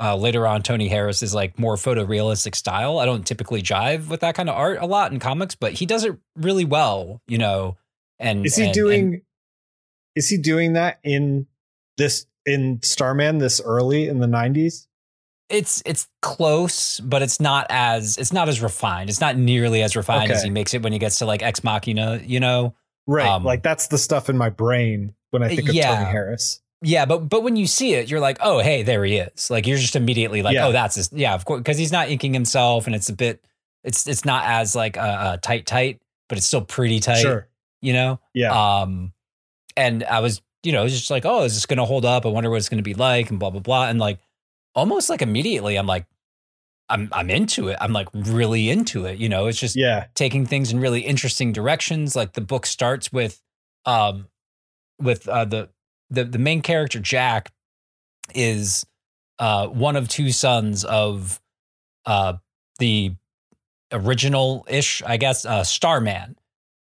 uh, 0.00 0.16
later 0.16 0.46
on. 0.46 0.62
Tony 0.62 0.88
Harris 0.88 1.22
is 1.22 1.34
like 1.34 1.58
more 1.58 1.76
photorealistic 1.76 2.54
style. 2.54 2.98
I 2.98 3.04
don't 3.06 3.26
typically 3.26 3.62
jive 3.62 4.08
with 4.08 4.20
that 4.20 4.34
kind 4.34 4.48
of 4.48 4.56
art 4.56 4.78
a 4.80 4.86
lot 4.86 5.12
in 5.12 5.18
comics, 5.18 5.54
but 5.54 5.72
he 5.72 5.86
does 5.86 6.04
it 6.04 6.16
really 6.36 6.64
well, 6.64 7.20
you 7.26 7.38
know. 7.38 7.76
And 8.18 8.44
Is 8.46 8.56
he 8.56 8.64
and- 8.66 8.74
doing? 8.74 9.00
and- 9.14 9.22
is 10.14 10.28
he 10.30 10.38
doing 10.38 10.72
that 10.74 10.98
in 11.04 11.46
this 11.98 12.26
in 12.46 12.80
Starman 12.82 13.36
this 13.38 13.60
early 13.64 14.08
in 14.08 14.18
the 14.20 14.26
nineties? 14.26 14.88
it's 15.48 15.80
it's 15.86 16.08
close, 16.22 16.98
but 17.00 17.22
it's 17.22 17.38
not 17.38 17.66
as 17.70 18.16
it's 18.18 18.32
not 18.32 18.48
as 18.48 18.60
refined. 18.60 19.08
It's 19.10 19.20
not 19.20 19.36
nearly 19.36 19.82
as 19.82 19.94
refined 19.94 20.32
as 20.32 20.42
he 20.42 20.50
makes 20.50 20.74
it 20.74 20.82
when 20.82 20.92
he 20.92 20.98
gets 20.98 21.18
to 21.20 21.26
like 21.26 21.42
Ex 21.42 21.62
Machina, 21.62 22.20
you 22.24 22.40
know. 22.40 22.74
Right, 23.06 23.28
Um, 23.28 23.44
like 23.44 23.62
that's 23.62 23.86
the 23.86 23.98
stuff 23.98 24.28
in 24.28 24.36
my 24.36 24.48
brain 24.50 25.14
when 25.30 25.44
I 25.44 25.54
think 25.54 25.68
of 25.68 25.74
Yeah. 25.76 25.94
Tony 25.98 26.10
Harris. 26.10 26.60
Yeah, 26.86 27.04
but 27.04 27.28
but 27.28 27.42
when 27.42 27.56
you 27.56 27.66
see 27.66 27.94
it, 27.94 28.08
you're 28.08 28.20
like, 28.20 28.38
oh, 28.40 28.60
hey, 28.60 28.82
there 28.84 29.04
he 29.04 29.16
is. 29.16 29.50
Like 29.50 29.66
you're 29.66 29.76
just 29.76 29.96
immediately 29.96 30.42
like, 30.42 30.54
Yeah. 30.54 30.68
oh, 30.68 30.72
that's 30.72 30.94
his. 30.94 31.10
Yeah, 31.12 31.34
of 31.34 31.44
course, 31.44 31.58
because 31.60 31.76
he's 31.78 31.90
not 31.90 32.08
inking 32.08 32.32
himself, 32.32 32.86
and 32.86 32.94
it's 32.94 33.08
a 33.08 33.12
bit, 33.12 33.44
it's 33.82 34.06
it's 34.06 34.24
not 34.24 34.44
as 34.46 34.76
like 34.76 34.96
uh, 34.96 35.00
uh, 35.00 35.36
tight, 35.38 35.66
tight, 35.66 36.00
but 36.28 36.38
it's 36.38 36.46
still 36.46 36.60
pretty 36.62 37.00
tight. 37.00 37.22
Sure, 37.22 37.48
You 37.82 37.92
know. 37.92 38.20
yeah, 38.34 38.52
Um, 38.82 39.12
and 39.76 40.04
I 40.04 40.20
was, 40.20 40.40
you 40.62 40.70
know, 40.72 40.84
was 40.84 40.92
just 40.96 41.10
like, 41.10 41.24
oh, 41.26 41.42
is 41.42 41.54
this 41.54 41.66
going 41.66 41.78
to 41.78 41.84
hold 41.84 42.04
up? 42.04 42.24
I 42.24 42.28
wonder 42.28 42.50
what 42.50 42.56
it's 42.56 42.68
going 42.68 42.78
to 42.78 42.84
be 42.84 42.94
like, 42.94 43.30
and 43.30 43.38
blah 43.40 43.50
blah 43.50 43.60
blah, 43.60 43.88
and 43.88 43.98
like 43.98 44.20
almost 44.74 45.10
like 45.10 45.22
immediately, 45.22 45.76
I'm 45.76 45.86
like, 45.88 46.06
I'm 46.88 47.08
I'm 47.10 47.30
into 47.30 47.66
it. 47.68 47.78
I'm 47.80 47.92
like 47.92 48.08
really 48.14 48.70
into 48.70 49.06
it. 49.06 49.18
You 49.18 49.28
know, 49.28 49.46
it's 49.48 49.58
just 49.58 49.74
yeah, 49.74 50.06
taking 50.14 50.46
things 50.46 50.70
in 50.70 50.78
really 50.78 51.00
interesting 51.00 51.52
directions. 51.52 52.14
Like 52.14 52.34
the 52.34 52.40
book 52.42 52.64
starts 52.64 53.12
with, 53.12 53.42
um, 53.86 54.28
with 55.00 55.26
uh, 55.28 55.44
the 55.46 55.68
the 56.10 56.24
the 56.24 56.38
main 56.38 56.62
character 56.62 56.98
Jack 57.00 57.50
is 58.34 58.84
uh 59.38 59.66
one 59.66 59.96
of 59.96 60.08
two 60.08 60.32
sons 60.32 60.84
of 60.84 61.40
uh 62.04 62.34
the 62.78 63.14
original 63.92 64.66
ish, 64.68 65.02
I 65.04 65.16
guess, 65.16 65.44
uh, 65.44 65.64
Starman. 65.64 66.36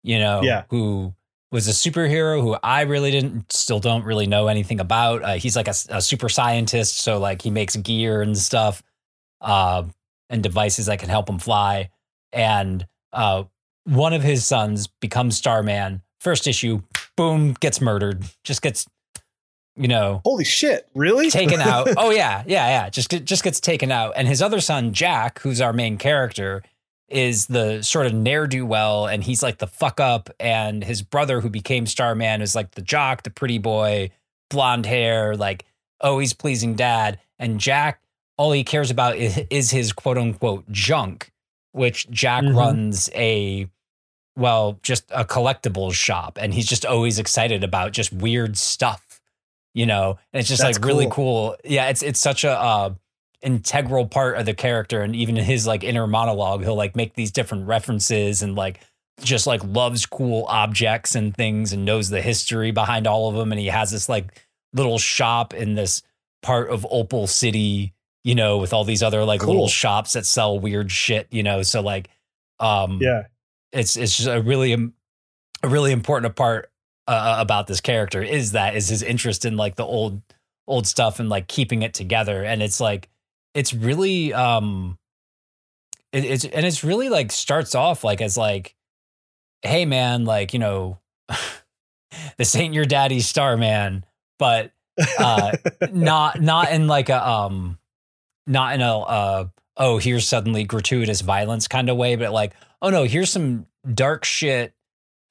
You 0.03 0.19
know, 0.19 0.41
Yeah. 0.41 0.63
who 0.69 1.13
was 1.51 1.67
a 1.67 1.71
superhero 1.71 2.41
who 2.41 2.57
I 2.63 2.81
really 2.81 3.11
didn't, 3.11 3.51
still 3.51 3.79
don't 3.79 4.03
really 4.03 4.25
know 4.27 4.47
anything 4.47 4.79
about. 4.79 5.21
Uh, 5.23 5.33
he's 5.33 5.55
like 5.55 5.67
a, 5.67 5.73
a 5.89 6.01
super 6.01 6.29
scientist, 6.29 6.97
so 6.99 7.19
like 7.19 7.41
he 7.41 7.49
makes 7.49 7.75
gear 7.75 8.21
and 8.21 8.37
stuff, 8.37 8.81
uh, 9.41 9.83
and 10.29 10.43
devices 10.43 10.85
that 10.87 10.99
can 10.99 11.09
help 11.09 11.29
him 11.29 11.39
fly. 11.39 11.89
And 12.33 12.85
uh, 13.13 13.43
one 13.85 14.13
of 14.13 14.23
his 14.23 14.45
sons 14.45 14.87
becomes 14.87 15.37
Starman. 15.37 16.01
First 16.19 16.47
issue, 16.47 16.81
boom, 17.15 17.53
gets 17.59 17.79
murdered. 17.79 18.23
Just 18.43 18.61
gets, 18.61 18.85
you 19.77 19.87
know, 19.87 20.21
holy 20.25 20.43
shit, 20.43 20.87
really 20.95 21.29
taken 21.29 21.61
out. 21.61 21.87
Oh 21.97 22.09
yeah, 22.11 22.43
yeah, 22.47 22.67
yeah. 22.67 22.89
Just 22.89 23.09
just 23.25 23.43
gets 23.43 23.59
taken 23.59 23.91
out. 23.91 24.13
And 24.15 24.27
his 24.27 24.41
other 24.41 24.59
son, 24.59 24.93
Jack, 24.93 25.39
who's 25.39 25.61
our 25.61 25.73
main 25.73 25.97
character, 25.97 26.63
is 27.09 27.45
the 27.47 27.81
sort 27.83 28.05
of 28.07 28.13
ne'er 28.13 28.47
do 28.47 28.65
well, 28.65 29.07
and 29.07 29.23
he's 29.23 29.41
like 29.43 29.59
the 29.59 29.67
fuck 29.67 29.99
up. 29.99 30.29
And 30.39 30.83
his 30.83 31.01
brother, 31.01 31.41
who 31.41 31.49
became 31.49 31.85
Starman, 31.85 32.41
is 32.41 32.55
like 32.55 32.71
the 32.71 32.81
jock, 32.81 33.23
the 33.23 33.29
pretty 33.29 33.57
boy, 33.59 34.09
blonde 34.49 34.85
hair, 34.85 35.35
like 35.35 35.63
always 36.01 36.33
pleasing 36.33 36.75
dad. 36.75 37.19
And 37.39 37.59
Jack, 37.59 38.01
all 38.37 38.51
he 38.51 38.63
cares 38.63 38.91
about 38.91 39.15
is, 39.17 39.39
is 39.49 39.71
his 39.71 39.93
quote 39.93 40.17
unquote 40.17 40.69
junk, 40.71 41.31
which 41.71 42.09
Jack 42.09 42.43
Mhm. 42.43 42.55
runs 42.55 43.09
a 43.15 43.69
well, 44.35 44.77
just 44.83 45.05
a 45.09 45.25
collectibles 45.25 45.93
shop, 45.95 46.37
and 46.39 46.53
he's 46.53 46.67
just 46.67 46.85
always 46.85 47.17
excited 47.17 47.63
about 47.63 47.91
just 47.91 48.13
weird 48.13 48.55
stuff, 48.55 49.03
you 49.77 49.85
know. 49.85 50.17
And 50.33 50.39
it's 50.39 50.49
just 50.49 50.63
That's 50.63 50.79
like 50.79 50.85
really 50.85 51.05
cool. 51.05 51.51
cool. 51.51 51.57
Yeah, 51.63 51.89
it's 51.89 52.01
it's 52.01 52.19
such 52.19 52.43
a 52.43 52.51
uh, 52.51 52.95
integral 53.43 54.07
part 54.07 54.37
of 54.37 54.45
the 54.47 54.55
character, 54.55 55.01
and 55.03 55.15
even 55.15 55.37
in 55.37 55.43
his 55.45 55.67
like 55.67 55.83
inner 55.83 56.07
monologue, 56.07 56.63
he'll 56.63 56.75
like 56.75 56.95
make 56.95 57.13
these 57.13 57.31
different 57.31 57.67
references 57.67 58.41
and 58.41 58.55
like 58.55 58.79
just 59.21 59.45
like 59.45 59.63
loves 59.63 60.05
cool 60.07 60.45
objects 60.47 61.13
and 61.15 61.35
things 61.35 61.73
and 61.73 61.85
knows 61.85 62.09
the 62.09 62.21
history 62.21 62.71
behind 62.71 63.05
all 63.05 63.29
of 63.29 63.35
them. 63.35 63.51
And 63.51 63.61
he 63.61 63.67
has 63.67 63.91
this 63.91 64.09
like 64.09 64.43
little 64.73 64.97
shop 64.97 65.53
in 65.53 65.75
this 65.75 66.01
part 66.41 66.69
of 66.69 66.85
Opal 66.89 67.27
City, 67.27 67.93
you 68.23 68.33
know, 68.35 68.57
with 68.57 68.73
all 68.73 68.83
these 68.83 69.03
other 69.03 69.23
like 69.25 69.41
Cool. 69.41 69.49
little 69.51 69.67
shops 69.67 70.13
that 70.13 70.25
sell 70.25 70.59
weird 70.59 70.91
shit, 70.91 71.27
you 71.29 71.43
know. 71.43 71.61
So 71.61 71.81
like, 71.81 72.09
um, 72.59 72.97
yeah, 72.99 73.23
it's 73.71 73.95
it's 73.95 74.17
just 74.17 74.27
a 74.27 74.41
really 74.41 74.73
a 74.73 75.67
really 75.67 75.91
important 75.91 76.35
part 76.35 76.71
uh, 77.07 77.37
about 77.39 77.67
this 77.67 77.81
character 77.81 78.21
is 78.21 78.51
that 78.51 78.75
is 78.75 78.89
his 78.89 79.01
interest 79.01 79.45
in 79.45 79.57
like 79.57 79.75
the 79.75 79.85
old 79.85 80.21
old 80.67 80.85
stuff 80.85 81.19
and 81.19 81.29
like 81.29 81.47
keeping 81.47 81.81
it 81.81 81.93
together. 81.93 82.43
And 82.43 82.61
it's 82.61 82.79
like 82.79 83.09
it's 83.53 83.73
really 83.73 84.33
um 84.33 84.97
it, 86.11 86.25
it's 86.25 86.45
and 86.45 86.65
it's 86.65 86.83
really 86.83 87.09
like 87.09 87.31
starts 87.31 87.75
off 87.75 88.03
like 88.03 88.21
as 88.21 88.37
like 88.37 88.75
hey 89.61 89.85
man 89.85 90.25
like 90.25 90.53
you 90.53 90.59
know 90.59 90.99
this 92.37 92.55
ain't 92.55 92.73
your 92.73 92.85
daddy's 92.85 93.27
star 93.27 93.57
man. 93.57 94.05
But 94.39 94.71
uh, 95.17 95.53
not 95.91 96.41
not 96.41 96.71
in 96.71 96.87
like 96.87 97.09
a 97.09 97.27
um 97.27 97.79
not 98.45 98.73
in 98.75 98.81
a 98.81 98.99
uh 98.99 99.45
oh 99.77 99.97
here's 99.97 100.27
suddenly 100.27 100.63
gratuitous 100.63 101.21
violence 101.21 101.67
kind 101.67 101.89
of 101.89 101.97
way 101.97 102.15
but 102.15 102.31
like 102.31 102.53
oh 102.81 102.89
no 102.89 103.03
here's 103.03 103.29
some 103.29 103.67
dark 103.93 104.25
shit 104.25 104.73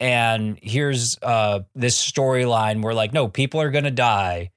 and 0.01 0.59
here's 0.63 1.19
uh 1.23 1.61
this 1.75 1.97
storyline 2.01 2.83
where 2.83 2.95
like 2.95 3.13
no 3.13 3.29
people 3.29 3.61
are 3.61 3.71
gonna 3.71 3.91
die 3.91 4.51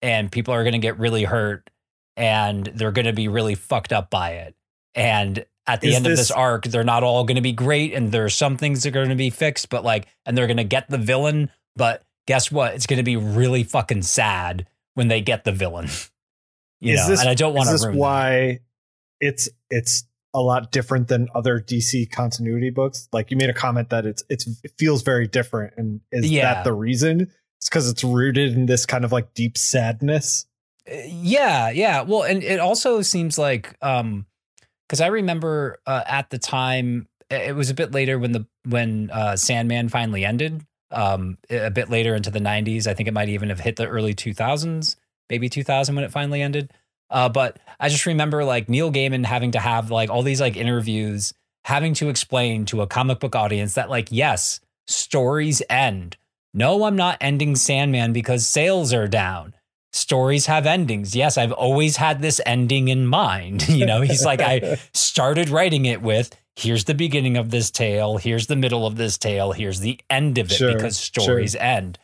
and 0.00 0.30
people 0.32 0.52
are 0.54 0.64
gonna 0.64 0.78
get 0.78 0.98
really 0.98 1.24
hurt 1.24 1.68
and 2.16 2.66
they're 2.74 2.92
gonna 2.92 3.12
be 3.12 3.28
really 3.28 3.54
fucked 3.54 3.92
up 3.92 4.10
by 4.10 4.30
it. 4.32 4.54
And 4.94 5.44
at 5.66 5.80
the 5.80 5.88
Is 5.88 5.94
end 5.96 6.06
of 6.06 6.10
this- 6.12 6.18
this 6.28 6.30
arc 6.30 6.64
they're 6.64 6.84
not 6.84 7.02
all 7.04 7.24
gonna 7.24 7.40
be 7.40 7.52
great 7.52 7.94
and 7.94 8.10
there's 8.10 8.34
some 8.34 8.56
things 8.56 8.82
that 8.82 8.96
are 8.96 9.02
gonna 9.04 9.14
be 9.14 9.30
fixed 9.30 9.68
but 9.68 9.84
like 9.84 10.06
and 10.26 10.36
they're 10.36 10.46
gonna 10.48 10.64
get 10.64 10.88
the 10.90 10.98
villain 10.98 11.50
but 11.76 12.02
guess 12.26 12.50
what? 12.52 12.74
It's 12.74 12.86
gonna 12.86 13.02
be 13.02 13.16
really 13.16 13.62
fucking 13.64 14.02
sad 14.02 14.66
when 14.94 15.08
they 15.08 15.20
get 15.20 15.44
the 15.44 15.52
villain. 15.52 15.88
You 16.80 16.94
Is 16.94 17.00
know 17.02 17.08
this- 17.10 17.20
and 17.20 17.28
i 17.28 17.34
don't 17.34 17.54
want 17.54 17.68
to 17.68 17.74
this 17.74 17.84
ruin 17.84 17.94
that. 17.94 18.00
why 18.00 18.60
it's 19.20 19.48
it's 19.70 20.04
a 20.34 20.40
lot 20.40 20.72
different 20.72 21.08
than 21.08 21.28
other 21.34 21.60
DC 21.60 22.10
continuity 22.10 22.70
books? 22.70 23.08
Like 23.12 23.30
you 23.30 23.36
made 23.36 23.50
a 23.50 23.54
comment 23.54 23.90
that 23.90 24.06
it's 24.06 24.22
it's 24.28 24.46
it 24.64 24.72
feels 24.78 25.02
very 25.02 25.26
different, 25.28 25.74
and 25.76 26.00
is 26.10 26.30
Yeah. 26.30 26.54
that 26.54 26.64
the 26.64 26.72
reason? 26.72 27.30
It's 27.58 27.68
because 27.68 27.88
it's 27.88 28.02
rooted 28.02 28.54
in 28.54 28.66
this 28.66 28.86
kind 28.86 29.04
of 29.04 29.12
like 29.12 29.34
deep 29.34 29.56
sadness. 29.58 30.46
Uh, 30.90 30.96
yeah 31.06 31.70
yeah 31.70 32.00
well 32.02 32.24
and 32.24 32.42
it 32.42 32.58
also 32.58 33.02
seems 33.02 33.38
like 33.38 33.76
um 33.82 34.26
because 34.88 35.00
i 35.00 35.06
remember 35.06 35.78
uh, 35.86 36.02
at 36.08 36.28
the 36.30 36.38
time 36.40 37.06
it 37.30 37.50
it 37.50 37.54
was 37.54 37.70
a 37.70 37.74
bit 37.74 37.92
later 37.92 38.18
when 38.18 38.32
the 38.32 38.44
when 38.68 39.08
uh 39.12 39.36
sandman 39.36 39.88
finally 39.88 40.24
ended 40.24 40.66
um 40.90 41.38
a 41.50 41.70
bit 41.70 41.88
later 41.88 42.16
into 42.16 42.32
the 42.32 42.40
90s 42.40 42.88
i 42.88 42.94
think 42.94 43.08
it 43.08 43.14
might 43.14 43.28
even 43.28 43.48
have 43.48 43.60
hit 43.60 43.76
the 43.76 43.86
early 43.86 44.12
2000s 44.12 44.96
maybe 45.30 45.48
2000 45.48 45.94
when 45.94 46.02
it 46.02 46.10
finally 46.10 46.42
ended 46.42 46.72
uh 47.12 47.28
but 47.28 47.58
i 47.78 47.88
just 47.88 48.06
remember 48.06 48.44
like 48.44 48.68
neil 48.68 48.90
gaiman 48.90 49.24
having 49.24 49.52
to 49.52 49.60
have 49.60 49.90
like 49.90 50.10
all 50.10 50.22
these 50.22 50.40
like 50.40 50.56
interviews 50.56 51.32
having 51.64 51.94
to 51.94 52.08
explain 52.08 52.64
to 52.64 52.82
a 52.82 52.86
comic 52.86 53.20
book 53.20 53.36
audience 53.36 53.74
that 53.74 53.88
like 53.88 54.08
yes 54.10 54.58
stories 54.86 55.62
end 55.70 56.16
no 56.52 56.84
i'm 56.84 56.96
not 56.96 57.16
ending 57.20 57.54
sandman 57.54 58.12
because 58.12 58.46
sales 58.46 58.92
are 58.92 59.06
down 59.08 59.54
stories 59.94 60.46
have 60.46 60.66
endings. 60.66 61.14
Yes, 61.14 61.36
I've 61.36 61.52
always 61.52 61.96
had 61.96 62.22
this 62.22 62.40
ending 62.46 62.88
in 62.88 63.06
mind. 63.06 63.68
You 63.72 63.86
know, 63.86 64.00
he's 64.00 64.24
like, 64.24 64.40
I 64.40 64.78
started 64.94 65.48
writing 65.48 65.84
it 65.86 66.00
with 66.02 66.34
here's 66.56 66.84
the 66.84 66.94
beginning 66.94 67.36
of 67.36 67.50
this 67.50 67.70
tale, 67.70 68.16
here's 68.16 68.46
the 68.46 68.56
middle 68.56 68.86
of 68.86 68.96
this 68.96 69.18
tale, 69.18 69.52
here's 69.52 69.80
the 69.80 69.98
end 70.08 70.38
of 70.38 70.50
it 70.50 70.54
Sure, 70.54 70.72
because 70.74 70.98
sure. 70.98 71.24
stories 71.24 71.56
end. 71.56 71.98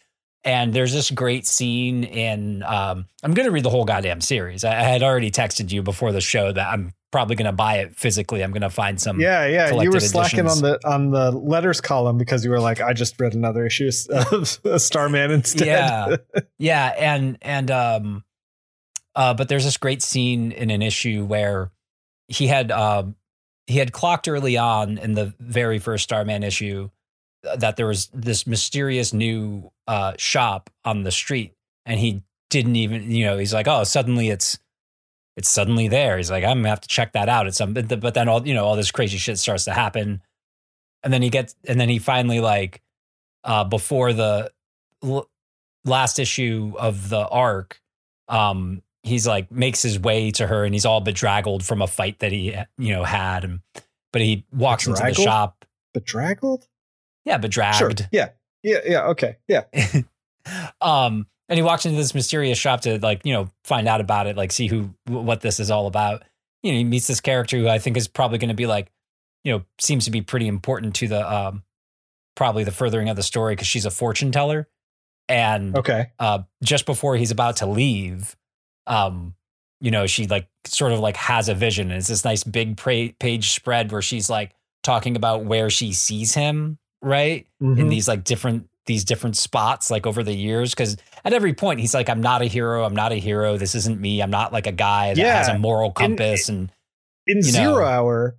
And 0.44 0.72
there's 0.72 0.92
this 0.92 1.10
great 1.10 1.46
scene 1.46 2.04
in, 2.04 2.62
um, 2.62 3.06
I'm 3.22 3.34
going 3.34 3.46
to 3.46 3.50
read 3.52 3.64
the 3.64 3.70
whole 3.70 3.84
goddamn 3.84 4.20
series. 4.20 4.64
I, 4.64 4.78
I 4.78 4.82
had 4.82 5.02
already 5.02 5.30
texted 5.30 5.72
you 5.72 5.82
before 5.82 6.12
the 6.12 6.20
show 6.20 6.52
that 6.52 6.68
I'm 6.72 6.94
probably 7.10 7.36
going 7.36 7.46
to 7.46 7.52
buy 7.52 7.78
it 7.78 7.96
physically. 7.96 8.42
I'm 8.42 8.50
going 8.50 8.62
to 8.62 8.70
find 8.70 9.00
some. 9.00 9.20
yeah, 9.20 9.46
yeah. 9.46 9.80
You 9.80 9.90
were 9.90 10.00
slacking 10.00 10.40
editions. 10.40 10.62
on 10.62 10.70
the 10.70 10.88
on 10.88 11.10
the 11.10 11.30
letters 11.32 11.80
column 11.80 12.18
because 12.18 12.44
you 12.44 12.50
were 12.50 12.60
like, 12.60 12.80
I 12.80 12.92
just 12.92 13.18
read 13.20 13.34
another 13.34 13.66
issue 13.66 13.90
of 14.30 14.80
Starman 14.80 15.30
instead. 15.30 15.66
Yeah. 15.66 16.16
Yeah, 16.58 16.86
and 16.98 17.38
and 17.40 17.70
um 17.70 18.24
uh 19.14 19.32
but 19.34 19.48
there's 19.48 19.64
this 19.64 19.76
great 19.76 20.02
scene 20.02 20.52
in 20.52 20.70
an 20.70 20.82
issue 20.82 21.24
where 21.24 21.70
he 22.26 22.46
had 22.48 22.72
um 22.72 23.14
he 23.66 23.78
had 23.78 23.92
clocked 23.92 24.28
early 24.28 24.56
on 24.56 24.98
in 24.98 25.14
the 25.14 25.34
very 25.38 25.78
first 25.78 26.04
Starman 26.04 26.42
issue 26.42 26.90
uh, 26.90 26.90
that 27.42 27.76
there 27.76 27.86
was 27.86 28.08
this 28.12 28.46
mysterious 28.46 29.12
new 29.12 29.70
uh 29.86 30.12
shop 30.18 30.70
on 30.84 31.02
the 31.02 31.10
street 31.10 31.54
and 31.86 32.00
he 32.00 32.22
didn't 32.50 32.76
even 32.76 33.10
you 33.10 33.24
know 33.24 33.38
he's 33.38 33.54
like 33.54 33.68
oh 33.68 33.84
suddenly 33.84 34.28
it's 34.28 34.58
it's 35.36 35.48
suddenly 35.48 35.86
there 35.88 36.16
he's 36.16 36.30
like 36.30 36.44
i'm 36.44 36.58
gonna 36.58 36.68
have 36.68 36.80
to 36.80 36.88
check 36.88 37.12
that 37.12 37.28
out 37.28 37.46
it's 37.46 37.58
some 37.58 37.72
but 37.74 38.00
but 38.00 38.14
then 38.14 38.28
all 38.28 38.46
you 38.46 38.54
know 38.54 38.64
all 38.64 38.76
this 38.76 38.90
crazy 38.90 39.18
shit 39.18 39.38
starts 39.38 39.64
to 39.64 39.72
happen 39.72 40.20
and 41.04 41.12
then 41.12 41.22
he 41.22 41.30
gets 41.30 41.54
and 41.66 41.80
then 41.80 41.88
he 41.88 41.98
finally 41.98 42.40
like 42.40 42.82
uh 43.44 43.62
before 43.64 44.12
the 44.12 44.50
l- 45.04 45.28
last 45.84 46.18
issue 46.18 46.74
of 46.78 47.08
the 47.08 47.26
arc, 47.28 47.80
um, 48.28 48.82
he's 49.02 49.26
like 49.26 49.50
makes 49.50 49.82
his 49.82 49.98
way 49.98 50.30
to 50.32 50.46
her 50.46 50.64
and 50.64 50.74
he's 50.74 50.84
all 50.84 51.00
bedraggled 51.00 51.64
from 51.64 51.82
a 51.82 51.86
fight 51.86 52.18
that 52.18 52.32
he 52.32 52.54
you 52.76 52.92
know 52.92 53.04
had 53.04 53.44
and 53.44 53.60
but 54.12 54.22
he 54.22 54.44
walks 54.52 54.86
into 54.86 54.98
the 54.98 55.04
Bedraggled? 55.04 55.24
shop 55.24 55.64
Bedraggled? 55.94 56.68
Yeah 57.28 57.38
bedragged 57.38 57.76
Sure. 57.78 57.90
Yeah. 58.10 58.30
Yeah. 58.62 58.78
Yeah. 58.84 59.02
Okay. 59.08 59.36
Yeah. 59.46 59.64
um 60.80 61.26
and 61.48 61.56
he 61.56 61.62
walks 61.62 61.86
into 61.86 61.96
this 61.96 62.14
mysterious 62.14 62.58
shop 62.58 62.80
to 62.82 62.98
like 63.00 63.24
you 63.24 63.32
know 63.32 63.48
find 63.64 63.86
out 63.88 64.00
about 64.00 64.26
it 64.26 64.36
like 64.36 64.52
see 64.52 64.66
who 64.66 64.90
what 65.06 65.40
this 65.40 65.60
is 65.60 65.70
all 65.70 65.86
about 65.86 66.22
you 66.62 66.72
know 66.72 66.78
he 66.78 66.84
meets 66.84 67.06
this 67.06 67.20
character 67.20 67.56
who 67.58 67.68
i 67.68 67.78
think 67.78 67.96
is 67.96 68.08
probably 68.08 68.38
going 68.38 68.48
to 68.48 68.54
be 68.54 68.66
like 68.66 68.90
you 69.44 69.52
know 69.52 69.62
seems 69.78 70.04
to 70.06 70.10
be 70.10 70.22
pretty 70.22 70.46
important 70.46 70.94
to 70.96 71.08
the 71.08 71.32
um 71.34 71.62
probably 72.34 72.64
the 72.64 72.70
furthering 72.72 73.08
of 73.08 73.16
the 73.16 73.22
story 73.22 73.54
because 73.54 73.66
she's 73.66 73.84
a 73.84 73.90
fortune 73.90 74.32
teller 74.32 74.68
and 75.28 75.76
Okay. 75.76 76.06
uh, 76.18 76.38
just 76.62 76.86
before 76.86 77.16
he's 77.16 77.30
about 77.30 77.56
to 77.56 77.66
leave, 77.66 78.34
um, 78.86 79.34
you 79.78 79.90
know, 79.90 80.06
she 80.06 80.26
like 80.26 80.48
sort 80.64 80.92
of 80.92 81.00
like 81.00 81.16
has 81.16 81.50
a 81.50 81.54
vision. 81.54 81.90
And 81.90 81.98
it's 81.98 82.08
this 82.08 82.24
nice 82.24 82.44
big 82.44 82.78
pra- 82.78 83.12
page 83.20 83.50
spread 83.50 83.92
where 83.92 84.00
she's 84.00 84.30
like 84.30 84.52
talking 84.82 85.16
about 85.16 85.44
where 85.44 85.68
she 85.68 85.92
sees 85.92 86.32
him, 86.32 86.78
right? 87.02 87.46
In 87.60 87.76
Mhm. 87.76 87.90
these 87.90 88.08
like 88.08 88.24
different 88.24 88.68
these 88.86 89.04
different 89.04 89.36
spots 89.36 89.90
like 89.90 90.06
over 90.06 90.22
the 90.22 90.32
years 90.32 90.70
because 90.70 90.96
at 91.22 91.34
every 91.34 91.52
point 91.52 91.78
he's 91.78 91.92
like 91.92 92.08
i'm 92.08 92.22
not 92.22 92.40
a 92.40 92.46
hero 92.46 92.84
i'm 92.86 92.96
not 92.96 93.12
a 93.12 93.16
hero 93.16 93.58
this 93.58 93.74
isn't 93.74 94.00
me 94.00 94.22
i'm 94.22 94.30
not 94.30 94.50
like 94.50 94.66
a 94.66 94.72
guy 94.72 95.12
that 95.12 95.18
has 95.36 95.48
a 95.48 95.58
moral 95.58 95.92
compass 95.92 96.48
and 96.48 96.72
in 97.26 97.42
zero 97.42 97.80
know. 97.80 97.84
hour 97.84 98.34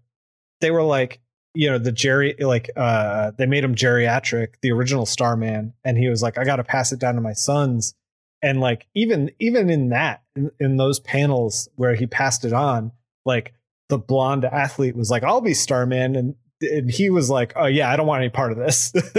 they 0.60 0.72
were 0.72 0.82
like 0.82 1.20
you 1.54 1.70
know 1.70 1.78
the 1.78 1.92
jerry 1.92 2.34
like 2.40 2.68
uh 2.76 3.30
they 3.38 3.46
made 3.46 3.64
him 3.64 3.76
geriatric 3.76 4.56
the 4.64 4.72
original 4.72 5.06
starman 5.06 5.72
and 5.84 6.00
he 6.00 6.10
was 6.10 6.24
like 6.24 6.40
i 6.40 6.44
gotta 6.44 6.64
pass 6.64 6.92
it 6.92 6.98
down 7.00 7.14
to 7.14 7.22
my 7.22 7.34
sons 7.34 7.94
and 8.42 8.60
like 8.60 8.88
even 8.96 9.30
even 9.38 9.70
in 9.70 9.90
that 9.90 10.24
in, 10.36 10.50
in 10.60 10.78
those 10.78 11.00
panels 11.00 11.70
where 11.76 11.94
he 11.94 12.08
passed 12.08 12.44
it 12.44 12.54
on 12.54 12.92
like 13.24 13.54
the 13.90 14.00
blonde 14.00 14.46
athlete 14.46 14.96
was 14.96 15.12
like 15.12 15.22
i'll 15.22 15.42
be 15.42 15.54
starman 15.54 16.16
and 16.16 16.34
and 16.62 16.90
he 16.90 17.10
was 17.10 17.30
like 17.30 17.54
oh 17.56 17.66
yeah 17.66 17.90
i 17.90 17.96
don't 17.96 18.08
want 18.08 18.22
any 18.22 18.30
part 18.30 18.52
of 18.52 18.58
this 18.58 18.92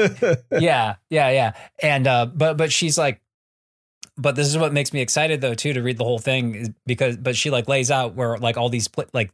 yeah, 0.50 0.96
yeah, 1.08 1.30
yeah. 1.30 1.52
And 1.82 2.06
uh 2.06 2.26
but 2.26 2.56
but 2.56 2.72
she's 2.72 2.98
like 2.98 3.20
but 4.16 4.36
this 4.36 4.46
is 4.46 4.58
what 4.58 4.72
makes 4.72 4.92
me 4.92 5.00
excited 5.00 5.40
though 5.40 5.54
too 5.54 5.72
to 5.72 5.82
read 5.82 5.96
the 5.96 6.04
whole 6.04 6.18
thing 6.18 6.74
because 6.86 7.16
but 7.16 7.36
she 7.36 7.50
like 7.50 7.68
lays 7.68 7.90
out 7.90 8.14
where 8.14 8.36
like 8.38 8.56
all 8.56 8.68
these 8.68 8.88
pl- 8.88 9.06
like 9.12 9.32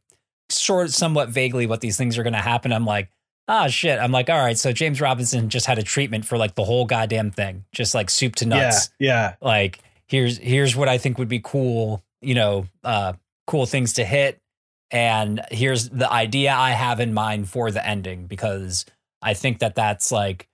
sort 0.48 0.90
somewhat 0.90 1.28
vaguely 1.28 1.66
what 1.66 1.80
these 1.80 1.96
things 1.96 2.18
are 2.18 2.22
going 2.22 2.32
to 2.32 2.38
happen. 2.38 2.72
I'm 2.72 2.84
like, 2.84 3.10
ah 3.48 3.66
shit. 3.68 3.98
I'm 3.98 4.12
like, 4.12 4.30
all 4.30 4.38
right, 4.38 4.56
so 4.56 4.72
James 4.72 5.00
Robinson 5.00 5.48
just 5.48 5.66
had 5.66 5.78
a 5.78 5.82
treatment 5.82 6.24
for 6.24 6.38
like 6.38 6.54
the 6.54 6.64
whole 6.64 6.84
goddamn 6.84 7.30
thing. 7.30 7.64
Just 7.72 7.94
like 7.94 8.10
soup 8.10 8.36
to 8.36 8.44
yeah 8.44 8.48
nuts. 8.48 8.90
yeah 8.98 9.34
Like 9.40 9.80
here's 10.06 10.38
here's 10.38 10.76
what 10.76 10.88
I 10.88 10.98
think 10.98 11.18
would 11.18 11.28
be 11.28 11.40
cool, 11.42 12.02
you 12.20 12.34
know, 12.34 12.66
uh 12.84 13.14
cool 13.46 13.66
things 13.66 13.94
to 13.94 14.04
hit 14.04 14.40
and 14.90 15.40
here's 15.50 15.88
the 15.88 16.10
idea 16.10 16.52
I 16.52 16.70
have 16.70 17.00
in 17.00 17.12
mind 17.12 17.48
for 17.48 17.70
the 17.70 17.86
ending 17.86 18.26
because 18.26 18.84
I 19.22 19.34
think 19.34 19.58
that 19.58 19.74
that's 19.74 20.12
like 20.12 20.48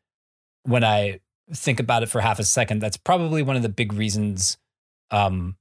when 0.64 0.84
I 0.84 1.20
think 1.52 1.80
about 1.80 2.02
it 2.02 2.06
for 2.06 2.20
half 2.20 2.38
a 2.38 2.44
second, 2.44 2.80
that's 2.80 2.96
probably 2.96 3.42
one 3.42 3.56
of 3.56 3.62
the 3.62 3.68
big 3.68 3.92
reasons 3.92 4.56
um, 5.10 5.56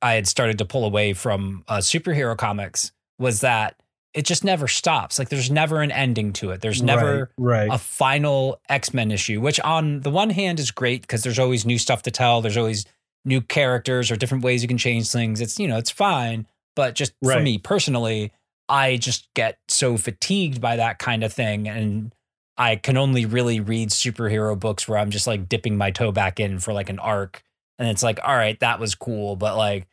I 0.00 0.14
had 0.14 0.28
started 0.28 0.58
to 0.58 0.64
pull 0.64 0.84
away 0.84 1.12
from 1.12 1.64
uh, 1.66 1.78
superhero 1.78 2.36
comics 2.36 2.92
was 3.18 3.40
that 3.40 3.80
it 4.14 4.24
just 4.24 4.44
never 4.44 4.68
stops. 4.68 5.18
Like 5.18 5.28
there's 5.28 5.50
never 5.50 5.82
an 5.82 5.90
ending 5.90 6.32
to 6.34 6.50
it. 6.50 6.60
There's 6.60 6.82
never 6.82 7.30
right, 7.38 7.68
right. 7.68 7.72
a 7.72 7.78
final 7.78 8.60
X 8.68 8.94
Men 8.94 9.10
issue, 9.10 9.40
which 9.40 9.60
on 9.60 10.00
the 10.00 10.10
one 10.10 10.30
hand 10.30 10.60
is 10.60 10.70
great 10.70 11.02
because 11.02 11.22
there's 11.22 11.38
always 11.38 11.66
new 11.66 11.78
stuff 11.78 12.02
to 12.02 12.10
tell. 12.10 12.40
There's 12.40 12.56
always 12.56 12.86
new 13.24 13.40
characters 13.40 14.10
or 14.10 14.16
different 14.16 14.44
ways 14.44 14.62
you 14.62 14.68
can 14.68 14.78
change 14.78 15.10
things. 15.10 15.40
It's 15.40 15.58
you 15.58 15.68
know 15.68 15.78
it's 15.78 15.90
fine, 15.90 16.46
but 16.78 16.94
just 16.94 17.12
for 17.24 17.40
me 17.40 17.58
personally, 17.58 18.30
I 18.68 18.98
just 18.98 19.28
get 19.34 19.58
so 19.66 19.96
fatigued 19.96 20.60
by 20.60 20.76
that 20.76 21.00
kind 21.00 21.24
of 21.24 21.32
thing, 21.32 21.66
and 21.66 22.14
I 22.56 22.76
can 22.76 22.96
only 22.96 23.26
really 23.26 23.58
read 23.58 23.88
superhero 23.88 24.56
books 24.56 24.86
where 24.86 24.96
I'm 24.96 25.10
just 25.10 25.26
like 25.26 25.48
dipping 25.48 25.76
my 25.76 25.90
toe 25.90 26.12
back 26.12 26.38
in 26.38 26.60
for 26.60 26.72
like 26.72 26.88
an 26.88 27.00
arc, 27.00 27.42
and 27.80 27.88
it's 27.88 28.04
like 28.04 28.20
all 28.22 28.36
right, 28.36 28.60
that 28.60 28.78
was 28.78 28.94
cool, 28.94 29.34
but 29.34 29.56
like 29.56 29.88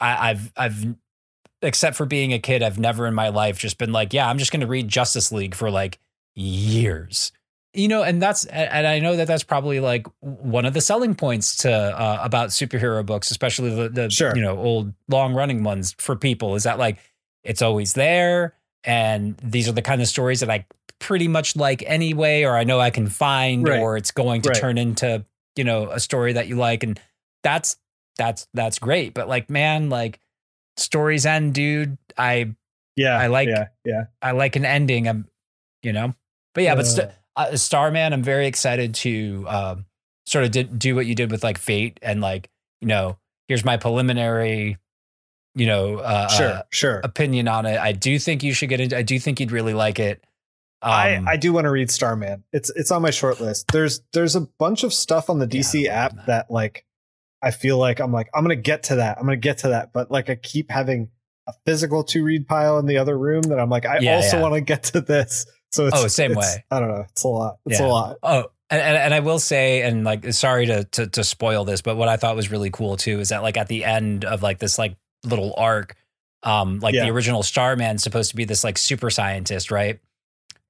I, 0.00 0.30
I've 0.30 0.52
I've 0.56 0.96
except 1.62 1.94
for 1.94 2.04
being 2.04 2.32
a 2.32 2.40
kid, 2.40 2.64
I've 2.64 2.80
never 2.80 3.06
in 3.06 3.14
my 3.14 3.28
life 3.28 3.60
just 3.60 3.78
been 3.78 3.92
like, 3.92 4.12
yeah, 4.12 4.28
I'm 4.28 4.38
just 4.38 4.50
going 4.50 4.62
to 4.62 4.66
read 4.66 4.88
Justice 4.88 5.30
League 5.30 5.54
for 5.54 5.70
like 5.70 6.00
years. 6.34 7.30
You 7.74 7.86
know, 7.88 8.02
and 8.02 8.20
that's 8.20 8.44
and 8.46 8.86
I 8.86 8.98
know 8.98 9.16
that 9.16 9.26
that's 9.28 9.44
probably 9.44 9.78
like 9.78 10.06
one 10.20 10.64
of 10.64 10.72
the 10.74 10.80
selling 10.80 11.14
points 11.14 11.56
to 11.58 11.70
uh, 11.72 12.18
about 12.22 12.48
superhero 12.48 13.04
books, 13.04 13.30
especially 13.30 13.74
the, 13.74 13.88
the 13.90 14.10
Sure. 14.10 14.34
you 14.34 14.40
know 14.42 14.56
old 14.58 14.94
long 15.08 15.34
running 15.34 15.62
ones 15.62 15.94
for 15.98 16.16
people, 16.16 16.54
is 16.54 16.62
that 16.64 16.78
like 16.78 16.98
it's 17.44 17.60
always 17.62 17.92
there, 17.92 18.54
and 18.84 19.36
these 19.42 19.68
are 19.68 19.72
the 19.72 19.82
kind 19.82 20.00
of 20.00 20.08
stories 20.08 20.40
that 20.40 20.50
I 20.50 20.64
pretty 20.98 21.28
much 21.28 21.56
like 21.56 21.84
anyway, 21.86 22.42
or 22.42 22.56
I 22.56 22.64
know 22.64 22.80
I 22.80 22.90
can 22.90 23.06
find, 23.06 23.68
Right. 23.68 23.80
or 23.80 23.96
it's 23.98 24.10
going 24.12 24.42
to 24.42 24.48
Right. 24.48 24.58
turn 24.58 24.78
into 24.78 25.24
you 25.54 25.64
know 25.64 25.90
a 25.90 26.00
story 26.00 26.32
that 26.32 26.48
you 26.48 26.56
like, 26.56 26.82
and 26.82 26.98
that's 27.44 27.76
that's 28.16 28.48
that's 28.54 28.78
great. 28.78 29.12
But 29.12 29.28
like, 29.28 29.50
man, 29.50 29.90
like 29.90 30.20
stories 30.78 31.26
end, 31.26 31.52
dude. 31.54 31.98
I 32.16 32.54
yeah 32.96 33.18
I 33.18 33.26
like- 33.26 33.48
yeah 33.48 33.66
yeah 33.84 34.04
I 34.22 34.30
like 34.32 34.56
an 34.56 34.64
ending. 34.64 35.06
I'm, 35.06 35.28
you 35.82 35.92
know, 35.92 36.14
but 36.54 36.64
yeah, 36.64 36.74
but 36.74 36.86
Uh, 36.86 36.88
st- 36.88 37.10
uh, 37.38 37.56
Starman, 37.56 38.12
I'm 38.12 38.22
very 38.22 38.46
excited 38.46 38.94
to 38.96 39.44
um, 39.48 39.86
sort 40.26 40.44
of 40.44 40.50
did, 40.50 40.78
do 40.78 40.94
what 40.94 41.06
you 41.06 41.14
did 41.14 41.30
with 41.30 41.42
like 41.42 41.56
Fate 41.58 41.98
and 42.02 42.20
like, 42.20 42.50
you 42.80 42.88
know, 42.88 43.16
here's 43.48 43.64
my 43.64 43.76
preliminary, 43.76 44.76
you 45.54 45.66
know, 45.66 45.96
uh, 45.98 46.28
sure 46.28 46.48
uh, 46.48 46.62
sure 46.70 47.00
opinion 47.02 47.48
on 47.48 47.64
it. 47.66 47.78
I 47.78 47.92
do 47.92 48.18
think 48.18 48.42
you 48.42 48.52
should 48.52 48.68
get 48.68 48.80
into. 48.80 48.96
I 48.96 49.02
do 49.02 49.18
think 49.18 49.40
you'd 49.40 49.52
really 49.52 49.74
like 49.74 49.98
it. 49.98 50.22
Um, 50.80 50.92
I, 50.92 51.22
I 51.26 51.36
do 51.36 51.52
want 51.52 51.64
to 51.64 51.70
read 51.70 51.90
Starman. 51.90 52.44
It's 52.52 52.70
it's 52.76 52.90
on 52.92 53.02
my 53.02 53.10
short 53.10 53.40
list. 53.40 53.66
There's 53.72 54.00
there's 54.12 54.36
a 54.36 54.42
bunch 54.42 54.84
of 54.84 54.92
stuff 54.94 55.28
on 55.30 55.38
the 55.40 55.46
DC 55.48 55.88
I 55.88 55.92
app 55.92 56.14
that. 56.14 56.26
that 56.26 56.50
like 56.50 56.84
I 57.42 57.50
feel 57.50 57.78
like 57.78 57.98
I'm 58.00 58.12
like 58.12 58.28
I'm 58.34 58.44
gonna 58.44 58.54
get 58.56 58.84
to 58.84 58.96
that. 58.96 59.18
I'm 59.18 59.24
gonna 59.24 59.36
get 59.36 59.58
to 59.58 59.68
that, 59.68 59.92
but 59.92 60.10
like 60.10 60.30
I 60.30 60.36
keep 60.36 60.70
having 60.70 61.08
a 61.48 61.52
physical 61.66 62.04
to 62.04 62.22
read 62.22 62.46
pile 62.46 62.78
in 62.78 62.86
the 62.86 62.98
other 62.98 63.18
room 63.18 63.42
that 63.42 63.58
I'm 63.58 63.70
like 63.70 63.86
I 63.86 63.98
Yeah, 64.00 64.16
also 64.16 64.36
yeah. 64.36 64.42
want 64.42 64.54
to 64.54 64.60
get 64.60 64.84
to 64.84 65.00
this. 65.00 65.46
So 65.72 65.86
it's 65.86 65.96
Oh, 65.96 66.06
same 66.08 66.34
way. 66.34 66.64
I 66.70 66.80
don't 66.80 66.88
know. 66.88 67.04
It's 67.10 67.24
a 67.24 67.28
lot. 67.28 67.58
It's 67.66 67.78
Yeah. 67.80 67.86
a 67.86 67.88
lot. 67.88 68.16
Oh, 68.22 68.44
and, 68.70 68.80
and 68.82 68.96
and 68.96 69.14
I 69.14 69.20
will 69.20 69.38
say, 69.38 69.82
and 69.82 70.04
like, 70.04 70.32
sorry 70.32 70.66
to, 70.66 70.84
to 70.84 71.06
to 71.08 71.24
spoil 71.24 71.64
this, 71.64 71.80
but 71.82 71.96
what 71.96 72.08
I 72.08 72.16
thought 72.16 72.36
was 72.36 72.50
really 72.50 72.70
cool 72.70 72.96
too 72.96 73.20
is 73.20 73.28
that 73.30 73.42
like 73.42 73.56
at 73.56 73.68
the 73.68 73.84
end 73.84 74.24
of 74.24 74.42
like 74.42 74.58
this 74.58 74.78
like 74.78 74.96
little 75.24 75.54
arc, 75.56 75.94
um, 76.42 76.78
like 76.80 76.94
Yeah. 76.94 77.04
the 77.04 77.10
original 77.10 77.42
Starman's 77.42 78.02
supposed 78.02 78.30
to 78.30 78.36
be 78.36 78.44
this 78.44 78.64
like 78.64 78.78
super 78.78 79.10
scientist, 79.10 79.70
right? 79.70 80.00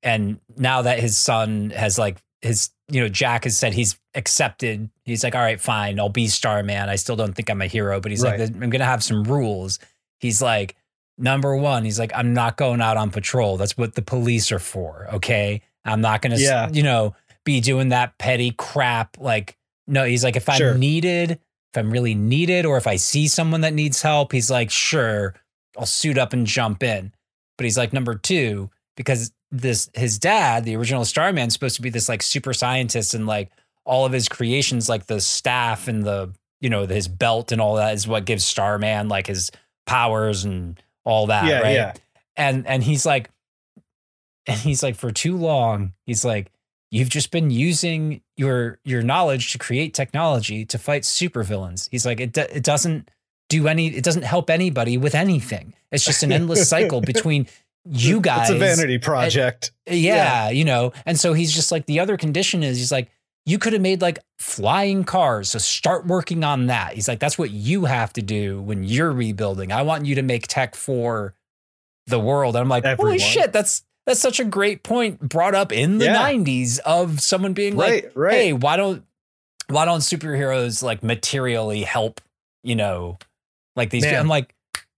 And 0.02 0.38
now 0.56 0.82
that 0.82 1.00
his 1.00 1.16
son 1.16 1.70
has 1.70 1.98
like 1.98 2.18
his, 2.40 2.70
you 2.88 3.00
know, 3.00 3.08
Jack 3.08 3.44
has 3.44 3.58
said 3.58 3.72
he's 3.74 3.98
accepted. 4.14 4.88
He's 5.04 5.24
like, 5.24 5.34
all 5.34 5.40
right, 5.42 5.60
fine, 5.60 5.98
I'll 5.98 6.08
be 6.08 6.28
Starman. 6.28 6.88
I 6.88 6.94
still 6.96 7.16
don't 7.16 7.34
think 7.34 7.50
I'm 7.50 7.60
a 7.62 7.66
hero, 7.66 8.00
but 8.00 8.12
he's 8.12 8.22
Right. 8.22 8.38
like, 8.38 8.50
I'm 8.50 8.70
gonna 8.70 8.84
have 8.84 9.02
some 9.02 9.24
rules. 9.24 9.78
He's 10.20 10.40
like, 10.40 10.76
number 11.18 11.56
one, 11.56 11.84
he's 11.84 11.98
like, 11.98 12.12
I'm 12.14 12.32
not 12.32 12.56
going 12.56 12.80
out 12.80 12.96
on 12.96 13.10
patrol. 13.10 13.56
That's 13.56 13.76
what 13.76 13.94
the 13.94 14.02
police 14.02 14.50
are 14.52 14.58
for. 14.58 15.08
Okay. 15.14 15.62
I'm 15.84 16.00
not 16.00 16.22
gonna, 16.22 16.36
Yeah. 16.38 16.68
you 16.72 16.82
know, 16.82 17.14
be 17.44 17.60
doing 17.60 17.88
that 17.90 18.16
petty 18.18 18.52
crap. 18.52 19.16
Like, 19.18 19.56
no, 19.86 20.04
he's 20.04 20.22
like, 20.24 20.36
if 20.36 20.48
I'm 20.48 20.58
Sure. 20.58 20.74
needed, 20.74 21.32
if 21.32 21.76
I'm 21.76 21.90
really 21.90 22.14
needed, 22.14 22.64
or 22.66 22.76
if 22.76 22.86
I 22.86 22.96
see 22.96 23.26
someone 23.28 23.62
that 23.62 23.74
needs 23.74 24.00
help, 24.02 24.32
he's 24.32 24.50
like, 24.50 24.70
sure, 24.70 25.34
I'll 25.78 25.86
suit 25.86 26.18
up 26.18 26.32
and 26.32 26.46
jump 26.46 26.82
in. 26.82 27.12
But 27.56 27.64
he's 27.64 27.76
like, 27.78 27.92
number 27.92 28.14
two, 28.14 28.70
because 28.96 29.32
this 29.50 29.88
his 29.94 30.18
dad, 30.18 30.64
the 30.64 30.76
original 30.76 31.04
Starman, 31.04 31.50
supposed 31.50 31.76
to 31.76 31.82
be 31.82 31.90
this 31.90 32.08
like 32.08 32.22
super 32.22 32.52
scientist 32.52 33.14
and 33.14 33.26
like 33.26 33.50
all 33.84 34.04
of 34.04 34.12
his 34.12 34.28
creations, 34.28 34.88
like 34.88 35.06
the 35.06 35.20
staff 35.20 35.88
and 35.88 36.04
the 36.04 36.32
you 36.60 36.68
know 36.68 36.86
his 36.86 37.08
belt 37.08 37.50
and 37.52 37.60
all 37.60 37.76
that 37.76 37.94
is 37.94 38.06
what 38.06 38.24
gives 38.26 38.44
Starman 38.44 39.08
like 39.08 39.26
his 39.28 39.50
powers 39.86 40.44
and 40.44 40.78
all 41.08 41.26
that. 41.26 41.46
yeah, 41.46 41.60
right? 41.60 41.74
yeah. 41.74 41.92
and 42.36 42.66
and 42.66 42.82
he's 42.84 43.04
like 43.06 43.30
and 44.46 44.58
he's 44.58 44.82
like 44.82 44.94
for 44.94 45.10
too 45.10 45.36
long 45.36 45.92
he's 46.06 46.24
like 46.24 46.50
you've 46.90 47.08
just 47.08 47.30
been 47.30 47.50
using 47.50 48.20
your 48.36 48.78
your 48.84 49.02
knowledge 49.02 49.52
to 49.52 49.58
create 49.58 49.94
technology 49.94 50.64
to 50.64 50.78
fight 50.78 51.02
supervillains 51.02 51.88
he's 51.90 52.06
like 52.06 52.20
it 52.20 52.32
do, 52.32 52.42
it 52.42 52.62
doesn't 52.62 53.10
do 53.48 53.66
any 53.68 53.88
it 53.88 54.04
doesn't 54.04 54.22
help 54.24 54.50
anybody 54.50 54.96
with 54.98 55.14
anything 55.14 55.74
it's 55.90 56.04
just 56.04 56.22
an 56.22 56.32
endless 56.32 56.68
cycle 56.68 57.00
between 57.12 57.46
you 57.90 58.20
guys 58.20 58.50
It's 58.50 58.56
a 58.56 58.58
vanity 58.58 58.98
project. 58.98 59.72
yeah, 59.86 60.50
you 60.50 60.66
know. 60.66 60.92
And 61.06 61.18
so 61.18 61.32
he's 61.32 61.50
just 61.54 61.72
like 61.72 61.86
the 61.86 62.00
other 62.00 62.18
condition 62.18 62.62
is 62.62 62.76
he's 62.76 62.92
like 62.92 63.08
you 63.48 63.58
could 63.58 63.72
have 63.72 63.80
made 63.80 64.02
like 64.02 64.18
flying 64.38 65.04
cars, 65.04 65.50
so 65.50 65.58
start 65.58 66.06
working 66.06 66.44
on 66.44 66.66
that. 66.66 66.92
He's 66.94 67.08
like 67.08 67.18
that's 67.18 67.38
what 67.38 67.50
you 67.50 67.86
have 67.86 68.12
to 68.12 68.22
do 68.22 68.60
when 68.60 68.84
you're 68.84 69.10
rebuilding. 69.12 69.72
I 69.72 69.82
want 69.82 70.04
you 70.04 70.14
to 70.16 70.22
make 70.22 70.46
tech 70.46 70.74
for 70.74 71.34
the 72.06 72.18
world. 72.18 72.56
And 72.56 72.62
I'm 72.62 72.68
like, 72.68 72.84
Everyone. 72.84 73.12
holy 73.12 73.18
shit, 73.18 73.52
that's 73.52 73.82
that's 74.06 74.20
such 74.20 74.38
a 74.40 74.44
great 74.44 74.82
point 74.82 75.20
brought 75.20 75.54
up 75.54 75.72
in 75.72 75.98
the 75.98 76.06
Yeah. 76.06 76.30
90s 76.30 76.78
of 76.80 77.20
someone 77.20 77.52
being 77.54 77.76
like, 77.76 78.04
right, 78.04 78.12
right. 78.16 78.32
hey, 78.34 78.52
why 78.52 78.76
don't 78.76 79.04
why 79.68 79.84
don't 79.86 80.00
superheroes 80.00 80.82
like 80.82 81.02
materially 81.02 81.82
help? 81.82 82.20
You 82.62 82.76
know, 82.76 83.18
like 83.76 83.90
these. 83.90 84.04
I'm 84.04 84.28
like, 84.28 84.54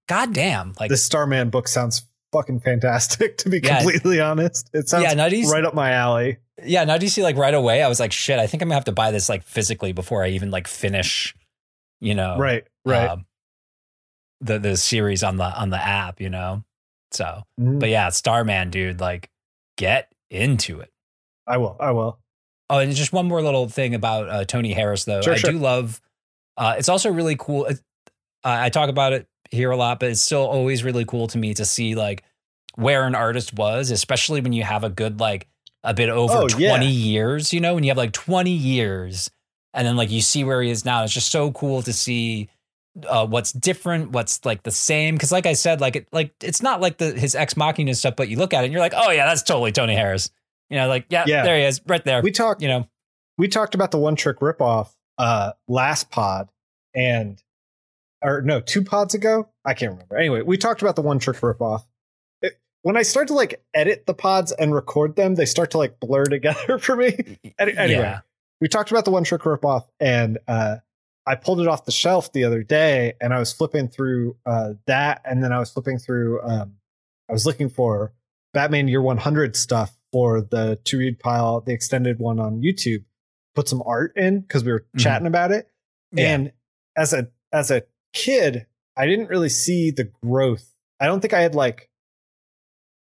god 0.09 0.33
damn, 0.35 0.75
like 0.81 0.91
This 0.91 1.05
Starman 1.05 1.51
book 1.51 1.69
sounds 1.69 2.05
fucking 2.33 2.61
fantastic. 2.61 3.37
To 3.39 3.49
be 3.51 3.61
Yeah. 3.63 3.77
completely 3.79 4.21
honest, 4.21 4.71
it 4.73 4.89
sounds 4.89 5.05
Yeah, 5.05 5.15
now 5.15 5.27
you 5.27 5.51
right 5.51 5.65
up 5.65 5.75
my 5.75 5.93
alley. 5.93 6.39
yeah. 6.65 6.85
Now 6.85 6.99
do 6.99 7.07
you 7.07 7.11
see 7.11 7.23
like 7.23 7.37
right 7.37 7.55
away? 7.55 7.83
I 7.83 7.89
was 7.89 8.01
like, 8.01 8.13
shit. 8.13 8.39
I 8.39 8.47
think 8.47 8.63
I'm 8.63 8.69
gonna 8.69 8.75
have 8.77 8.85
to 8.85 8.93
buy 8.93 9.11
this 9.11 9.29
like 9.29 9.43
physically 9.45 9.93
before 9.93 10.23
I 10.25 10.29
even 10.31 10.51
like 10.51 10.67
finish. 10.69 11.35
You 12.01 12.15
know, 12.15 12.39
right, 12.39 12.65
right. 12.87 13.11
um, 13.11 13.27
the 14.41 14.59
the 14.59 14.77
series 14.77 15.23
on 15.23 15.37
the 15.37 15.45
on 15.45 15.69
the 15.71 15.77
app. 15.77 16.21
You 16.21 16.31
know, 16.31 16.65
so 17.11 17.43
Mhm. 17.61 17.79
but 17.81 17.89
yeah, 17.91 18.09
Starman, 18.09 18.71
dude, 18.71 19.01
like 19.01 19.29
get 19.77 20.11
into 20.31 20.81
it. 20.81 20.91
I 21.47 21.59
will. 21.59 21.77
I 21.79 21.91
will. 21.91 22.19
Oh, 22.71 22.79
and 22.79 22.95
just 22.95 23.13
one 23.13 23.27
more 23.27 23.43
little 23.43 23.69
thing 23.69 23.95
about 23.95 24.29
uh, 24.29 24.45
Tony 24.45 24.73
Harris, 24.73 25.05
though. 25.05 25.21
Sure, 25.21 25.35
I 25.35 25.37
sure. 25.37 25.51
do 25.53 25.59
love. 25.59 26.01
Uh, 26.57 26.77
it's 26.79 26.89
also 26.89 27.11
really 27.11 27.37
cool. 27.37 27.67
it- 27.67 27.81
uh, 28.45 28.57
I 28.61 28.69
talk 28.71 28.89
about 28.89 29.13
it 29.13 29.27
here 29.51 29.71
a 29.71 29.77
lot, 29.77 30.01
but 30.01 30.11
it's 30.11 30.23
still 30.23 30.47
always 30.47 30.85
really 30.85 31.05
cool 31.05 31.27
to 31.29 31.39
me 31.39 31.55
to 31.55 31.65
see 31.65 31.95
like 31.95 32.23
where 32.77 33.05
an 33.07 33.15
artist 33.15 33.55
was, 33.55 33.91
especially 33.91 34.41
when 34.41 34.53
you 34.53 34.63
have 34.63 34.85
a 34.85 34.91
good 34.91 35.21
like 35.21 35.47
a 35.83 35.95
bit 35.95 36.09
over 36.09 36.33
Oh, 36.35 36.49
yeah. 36.59 36.69
twenty 36.71 36.91
years. 36.91 37.53
You 37.53 37.61
know, 37.61 37.75
when 37.75 37.85
you 37.85 37.91
have 37.91 37.97
like 37.99 38.13
twenty 38.13 38.51
years, 38.53 39.31
and 39.75 39.87
then 39.87 39.97
like 39.97 40.11
you 40.11 40.21
see 40.21 40.45
where 40.45 40.63
he 40.63 40.71
is 40.71 40.85
now. 40.85 41.03
It's 41.05 41.13
just 41.13 41.31
so 41.31 41.51
cool 41.53 41.83
to 41.83 41.93
see 41.93 42.49
uh, 43.09 43.27
what's 43.27 43.53
different, 43.53 44.11
what's 44.11 44.45
like 44.45 44.63
the 44.63 44.71
same. 44.71 45.15
Because 45.15 45.33
like 45.33 45.47
I 45.47 45.53
said, 45.55 45.81
like 45.81 45.97
it, 45.97 46.09
like 46.13 46.33
it's 46.43 46.63
not 46.63 46.81
like 46.81 46.99
the 46.99 47.13
his 47.13 47.35
ex 47.35 47.57
machina 47.57 47.95
stuff, 47.95 48.15
but 48.17 48.29
you 48.29 48.37
look 48.37 48.53
at 48.55 48.63
it 48.63 48.67
and 48.67 48.73
you're 48.73 48.81
like, 48.83 48.95
oh 48.97 49.11
yeah, 49.11 49.27
that's 49.27 49.43
totally 49.43 49.73
Tony 49.73 49.95
Harris. 49.95 50.31
You 50.69 50.77
know, 50.77 50.87
like 50.89 51.07
yeah, 51.09 51.25
Yeah. 51.27 51.43
there 51.43 51.57
he 51.59 51.65
is, 51.65 51.81
right 51.87 52.05
there. 52.05 52.21
We 52.23 52.31
talked. 52.31 52.63
you 52.63 52.69
know, 52.69 52.89
we 53.39 53.49
talked 53.49 53.75
about 53.75 53.91
the 53.91 53.99
one 53.99 54.17
trick 54.17 54.39
ripoff 54.41 54.91
uh 55.19 55.53
last 55.67 56.11
pod 56.11 56.51
and 56.95 57.43
or 58.23 58.43
no 58.43 58.61
two 58.61 58.83
pods 58.83 59.15
ago 59.15 59.49
i 59.65 59.75
can't 59.75 59.93
remember 59.93 60.17
anyway 60.17 60.43
we 60.43 60.57
talked 60.57 60.83
about 60.83 60.97
the 60.97 61.03
one 61.03 61.19
trick 61.19 61.37
ripoff 61.39 61.83
it, 62.43 62.59
when 62.83 62.97
i 62.97 63.03
start 63.03 63.29
to 63.29 63.35
like 63.35 63.63
edit 63.75 64.05
the 64.07 64.15
pods 64.15 64.53
and 64.53 64.75
record 64.75 65.17
them 65.17 65.35
they 65.35 65.45
start 65.47 65.71
to 65.71 65.79
like 65.79 65.99
blur 66.01 66.25
together 66.29 66.79
for 66.79 66.97
me 66.97 67.39
anyway 67.59 67.89
Yeah. 67.91 68.21
we 68.61 68.69
talked 68.69 68.91
about 68.91 69.05
the 69.05 69.11
one 69.11 69.25
trick 69.25 69.43
ripoff 69.43 69.85
and 69.99 70.39
uh 70.49 70.77
i 71.27 71.35
pulled 71.35 71.61
it 71.61 71.69
off 71.69 71.85
the 71.85 71.93
shelf 71.93 72.33
the 72.33 72.45
other 72.45 72.63
day 72.63 73.15
and 73.21 73.33
i 73.35 73.39
was 73.39 73.53
flipping 73.53 73.89
through 73.89 74.37
uh 74.47 74.75
that 74.87 75.21
and 75.25 75.43
then 75.43 75.53
i 75.53 75.59
was 75.59 75.71
flipping 75.71 75.99
through 75.99 76.41
um 76.43 76.75
i 77.29 77.33
was 77.33 77.47
looking 77.47 77.69
for 77.71 78.13
batman 78.53 78.89
year 78.89 79.03
100 79.03 79.57
stuff 79.57 79.93
for 80.13 80.41
the 80.41 80.77
to 80.85 80.99
read 80.99 81.19
pile 81.21 81.61
the 81.61 81.73
extended 81.73 82.19
one 82.19 82.41
on 82.41 82.61
youtube 82.63 83.05
put 83.55 83.69
some 83.69 83.83
art 83.87 84.13
in 84.17 84.41
because 84.41 84.65
we 84.65 84.71
were 84.73 84.87
Mhm. 84.97 85.01
chatting 85.01 85.27
about 85.27 85.51
it. 85.51 85.69
Yeah. 86.13 86.35
And 86.35 86.53
as 86.97 87.13
a 87.13 87.29
as 87.53 87.73
a 87.73 87.83
kid, 88.13 88.67
I 88.97 89.07
didn't 89.07 89.29
really 89.29 89.49
see 89.49 89.91
the 89.91 90.11
growth. 90.23 90.75
I 90.99 91.07
don't 91.07 91.21
think 91.21 91.33
I 91.35 91.41
had 91.41 91.55
like 91.55 91.89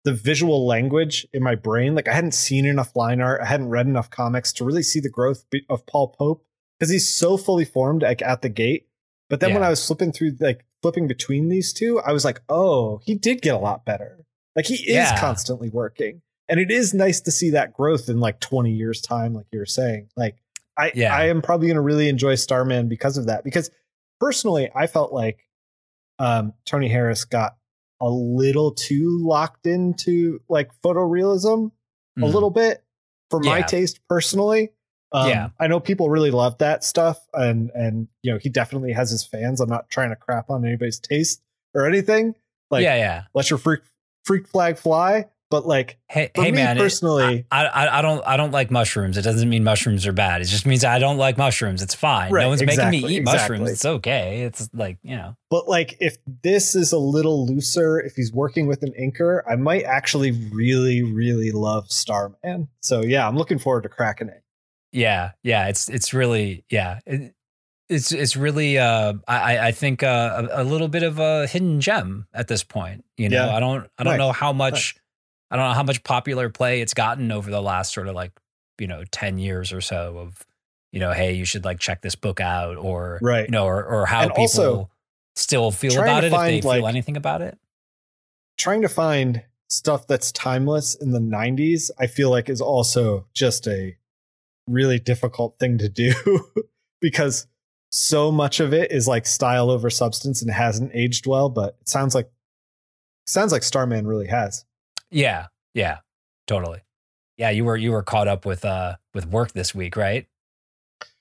the 0.04 0.14
visual 0.14 0.66
language 0.66 1.28
in 1.34 1.44
my 1.44 1.56
brain. 1.56 1.94
Like 1.96 2.08
I 2.08 2.14
hadn't 2.14 2.34
seen 2.34 2.66
enough 2.66 2.96
line 2.96 3.22
art. 3.22 3.42
I 3.42 3.46
hadn't 3.46 3.70
read 3.70 3.86
enough 3.88 4.10
comics 4.10 4.52
to 4.54 4.66
really 4.66 4.84
see 4.84 5.00
the 5.00 5.10
growth 5.10 5.46
of 5.70 5.86
Paul 5.86 6.10
Pope 6.10 6.44
because 6.80 6.90
he's 6.92 7.14
so 7.14 7.38
fully 7.38 7.66
formed 7.66 8.02
like 8.02 8.22
at 8.22 8.42
the 8.42 8.50
gate. 8.50 8.88
But 9.30 9.40
then 9.40 9.54
when 9.54 9.64
I 9.64 9.70
was 9.70 9.86
flipping 9.86 10.12
through 10.12 10.38
like 10.40 10.66
flipping 10.82 11.08
between 11.08 11.48
these 11.50 11.72
two, 11.72 12.00
I 12.00 12.12
was 12.12 12.26
like, 12.26 12.42
oh, 12.50 13.00
he 13.06 13.16
did 13.16 13.42
get 13.42 13.56
a 13.56 13.60
lot 13.60 13.86
better. 13.86 14.26
Like 14.56 14.66
he 14.66 14.76
is 14.76 14.96
Yeah. 14.96 15.20
constantly 15.20 15.70
working. 15.70 16.22
And 16.50 16.60
it 16.60 16.70
is 16.72 16.94
nice 16.94 17.22
to 17.22 17.32
see 17.32 17.52
that 17.52 17.74
growth 17.74 18.10
in 18.10 18.20
like 18.20 18.42
20 18.42 18.72
years 18.72 19.00
time, 19.00 19.34
like 19.34 19.46
you 19.52 19.60
were 19.60 19.66
saying. 19.66 20.10
Like 20.18 20.36
I, 20.78 20.92
Yeah. 20.96 21.16
I 21.16 21.28
am 21.28 21.42
probably 21.42 21.68
going 21.68 21.76
to 21.76 21.82
really 21.82 22.10
enjoy 22.10 22.36
Starman 22.36 22.90
because 22.90 23.18
of 23.18 23.28
that. 23.28 23.44
Because 23.46 23.70
personally, 24.22 24.70
I 24.74 24.88
felt 24.88 25.12
like 25.12 25.46
um, 26.20 26.54
Tony 26.66 26.88
Harris 26.88 27.26
got 27.26 27.58
a 28.00 28.10
little 28.10 28.72
too 28.72 29.20
locked 29.22 29.66
into 29.68 30.40
like 30.48 30.70
photorealism 30.84 31.72
a 32.18 32.22
Mhm. 32.22 32.34
little 32.34 32.50
bit 32.52 32.84
for 33.30 33.40
my 33.40 33.62
taste 33.64 34.00
personally. 34.08 34.72
Um, 35.12 35.30
Yeah. 35.30 35.50
I 35.60 35.68
know 35.68 35.80
people 35.80 36.10
really 36.10 36.32
love 36.32 36.58
that 36.60 36.84
stuff, 36.84 37.20
and 37.34 37.70
and 37.74 38.08
you 38.24 38.32
know 38.32 38.38
he 38.38 38.50
definitely 38.50 38.94
has 38.94 39.10
his 39.12 39.26
fans. 39.26 39.60
I'm 39.60 39.70
not 39.70 39.90
trying 39.90 40.10
to 40.12 40.16
crap 40.16 40.50
on 40.50 40.66
anybody's 40.66 41.00
taste 41.00 41.42
or 41.74 41.86
anything. 41.86 42.36
Like, 42.70 42.84
yeah, 42.84 42.96
yeah. 42.96 43.24
let 43.34 43.50
your 43.50 43.60
freak 43.60 43.82
freak 44.24 44.48
flag 44.48 44.78
fly. 44.78 45.26
But 45.52 45.68
like 45.68 46.00
Hey, 46.10 46.32
hey, 46.34 46.50
man. 46.52 46.78
personally, 46.78 47.46
I, 47.52 47.66
I, 47.68 48.00
I 48.00 48.02
don't, 48.02 48.26
I 48.26 48.38
don't 48.38 48.50
like 48.52 48.72
mushrooms. 48.72 49.18
It 49.18 49.22
doesn't 49.22 49.48
mean 49.50 49.64
mushrooms 49.64 50.08
are 50.08 50.12
bad. 50.14 50.42
It 50.42 50.46
just 50.46 50.66
means 50.66 50.84
I 50.84 50.98
don't 50.98 51.18
like 51.18 51.38
mushrooms. 51.38 51.84
It's 51.84 51.94
fine. 51.94 52.32
Right, 52.32 52.42
no 52.44 52.50
one's 52.50 52.62
making 52.64 52.90
me 52.90 52.98
exactly, 52.98 53.16
eat 53.18 53.24
mushrooms. 53.24 53.70
It's 53.70 53.86
okay. 53.86 54.42
It's 54.42 54.70
like 54.74 54.98
you 55.04 55.16
know. 55.16 55.36
But 55.52 55.68
like, 55.68 55.96
if 56.00 56.18
this 56.42 56.74
is 56.74 56.92
a 56.94 56.98
little 56.98 57.46
looser, 57.46 58.00
if 58.00 58.16
he's 58.16 58.32
working 58.34 58.66
with 58.66 58.82
an 58.82 58.94
inker, 59.00 59.42
I 59.48 59.58
might 59.58 59.84
actually 59.84 60.32
really, 60.32 61.04
really 61.04 61.52
love 61.52 61.92
Starman. 61.92 62.70
So 62.80 63.02
yeah, 63.04 63.28
I'm 63.28 63.38
looking 63.38 63.60
forward 63.60 63.84
to 63.84 63.90
cracking 63.90 64.30
it. 64.30 64.42
Yeah, 64.94 65.32
yeah. 65.44 65.68
It's 65.68 65.88
it's 65.90 66.14
really 66.14 66.66
yeah. 66.70 67.00
It, 67.06 67.34
it's 67.90 68.14
it's 68.14 68.38
really 68.38 68.78
uh 68.78 69.14
I 69.28 69.68
I- 69.68 69.72
think 69.74 70.02
uh, 70.02 70.48
a, 70.54 70.62
a 70.62 70.64
little 70.64 70.88
bit 70.88 71.04
of 71.04 71.20
a 71.20 71.46
hidden 71.48 71.82
gem 71.82 72.26
at 72.34 72.48
this 72.48 72.64
point. 72.64 73.04
You 73.18 73.28
know, 73.30 73.46
Yeah. 73.48 73.56
I 73.56 73.60
don't 73.60 73.88
I 73.98 74.04
don't 74.04 74.14
Nice. 74.14 74.18
know 74.20 74.32
how 74.32 74.54
much 74.54 74.96
I 75.52 75.58
don't 75.58 75.68
know 75.70 75.74
how 75.74 75.84
much 75.84 76.04
popular 76.04 76.50
play 76.50 76.82
it's 76.82 76.94
gotten 76.94 77.32
over 77.32 77.52
the 77.52 77.62
last 77.62 77.94
sort 77.94 78.08
of 78.08 78.16
like 78.16 78.32
you 78.80 78.88
know 78.88 79.04
ten 79.12 79.38
years 79.38 79.72
or 79.74 79.82
so 79.82 80.18
of 80.18 80.46
you 80.92 81.00
know 81.00 81.12
hey 81.12 81.34
you 81.34 81.46
should 81.46 81.66
like 81.66 81.80
check 81.80 82.02
this 82.02 82.16
book 82.16 82.40
out 82.40 82.78
or 82.78 83.20
Right. 83.22 83.46
you 83.46 83.52
know 83.52 83.66
or 83.66 83.84
or 83.84 84.06
how 84.06 84.22
And 84.22 84.30
people 84.32 84.42
also, 84.44 84.90
still 85.36 85.72
feel 85.72 86.02
about 86.02 86.24
it 86.24 86.28
if 86.28 86.32
they 86.32 86.62
find, 86.62 86.64
feel 86.64 86.88
anything 86.88 87.18
about 87.18 87.42
it. 87.42 87.58
Trying 88.58 88.82
to 88.82 88.90
find 88.90 89.44
stuff 89.70 90.08
that's 90.08 90.32
timeless 90.32 90.96
in 90.96 91.12
the 91.12 91.20
90s, 91.20 91.92
I 92.00 92.08
feel 92.08 92.30
like 92.30 92.50
is 92.50 92.62
also 92.62 93.26
just 93.34 93.68
a 93.68 93.98
really 94.68 95.00
difficult 95.00 95.58
thing 95.60 95.78
to 95.78 95.90
do 95.90 96.14
because 97.02 97.48
so 97.90 98.32
much 98.32 98.60
of 98.60 98.74
it 98.74 98.92
is 98.92 99.08
like 99.08 99.26
style 99.26 99.70
over 99.70 99.90
substance 99.90 100.42
and 100.42 100.52
hasn't 100.52 100.92
aged 100.94 101.26
well, 101.28 101.50
but 101.50 101.78
it 101.82 101.90
sounds 101.90 102.16
like 102.16 102.30
sounds 103.26 103.52
like 103.52 103.64
Starman 103.64 104.08
really 104.08 104.28
has. 104.28 104.66
Yeah, 105.12 105.48
yeah, 105.74 106.00
totally. 106.48 106.82
Yeah, 107.38 107.50
you 107.50 107.66
were 107.66 107.78
you 107.78 107.92
were 107.92 108.04
caught 108.04 108.28
up 108.28 108.46
with 108.46 108.64
uh 108.66 108.96
with 109.14 109.26
work 109.28 109.52
this 109.54 109.74
week, 109.76 109.96
right? 109.96 110.28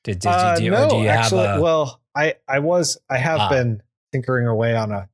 Did 0.04 0.20
did, 0.20 0.28
Uh, 0.28 0.54
did 0.56 0.64
you, 0.64 0.70
no, 0.70 0.84
or 0.84 0.88
do 0.90 0.96
you 0.96 1.08
actually, 1.08 1.46
have 1.46 1.58
a, 1.58 1.62
well, 1.62 2.00
I 2.14 2.34
I 2.48 2.58
was 2.60 2.98
I 3.08 3.18
have 3.18 3.40
Ah. 3.40 3.48
been 3.50 3.82
tinkering 4.12 4.46
away 4.46 4.74
on 4.76 4.92
a 4.92 5.08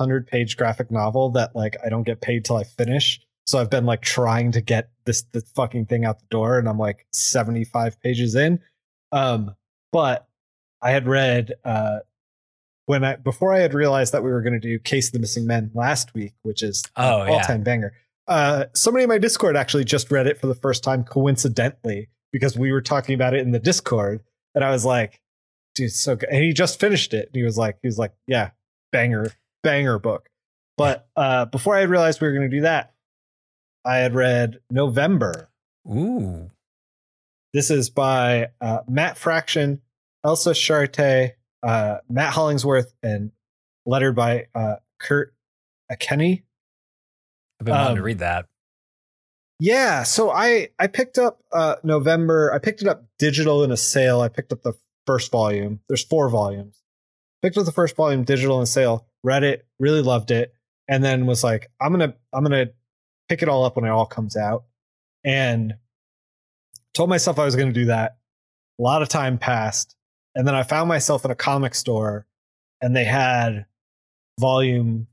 hundred 0.00 0.26
page 0.26 0.56
graphic 0.56 0.90
novel 0.90 1.30
that 1.30 1.54
like 1.56 1.76
I 1.84 1.88
don't 1.88 2.02
get 2.04 2.20
paid 2.20 2.44
till 2.44 2.56
I 2.56 2.64
finish. 2.64 3.20
So 3.46 3.58
I've 3.58 3.70
been 3.70 3.86
like 3.86 4.02
trying 4.02 4.52
to 4.52 4.60
get 4.60 4.90
this 5.04 5.22
this 5.32 5.44
fucking 5.54 5.86
thing 5.86 6.04
out 6.04 6.18
the 6.18 6.26
door, 6.30 6.58
and 6.58 6.68
I'm 6.68 6.78
like 6.78 7.06
seventy 7.12 7.64
five 7.64 8.00
pages 8.00 8.34
in. 8.34 8.60
Um, 9.12 9.54
but 9.92 10.26
I 10.82 10.90
had 10.90 11.06
read 11.06 11.54
uh 11.64 12.00
when 12.86 13.04
I 13.04 13.16
before 13.16 13.52
I 13.52 13.60
had 13.60 13.74
realized 13.74 14.12
that 14.12 14.22
we 14.22 14.30
were 14.30 14.42
going 14.42 14.52
to 14.52 14.60
do 14.60 14.78
Case 14.78 15.08
of 15.08 15.12
the 15.12 15.18
Missing 15.18 15.46
Men 15.46 15.70
last 15.74 16.14
week, 16.14 16.34
which 16.42 16.62
is 16.62 16.84
Oh, 16.96 17.22
an 17.22 17.28
all 17.30 17.40
time 17.40 17.62
banger. 17.62 17.94
Uh, 18.28 18.64
somebody 18.74 19.04
in 19.04 19.08
my 19.08 19.18
Discord 19.18 19.56
actually 19.56 19.84
just 19.84 20.10
read 20.10 20.26
it 20.26 20.40
for 20.40 20.46
the 20.46 20.54
first 20.54 20.82
time 20.82 21.04
coincidentally 21.04 22.08
because 22.32 22.56
we 22.56 22.72
were 22.72 22.80
talking 22.80 23.14
about 23.14 23.34
it 23.34 23.40
in 23.40 23.52
the 23.52 23.58
Discord, 23.58 24.22
and 24.54 24.64
I 24.64 24.70
was 24.70 24.84
like, 24.84 25.20
"Dude, 25.74 25.92
so 25.92 26.16
good!" 26.16 26.28
And 26.30 26.42
he 26.42 26.52
just 26.52 26.80
finished 26.80 27.14
it, 27.14 27.28
and 27.28 27.36
he 27.36 27.44
was 27.44 27.56
like, 27.56 27.78
"He 27.82 27.88
was 27.88 27.98
like, 27.98 28.12
yeah, 28.26 28.50
banger, 28.92 29.32
banger 29.62 29.98
book." 29.98 30.28
But 30.76 31.08
uh, 31.16 31.46
before 31.46 31.76
I 31.76 31.80
had 31.80 31.88
realized 31.88 32.20
we 32.20 32.26
were 32.26 32.34
going 32.34 32.50
to 32.50 32.56
do 32.56 32.62
that, 32.62 32.92
I 33.84 33.98
had 33.98 34.14
read 34.14 34.58
November. 34.70 35.48
ooh 35.88 36.50
This 37.52 37.70
is 37.70 37.88
by 37.88 38.48
uh, 38.60 38.80
Matt 38.88 39.16
Fraction, 39.16 39.80
Elsa 40.24 40.50
Charretier, 40.50 41.32
uh, 41.62 41.98
Matt 42.08 42.32
Hollingsworth, 42.32 42.92
and 43.02 43.30
lettered 43.86 44.16
by 44.16 44.46
uh, 44.54 44.76
Kurt 44.98 45.32
Ankeny. 45.90 46.42
I've 47.60 47.66
been 47.66 47.74
wanting 47.74 47.96
to 47.96 48.00
Um, 48.02 48.04
read 48.04 48.18
that. 48.18 48.46
Yeah, 49.58 50.02
so 50.02 50.30
I 50.30 50.68
I 50.78 50.86
picked 50.86 51.18
up 51.18 51.40
uh 51.52 51.76
November. 51.82 52.52
I 52.52 52.58
picked 52.58 52.82
it 52.82 52.88
up 52.88 53.04
digital 53.18 53.64
in 53.64 53.70
a 53.70 53.76
sale. 53.76 54.20
I 54.20 54.28
picked 54.28 54.52
up 54.52 54.62
the 54.62 54.74
first 55.06 55.30
volume. 55.32 55.80
There's 55.88 56.04
four 56.04 56.28
volumes. 56.28 56.82
Picked 57.42 57.56
up 57.56 57.64
the 57.64 57.72
first 57.72 57.96
volume 57.96 58.24
digital 58.24 58.58
in 58.58 58.64
a 58.64 58.66
sale. 58.66 59.06
Read 59.22 59.44
it, 59.44 59.66
really 59.78 60.02
loved 60.02 60.30
it, 60.30 60.52
and 60.88 61.02
then 61.02 61.26
was 61.26 61.42
like, 61.42 61.70
I'm 61.80 61.90
gonna 61.92 62.14
I'm 62.34 62.44
gonna 62.44 62.66
pick 63.28 63.42
it 63.42 63.48
all 63.48 63.64
up 63.64 63.76
when 63.76 63.86
it 63.86 63.90
all 63.90 64.06
comes 64.06 64.36
out. 64.36 64.64
And 65.24 65.74
told 66.92 67.08
myself 67.08 67.38
I 67.38 67.44
was 67.44 67.56
gonna 67.56 67.72
do 67.72 67.86
that. 67.86 68.18
A 68.78 68.82
lot 68.82 69.00
of 69.00 69.08
time 69.08 69.38
passed, 69.38 69.96
and 70.34 70.46
then 70.46 70.54
I 70.54 70.64
found 70.64 70.88
myself 70.88 71.24
in 71.24 71.30
a 71.30 71.34
comic 71.34 71.74
store, 71.74 72.26
and 72.82 72.94
they 72.94 73.04
had 73.04 73.64
volume 74.38 75.06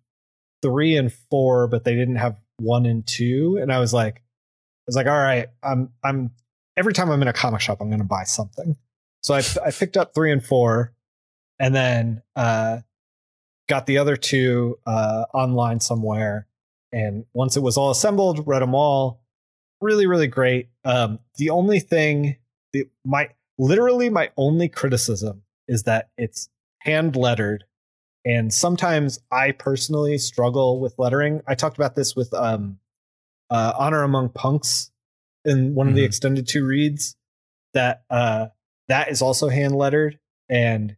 three 0.63 0.97
and 0.97 1.13
four, 1.29 1.67
but 1.67 1.83
they 1.83 1.93
didn't 1.93 2.15
have 2.15 2.37
one 2.57 2.87
and 2.87 3.05
two. 3.05 3.59
And 3.61 3.71
I 3.71 3.79
was 3.79 3.93
like, 3.93 4.15
I 4.15 4.87
was 4.87 4.95
like, 4.95 5.05
all 5.05 5.13
right, 5.13 5.49
I'm 5.61 5.89
I'm 6.03 6.31
every 6.75 6.93
time 6.93 7.11
I'm 7.11 7.21
in 7.21 7.27
a 7.27 7.33
comic 7.33 7.61
shop, 7.61 7.77
I'm 7.81 7.91
gonna 7.91 8.03
buy 8.03 8.23
something. 8.23 8.75
So 9.21 9.35
I 9.35 9.43
I 9.63 9.69
picked 9.69 9.97
up 9.97 10.15
three 10.15 10.31
and 10.31 10.43
four, 10.43 10.93
and 11.59 11.75
then 11.75 12.23
uh, 12.35 12.79
got 13.69 13.85
the 13.85 13.99
other 13.99 14.17
two 14.17 14.79
uh, 14.87 15.25
online 15.33 15.79
somewhere. 15.79 16.47
And 16.91 17.25
once 17.33 17.57
it 17.57 17.61
was 17.61 17.77
all 17.77 17.91
assembled, 17.91 18.47
read 18.47 18.61
them 18.61 18.75
all. 18.75 19.21
Really, 19.81 20.05
really 20.07 20.27
great. 20.27 20.69
Um, 20.85 21.19
the 21.37 21.49
only 21.49 21.79
thing, 21.79 22.37
the, 22.71 22.85
my 23.05 23.29
literally 23.57 24.09
my 24.09 24.31
only 24.37 24.69
criticism 24.69 25.43
is 25.67 25.83
that 25.83 26.09
it's 26.17 26.49
hand 26.79 27.15
lettered, 27.15 27.63
and 28.25 28.53
sometimes 28.53 29.19
I 29.31 29.51
personally 29.51 30.17
struggle 30.17 30.79
with 30.79 30.95
lettering. 30.97 31.41
I 31.47 31.55
talked 31.55 31.77
about 31.77 31.95
this 31.95 32.15
with 32.15 32.33
um, 32.33 32.79
uh, 33.49 33.73
Honor 33.77 34.03
Among 34.03 34.29
Punks 34.29 34.91
in 35.45 35.75
one 35.75 35.87
of 35.87 35.95
the 35.95 36.01
Mhm. 36.03 36.05
extended 36.05 36.47
two 36.47 36.65
reads. 36.65 37.15
That 37.73 38.03
uh, 38.09 38.47
that 38.87 39.09
is 39.09 39.21
also 39.21 39.49
hand 39.49 39.75
lettered, 39.75 40.19
and 40.49 40.95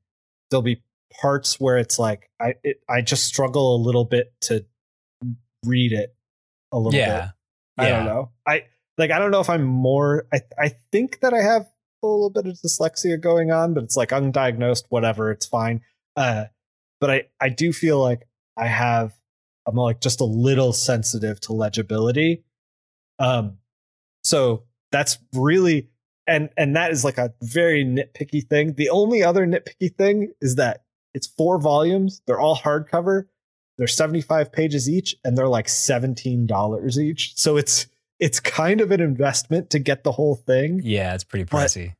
there'll 0.49 0.61
be 0.61 0.83
parts 1.21 1.59
where 1.59 1.77
it's 1.77 1.97
like 1.97 2.29
I 2.39 2.55
it, 2.63 2.81
I 2.89 3.01
just 3.01 3.23
struggle 3.25 3.75
a 3.75 3.81
little 3.81 4.03
bit 4.05 4.33
to 4.41 4.65
read 5.65 5.93
it 5.93 6.13
a 6.71 6.77
little 6.77 6.91
bit. 6.91 6.99
Yeah. 6.99 7.29
I 7.77 7.89
don't 7.89 8.05
know. 8.05 8.31
I 8.47 8.65
like 8.97 9.11
I 9.11 9.19
don't 9.19 9.31
know 9.31 9.39
if 9.39 9.49
I'm 9.49 9.63
more 9.63 10.27
I 10.33 10.41
I 10.59 10.75
think 10.91 11.21
that 11.21 11.33
I 11.33 11.41
have 11.41 11.67
a 12.03 12.07
little 12.07 12.29
bit 12.29 12.45
of 12.45 12.53
dyslexia 12.57 13.19
going 13.19 13.51
on, 13.51 13.73
but 13.73 13.83
it's 13.83 13.97
like 13.97 14.09
undiagnosed, 14.09 14.83
whatever, 14.89 15.31
it's 15.31 15.45
fine. 15.45 15.81
Uh 16.15 16.45
but 16.99 17.09
I 17.09 17.23
I 17.39 17.49
do 17.49 17.73
feel 17.73 17.99
like 17.99 18.27
I 18.57 18.67
have 18.67 19.13
I'm 19.67 19.75
like 19.75 20.01
just 20.01 20.21
a 20.21 20.25
little 20.25 20.73
sensitive 20.73 21.39
to 21.41 21.53
legibility. 21.53 22.43
Um 23.19 23.57
so 24.23 24.63
that's 24.91 25.17
really 25.33 25.89
and 26.27 26.49
and 26.57 26.75
that 26.75 26.91
is 26.91 27.03
like 27.03 27.17
a 27.17 27.33
very 27.41 27.85
nitpicky 27.85 28.45
thing. 28.47 28.73
The 28.73 28.89
only 28.89 29.23
other 29.23 29.45
nitpicky 29.45 29.95
thing 29.95 30.33
is 30.41 30.55
that 30.55 30.83
it's 31.13 31.27
four 31.27 31.59
volumes, 31.59 32.21
they're 32.27 32.39
all 32.39 32.57
hardcover, 32.57 33.25
they're 33.77 33.87
75 33.87 34.51
pages 34.51 34.89
each 34.89 35.15
and 35.23 35.37
they're 35.37 35.47
like 35.47 35.67
$17 35.67 36.97
each. 36.97 37.37
So 37.37 37.57
it's 37.57 37.87
it's 38.19 38.39
kind 38.39 38.79
of 38.81 38.91
an 38.91 39.01
investment 39.01 39.69
to 39.71 39.79
get 39.79 40.03
the 40.03 40.13
whole 40.13 40.35
thing. 40.35 40.81
Yeah, 40.83 41.13
it's 41.13 41.25
pretty 41.25 41.45
pricey. 41.45 41.95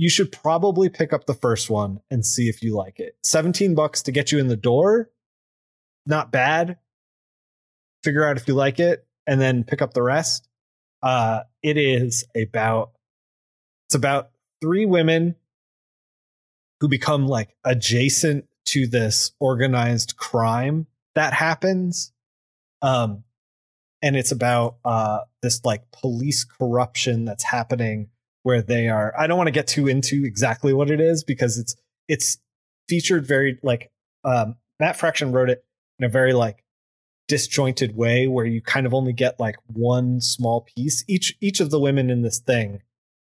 You 0.00 0.08
should 0.08 0.32
probably 0.32 0.88
pick 0.88 1.12
up 1.12 1.26
the 1.26 1.34
first 1.34 1.68
one 1.68 2.00
and 2.10 2.24
see 2.24 2.48
if 2.48 2.62
you 2.62 2.74
like 2.74 2.98
it. 3.00 3.18
17 3.22 3.74
bucks 3.74 4.00
to 4.04 4.12
get 4.12 4.32
you 4.32 4.38
in 4.38 4.48
the 4.48 4.56
door. 4.56 5.10
Not 6.06 6.32
bad. 6.32 6.78
Figure 8.02 8.24
out 8.24 8.38
if 8.38 8.48
you 8.48 8.54
like 8.54 8.80
it 8.80 9.06
and 9.26 9.38
then 9.38 9.62
pick 9.62 9.82
up 9.82 9.92
the 9.92 10.02
rest. 10.02 10.48
Uh 11.02 11.40
it 11.62 11.76
is 11.76 12.24
about 12.34 12.92
it's 13.88 13.94
about 13.94 14.30
three 14.62 14.86
women 14.86 15.34
who 16.80 16.88
become 16.88 17.26
like 17.28 17.54
adjacent 17.62 18.46
to 18.68 18.86
this 18.86 19.32
organized 19.38 20.16
crime 20.16 20.86
that 21.14 21.34
happens 21.34 22.10
um 22.80 23.22
and 24.00 24.16
it's 24.16 24.32
about 24.32 24.76
uh 24.82 25.18
this 25.42 25.62
like 25.62 25.90
police 25.90 26.44
corruption 26.44 27.26
that's 27.26 27.44
happening 27.44 28.08
where 28.42 28.62
they 28.62 28.88
are 28.88 29.12
i 29.18 29.26
don't 29.26 29.36
want 29.38 29.46
to 29.48 29.52
get 29.52 29.66
too 29.66 29.86
into 29.88 30.24
exactly 30.24 30.72
what 30.72 30.90
it 30.90 31.00
is 31.00 31.22
because 31.24 31.58
it's 31.58 31.74
it's 32.08 32.38
featured 32.88 33.26
very 33.26 33.58
like 33.62 33.90
um 34.24 34.56
matt 34.78 34.96
fraction 34.96 35.32
wrote 35.32 35.50
it 35.50 35.64
in 35.98 36.04
a 36.04 36.08
very 36.08 36.32
like 36.32 36.64
disjointed 37.28 37.94
way 37.96 38.26
where 38.26 38.44
you 38.46 38.60
kind 38.60 38.86
of 38.86 38.94
only 38.94 39.12
get 39.12 39.38
like 39.38 39.56
one 39.66 40.20
small 40.20 40.66
piece 40.76 41.04
each 41.06 41.36
each 41.40 41.60
of 41.60 41.70
the 41.70 41.78
women 41.78 42.10
in 42.10 42.22
this 42.22 42.38
thing 42.40 42.80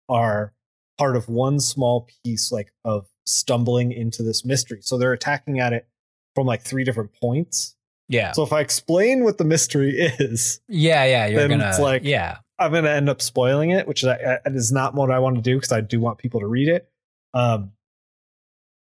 are 0.07 0.53
part 0.98 1.15
of 1.18 1.27
one 1.27 1.60
small 1.60 2.07
piece 2.23 2.52
like 2.52 2.72
of 2.86 3.07
stumbling 3.26 3.91
into 3.91 4.23
this 4.23 4.45
mystery 4.45 4.80
so 4.81 4.98
they're 4.98 5.11
attacking 5.14 5.60
at 5.60 5.73
it 5.73 5.88
from 6.34 6.48
like 6.48 6.61
three 6.61 6.84
different 6.86 7.11
points 7.22 7.76
Yeah. 8.07 8.31
so 8.31 8.44
if 8.44 8.53
i 8.53 8.61
explain 8.61 9.23
what 9.26 9.38
the 9.38 9.44
mystery 9.44 9.91
is 9.98 10.61
yeah, 10.69 11.03
yeah. 11.03 11.26
You're 11.27 11.48
gonna 11.49 11.68
it's 11.69 11.80
like- 11.80 12.03
yeah. 12.06 12.38
I'm 12.60 12.72
going 12.72 12.84
to 12.84 12.91
end 12.91 13.10
up 13.10 13.22
spoiling 13.22 13.72
it, 13.72 13.88
which 13.88 14.03
is, 14.03 14.10
is 14.45 14.72
not 14.72 14.94
what 14.94 15.11
I 15.11 15.19
want 15.19 15.38
to 15.38 15.41
do 15.41 15.56
because 15.56 15.72
I 15.72 15.81
do 15.81 15.99
want 15.99 16.18
people 16.18 16.41
to 16.41 16.48
read 16.48 16.68
it. 16.68 16.90
Um, 17.34 17.72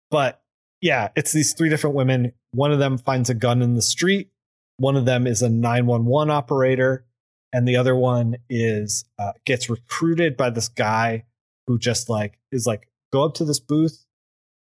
but 0.09 0.41
yeah, 0.81 1.09
it's 1.15 1.33
these 1.33 1.53
three 1.53 1.69
different 1.69 1.95
women. 1.95 2.33
One 2.51 2.71
of 2.71 2.79
them 2.79 2.97
finds 2.97 3.29
a 3.29 3.33
gun 3.33 3.61
in 3.61 3.73
the 3.73 3.81
street. 3.81 4.29
One 4.77 4.95
of 4.95 5.05
them 5.05 5.27
is 5.27 5.41
a 5.41 5.49
911 5.49 6.31
operator, 6.31 7.05
and 7.51 7.67
the 7.67 7.77
other 7.77 7.95
one 7.95 8.37
is 8.49 9.05
uh, 9.17 9.33
gets 9.45 9.69
recruited 9.69 10.37
by 10.37 10.51
this 10.51 10.67
guy 10.67 11.25
who 11.65 11.79
just 11.79 12.09
like 12.09 12.37
is 12.51 12.67
like 12.67 12.87
go 13.11 13.25
up 13.25 13.33
to 13.35 13.45
this 13.45 13.59
booth, 13.59 14.05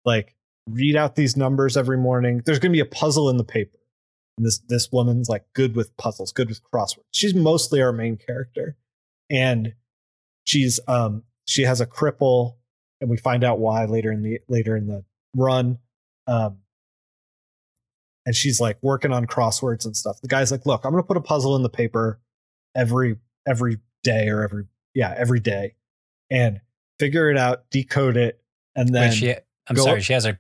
like 0.05 0.35
read 0.71 0.97
out 0.97 1.17
these 1.17 1.37
numbers 1.37 1.77
every 1.77 1.99
morning. 1.99 2.43
There's 2.47 2.61
going 2.61 2.73
to 2.73 2.77
be 2.77 2.81
a 2.81 2.87
puzzle 2.87 3.29
in 3.29 3.37
the 3.37 3.45
paper. 3.45 3.79
And 4.39 4.47
this 4.47 4.59
this 4.69 4.91
woman's 4.93 5.29
like 5.29 5.45
good 5.53 5.75
with 5.77 5.97
puzzles, 5.97 6.33
good 6.33 6.49
with 6.49 6.61
crosswords. 6.63 7.05
She's 7.11 7.35
mostly 7.35 7.83
our 7.83 7.93
main 7.93 8.17
character 8.17 8.77
and 9.31 9.75
she's 10.45 10.81
um 10.89 11.23
she 11.47 11.63
has 11.63 11.81
a 11.81 11.87
cripple 11.87 12.57
and 13.01 13.09
we 13.11 13.17
find 13.17 13.45
out 13.45 13.59
why 13.59 13.85
later 13.85 14.13
in 14.13 14.23
the 14.23 14.39
later 14.49 14.77
in 14.77 14.87
the 14.87 15.05
run 15.37 15.79
um 16.27 16.59
and 18.27 18.35
she's 18.35 18.61
like 18.61 18.79
working 18.83 19.13
on 19.13 19.27
crosswords 19.27 19.85
and 19.85 19.97
stuff 19.97 20.21
the 20.21 20.29
guy's 20.29 20.51
like 20.51 20.65
look 20.67 20.85
i'm 20.85 20.91
gonna 20.93 21.03
put 21.03 21.17
a 21.17 21.21
puzzle 21.21 21.57
in 21.57 21.63
the 21.63 21.69
paper 21.69 22.21
every 22.75 23.17
every 23.47 23.79
day 24.03 24.29
or 24.29 24.43
every 24.43 24.65
yeah 24.95 25.15
every 25.17 25.41
day 25.41 25.75
and 26.31 26.61
figure 26.99 27.31
it 27.31 27.37
out 27.39 27.65
decode 27.71 28.17
it 28.17 28.41
and 28.77 28.95
then 28.95 29.11
Wait, 29.11 29.15
she, 29.15 29.35
I'm 29.69 29.77
sorry. 29.77 29.99
up- 29.99 30.03
She 30.05 30.13
has 30.15 30.27
a. 30.27 30.37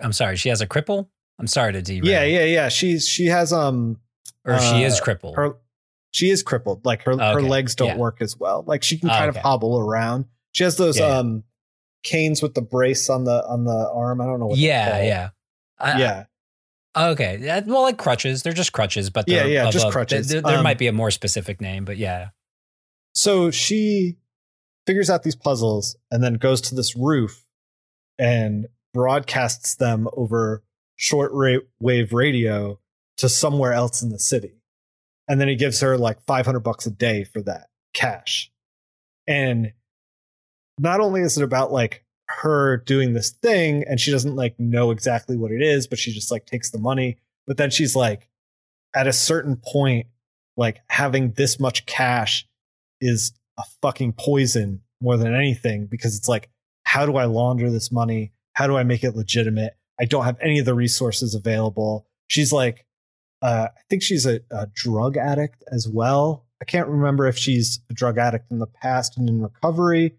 I'm 0.00 0.12
sorry. 0.12 0.36
She 0.36 0.50
has 0.50 0.60
a 0.60 0.66
cripple. 0.66 1.08
I'm 1.38 1.46
sorry 1.46 1.72
to 1.72 1.80
derail. 1.82 2.04
yeah 2.06 2.24
yeah 2.24 2.44
yeah 2.44 2.68
she's 2.68 3.08
she 3.08 3.26
has 3.26 3.52
um 3.54 3.98
Or 4.44 4.58
she 4.60 4.82
is 4.82 5.00
uh, 5.00 5.04
crippled. 5.04 5.36
her 5.36 5.54
she 6.12 6.30
is 6.30 6.42
crippled 6.42 6.84
like 6.84 7.02
her 7.02 7.12
her 7.16 7.40
legs 7.42 7.74
don't 7.74 7.88
yeah. 7.88 7.96
work 7.96 8.18
as 8.20 8.36
well 8.36 8.64
like 8.66 8.82
she 8.82 8.98
can 8.98 9.08
Oh, 9.10 9.12
kind 9.12 9.30
okay. 9.30 9.38
of 9.38 9.42
hobble 9.44 9.78
around 9.78 10.24
she 10.52 10.64
has 10.64 10.76
those 10.76 10.98
Yeah, 10.98 11.18
um 11.18 11.44
canes 12.02 12.42
with 12.42 12.54
the 12.54 12.62
brace 12.62 13.08
on 13.10 13.24
the 13.24 13.44
on 13.46 13.64
the 13.64 13.90
arm 13.94 14.20
i 14.20 14.24
don't 14.26 14.40
know 14.40 14.46
what 14.46 14.58
yeah, 14.58 15.02
yeah. 15.02 15.28
I- 15.78 15.98
yeah 15.98 16.24
Okay. 16.96 17.62
Well, 17.68 17.82
like 17.82 17.98
crutches. 17.98 18.42
They're 18.42 18.52
just 18.52 18.72
crutches, 18.72 19.10
but 19.10 19.28
Yeah, 19.28 19.44
they're 19.44 19.48
yeah, 19.48 19.66
of 19.68 19.72
just 19.72 19.90
crutches. 19.92 20.26
There, 20.26 20.40
there 20.42 20.56
Um, 20.58 20.64
might 20.64 20.76
be 20.76 20.88
a 20.88 20.92
more 20.92 21.12
specific 21.12 21.60
name, 21.60 21.84
but 21.84 21.98
yeah. 21.98 22.30
so 23.14 23.52
she 23.52 24.16
figures 24.88 25.08
out 25.08 25.22
these 25.22 25.36
puzzles 25.36 25.94
and 26.10 26.20
then 26.20 26.34
goes 26.34 26.60
to 26.62 26.74
this 26.74 26.96
roof 26.96 27.46
and 28.18 28.66
broadcasts 28.92 29.76
them 29.76 30.08
over 30.14 30.64
short 30.96 31.30
ra- 31.32 31.60
wave 31.80 32.12
radio 32.12 32.80
to 33.18 33.28
somewhere 33.28 33.72
else 33.72 34.02
in 34.02 34.08
the 34.10 34.18
city 34.18 34.59
and 35.30 35.40
then 35.40 35.46
he 35.46 35.54
gives 35.54 35.80
her 35.80 35.96
like 35.96 36.20
500 36.26 36.58
bucks 36.58 36.86
a 36.86 36.90
day 36.90 37.22
for 37.22 37.40
that 37.42 37.68
cash. 37.94 38.50
And 39.28 39.72
not 40.76 40.98
only 40.98 41.20
is 41.20 41.38
it 41.38 41.44
about 41.44 41.70
like 41.70 42.04
her 42.26 42.78
doing 42.78 43.12
this 43.12 43.30
thing 43.30 43.84
and 43.88 44.00
she 44.00 44.10
doesn't 44.10 44.34
like 44.34 44.58
know 44.58 44.90
exactly 44.90 45.36
what 45.36 45.52
it 45.52 45.62
is 45.62 45.86
but 45.86 45.98
she 45.98 46.12
just 46.12 46.30
like 46.30 46.46
takes 46.46 46.70
the 46.70 46.78
money 46.78 47.18
but 47.44 47.56
then 47.56 47.70
she's 47.70 47.96
like 47.96 48.28
at 48.94 49.08
a 49.08 49.12
certain 49.12 49.56
point 49.56 50.06
like 50.56 50.80
having 50.88 51.32
this 51.32 51.58
much 51.58 51.86
cash 51.86 52.46
is 53.00 53.32
a 53.58 53.62
fucking 53.82 54.12
poison 54.12 54.80
more 55.00 55.16
than 55.16 55.34
anything 55.34 55.86
because 55.86 56.16
it's 56.16 56.28
like 56.28 56.50
how 56.84 57.04
do 57.04 57.16
i 57.16 57.24
launder 57.24 57.70
this 57.70 57.92
money? 57.92 58.32
How 58.54 58.66
do 58.66 58.76
i 58.76 58.84
make 58.84 59.04
it 59.04 59.16
legitimate? 59.16 59.74
I 60.00 60.06
don't 60.06 60.24
have 60.24 60.38
any 60.40 60.60
of 60.60 60.66
the 60.66 60.74
resources 60.74 61.34
available. 61.34 62.06
She's 62.28 62.52
like 62.52 62.86
uh, 63.42 63.68
i 63.74 63.80
think 63.88 64.02
she's 64.02 64.26
a, 64.26 64.40
a 64.50 64.66
drug 64.74 65.16
addict 65.16 65.64
as 65.70 65.88
well. 65.88 66.46
I 66.60 66.64
can't 66.66 66.88
remember 66.88 67.26
if 67.26 67.38
she's 67.38 67.80
a 67.88 67.94
drug 67.94 68.18
addict 68.18 68.50
in 68.50 68.58
the 68.58 68.66
past 68.66 69.16
and 69.16 69.28
in 69.28 69.40
recovery 69.40 70.16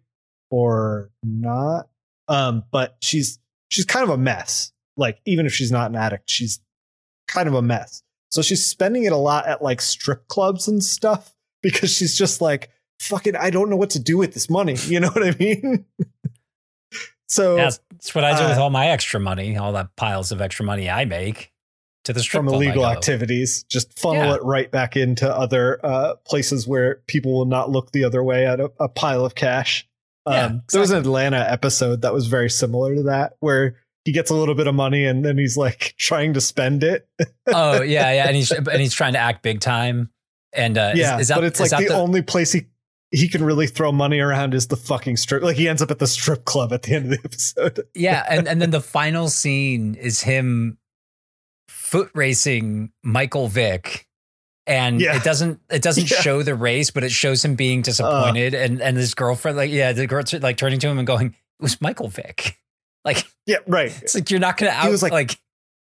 or 0.50 1.12
not. 1.24 1.88
Um 2.28 2.64
but 2.72 2.98
she's 3.02 3.40
she's 3.70 3.86
kind 3.86 4.04
of 4.04 4.10
a 4.10 4.18
mess. 4.18 4.72
Like 4.98 5.20
even 5.26 5.46
if 5.46 5.54
she's 5.54 5.72
not 5.72 5.92
an 5.92 5.96
addict 5.96 6.30
she's 6.30 6.60
kind 7.28 7.48
of 7.48 7.54
a 7.54 7.62
mess. 7.62 8.04
So 8.32 8.42
she's 8.42 8.66
spending 8.66 9.04
it 9.04 9.12
a 9.12 9.18
lot 9.18 9.48
at 9.48 9.62
like 9.62 9.82
strip 9.82 10.28
clubs 10.28 10.68
and 10.68 10.84
stuff 10.84 11.34
because 11.62 11.92
she's 11.92 12.18
just 12.18 12.42
like 12.42 12.70
fucking 13.00 13.36
I 13.36 13.50
don't 13.50 13.70
know 13.70 13.78
what 13.78 13.92
to 13.92 14.00
do 14.00 14.18
with 14.18 14.34
this 14.34 14.50
money. 14.50 14.78
You 14.88 15.00
know 15.00 15.10
what 15.10 15.24
I 15.24 15.36
mean? 15.38 15.86
so 17.28 17.58
Yeah, 17.58 17.72
that's 17.92 18.16
what 18.16 18.24
I 18.24 18.36
do 18.38 18.48
with 18.48 18.58
uh, 18.58 18.64
all 18.64 18.72
my 18.72 18.88
extra 18.88 19.20
money, 19.20 19.58
all 19.58 19.74
that 19.74 19.96
piles 19.96 20.32
of 20.32 20.42
extra 20.42 20.66
money 20.66 20.90
I 20.90 21.06
make 21.06 21.51
to 22.12 22.20
the 22.20 22.24
strip 22.24 22.44
from 22.46 22.48
illegal 22.54 22.86
activities, 22.86 23.64
just 23.70 23.98
funnel 24.00 24.24
Yeah. 24.26 24.36
it 24.36 24.44
right 24.44 24.70
back 24.72 24.96
into 24.96 25.30
other 25.34 25.84
uh, 25.86 26.16
places 26.28 26.68
where 26.68 27.02
people 27.08 27.34
will 27.34 27.46
not 27.46 27.70
look 27.70 27.92
the 27.92 28.04
other 28.04 28.24
way 28.24 28.46
at 28.46 28.60
a, 28.60 28.72
a 28.80 28.88
pile 28.90 29.26
of 29.26 29.36
cash. 29.36 29.88
Yeah, 30.28 30.46
um, 30.46 30.62
There 30.72 30.82
was 30.82 30.92
an. 30.92 31.00
Atlanta 31.00 31.40
episode 31.50 32.02
that 32.04 32.14
was 32.14 32.28
very 32.28 32.50
similar 32.50 32.94
to 32.96 33.04
that, 33.04 33.34
where 33.40 33.78
he 34.06 34.12
gets 34.12 34.30
a 34.30 34.36
little 34.36 34.56
bit 34.56 34.68
of 34.68 34.76
money 34.76 35.04
and 35.06 35.26
then 35.26 35.38
he's 35.38 35.58
like 35.58 35.96
trying 36.00 36.34
to 36.34 36.42
spend 36.42 36.84
it. 36.84 37.08
oh 37.48 37.82
yeah, 37.82 38.12
yeah, 38.14 38.28
and 38.28 38.36
he's 38.36 38.52
and 38.52 38.70
he's 38.80 38.94
trying 38.94 39.14
to 39.14 39.20
act 39.20 39.42
big 39.42 39.60
time. 39.62 40.10
And 40.54 40.78
uh, 40.78 40.92
is- 40.94 41.00
yeah, 41.00 41.18
is, 41.20 41.28
that, 41.30 41.36
but 41.36 41.44
it's 41.46 41.60
is 41.60 41.72
like 41.72 41.82
that 41.82 41.90
the, 41.90 41.96
only 41.96 42.22
place 42.22 42.52
he 42.52 42.68
he 43.14 43.28
can 43.28 43.44
really 43.44 43.68
throw 43.68 43.92
money 43.92 44.20
around 44.20 44.54
is 44.54 44.68
the 44.68 44.78
fucking 44.78 45.18
strip. 45.18 45.44
Like 45.44 45.58
he 45.58 45.68
ends 45.68 45.82
up 45.82 45.92
at 45.92 46.00
the 46.00 46.08
strip 46.08 46.46
club 46.46 46.72
at 46.72 46.84
the 46.84 46.94
end 46.94 47.06
of 47.06 47.12
the 47.12 47.20
episode. 47.26 47.82
Yeah, 47.96 48.26
and 48.30 48.48
and 48.48 48.62
then 48.62 48.70
the 48.72 48.82
final 48.82 49.28
scene 49.28 49.96
is 49.96 50.22
him 50.22 50.78
foot 51.92 52.10
racing 52.16 52.92
Michael 53.04 53.48
Vick. 53.48 54.08
And 54.68 55.02
Yeah. 55.02 55.18
it 55.18 55.24
doesn't 55.24 55.60
it 55.70 55.82
doesn't 55.82 56.10
Yeah. 56.12 56.22
show 56.22 56.42
the 56.44 56.56
race, 56.56 56.90
but 56.92 57.04
it 57.04 57.12
shows 57.12 57.44
him 57.46 57.56
being 57.56 57.82
disappointed 57.82 58.54
and 58.54 58.82
and 58.82 58.96
his 58.98 59.14
girlfriend 59.14 59.58
like 59.58 59.70
yeah, 59.72 59.92
the 59.92 60.08
girl 60.08 60.24
like 60.40 60.58
turning 60.58 60.80
to 60.80 60.88
him 60.88 60.98
and 60.98 61.06
going, 61.08 61.28
"It 61.28 61.62
was 61.64 61.80
Michael 61.82 62.08
Vick." 62.08 62.58
Like 63.04 63.26
Yeah, 63.48 63.58
right. 63.68 63.92
it's 64.04 64.14
like 64.14 64.30
you're 64.30 64.40
not 64.40 64.58
going 64.58 64.72
to 64.72 64.78
out 64.78 64.92
was 64.92 65.02
like- 65.02 65.12
like 65.12 65.40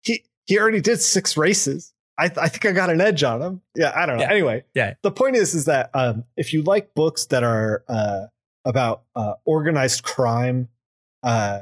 He 0.03 0.25
he 0.45 0.59
already 0.59 0.81
did 0.81 0.99
six 1.01 1.37
races. 1.37 1.93
I 2.19 2.25
I 2.25 2.49
think 2.49 2.65
I 2.65 2.73
got 2.73 2.89
an 2.89 2.99
edge 2.99 3.23
on 3.23 3.41
him. 3.41 3.61
Yeah, 3.75 3.93
I 3.95 4.05
don't 4.05 4.17
know. 4.17 4.23
Yeah. 4.23 4.31
Anyway, 4.31 4.63
Yeah. 4.73 4.95
The 5.03 5.11
point 5.11 5.37
is, 5.37 5.53
is 5.53 5.65
that 5.65 5.89
um, 5.93 6.25
if 6.35 6.51
you 6.51 6.63
like 6.63 6.93
books 6.95 7.25
that 7.27 7.43
are 7.45 7.83
uh, 7.87 8.25
about 8.65 9.03
uh, 9.15 9.35
organized 9.45 10.03
crime, 10.03 10.67
uh, 11.23 11.61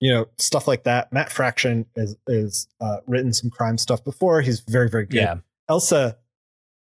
you 0.00 0.12
know 0.12 0.26
stuff 0.38 0.66
like 0.66 0.84
that, 0.84 1.12
Matt 1.12 1.30
Fraction 1.30 1.86
is 1.94 2.16
is 2.26 2.66
uh, 2.80 2.98
written 3.06 3.32
some 3.32 3.50
crime 3.50 3.78
stuff 3.78 4.02
before. 4.02 4.40
He's 4.40 4.60
very 4.60 4.88
very 4.88 5.06
good. 5.06 5.16
yeah. 5.16 5.36
Elsa 5.68 6.16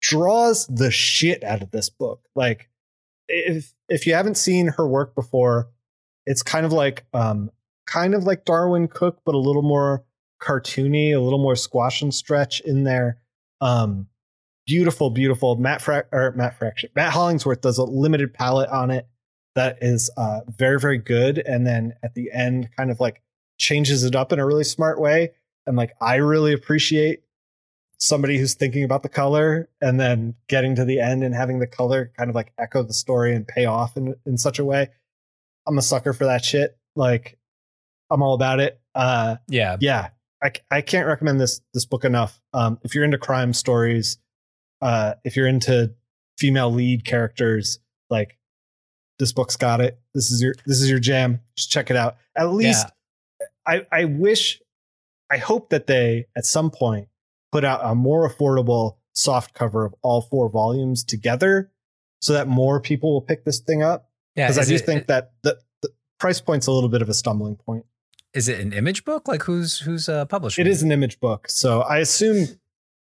draws 0.00 0.66
the 0.66 0.90
shit 0.90 1.44
out 1.44 1.62
of 1.62 1.70
this 1.70 1.88
book. 1.88 2.26
Like 2.34 2.68
if 3.28 3.72
if 3.88 4.06
you 4.06 4.14
haven't 4.14 4.36
seen 4.36 4.68
her 4.76 4.86
work 4.86 5.14
before, 5.14 5.68
it's 6.26 6.42
kind 6.42 6.66
of 6.66 6.72
like 6.72 7.04
um 7.12 7.50
kind 7.86 8.14
of 8.14 8.24
like 8.24 8.44
Darwyn 8.44 8.88
Cooke, 8.88 9.20
but 9.24 9.34
a 9.34 9.38
little 9.38 9.62
more 9.62 10.04
cartoony, 10.40 11.14
a 11.14 11.20
little 11.20 11.38
more 11.38 11.54
squash 11.54 12.02
and 12.02 12.12
stretch 12.12 12.60
in 12.60 12.84
there. 12.84 13.18
Um 13.60 14.08
beautiful, 14.66 15.10
beautiful. 15.10 15.56
Matt 15.56 15.82
Fra- 15.82 16.06
or 16.12 16.32
Matt 16.32 16.58
Fraction. 16.58 16.90
Matt 16.96 17.12
Hollingsworth 17.12 17.60
does 17.60 17.78
a 17.78 17.84
limited 17.84 18.32
palette 18.32 18.70
on 18.70 18.90
it 18.90 19.06
that 19.54 19.78
is 19.82 20.10
uh 20.16 20.40
very, 20.48 20.78
very 20.80 20.98
good. 20.98 21.38
And 21.38 21.66
then 21.66 21.94
at 22.02 22.14
the 22.14 22.30
end, 22.32 22.70
kind 22.76 22.90
of 22.90 23.00
like 23.00 23.22
changes 23.58 24.04
it 24.04 24.16
up 24.16 24.32
in 24.32 24.38
a 24.38 24.46
really 24.46 24.64
smart 24.64 25.00
way. 25.00 25.32
And 25.66 25.76
like 25.76 25.92
I 26.00 26.16
really 26.16 26.52
appreciate 26.52 27.22
somebody 27.98 28.36
who's 28.36 28.54
thinking 28.54 28.82
about 28.82 29.04
the 29.04 29.08
color 29.08 29.68
and 29.80 30.00
then 30.00 30.34
getting 30.48 30.74
to 30.74 30.84
the 30.84 30.98
end 30.98 31.22
and 31.22 31.34
having 31.34 31.60
the 31.60 31.68
color 31.68 32.10
kind 32.18 32.28
of 32.28 32.34
like 32.34 32.52
echo 32.58 32.82
the 32.82 32.92
story 32.92 33.32
and 33.32 33.46
pay 33.46 33.64
off 33.64 33.96
in, 33.96 34.16
in 34.26 34.36
such 34.36 34.58
a 34.58 34.64
way. 34.64 34.88
I'm 35.68 35.78
a 35.78 35.82
sucker 35.82 36.12
for 36.12 36.24
that 36.24 36.44
shit. 36.44 36.76
Like 36.96 37.38
I'm 38.10 38.22
all 38.22 38.34
about 38.34 38.58
it. 38.58 38.80
Uh 38.94 39.36
Yeah. 39.48 39.76
yeah. 39.80 40.08
I 40.72 40.80
can't 40.80 41.06
recommend 41.06 41.40
this 41.40 41.60
this 41.72 41.84
book 41.84 42.04
enough. 42.04 42.40
Um 42.52 42.78
if 42.82 42.94
you're 42.94 43.04
into 43.04 43.18
crime 43.18 43.52
stories, 43.52 44.18
uh 44.80 45.14
if 45.24 45.36
you're 45.36 45.46
into 45.46 45.94
female 46.38 46.72
lead 46.72 47.04
characters, 47.04 47.78
like 48.10 48.36
this 49.18 49.32
book's 49.32 49.56
got 49.56 49.80
it. 49.80 49.98
This 50.14 50.30
is 50.30 50.42
your 50.42 50.54
this 50.66 50.80
is 50.80 50.88
your 50.90 50.98
jam. 50.98 51.40
Just 51.56 51.70
check 51.70 51.90
it 51.90 51.96
out. 51.96 52.16
At 52.36 52.52
least 52.52 52.86
I 53.66 53.86
I 53.92 54.04
wish 54.06 54.60
I 55.30 55.38
hope 55.38 55.70
that 55.70 55.86
they 55.86 56.26
at 56.36 56.44
some 56.46 56.70
point 56.70 57.08
put 57.52 57.64
out 57.64 57.80
a 57.82 57.94
more 57.94 58.28
affordable 58.28 58.96
soft 59.14 59.54
cover 59.54 59.84
of 59.84 59.94
all 60.02 60.22
four 60.22 60.48
volumes 60.48 61.04
together 61.04 61.70
so 62.20 62.32
that 62.32 62.48
more 62.48 62.80
people 62.80 63.12
will 63.12 63.20
pick 63.20 63.44
this 63.44 63.60
thing 63.60 63.82
up 63.82 64.08
Yeah. 64.36 64.46
because 64.48 64.58
I 64.58 64.68
do 64.68 64.76
it- 64.76 64.86
think 64.86 65.06
that 65.08 65.32
the, 65.42 65.58
the 65.82 65.90
price 66.18 66.40
point's 66.40 66.66
a 66.66 66.72
little 66.72 66.88
bit 66.88 67.02
of 67.02 67.08
a 67.08 67.14
stumbling 67.14 67.56
point. 67.56 67.84
is 68.32 68.48
it 68.48 68.58
an 68.60 68.72
image 68.72 69.04
book? 69.04 69.28
Like 69.28 69.42
who's 69.42 69.80
who's 69.80 70.08
uh 70.08 70.24
publishing? 70.24 70.66
It 70.66 70.70
is 70.70 70.82
an 70.82 70.90
image 70.92 71.20
book, 71.20 71.48
so 71.50 71.80
I 71.82 71.98
assume 71.98 72.46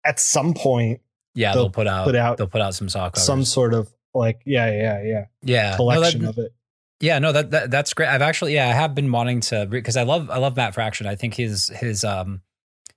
at 0.05 0.19
some 0.19 0.53
point 0.53 0.99
Yeah, 1.33 1.53
they'll 1.53 1.63
they'll, 1.63 1.69
put 1.71 1.87
out 1.87 2.05
put 2.05 2.15
out 2.15 2.37
they'll 2.37 2.47
put 2.47 2.61
out 2.61 2.75
some 2.75 2.89
soft 2.89 3.15
covers. 3.15 3.25
some 3.25 3.45
sort 3.45 3.73
of 3.73 3.91
like 4.15 4.41
yeah 4.45 4.71
yeah 4.71 5.03
yeah 5.03 5.25
yeah 5.43 5.69
No, 5.71 5.75
collection 5.77 6.21
that- 6.23 6.29
of 6.29 6.37
it. 6.39 6.53
Yeah, 7.01 7.19
no, 7.19 7.33
that, 7.33 7.51
that 7.51 7.69
that's 7.71 7.93
great. 7.93 8.07
I've 8.07 8.21
actually, 8.21 8.53
yeah, 8.55 8.69
I 8.69 8.71
have 8.71 8.95
been 8.95 9.11
wanting 9.11 9.41
to 9.41 9.65
because 9.65 9.97
I 9.97 10.03
love 10.03 10.29
I 10.29 10.37
love 10.37 10.55
Matt 10.55 10.73
Fraction. 10.73 11.05
I 11.07 11.15
think 11.15 11.33
his 11.33 11.67
his 11.67 12.05
um 12.05 12.41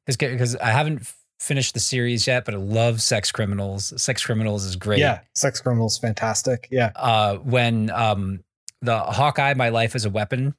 his 0.07 0.17
because 0.17 0.55
I 0.55 0.71
haven't 0.71 1.03
finished 1.41 1.75
the 1.75 1.81
series 1.81 2.25
yet, 2.27 2.45
but 2.45 2.55
I 2.55 2.59
love 2.59 3.03
Sex 3.03 3.33
Criminals. 3.33 3.93
Sex 4.01 4.25
Criminals 4.25 4.65
is 4.65 4.77
great. 4.77 5.01
Yeah, 5.01 5.21
Sex 5.35 5.61
Criminals, 5.61 5.99
fantastic. 5.99 6.69
Yeah, 6.71 6.93
Uh, 6.95 7.37
when 7.39 7.91
um 7.91 8.45
the 8.83 8.97
Hawkeye, 8.99 9.55
My 9.55 9.71
Life 9.71 9.97
as 9.97 10.05
a 10.05 10.11
Weapon 10.11 10.55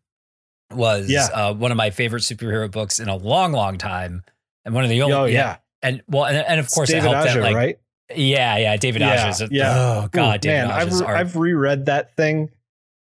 was 0.72 1.10
Yeah. 1.10 1.28
uh, 1.34 1.54
one 1.54 1.72
of 1.72 1.78
my 1.78 1.90
favorite 1.92 2.22
superhero 2.24 2.70
books 2.70 3.00
in 3.00 3.08
a 3.08 3.16
long, 3.16 3.54
long 3.54 3.78
time, 3.78 4.24
and 4.66 4.76
one 4.76 4.84
of 4.84 4.90
the 4.90 5.02
only 5.02 5.16
oh 5.16 5.26
yeah, 5.26 5.58
and 5.82 6.04
well, 6.10 6.26
and, 6.26 6.38
and 6.38 6.60
of 6.60 6.70
course 6.70 6.90
it 6.90 6.96
David 6.96 7.10
helped 7.12 7.30
Aja, 7.30 7.36
that 7.36 7.44
like 7.44 7.56
right? 7.56 7.80
Yeah, 8.16 8.58
yeah, 8.58 8.78
David 8.78 9.02
Yeah, 9.02 9.28
Aja's. 9.28 9.44
yeah. 9.52 9.74
Oh 10.04 10.08
God, 10.12 10.38
Ooh, 10.38 10.40
David 10.50 10.68
man, 10.68 10.72
I've, 10.72 10.94
art. 11.02 11.18
I've 11.18 11.36
reread 11.36 11.86
that 11.88 12.16
thing 12.16 12.50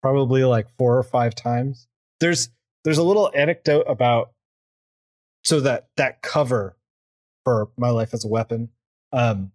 probably 0.02 0.44
like 0.44 0.68
four 0.78 0.98
or 0.98 1.04
five 1.04 1.36
times. 1.36 1.88
There's 2.20 2.50
there's 2.84 2.98
a 2.98 3.04
little 3.04 3.32
anecdote 3.36 3.86
about 3.88 4.32
so 5.44 5.60
that 5.62 5.88
that 5.98 6.22
cover 6.22 6.76
for 7.46 7.70
My 7.78 7.90
Life 7.90 8.14
as 8.14 8.26
a 8.26 8.28
Weapon, 8.28 8.70
um, 9.12 9.52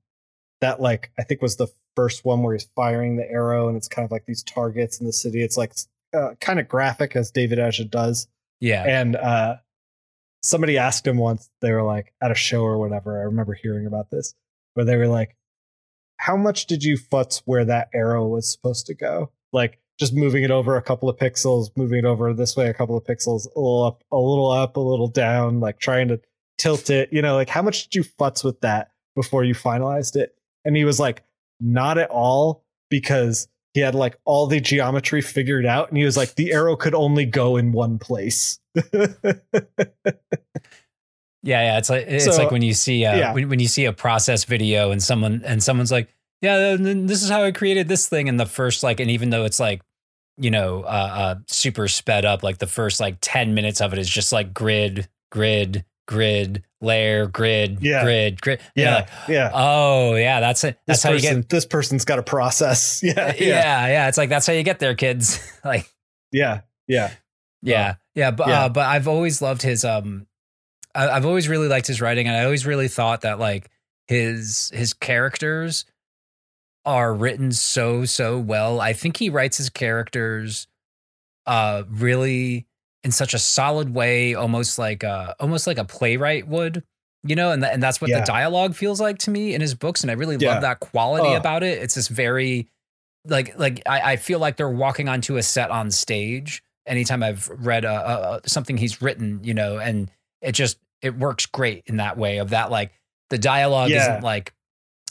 that 0.60 0.80
like 0.80 1.10
I 1.18 1.22
think 1.22 1.42
was 1.42 1.56
the 1.56 1.68
first 1.96 2.24
one 2.24 2.42
where 2.42 2.54
he's 2.54 2.68
firing 2.74 3.16
the 3.16 3.30
arrow 3.30 3.68
and 3.68 3.76
it's 3.76 3.88
kind 3.88 4.04
of 4.04 4.10
like 4.10 4.26
these 4.26 4.42
targets 4.42 4.98
in 4.98 5.06
the 5.06 5.12
city. 5.12 5.42
It's 5.42 5.56
like 5.56 5.74
uh, 6.12 6.34
kind 6.40 6.58
of 6.58 6.68
graphic 6.68 7.14
as 7.16 7.30
David 7.30 7.58
Aja 7.60 7.84
does. 7.84 8.26
yeah, 8.60 8.84
And 8.86 9.14
uh, 9.16 9.56
somebody 10.42 10.78
asked 10.78 11.06
him 11.06 11.18
once, 11.18 11.48
they 11.60 11.70
were 11.72 11.82
like 11.82 12.12
at 12.22 12.30
a 12.30 12.34
show 12.34 12.62
or 12.62 12.78
whatever. 12.78 13.18
I 13.20 13.24
remember 13.24 13.54
hearing 13.54 13.86
about 13.86 14.10
this, 14.10 14.34
where 14.74 14.84
they 14.84 14.96
were 14.96 15.08
like, 15.08 15.36
How 16.18 16.36
much 16.36 16.66
did 16.66 16.82
you 16.82 16.96
futz 16.96 17.42
where 17.44 17.64
that 17.64 17.88
arrow 17.94 18.26
was 18.26 18.50
supposed 18.50 18.86
to 18.86 18.94
go? 18.94 19.30
Like 19.52 19.78
just 19.98 20.14
moving 20.14 20.42
it 20.42 20.50
over 20.50 20.76
a 20.76 20.82
couple 20.82 21.08
of 21.08 21.16
pixels, 21.16 21.70
moving 21.76 22.00
it 22.00 22.04
over 22.04 22.32
this 22.32 22.56
way 22.56 22.68
a 22.68 22.74
couple 22.74 22.96
of 22.96 23.04
pixels, 23.04 23.46
a 23.54 23.60
little 23.60 23.84
up, 23.84 24.02
a 24.10 24.16
little 24.16 24.50
up, 24.50 24.76
a 24.76 24.80
little 24.80 25.08
down, 25.08 25.60
like 25.60 25.78
trying 25.78 26.08
to 26.08 26.20
tilt 26.58 26.90
it. 26.90 27.12
You 27.12 27.22
know, 27.22 27.34
like 27.34 27.48
how 27.48 27.62
much 27.62 27.84
did 27.84 27.94
you 27.94 28.04
futz 28.04 28.42
with 28.42 28.60
that 28.62 28.90
before 29.14 29.44
you 29.44 29.54
finalized 29.54 30.16
it? 30.16 30.34
And 30.64 30.76
he 30.76 30.84
was 30.84 30.98
like, 30.98 31.22
Not 31.60 31.98
at 31.98 32.10
all, 32.10 32.64
because 32.90 33.48
he 33.74 33.80
had 33.80 33.94
like 33.94 34.18
all 34.24 34.46
the 34.46 34.60
geometry 34.60 35.20
figured 35.20 35.66
out 35.66 35.88
and 35.88 35.98
he 35.98 36.04
was 36.04 36.16
like 36.16 36.36
the 36.36 36.52
arrow 36.52 36.76
could 36.76 36.94
only 36.94 37.26
go 37.26 37.56
in 37.56 37.72
one 37.72 37.98
place 37.98 38.60
Yeah, 41.44 41.60
yeah. 41.60 41.78
It's 41.78 41.90
like 41.90 42.06
it's 42.08 42.24
So, 42.24 42.36
like 42.42 42.50
when 42.50 42.62
you 42.62 42.72
see 42.74 43.04
uh, 43.04 43.16
yeah. 43.16 43.32
when, 43.34 43.48
when 43.50 43.60
you 43.60 43.68
see 43.68 43.84
a 43.84 43.92
process 43.92 44.44
video 44.44 44.90
and 44.90 45.02
someone 45.02 45.42
and 45.44 45.62
someone's 45.62 45.92
like, 45.92 46.08
yeah, 46.40 46.76
this 46.78 47.22
is 47.22 47.28
how 47.30 47.44
I 47.44 47.52
created 47.52 47.86
this 47.86 48.08
thing. 48.08 48.28
And 48.28 48.40
the 48.40 48.46
first 48.46 48.82
like, 48.82 48.98
and 48.98 49.10
even 49.10 49.30
though 49.30 49.44
it's 49.44 49.60
like, 49.60 49.82
you 50.38 50.50
know, 50.50 50.82
uh, 50.82 50.86
uh, 50.86 51.34
super 51.46 51.86
sped 51.86 52.24
up, 52.24 52.42
like 52.42 52.58
the 52.58 52.66
first 52.66 52.98
like 52.98 53.18
ten 53.20 53.54
minutes 53.54 53.80
of 53.82 53.92
it 53.92 53.98
is 53.98 54.08
just 54.08 54.32
like 54.32 54.54
grid, 54.54 55.06
grid, 55.30 55.84
grid, 56.08 56.64
layer, 56.80 57.26
grid, 57.26 57.78
Yeah. 57.82 58.02
grid, 58.04 58.40
grid. 58.40 58.60
Yeah 58.74 58.94
like, 58.94 59.08
yeah 59.28 59.50
oh 59.52 60.14
yeah, 60.16 60.40
that's 60.40 60.64
it. 60.64 60.78
That's 60.86 61.02
this 61.02 61.10
how 61.10 61.14
you 61.14 61.20
get. 61.20 61.48
this 61.50 61.66
person's 61.66 62.04
got 62.06 62.18
a 62.18 62.22
process 62.22 63.00
yeah 63.04 63.34
Yeah, 63.34 63.34
yeah 63.38 63.86
yeah, 63.88 64.08
It's 64.08 64.16
like 64.18 64.30
that's 64.30 64.46
how 64.46 64.54
you 64.54 64.62
get 64.62 64.78
there, 64.78 64.94
kids. 64.94 65.40
like 65.64 65.86
yeah 66.32 66.62
yeah 66.88 67.10
Yeah, 67.62 67.94
yeah, 68.14 68.30
but 68.30 68.48
yeah. 68.48 68.64
Uh, 68.64 68.68
but 68.70 68.86
I've 68.86 69.08
always 69.08 69.40
loved 69.42 69.62
his 69.62 69.84
um, 69.84 70.26
I, 70.94 71.08
I've 71.10 71.26
always 71.26 71.48
really 71.48 71.68
liked 71.68 71.86
his 71.86 72.00
writing, 72.00 72.26
and 72.28 72.36
I 72.36 72.44
always 72.44 72.66
really 72.66 72.88
thought 72.88 73.22
that 73.22 73.38
like 73.38 73.70
his 74.08 74.70
his 74.74 74.92
characters 74.92 75.84
are 76.84 77.14
written 77.14 77.52
so 77.52 78.04
so 78.04 78.38
well. 78.38 78.80
I 78.80 78.92
think 78.92 79.16
he 79.16 79.30
writes 79.30 79.56
his 79.56 79.70
characters 79.70 80.66
uh 81.46 81.82
really 81.88 82.66
in 83.02 83.10
such 83.12 83.34
a 83.34 83.38
solid 83.38 83.94
way, 83.94 84.34
almost 84.34 84.78
like 84.78 85.04
uh 85.04 85.34
almost 85.40 85.66
like 85.66 85.78
a 85.78 85.84
playwright 85.84 86.46
would. 86.48 86.84
You 87.26 87.36
know, 87.36 87.52
and 87.52 87.62
th- 87.62 87.72
and 87.72 87.82
that's 87.82 88.02
what 88.02 88.10
Yeah. 88.10 88.20
the 88.20 88.26
dialogue 88.26 88.74
feels 88.74 89.00
like 89.00 89.16
to 89.20 89.30
me 89.30 89.54
in 89.54 89.62
his 89.62 89.74
books, 89.74 90.02
and 90.02 90.10
I 90.10 90.14
really 90.14 90.36
Yeah. 90.38 90.52
love 90.52 90.60
that 90.62 90.80
quality 90.80 91.28
Oh. 91.28 91.36
about 91.36 91.62
it. 91.62 91.78
It's 91.82 91.94
this 91.94 92.08
very 92.08 92.68
like 93.26 93.58
like 93.58 93.82
I, 93.86 94.12
I 94.12 94.16
feel 94.16 94.38
like 94.38 94.56
they're 94.58 94.68
walking 94.68 95.08
onto 95.08 95.36
a 95.38 95.42
set 95.42 95.70
on 95.70 95.90
stage 95.90 96.62
anytime 96.86 97.22
I've 97.22 97.48
read 97.48 97.86
uh 97.86 97.88
uh 97.88 98.40
something 98.44 98.76
he's 98.76 99.00
written, 99.00 99.40
you 99.42 99.54
know, 99.54 99.78
and 99.78 100.10
it 100.42 100.52
just 100.52 100.76
it 101.04 101.16
works 101.16 101.46
great 101.46 101.84
in 101.86 101.98
that 101.98 102.16
way 102.16 102.38
of 102.38 102.50
that 102.50 102.70
like 102.70 102.90
the 103.30 103.38
dialogue 103.38 103.90
Yeah. 103.90 104.02
isn't 104.02 104.22
like 104.24 104.52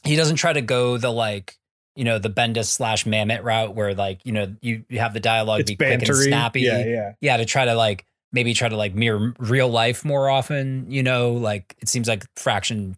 he 0.03 0.15
doesn't 0.15 0.35
try 0.35 0.51
to 0.51 0.61
go 0.61 0.97
the 0.97 1.11
like 1.11 1.57
you 1.95 2.03
know 2.03 2.17
the 2.19 2.29
Bendis 2.29 2.65
slash 2.65 3.05
Mamet 3.05 3.43
route 3.43 3.75
where 3.75 3.93
like 3.93 4.25
you 4.25 4.31
know 4.31 4.55
you 4.61 4.83
you 4.89 4.99
have 4.99 5.13
the 5.13 5.19
dialogue 5.19 5.61
it's 5.61 5.71
be 5.71 5.75
quick 5.75 5.91
and 5.93 6.01
bantery. 6.01 6.27
snappy, 6.27 6.61
yeah 6.61 6.83
yeah. 6.85 7.13
Yeah, 7.21 7.37
to 7.37 7.45
try 7.45 7.65
to 7.65 7.75
like 7.75 8.05
maybe 8.31 8.53
try 8.55 8.67
to 8.67 8.75
like 8.75 8.95
mirror 8.95 9.33
real 9.37 9.69
life 9.69 10.03
more 10.03 10.27
often, 10.29 10.87
you 10.89 11.03
know, 11.03 11.33
like 11.33 11.75
it 11.79 11.87
seems 11.87 12.07
like 12.07 12.25
Fraction 12.35 12.97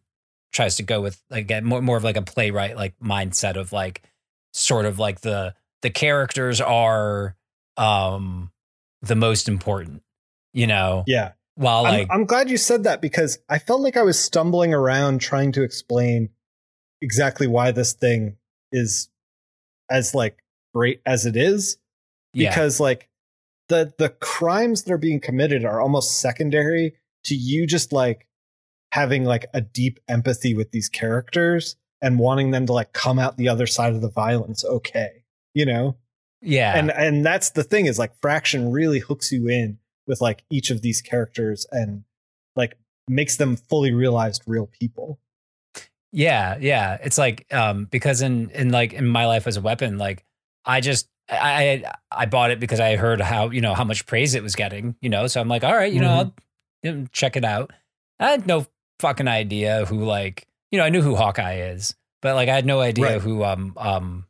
tries 0.54 0.78
to 0.78 0.84
go 0.84 1.02
with 1.02 1.22
like 1.30 1.42
again 1.44 1.66
more 1.66 1.82
more 1.82 1.98
of 1.98 2.06
like 2.06 2.16
a 2.16 2.22
playwright 2.22 2.78
like 2.78 2.94
mindset 3.04 3.58
of 3.58 3.74
like 3.74 4.02
sort 4.54 4.86
of 4.86 4.98
like 4.98 5.20
the 5.22 5.54
the 5.82 5.90
characters 5.90 6.62
are 6.62 7.36
um 7.76 8.50
the 9.02 9.16
most 9.16 9.50
important, 9.50 10.02
you 10.54 10.68
know, 10.68 11.04
yeah 11.06 11.34
while 11.56 11.86
I'm, 11.86 12.08
I'm 12.12 12.26
glad 12.26 12.50
you 12.50 12.58
said 12.58 12.84
that 12.84 13.02
because 13.02 13.40
i 13.50 13.60
felt 13.60 13.82
like 13.82 13.98
i 13.98 14.04
was 14.04 14.20
stumbling 14.20 14.74
around 14.74 15.20
trying 15.20 15.52
to 15.54 15.64
explain 15.64 16.30
exactly 17.02 17.48
why 17.48 17.72
this 17.72 17.94
thing 17.94 18.38
is 18.72 19.10
as 19.90 20.14
like 20.14 20.40
great 20.74 21.02
as 21.06 21.26
it 21.26 21.36
is 21.36 21.78
yeah. 22.34 22.50
because 22.50 22.80
like 22.80 23.10
the 23.70 23.94
the 23.98 24.10
crimes 24.10 24.84
that 24.84 24.94
are 24.94 24.98
being 24.98 25.20
committed 25.20 25.66
are 25.66 25.82
almost 25.82 26.20
secondary 26.20 26.94
to 27.24 27.36
you 27.36 27.66
just 27.66 27.92
like 27.92 28.28
having 28.92 29.24
like 29.24 29.46
a 29.54 29.62
deep 29.62 30.00
empathy 30.08 30.54
with 30.54 30.72
these 30.72 30.90
characters 30.90 31.76
and 32.02 32.20
wanting 32.20 32.52
them 32.52 32.66
to 32.66 32.74
like 32.74 32.94
come 32.94 33.18
out 33.18 33.38
the 33.38 33.50
other 33.50 33.68
side 33.68 33.94
of 33.94 34.02
the 34.02 34.12
violence 34.12 34.64
okay 34.66 35.24
you 35.54 35.66
know 35.66 35.96
yeah. 36.42 36.78
and 36.78 36.92
and 36.92 37.26
that's 37.26 37.52
the 37.52 37.64
thing 37.64 37.86
is 37.88 37.98
like 37.98 38.14
fraction 38.22 38.72
really 38.72 39.00
hooks 39.00 39.32
you 39.32 39.48
in 39.48 39.80
with 40.08 40.22
like 40.22 40.44
each 40.50 40.70
of 40.72 40.82
these 40.82 41.02
characters 41.02 41.66
and 41.72 42.04
like 42.56 42.78
makes 43.08 43.38
them 43.38 43.56
fully 43.56 43.92
realized 43.94 44.42
real 44.48 44.68
people 44.68 45.20
Yeah, 46.12 46.58
yeah. 46.60 46.98
It's 47.04 47.18
like 47.18 47.46
um 47.54 47.86
because 47.86 48.22
in 48.22 48.50
in 48.52 48.70
like 48.72 48.94
in 48.94 49.06
my 49.08 49.26
life 49.26 49.48
as 49.48 49.58
a 49.58 49.62
weapon, 49.62 49.98
like 49.98 50.24
I 50.64 50.80
just 50.82 51.08
I 51.30 51.84
I, 52.12 52.26
bought 52.28 52.52
it 52.52 52.60
because 52.60 52.80
I 52.80 52.96
heard 52.96 53.20
how 53.20 53.50
you 53.50 53.60
know 53.62 53.74
how 53.74 53.84
much 53.84 54.06
praise 54.06 54.36
it 54.36 54.44
was 54.44 54.56
getting, 54.56 54.96
you 55.02 55.10
know. 55.10 55.28
So 55.28 55.42
I'm 55.42 55.48
like, 55.48 55.64
all 55.64 55.76
right, 55.76 55.92
you 55.92 56.00
know, 56.00 56.32
Mhm. 56.86 57.02
I'll 57.02 57.08
check 57.12 57.36
it 57.36 57.44
out. 57.44 57.72
I 58.20 58.30
had 58.30 58.48
no 58.48 58.66
fucking 59.00 59.28
idea 59.28 59.86
who 59.86 60.04
like 60.06 60.48
you 60.72 60.80
know 60.80 60.86
I 60.86 60.90
knew 60.90 61.02
who 61.02 61.16
Hawkeye 61.16 61.62
is, 61.72 61.96
but 62.22 62.36
like 62.36 62.48
I 62.48 62.54
had 62.56 62.66
no 62.66 62.80
idea 62.80 63.06
Right. 63.06 63.22
who 63.22 63.44
um 63.44 63.74
um 63.76 64.26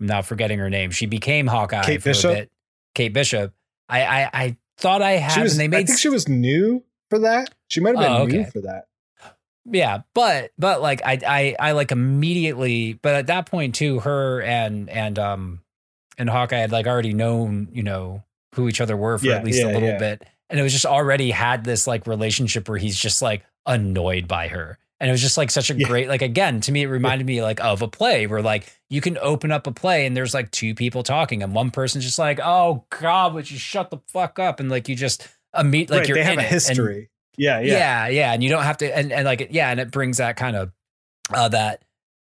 I'm 0.00 0.06
now 0.06 0.22
forgetting 0.22 0.58
her 0.60 0.70
name. 0.70 0.90
She 0.92 1.06
became 1.06 1.46
Hawkeye 1.46 1.82
Kate 1.84 2.02
for 2.02 2.10
Bishop? 2.10 2.30
a 2.30 2.34
bit. 2.34 2.50
Kate 2.94 3.12
Bishop. 3.12 3.52
I 3.88 4.02
I, 4.04 4.30
I 4.32 4.56
thought 4.76 5.02
I 5.02 5.12
had, 5.12 5.42
was 5.42 5.52
and 5.52 5.60
they 5.60 5.68
made. 5.68 5.84
i 5.84 5.84
think 5.84 5.98
she 5.98 6.08
was 6.08 6.28
new 6.28 6.82
for 7.10 7.20
that 7.20 7.54
she 7.68 7.80
might 7.80 7.96
have 7.96 8.04
been 8.04 8.12
Oh, 8.12 8.24
new 8.26 8.44
for 8.44 8.60
that 8.62 8.86
yeah 9.66 10.02
but 10.14 10.50
but 10.58 10.82
like 10.82 11.00
I, 11.04 11.18
I 11.26 11.56
i 11.68 11.72
like 11.72 11.90
immediately 11.92 12.94
but 13.00 13.14
at 13.14 13.26
that 13.28 13.46
point 13.46 13.74
too 13.74 14.00
her 14.00 14.42
and 14.42 14.90
and 14.90 15.18
um 15.18 15.60
and 16.18 16.28
hawkeye 16.28 16.58
had 16.58 16.72
like 16.72 16.86
already 16.86 17.14
known 17.14 17.68
you 17.72 17.82
know 17.82 18.22
who 18.54 18.68
each 18.68 18.80
other 18.80 18.96
were 18.96 19.18
for 19.18 19.26
Yeah, 19.26 19.36
at 19.36 19.44
least 19.44 19.60
yeah, 19.62 19.70
a 19.70 19.72
little 19.72 19.88
yeah. 19.88 19.98
bit 19.98 20.26
and 20.50 20.60
it 20.60 20.62
was 20.62 20.72
just 20.72 20.86
already 20.86 21.30
had 21.30 21.64
this 21.64 21.86
like 21.86 22.06
relationship 22.06 22.68
where 22.68 22.78
he's 22.78 22.98
just 22.98 23.22
like 23.22 23.44
annoyed 23.66 24.28
by 24.28 24.48
her 24.48 24.78
and 25.00 25.08
it 25.08 25.12
was 25.12 25.20
just 25.20 25.36
like 25.36 25.50
such 25.50 25.70
a 25.70 25.74
Yeah. 25.74 25.86
great 25.88 26.08
like 26.08 26.22
again 26.22 26.60
to 26.62 26.72
me 26.72 26.82
it 26.82 26.86
reminded 26.88 27.26
me 27.26 27.42
like 27.42 27.62
of 27.62 27.82
a 27.82 27.88
play 27.88 28.26
where 28.26 28.42
like 28.42 28.66
you 28.90 29.00
can 29.00 29.18
open 29.18 29.50
up 29.52 29.66
a 29.66 29.72
play 29.72 30.06
and 30.06 30.16
there's 30.16 30.34
like 30.34 30.50
two 30.50 30.74
people 30.74 31.02
talking 31.02 31.42
and 31.42 31.54
one 31.54 31.70
person's 31.70 32.04
just 32.04 32.18
like 32.18 32.38
oh 32.42 32.84
god 33.00 33.34
would 33.34 33.50
you 33.50 33.58
shut 33.58 33.90
the 33.90 33.98
fuck 34.08 34.38
up 34.38 34.60
and 34.60 34.70
like 34.70 34.88
you 34.88 34.94
just 34.96 35.26
immediate 35.58 35.90
like 35.90 36.00
right 36.00 36.08
you're 36.08 36.16
they 36.18 36.24
have 36.24 36.32
in 36.34 36.38
a 36.38 36.42
it. 36.42 36.44
And- 36.46 36.52
history 36.52 37.10
yeah 37.36 37.58
yeah 37.60 37.72
yeah, 37.76 38.08
yeah, 38.08 38.32
and 38.32 38.44
you 38.44 38.48
don't 38.50 38.62
have 38.62 38.76
to, 38.76 38.96
and, 38.96 39.10
and 39.10 39.24
like, 39.24 39.48
yeah, 39.50 39.68
and 39.70 39.80
it 39.80 39.90
brings 39.90 40.18
that 40.18 40.36
kind 40.36 40.54
of 40.54 40.70
uh, 41.32 41.48
that 41.48 41.82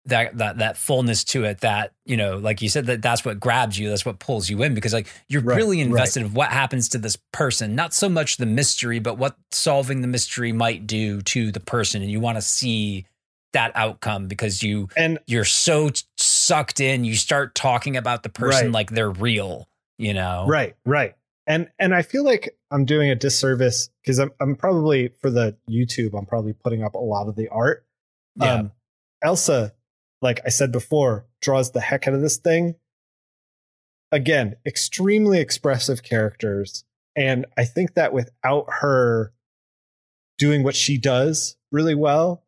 that 0.08 0.38
that 0.38 0.58
that 0.58 0.78
fullness 0.78 1.24
to 1.26 1.44
it. 1.46 1.60
That 1.62 1.94
you 2.06 2.18
know, 2.18 2.38
like 2.38 2.62
you 2.62 2.70
said, 2.70 2.86
that 2.88 3.02
that's 3.02 3.24
what 3.24 3.40
grabs 3.40 3.78
you, 3.78 3.90
that's 3.90 4.06
what 4.06 4.20
pulls 4.20 4.50
you 4.50 4.62
in, 4.64 4.74
because 4.74 4.94
like 4.94 5.08
you're 5.28 5.42
Right, 5.42 5.56
really 5.58 5.78
right. 5.78 5.86
invested 5.88 6.24
of 6.24 6.36
what 6.36 6.50
happens 6.50 6.90
to 6.90 6.98
this 6.98 7.18
person, 7.32 7.76
not 7.76 7.94
so 7.94 8.10
much 8.10 8.38
the 8.38 8.46
mystery, 8.46 9.00
but 9.00 9.18
what 9.18 9.38
solving 9.52 10.02
the 10.02 10.08
mystery 10.08 10.52
might 10.52 10.88
do 10.88 11.22
to 11.24 11.52
the 11.52 11.60
person, 11.60 12.02
and 12.02 12.12
you 12.12 12.20
want 12.20 12.38
to 12.38 12.42
see 12.42 13.06
that 13.54 13.72
outcome 13.76 14.28
because 14.28 14.62
you 14.62 14.90
and 14.98 15.20
you're 15.28 15.46
so 15.46 15.90
sucked 16.18 16.80
in, 16.80 17.04
you 17.06 17.16
start 17.16 17.56
talking 17.56 17.96
about 17.98 18.24
the 18.24 18.30
person 18.30 18.66
Right. 18.68 18.74
like 18.74 18.90
they're 18.92 19.10
real, 19.10 19.68
you 19.98 20.14
know, 20.14 20.46
Right, 20.48 20.76
right. 20.86 21.16
And 21.48 21.70
and 21.80 21.96
I 21.96 22.02
feel 22.02 22.26
like 22.26 22.58
I'm 22.72 22.84
doing 22.84 23.10
a 23.10 23.16
disservice 23.16 23.90
because 24.04 24.20
I'm 24.20 24.32
I'm 24.42 24.56
probably 24.56 25.08
for 25.22 25.30
the 25.30 25.56
YouTube, 25.70 26.18
I'm 26.18 26.26
probably 26.26 26.52
putting 26.54 26.84
up 26.84 26.94
a 26.96 27.00
lot 27.00 27.30
of 27.30 27.36
the 27.38 27.48
art. 27.48 27.86
Yeah. 28.36 28.54
Um 28.54 28.72
Elsa, 29.24 29.74
like 30.22 30.42
I 30.46 30.50
said 30.50 30.72
before, 30.72 31.26
draws 31.42 31.72
the 31.72 31.82
heck 31.82 32.08
out 32.08 32.14
of 32.14 32.22
this 32.22 32.38
thing. 32.38 32.76
Again, 34.12 34.56
extremely 34.66 35.40
expressive 35.40 36.02
characters. 36.04 36.86
And 37.16 37.46
I 37.58 37.66
think 37.66 37.96
that 37.96 38.14
without 38.14 38.66
her 38.80 39.34
doing 40.38 40.64
what 40.64 40.76
she 40.76 40.98
does 40.98 41.58
really 41.72 41.96
well, 41.96 42.44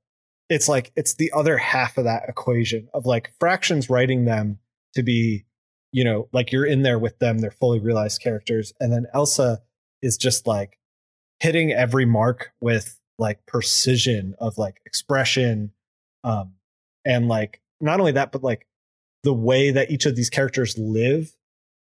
it's 0.48 0.70
like 0.70 0.92
it's 0.96 1.16
the 1.16 1.32
other 1.36 1.58
half 1.58 1.98
of 1.98 2.06
that 2.06 2.24
equation 2.28 2.88
of 2.94 3.06
like 3.06 3.34
fractions 3.40 3.90
writing 3.90 4.26
them 4.26 4.60
to 4.96 5.04
be 5.04 5.46
you 5.92 6.04
know, 6.04 6.28
like 6.32 6.52
you're 6.52 6.66
in 6.66 6.84
there 6.84 7.00
with 7.00 7.18
them, 7.20 7.40
they're 7.40 7.52
fully 7.52 7.80
realized 7.80 8.22
characters. 8.22 8.74
And 8.80 8.92
then 8.94 9.08
Elsa 9.14 9.62
is 10.02 10.18
just 10.18 10.48
like 10.48 10.78
hitting 11.40 11.72
every 11.72 12.06
mark 12.06 12.52
with 12.62 13.00
like 13.18 13.46
precision 13.46 14.36
of 14.40 14.58
like 14.58 14.82
expression. 14.86 15.72
Um, 16.24 16.54
and 17.06 17.28
like 17.28 17.62
not 17.82 18.00
only 18.00 18.14
that, 18.14 18.32
but 18.32 18.44
like 18.44 18.68
the 19.24 19.34
way 19.34 19.72
that 19.72 19.92
each 19.92 20.06
of 20.06 20.16
these 20.16 20.30
characters 20.30 20.78
live 20.78 21.32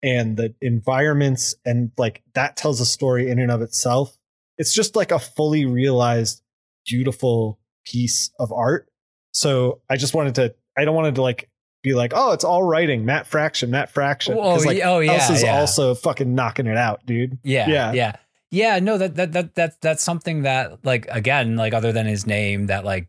and 0.03 0.37
the 0.37 0.53
environments 0.61 1.55
and 1.65 1.91
like 1.97 2.21
that 2.33 2.55
tells 2.55 2.79
a 2.81 2.85
story 2.85 3.29
in 3.29 3.39
and 3.39 3.51
of 3.51 3.61
itself. 3.61 4.17
It's 4.57 4.73
just 4.73 4.95
like 4.95 5.11
a 5.11 5.19
fully 5.19 5.65
realized, 5.65 6.41
beautiful 6.85 7.59
piece 7.85 8.31
of 8.39 8.51
art. 8.51 8.87
So 9.33 9.81
I 9.89 9.95
just 9.97 10.13
wanted 10.13 10.35
to, 10.35 10.55
I 10.77 10.85
don't 10.85 10.95
wanted 10.95 11.15
to 11.15 11.21
like 11.21 11.49
be 11.81 11.93
like, 11.93 12.11
oh, 12.15 12.33
it's 12.33 12.43
all 12.43 12.63
writing, 12.63 13.05
Matt 13.05 13.25
Fraction, 13.27 13.71
Matt 13.71 13.89
Fraction. 13.89 14.35
Oh, 14.37 14.41
oh 14.41 14.53
'Cause, 14.55 14.65
like, 14.65 14.81
oh, 14.83 14.99
yeah, 14.99 15.13
Elsa's 15.13 15.43
yeah. 15.43 15.57
also 15.59 15.95
fucking 15.95 16.33
knocking 16.35 16.67
it 16.67 16.75
out, 16.77 17.05
dude. 17.05 17.37
Yeah, 17.43 17.69
Yeah. 17.69 17.93
yeah, 17.93 18.15
yeah, 18.51 18.79
No, 18.79 18.97
that 18.97 19.15
that 19.15 19.31
that 19.33 19.55
that 19.55 19.81
that's 19.81 20.03
something 20.03 20.41
that 20.41 20.83
like 20.83 21.07
again, 21.09 21.55
like 21.55 21.73
other 21.73 21.91
than 21.93 22.05
his 22.05 22.25
name, 22.27 22.67
that 22.67 22.83
like 22.83 23.07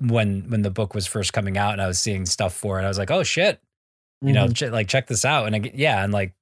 when 0.00 0.48
when 0.50 0.62
the 0.62 0.70
book 0.70 0.94
was 0.94 1.06
first 1.06 1.32
coming 1.32 1.56
out 1.58 1.72
and 1.72 1.82
I 1.82 1.86
was 1.86 1.98
seeing 1.98 2.26
stuff 2.26 2.54
for 2.54 2.78
it, 2.80 2.84
I 2.84 2.88
was 2.88 2.98
like, 2.98 3.10
oh 3.10 3.22
shit, 3.22 3.60
you 4.22 4.32
know, 4.32 4.46
Mhm. 4.46 4.54
ch- 4.56 4.72
like 4.72 4.88
check 4.88 5.06
this 5.06 5.24
out. 5.24 5.46
And 5.46 5.56
I, 5.56 5.70
yeah, 5.74 6.02
and 6.04 6.12
like 6.12 6.34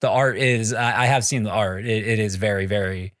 the 0.00 0.08
art 0.10 0.36
is, 0.38 0.72
I, 0.72 1.02
I 1.02 1.06
have 1.06 1.24
seen 1.24 1.42
the 1.42 1.50
art. 1.50 1.84
It, 1.84 2.06
it 2.06 2.18
is 2.18 2.36
very, 2.36 2.66
very. 2.66 3.14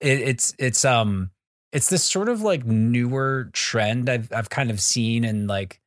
It, 0.00 0.20
it's 0.20 0.54
it's 0.58 0.84
um 0.84 1.30
it's 1.72 1.88
this 1.88 2.04
sort 2.04 2.28
of 2.28 2.42
like 2.42 2.64
newer 2.66 3.50
trend 3.52 4.08
I've 4.10 4.32
I've 4.32 4.50
kind 4.50 4.70
of 4.70 4.80
seen 4.80 5.24
and 5.24 5.46
like 5.48 5.80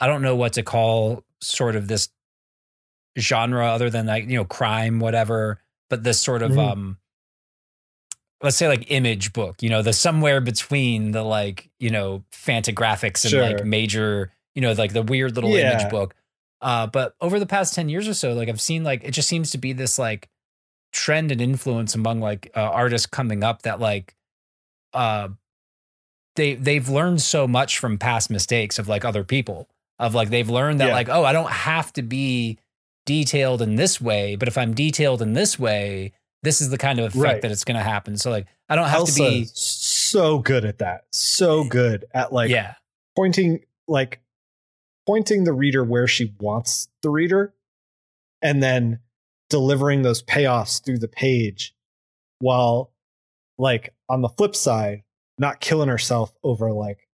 I 0.00 0.06
don't 0.06 0.22
know 0.22 0.34
what 0.36 0.54
to 0.54 0.62
call 0.62 1.24
sort 1.42 1.76
of 1.76 1.86
this 1.88 2.08
genre 3.18 3.66
other 3.66 3.90
than 3.90 4.06
like 4.06 4.28
you 4.28 4.36
know 4.36 4.44
crime 4.44 5.00
whatever 5.00 5.60
but 5.88 6.02
this 6.04 6.20
sort 6.20 6.42
of 6.42 6.52
Mhm. 6.52 6.70
um 6.72 6.98
let's 8.42 8.56
say 8.56 8.68
like 8.68 8.90
image 8.90 9.32
book 9.32 9.62
you 9.62 9.68
know 9.70 9.82
the 9.82 9.92
somewhere 9.92 10.40
between 10.40 11.10
the 11.12 11.22
like 11.22 11.70
you 11.78 11.90
know 11.90 12.22
fantagraphics 12.32 13.24
and 13.24 13.54
like 13.56 13.64
major 13.64 14.32
you 14.54 14.62
know 14.62 14.72
like 14.72 14.92
the 14.92 15.02
weird 15.02 15.34
little 15.34 15.50
Yeah. 15.50 15.72
image 15.72 15.90
book 15.90 16.14
uh 16.62 16.86
but 16.86 17.14
over 17.20 17.38
the 17.38 17.46
past 17.46 17.74
10 17.74 17.88
years 17.88 18.08
or 18.08 18.14
so 18.14 18.32
like 18.34 18.48
i've 18.48 18.60
seen 18.60 18.82
like 18.84 19.04
it 19.04 19.10
just 19.12 19.28
seems 19.28 19.50
to 19.52 19.58
be 19.58 19.72
this 19.72 19.98
like 19.98 20.28
trend 20.92 21.30
and 21.32 21.40
influence 21.40 21.94
among 21.94 22.20
like 22.20 22.50
uh, 22.56 22.60
artists 22.60 23.06
coming 23.06 23.44
up 23.44 23.62
that 23.62 23.78
like 23.80 24.14
uh 24.94 25.28
they 26.36 26.54
they've 26.54 26.88
learned 26.88 27.20
so 27.20 27.46
much 27.46 27.78
from 27.78 27.98
past 27.98 28.30
mistakes 28.30 28.78
of 28.78 28.88
like 28.88 29.04
other 29.04 29.24
people 29.24 29.68
of 29.98 30.14
like 30.14 30.30
they've 30.30 30.48
learned 30.50 30.80
that 30.80 30.88
Yeah. 30.88 30.94
like 30.94 31.08
oh 31.08 31.24
i 31.24 31.32
don't 31.32 31.50
have 31.50 31.92
to 31.94 32.02
be 32.02 32.58
detailed 33.06 33.62
in 33.62 33.76
this 33.76 34.00
way 34.00 34.36
but 34.36 34.48
if 34.48 34.56
i'm 34.58 34.74
detailed 34.74 35.22
in 35.22 35.32
this 35.34 35.58
way 35.58 36.12
this 36.42 36.60
is 36.60 36.70
the 36.70 36.78
kind 36.78 36.98
of 36.98 37.06
effect 37.06 37.22
Right. 37.22 37.42
that 37.42 37.50
it's 37.50 37.64
going 37.64 37.76
to 37.76 37.82
happen 37.82 38.16
so 38.16 38.30
like 38.30 38.46
i 38.68 38.74
don't 38.76 38.88
have 38.88 39.00
Elsa 39.00 39.22
to 39.24 39.30
be 39.30 39.44
so 39.52 40.38
good 40.38 40.64
at 40.64 40.78
that. 40.78 41.04
So 41.12 41.64
good 41.64 42.04
at 42.14 42.32
like 42.32 42.50
yeah 42.50 42.74
pointing 43.16 43.60
like 43.88 44.20
pointing 45.06 45.44
the 45.44 45.52
reader 45.52 45.82
where 45.84 46.06
she 46.06 46.34
wants 46.40 46.88
the 47.02 47.10
reader 47.10 47.54
and 48.42 48.62
then 48.62 49.00
delivering 49.48 50.02
those 50.02 50.22
payoffs 50.22 50.84
through 50.84 50.98
the 50.98 51.08
page 51.08 51.74
while 52.38 52.92
like 53.58 53.94
on 54.08 54.20
the 54.22 54.28
flip 54.28 54.54
side 54.56 55.02
not 55.38 55.60
killing 55.60 55.88
herself 55.88 56.32
over 56.42 56.72
like 56.72 57.08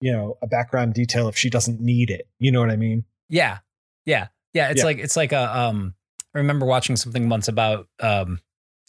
you 0.00 0.12
know 0.12 0.36
a 0.42 0.46
background 0.46 0.94
detail 0.94 1.28
if 1.28 1.36
she 1.36 1.50
doesn't 1.50 1.80
need 1.80 2.10
it 2.10 2.28
you 2.38 2.50
know 2.52 2.60
what 2.60 2.70
i 2.70 2.76
mean 2.76 3.04
Yeah. 3.28 3.58
Yeah. 4.06 4.28
Yeah. 4.52 4.70
It's 4.70 4.80
Yeah. 4.80 4.84
like 4.84 4.98
it's 4.98 5.16
like 5.16 5.32
a 5.32 5.58
um 5.58 5.94
I 6.34 6.38
remember 6.38 6.66
watching 6.66 6.96
something 6.96 7.28
once 7.28 7.48
about 7.48 7.88
um 8.00 8.40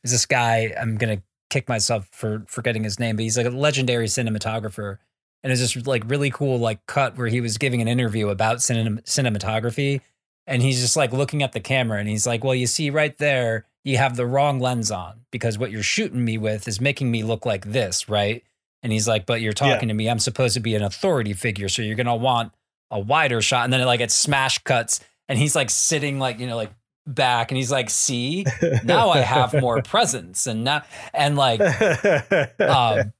is 0.03 0.11
this 0.11 0.25
guy 0.25 0.73
I'm 0.79 0.97
gonna 0.97 1.21
kick 1.49 1.69
myself 1.69 2.07
for 2.11 2.43
forgetting 2.47 2.83
his 2.83 2.99
name, 2.99 3.15
but 3.15 3.23
he's 3.23 3.37
like 3.37 3.45
a 3.45 3.51
legendary 3.51 4.07
cinematographer. 4.07 4.97
And 5.43 5.51
it's 5.51 5.61
just 5.61 5.85
like 5.85 6.03
really 6.07 6.31
cool 6.31 6.57
like 6.57 6.85
cut 6.87 7.17
where 7.17 7.27
he 7.27 7.41
was 7.41 7.57
giving 7.57 7.81
an 7.81 7.87
interview 7.87 8.29
about 8.29 8.57
cinem- 8.57 9.03
cinematography. 9.03 10.01
And 10.47 10.61
he's 10.61 10.81
just 10.81 10.97
like 10.97 11.13
looking 11.13 11.43
at 11.43 11.51
the 11.51 11.59
camera 11.59 11.99
and 11.99 12.09
he's 12.09 12.25
like, 12.25 12.43
Well, 12.43 12.55
you 12.55 12.67
see 12.67 12.89
right 12.89 13.17
there, 13.17 13.65
you 13.83 13.97
have 13.97 14.15
the 14.15 14.25
wrong 14.25 14.59
lens 14.59 14.89
on 14.91 15.21
because 15.31 15.57
what 15.57 15.71
you're 15.71 15.83
shooting 15.83 16.23
me 16.23 16.37
with 16.37 16.67
is 16.67 16.81
making 16.81 17.11
me 17.11 17.23
look 17.23 17.45
like 17.45 17.65
this, 17.65 18.09
right? 18.09 18.43
And 18.81 18.91
he's 18.91 19.07
like, 19.07 19.25
But 19.25 19.41
you're 19.41 19.53
talking 19.53 19.87
to 19.89 19.93
me. 19.93 20.09
I'm 20.09 20.19
supposed 20.19 20.55
to 20.55 20.59
be 20.59 20.75
an 20.75 20.83
authority 20.83 21.33
figure. 21.33 21.69
So 21.69 21.81
you're 21.81 21.95
gonna 21.95 22.15
want 22.15 22.51
a 22.89 22.99
wider 22.99 23.41
shot. 23.41 23.63
And 23.63 23.71
then 23.71 23.81
it 23.81 23.85
like 23.85 24.01
it 24.01 24.11
smash 24.11 24.57
cuts 24.59 25.01
and 25.29 25.37
he's 25.37 25.55
like 25.55 25.69
sitting 25.69 26.19
like, 26.19 26.39
you 26.39 26.47
know, 26.47 26.55
like 26.57 26.71
back 27.05 27.51
and 27.51 27.57
he's 27.57 27.71
like, 27.71 27.89
see, 27.89 28.45
now 28.83 29.09
I 29.09 29.19
have 29.19 29.53
more 29.53 29.81
presence. 29.81 30.47
And 30.47 30.63
now 30.63 30.83
and 31.13 31.35
like 31.35 31.59
um 32.59 33.13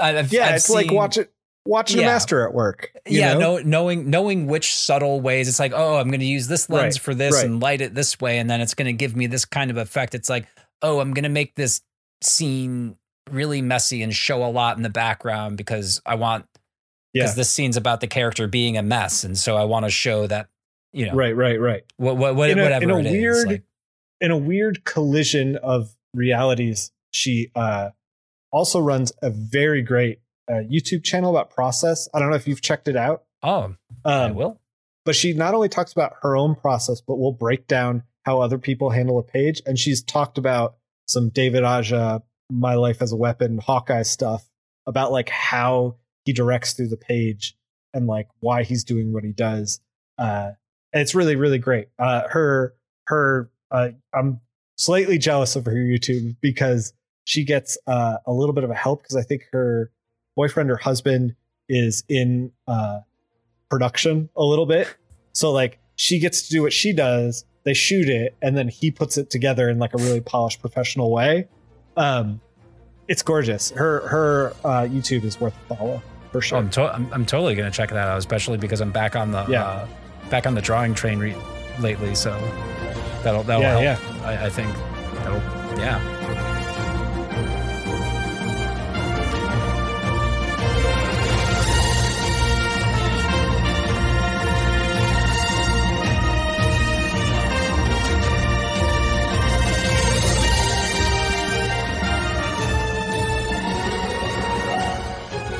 I've, 0.00 0.32
yeah 0.32 0.46
I've 0.48 0.54
it's 0.56 0.68
like 0.70 0.88
seen- 0.88 0.94
watching 0.96 1.26
watching 1.64 2.00
Yeah. 2.00 2.06
a 2.06 2.10
master 2.10 2.46
at 2.46 2.52
work. 2.52 2.90
you 3.06 3.20
yeah, 3.20 3.34
know? 3.34 3.56
know, 3.56 3.62
knowing 3.62 4.10
knowing 4.10 4.46
which 4.46 4.74
subtle 4.74 5.20
ways 5.20 5.48
it's 5.48 5.58
like, 5.60 5.72
oh, 5.74 5.96
I'm 5.96 6.08
going 6.08 6.20
to 6.20 6.26
use 6.26 6.48
this 6.48 6.68
lens 6.68 6.96
Right, 6.96 7.02
for 7.02 7.14
this 7.14 7.34
right. 7.36 7.44
and 7.44 7.60
light 7.62 7.80
it 7.80 7.94
this 7.94 8.20
way, 8.20 8.38
and 8.38 8.50
then 8.50 8.60
it's 8.60 8.74
going 8.74 8.86
to 8.86 8.92
give 8.92 9.14
me 9.16 9.26
this 9.28 9.44
kind 9.44 9.70
of 9.70 9.76
effect. 9.76 10.14
It's 10.14 10.28
like, 10.28 10.46
oh, 10.82 10.98
I'm 11.00 11.14
going 11.14 11.22
to 11.22 11.28
make 11.28 11.54
this 11.54 11.80
scene 12.20 12.96
really 13.30 13.62
messy 13.62 14.02
and 14.02 14.12
show 14.12 14.44
a 14.44 14.50
lot 14.50 14.76
in 14.76 14.82
the 14.82 14.90
background 14.90 15.56
because 15.56 16.02
I 16.04 16.16
want 16.16 16.46
Yeah. 17.14 17.22
because 17.22 17.36
this 17.36 17.50
scene's 17.50 17.76
about 17.76 18.00
the 18.00 18.08
character 18.08 18.48
being 18.48 18.76
a 18.76 18.82
mess, 18.82 19.22
and 19.22 19.38
so 19.38 19.56
I 19.56 19.64
want 19.64 19.84
to 19.86 19.90
show 19.90 20.26
that 20.26 20.48
you 20.92 21.06
know 21.06 21.14
Right, 21.14 21.34
right, 21.36 21.60
right. 21.60 21.82
what 21.96 22.16
what, 22.16 22.36
what 22.36 22.50
In 22.50 22.58
a- 22.58 22.62
whatever 22.62 22.84
in 22.84 22.90
a 22.90 22.98
it 23.00 23.06
is. 23.06 23.12
weird- 23.12 23.46
Like, 23.48 23.62
in 24.20 24.30
a 24.30 24.36
weird 24.38 24.84
collision 24.84 25.56
of 25.56 25.96
realities, 26.14 26.92
she 27.10 27.50
uh, 27.56 27.90
also 28.52 28.80
runs 28.80 29.12
a 29.22 29.30
very 29.30 29.82
great 29.82 30.20
uh, 30.48 30.54
YouTube 30.70 31.02
channel 31.02 31.30
about 31.30 31.50
process. 31.50 32.08
I 32.14 32.18
don't 32.20 32.30
know 32.30 32.36
if 32.36 32.46
you've 32.46 32.60
checked 32.62 32.86
it 32.88 32.96
out. 32.96 33.24
oh, 33.42 33.74
I 34.04 34.24
Um, 34.26 34.34
will. 34.36 34.60
but 35.04 35.16
she 35.16 35.32
not 35.32 35.54
only 35.54 35.68
talks 35.68 35.92
about 35.92 36.14
her 36.22 36.36
own 36.36 36.54
process, 36.54 37.00
but 37.00 37.16
will 37.16 37.32
break 37.32 37.66
down 37.66 38.04
how 38.24 38.40
other 38.40 38.58
people 38.58 38.90
handle 38.90 39.18
a 39.18 39.22
page. 39.24 39.60
And 39.66 39.76
she's 39.78 40.02
talked 40.02 40.38
about 40.38 40.76
some 41.08 41.28
David 41.28 41.64
Aja, 41.64 42.22
My 42.50 42.74
Life 42.74 43.02
as 43.02 43.10
a 43.12 43.16
Weapon, 43.16 43.58
Hawkeye 43.58 44.02
stuff 44.02 44.48
about 44.86 45.10
like 45.10 45.28
how 45.30 45.96
he 46.24 46.32
directs 46.32 46.74
through 46.74 46.88
the 46.88 46.96
page 46.96 47.56
and 47.92 48.06
like 48.06 48.28
why 48.40 48.62
he's 48.62 48.84
doing 48.84 49.12
what 49.12 49.24
he 49.24 49.32
does. 49.32 49.80
Uh, 50.18 50.52
it's 50.92 51.14
really, 51.14 51.36
really 51.36 51.58
great. 51.58 51.88
Uh, 51.98 52.22
her, 52.28 52.74
her, 53.06 53.50
uh, 53.70 53.90
I'm 54.14 54.40
slightly 54.76 55.18
jealous 55.18 55.56
of 55.56 55.64
her 55.66 55.72
YouTube 55.72 56.36
because 56.40 56.92
she 57.24 57.44
gets 57.44 57.78
uh, 57.86 58.16
a 58.26 58.32
little 58.32 58.54
bit 58.54 58.64
of 58.64 58.70
a 58.70 58.74
help 58.74 59.02
because 59.02 59.16
I 59.16 59.22
think 59.22 59.44
her 59.52 59.90
boyfriend 60.36 60.70
or 60.70 60.76
husband 60.76 61.34
is 61.68 62.04
in 62.08 62.52
uh, 62.66 63.00
production 63.70 64.28
a 64.36 64.42
little 64.44 64.66
bit. 64.66 64.94
So 65.32 65.52
like 65.52 65.78
she 65.96 66.18
gets 66.18 66.42
to 66.42 66.50
do 66.50 66.62
what 66.62 66.72
she 66.72 66.92
does, 66.92 67.44
they 67.64 67.74
shoot 67.74 68.08
it, 68.08 68.34
and 68.42 68.56
then 68.56 68.68
he 68.68 68.90
puts 68.90 69.16
it 69.16 69.30
together 69.30 69.68
in 69.70 69.78
like 69.78 69.94
a 69.94 69.98
really 69.98 70.20
polished 70.20 70.60
professional 70.60 71.10
way. 71.10 71.48
Um, 71.96 72.40
it's 73.08 73.22
gorgeous. 73.22 73.70
Her 73.70 74.06
her 74.08 74.52
uh, 74.64 74.82
YouTube 74.82 75.24
is 75.24 75.40
worth 75.40 75.54
a 75.70 75.76
follow 75.76 76.02
for 76.32 76.38
Oh, 76.38 76.40
sure. 76.40 76.58
I'm, 76.58 76.70
to- 76.70 76.94
I'm 76.94 77.12
I'm 77.12 77.26
totally 77.26 77.54
gonna 77.54 77.70
check 77.70 77.90
that 77.90 78.08
out, 78.08 78.18
especially 78.18 78.58
because 78.58 78.80
I'm 78.80 78.90
back 78.92 79.14
on 79.16 79.30
the 79.30 79.44
Yeah. 79.48 79.86
Back 80.32 80.46
on 80.46 80.54
the 80.54 80.62
drawing 80.62 80.94
train 80.94 81.18
re- 81.18 81.36
lately. 81.78 82.14
So 82.14 82.30
that'll 83.22 83.42
that'll 83.44 83.62
Yeah, 83.62 83.94
help. 83.96 84.22
I, 84.24 84.46
I 84.46 84.48
think 84.48 84.74
that'll 85.14 85.78
yeah. 85.78 85.98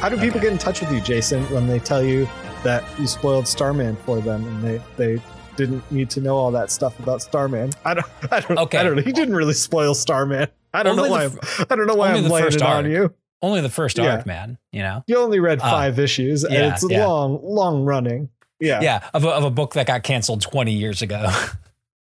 How 0.00 0.08
do 0.08 0.16
people 0.18 0.40
get 0.40 0.50
in 0.50 0.58
touch 0.58 0.80
with 0.80 0.90
you, 0.90 1.00
Jason, 1.00 1.44
when 1.52 1.68
they 1.68 1.78
tell 1.78 2.02
you 2.02 2.28
that 2.64 2.84
you 2.98 3.06
spoiled 3.06 3.46
Starman 3.48 3.96
for 4.04 4.20
them 4.20 4.46
and 4.46 4.62
they 4.64 4.80
they 4.96 5.22
didn't 5.56 5.90
need 5.92 6.08
to 6.10 6.20
know 6.20 6.36
all 6.36 6.50
that 6.52 6.70
stuff 6.70 6.98
about 6.98 7.22
Starman? 7.22 7.72
I 7.84 7.94
don't 7.94 8.06
I 8.30 8.40
don't 8.40 8.58
Okay. 8.58 8.78
I 8.78 8.82
don't 8.82 8.96
know. 8.96 9.02
He 9.02 9.12
didn't 9.12 9.34
really 9.36 9.54
spoil 9.54 9.94
Starman. 9.94 10.48
I 10.74 10.82
don't 10.82 10.98
Only 10.98 11.08
know 11.10 11.14
why 11.14 11.26
the 11.28 11.66
I'm, 11.70 11.78
don't 11.78 11.86
know 11.86 11.94
why 11.94 12.12
I'm 12.12 12.24
laying 12.28 12.46
it 12.48 12.62
on 12.62 12.90
you. 12.90 13.12
Only 13.42 13.60
the 13.60 13.68
first 13.68 13.98
Yeah. 13.98 14.16
arc, 14.16 14.26
man. 14.26 14.56
You 14.72 14.82
know. 14.82 15.04
You 15.06 15.18
only 15.18 15.40
read 15.40 15.58
Uh, 15.60 15.70
five 15.70 15.98
issues 15.98 16.44
and 16.44 16.54
yeah, 16.54 16.72
it's 16.72 16.84
yeah. 16.88 17.04
long, 17.06 17.40
long 17.42 17.84
running. 17.84 18.28
Yeah. 18.60 18.80
Yeah, 18.80 19.08
of 19.12 19.24
a, 19.24 19.28
of 19.30 19.42
a 19.44 19.50
book 19.50 19.74
that 19.74 19.86
got 19.88 20.04
canceled 20.04 20.40
20 20.40 20.72
years 20.72 21.02
ago. 21.02 21.30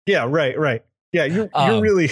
Yeah, 0.06 0.26
right, 0.28 0.58
right. 0.58 0.84
Yeah, 1.12 1.24
you're 1.26 1.44
you're 1.54 1.74
Um, 1.76 1.80
really 1.80 2.10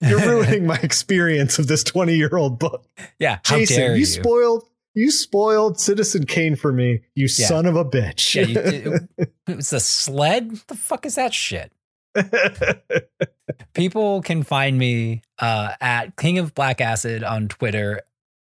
you're 0.00 0.18
ruining 0.28 0.66
my 0.66 0.76
experience 0.82 1.58
of 1.60 1.68
this 1.68 1.84
20 1.84 2.14
year 2.16 2.30
old 2.36 2.58
book. 2.58 2.84
yeah, 3.20 3.38
how 3.44 3.58
Jason, 3.58 3.76
dare 3.76 3.92
you, 3.92 3.98
you? 4.00 4.06
spoiled 4.06 4.64
you 4.98 5.10
spoiled 5.10 5.78
Citizen 5.80 6.26
Kane 6.26 6.56
for 6.56 6.72
me, 6.72 7.00
you 7.14 7.28
Yeah. 7.38 7.46
son 7.46 7.66
of 7.66 7.76
a 7.76 7.84
bitch. 7.84 8.34
yeah, 8.34 8.42
you, 8.68 8.94
it, 9.16 9.30
it 9.46 9.56
was 9.56 9.70
the 9.70 9.80
sled. 9.80 10.50
the 10.68 10.74
fuck 10.74 11.06
is 11.06 11.14
that 11.14 11.32
shit? 11.32 11.72
People 13.74 14.22
can 14.22 14.42
find 14.42 14.76
me 14.78 15.22
uh, 15.38 15.72
at 15.80 16.16
King 16.16 16.38
of 16.38 16.54
Black 16.54 16.80
Acid 16.80 17.22
on 17.22 17.48
Twitter, 17.48 18.00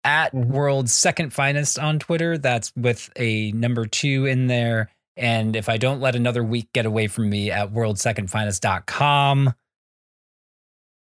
at 0.03 0.33
Mhm. 0.35 0.47
World's 0.47 0.93
Second 0.93 1.33
Finest 1.33 1.79
on 1.79 1.99
Twitter. 1.99 2.37
That's 2.39 2.73
with 2.77 3.11
a 3.17 3.53
number 3.53 3.87
two 3.87 4.27
in 4.27 4.47
there. 4.47 4.91
And 5.17 5.55
if 5.55 5.69
I 5.69 5.77
don't 5.77 6.01
let 6.01 6.17
another 6.17 6.43
week 6.43 6.73
get 6.73 6.87
away 6.87 7.07
from 7.07 7.29
me 7.29 7.51
at 7.51 7.73
worldsecondfinest.com, 7.73 9.55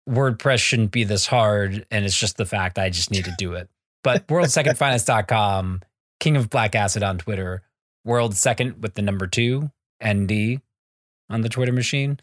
WordPress 0.09 0.59
shouldn't 0.59 0.91
be 0.91 1.05
this 1.05 1.27
hard. 1.27 1.87
And 1.91 2.05
it's 2.05 2.19
just 2.19 2.37
the 2.39 2.47
fact 2.47 2.79
I 2.79 2.91
just 2.91 3.11
need 3.11 3.25
to 3.27 3.35
do 3.39 3.53
it. 3.55 3.69
But 4.05 4.27
worldsecondfinest.com, 4.29 5.83
King 6.21 6.37
of 6.37 6.51
Black 6.51 6.75
Acid 6.75 7.03
on 7.03 7.19
Twitter, 7.19 7.63
World 8.05 8.35
Second 8.37 8.83
with 8.83 8.95
the 8.95 9.03
number 9.03 9.27
two, 9.27 9.71
ND 10.05 10.61
on 11.31 11.41
the 11.43 11.49
Twitter 11.49 11.73
machine. 11.73 12.21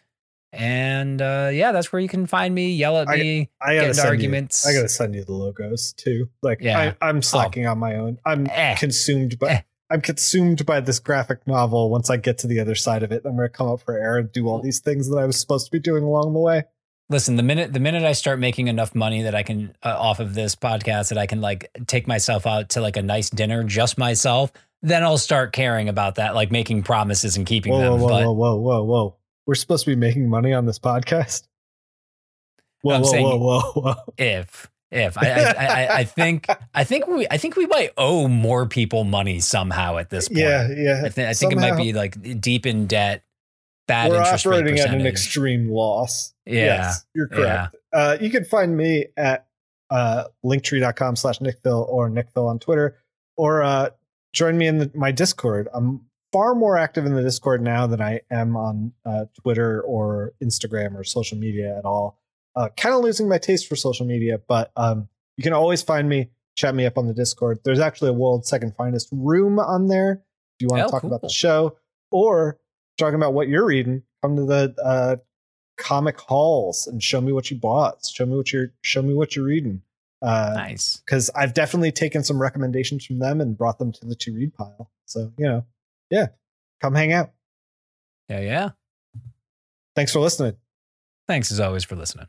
And 0.53 1.21
uh, 1.21 1.49
yeah, 1.51 1.73
that's 1.73 1.91
where 1.91 1.99
you 2.01 2.07
can 2.07 2.27
find 2.27 2.55
me, 2.55 2.73
yell 2.75 2.97
at 2.97 3.09
me, 3.09 3.49
I 3.61 3.73
get 3.73 3.89
into 3.89 4.05
arguments. 4.05 4.63
You, 4.65 4.71
I 4.71 4.75
gotta 4.75 4.87
send 4.89 5.13
you 5.13 5.25
the 5.25 5.33
logos 5.33 5.91
too. 5.93 6.29
Like 6.41 6.59
Yeah. 6.61 6.93
I, 7.01 7.07
I'm 7.09 7.21
slacking 7.21 7.67
on 7.67 7.77
my 7.77 7.95
own. 7.95 8.19
I'm 8.25 8.47
Eh. 8.49 8.75
consumed 8.75 9.37
by 9.37 9.47
Eh. 9.49 9.61
I'm 9.89 10.01
consumed 10.01 10.65
by 10.65 10.79
this 10.79 10.99
graphic 10.99 11.45
novel. 11.45 11.89
Once 11.89 12.09
I 12.09 12.17
get 12.17 12.37
to 12.39 12.47
the 12.47 12.59
other 12.61 12.73
side 12.73 13.03
of 13.03 13.11
it, 13.11 13.23
I'm 13.25 13.35
gonna 13.35 13.49
come 13.49 13.67
up 13.67 13.81
for 13.81 13.97
air 13.97 14.17
and 14.17 14.31
do 14.31 14.47
all 14.47 14.61
these 14.61 14.79
things 14.79 15.09
that 15.09 15.17
I 15.17 15.25
was 15.25 15.37
supposed 15.39 15.65
to 15.65 15.71
be 15.71 15.79
doing 15.79 16.03
along 16.03 16.33
the 16.33 16.39
way. 16.39 16.63
Listen, 17.09 17.35
the 17.35 17.43
minute 17.43 17.71
the 17.71 17.79
minute 17.79 18.03
I 18.03 18.13
start 18.13 18.39
making 18.39 18.67
enough 18.67 18.95
money 18.95 19.23
that 19.23 19.35
I 19.35 19.43
can 19.43 19.75
uh, 19.83 19.95
off 19.97 20.19
of 20.19 20.33
this 20.33 20.55
podcast 20.55 21.09
that 21.09 21.19
I 21.19 21.27
can 21.27 21.39
like 21.39 21.69
take 21.85 22.07
myself 22.07 22.47
out 22.47 22.69
to 22.69 22.81
like 22.81 22.97
a 22.97 23.03
nice 23.03 23.29
dinner 23.29 23.63
just 23.63 23.97
myself, 23.99 24.51
then 24.81 25.03
I'll 25.03 25.19
start 25.19 25.53
caring 25.53 25.87
about 25.87 26.15
that, 26.15 26.33
like 26.33 26.51
making 26.51 26.81
promises 26.83 27.37
and 27.37 27.45
keeping 27.45 27.73
Whoa, 27.73 27.79
them. 27.79 27.99
whoa, 27.99 28.07
whoa, 28.07 28.07
but 28.07 28.23
whoa, 28.23 28.33
whoa, 28.33 28.55
whoa, 28.55 28.83
whoa! 28.83 29.15
We're 29.45 29.53
supposed 29.55 29.85
to 29.85 29.91
be 29.91 29.95
making 29.95 30.27
money 30.29 30.51
on 30.53 30.65
this 30.65 30.79
podcast. 30.79 31.43
Whoa, 32.81 32.99
whoa, 32.99 33.03
saying- 33.03 33.23
whoa, 33.25 33.37
whoa, 33.37 33.81
whoa! 33.81 33.95
if 34.17 34.71
if 34.91 35.17
I, 35.17 35.27
I, 35.31 35.51
I 35.51 35.87
I 35.99 36.03
think 36.05 36.47
I 36.73 36.83
think 36.83 37.07
we 37.07 37.27
I 37.29 37.37
think 37.37 37.55
we 37.55 37.67
might 37.67 37.91
owe 37.97 38.27
more 38.27 38.65
people 38.67 39.03
money 39.03 39.41
somehow 39.41 39.97
at 39.97 40.09
this 40.09 40.27
point. 40.27 40.39
Yeah, 40.39 40.69
yeah. 40.75 41.01
I, 41.05 41.09
think 41.09 41.27
I 41.27 41.33
think 41.35 41.51
it 41.51 41.57
might 41.57 41.77
be 41.77 41.93
like 41.93 42.41
deep 42.41 42.65
in 42.65 42.87
debt, 42.87 43.23
bad 43.87 44.09
We're 44.11 44.21
operating 44.21 44.79
at 44.79 44.93
an 44.93 45.05
extreme 45.05 45.69
loss. 45.69 46.33
Yeah, 46.45 46.65
Yes, 46.65 47.05
you're 47.13 47.27
correct. 47.27 47.75
Uh, 47.93 48.17
you 48.19 48.29
can 48.29 48.45
find 48.45 48.75
me 48.75 49.05
at 49.17 49.47
uh, 49.89 50.25
linktree.com 50.43 51.15
slash 51.15 51.39
nickville 51.41 51.87
or 51.89 52.09
nickville 52.09 52.47
on 52.47 52.59
Twitter, 52.59 52.97
or 53.37 53.63
uh, 53.63 53.89
join 54.33 54.57
me 54.57 54.67
in 54.67 54.77
the, 54.79 54.91
my 54.95 55.11
Discord. 55.11 55.67
I'm 55.73 56.01
far 56.31 56.55
more 56.55 56.77
active 56.77 57.05
in 57.05 57.13
the 57.13 57.23
Discord 57.23 57.61
now 57.61 57.87
than 57.87 58.01
I 58.01 58.21
am 58.29 58.57
on 58.57 58.91
uh, 59.05 59.25
Twitter 59.41 59.81
or 59.81 60.33
Instagram 60.43 60.95
or 60.95 61.03
social 61.03 61.37
media 61.37 61.77
at 61.77 61.85
all. 61.85 62.19
Uh, 62.55 62.69
kind 62.75 62.95
of 62.95 63.01
losing 63.01 63.29
my 63.29 63.37
taste 63.37 63.67
for 63.67 63.75
social 63.75 64.05
media, 64.05 64.39
but 64.47 64.71
um, 64.75 65.07
you 65.37 65.43
can 65.43 65.53
always 65.53 65.81
find 65.81 66.07
me, 66.09 66.29
chat 66.57 66.73
me 66.73 66.85
up 66.85 66.97
on 66.97 67.07
the 67.07 67.13
Discord. 67.13 67.59
There's 67.63 67.79
actually 67.79 68.09
a 68.09 68.13
World's 68.13 68.49
Second 68.49 68.75
Finest 68.75 69.09
room 69.11 69.59
on 69.59 69.87
there 69.87 70.23
if 70.57 70.61
you 70.61 70.67
want 70.69 70.81
to 70.81 70.85
Oh, 70.87 70.89
talk 70.89 71.03
about 71.03 71.21
the 71.21 71.29
show 71.29 71.77
or 72.11 72.57
talking 72.97 73.15
about 73.15 73.33
what 73.33 73.47
you're 73.47 73.65
reading. 73.65 74.03
Come 74.21 74.35
to 74.35 74.45
the 74.45 74.75
uh, 74.83 75.15
comic 75.77 76.19
halls 76.19 76.87
and 76.87 77.01
show 77.01 77.21
me 77.21 77.31
what 77.31 77.51
you 77.51 77.57
bought. 77.57 78.05
Show 78.05 78.25
me 78.25 78.35
what 78.35 78.51
you're 78.51 78.73
show 78.81 79.01
me 79.01 79.13
what 79.13 79.35
you're 79.35 79.45
reading. 79.45 79.81
Uh, 80.21 80.53
nice. 80.55 81.01
Because 81.05 81.29
I've 81.35 81.53
definitely 81.53 81.91
taken 81.91 82.23
some 82.23 82.41
recommendations 82.41 83.05
from 83.05 83.19
them 83.19 83.41
and 83.41 83.57
brought 83.57 83.79
them 83.79 83.91
to 83.91 84.05
the 84.05 84.15
to 84.15 84.33
read 84.33 84.53
pile. 84.53 84.89
So 85.05 85.31
you 85.37 85.45
know, 85.45 85.65
yeah, 86.09 86.27
come 86.81 86.95
hang 86.95 87.13
out. 87.13 87.31
Yeah, 88.29 88.41
yeah. 88.41 88.69
Thanks 89.95 90.11
for 90.11 90.19
listening. 90.19 90.55
Thanks 91.27 91.51
as 91.51 91.59
always 91.59 91.83
for 91.83 91.95
listening. 91.95 92.27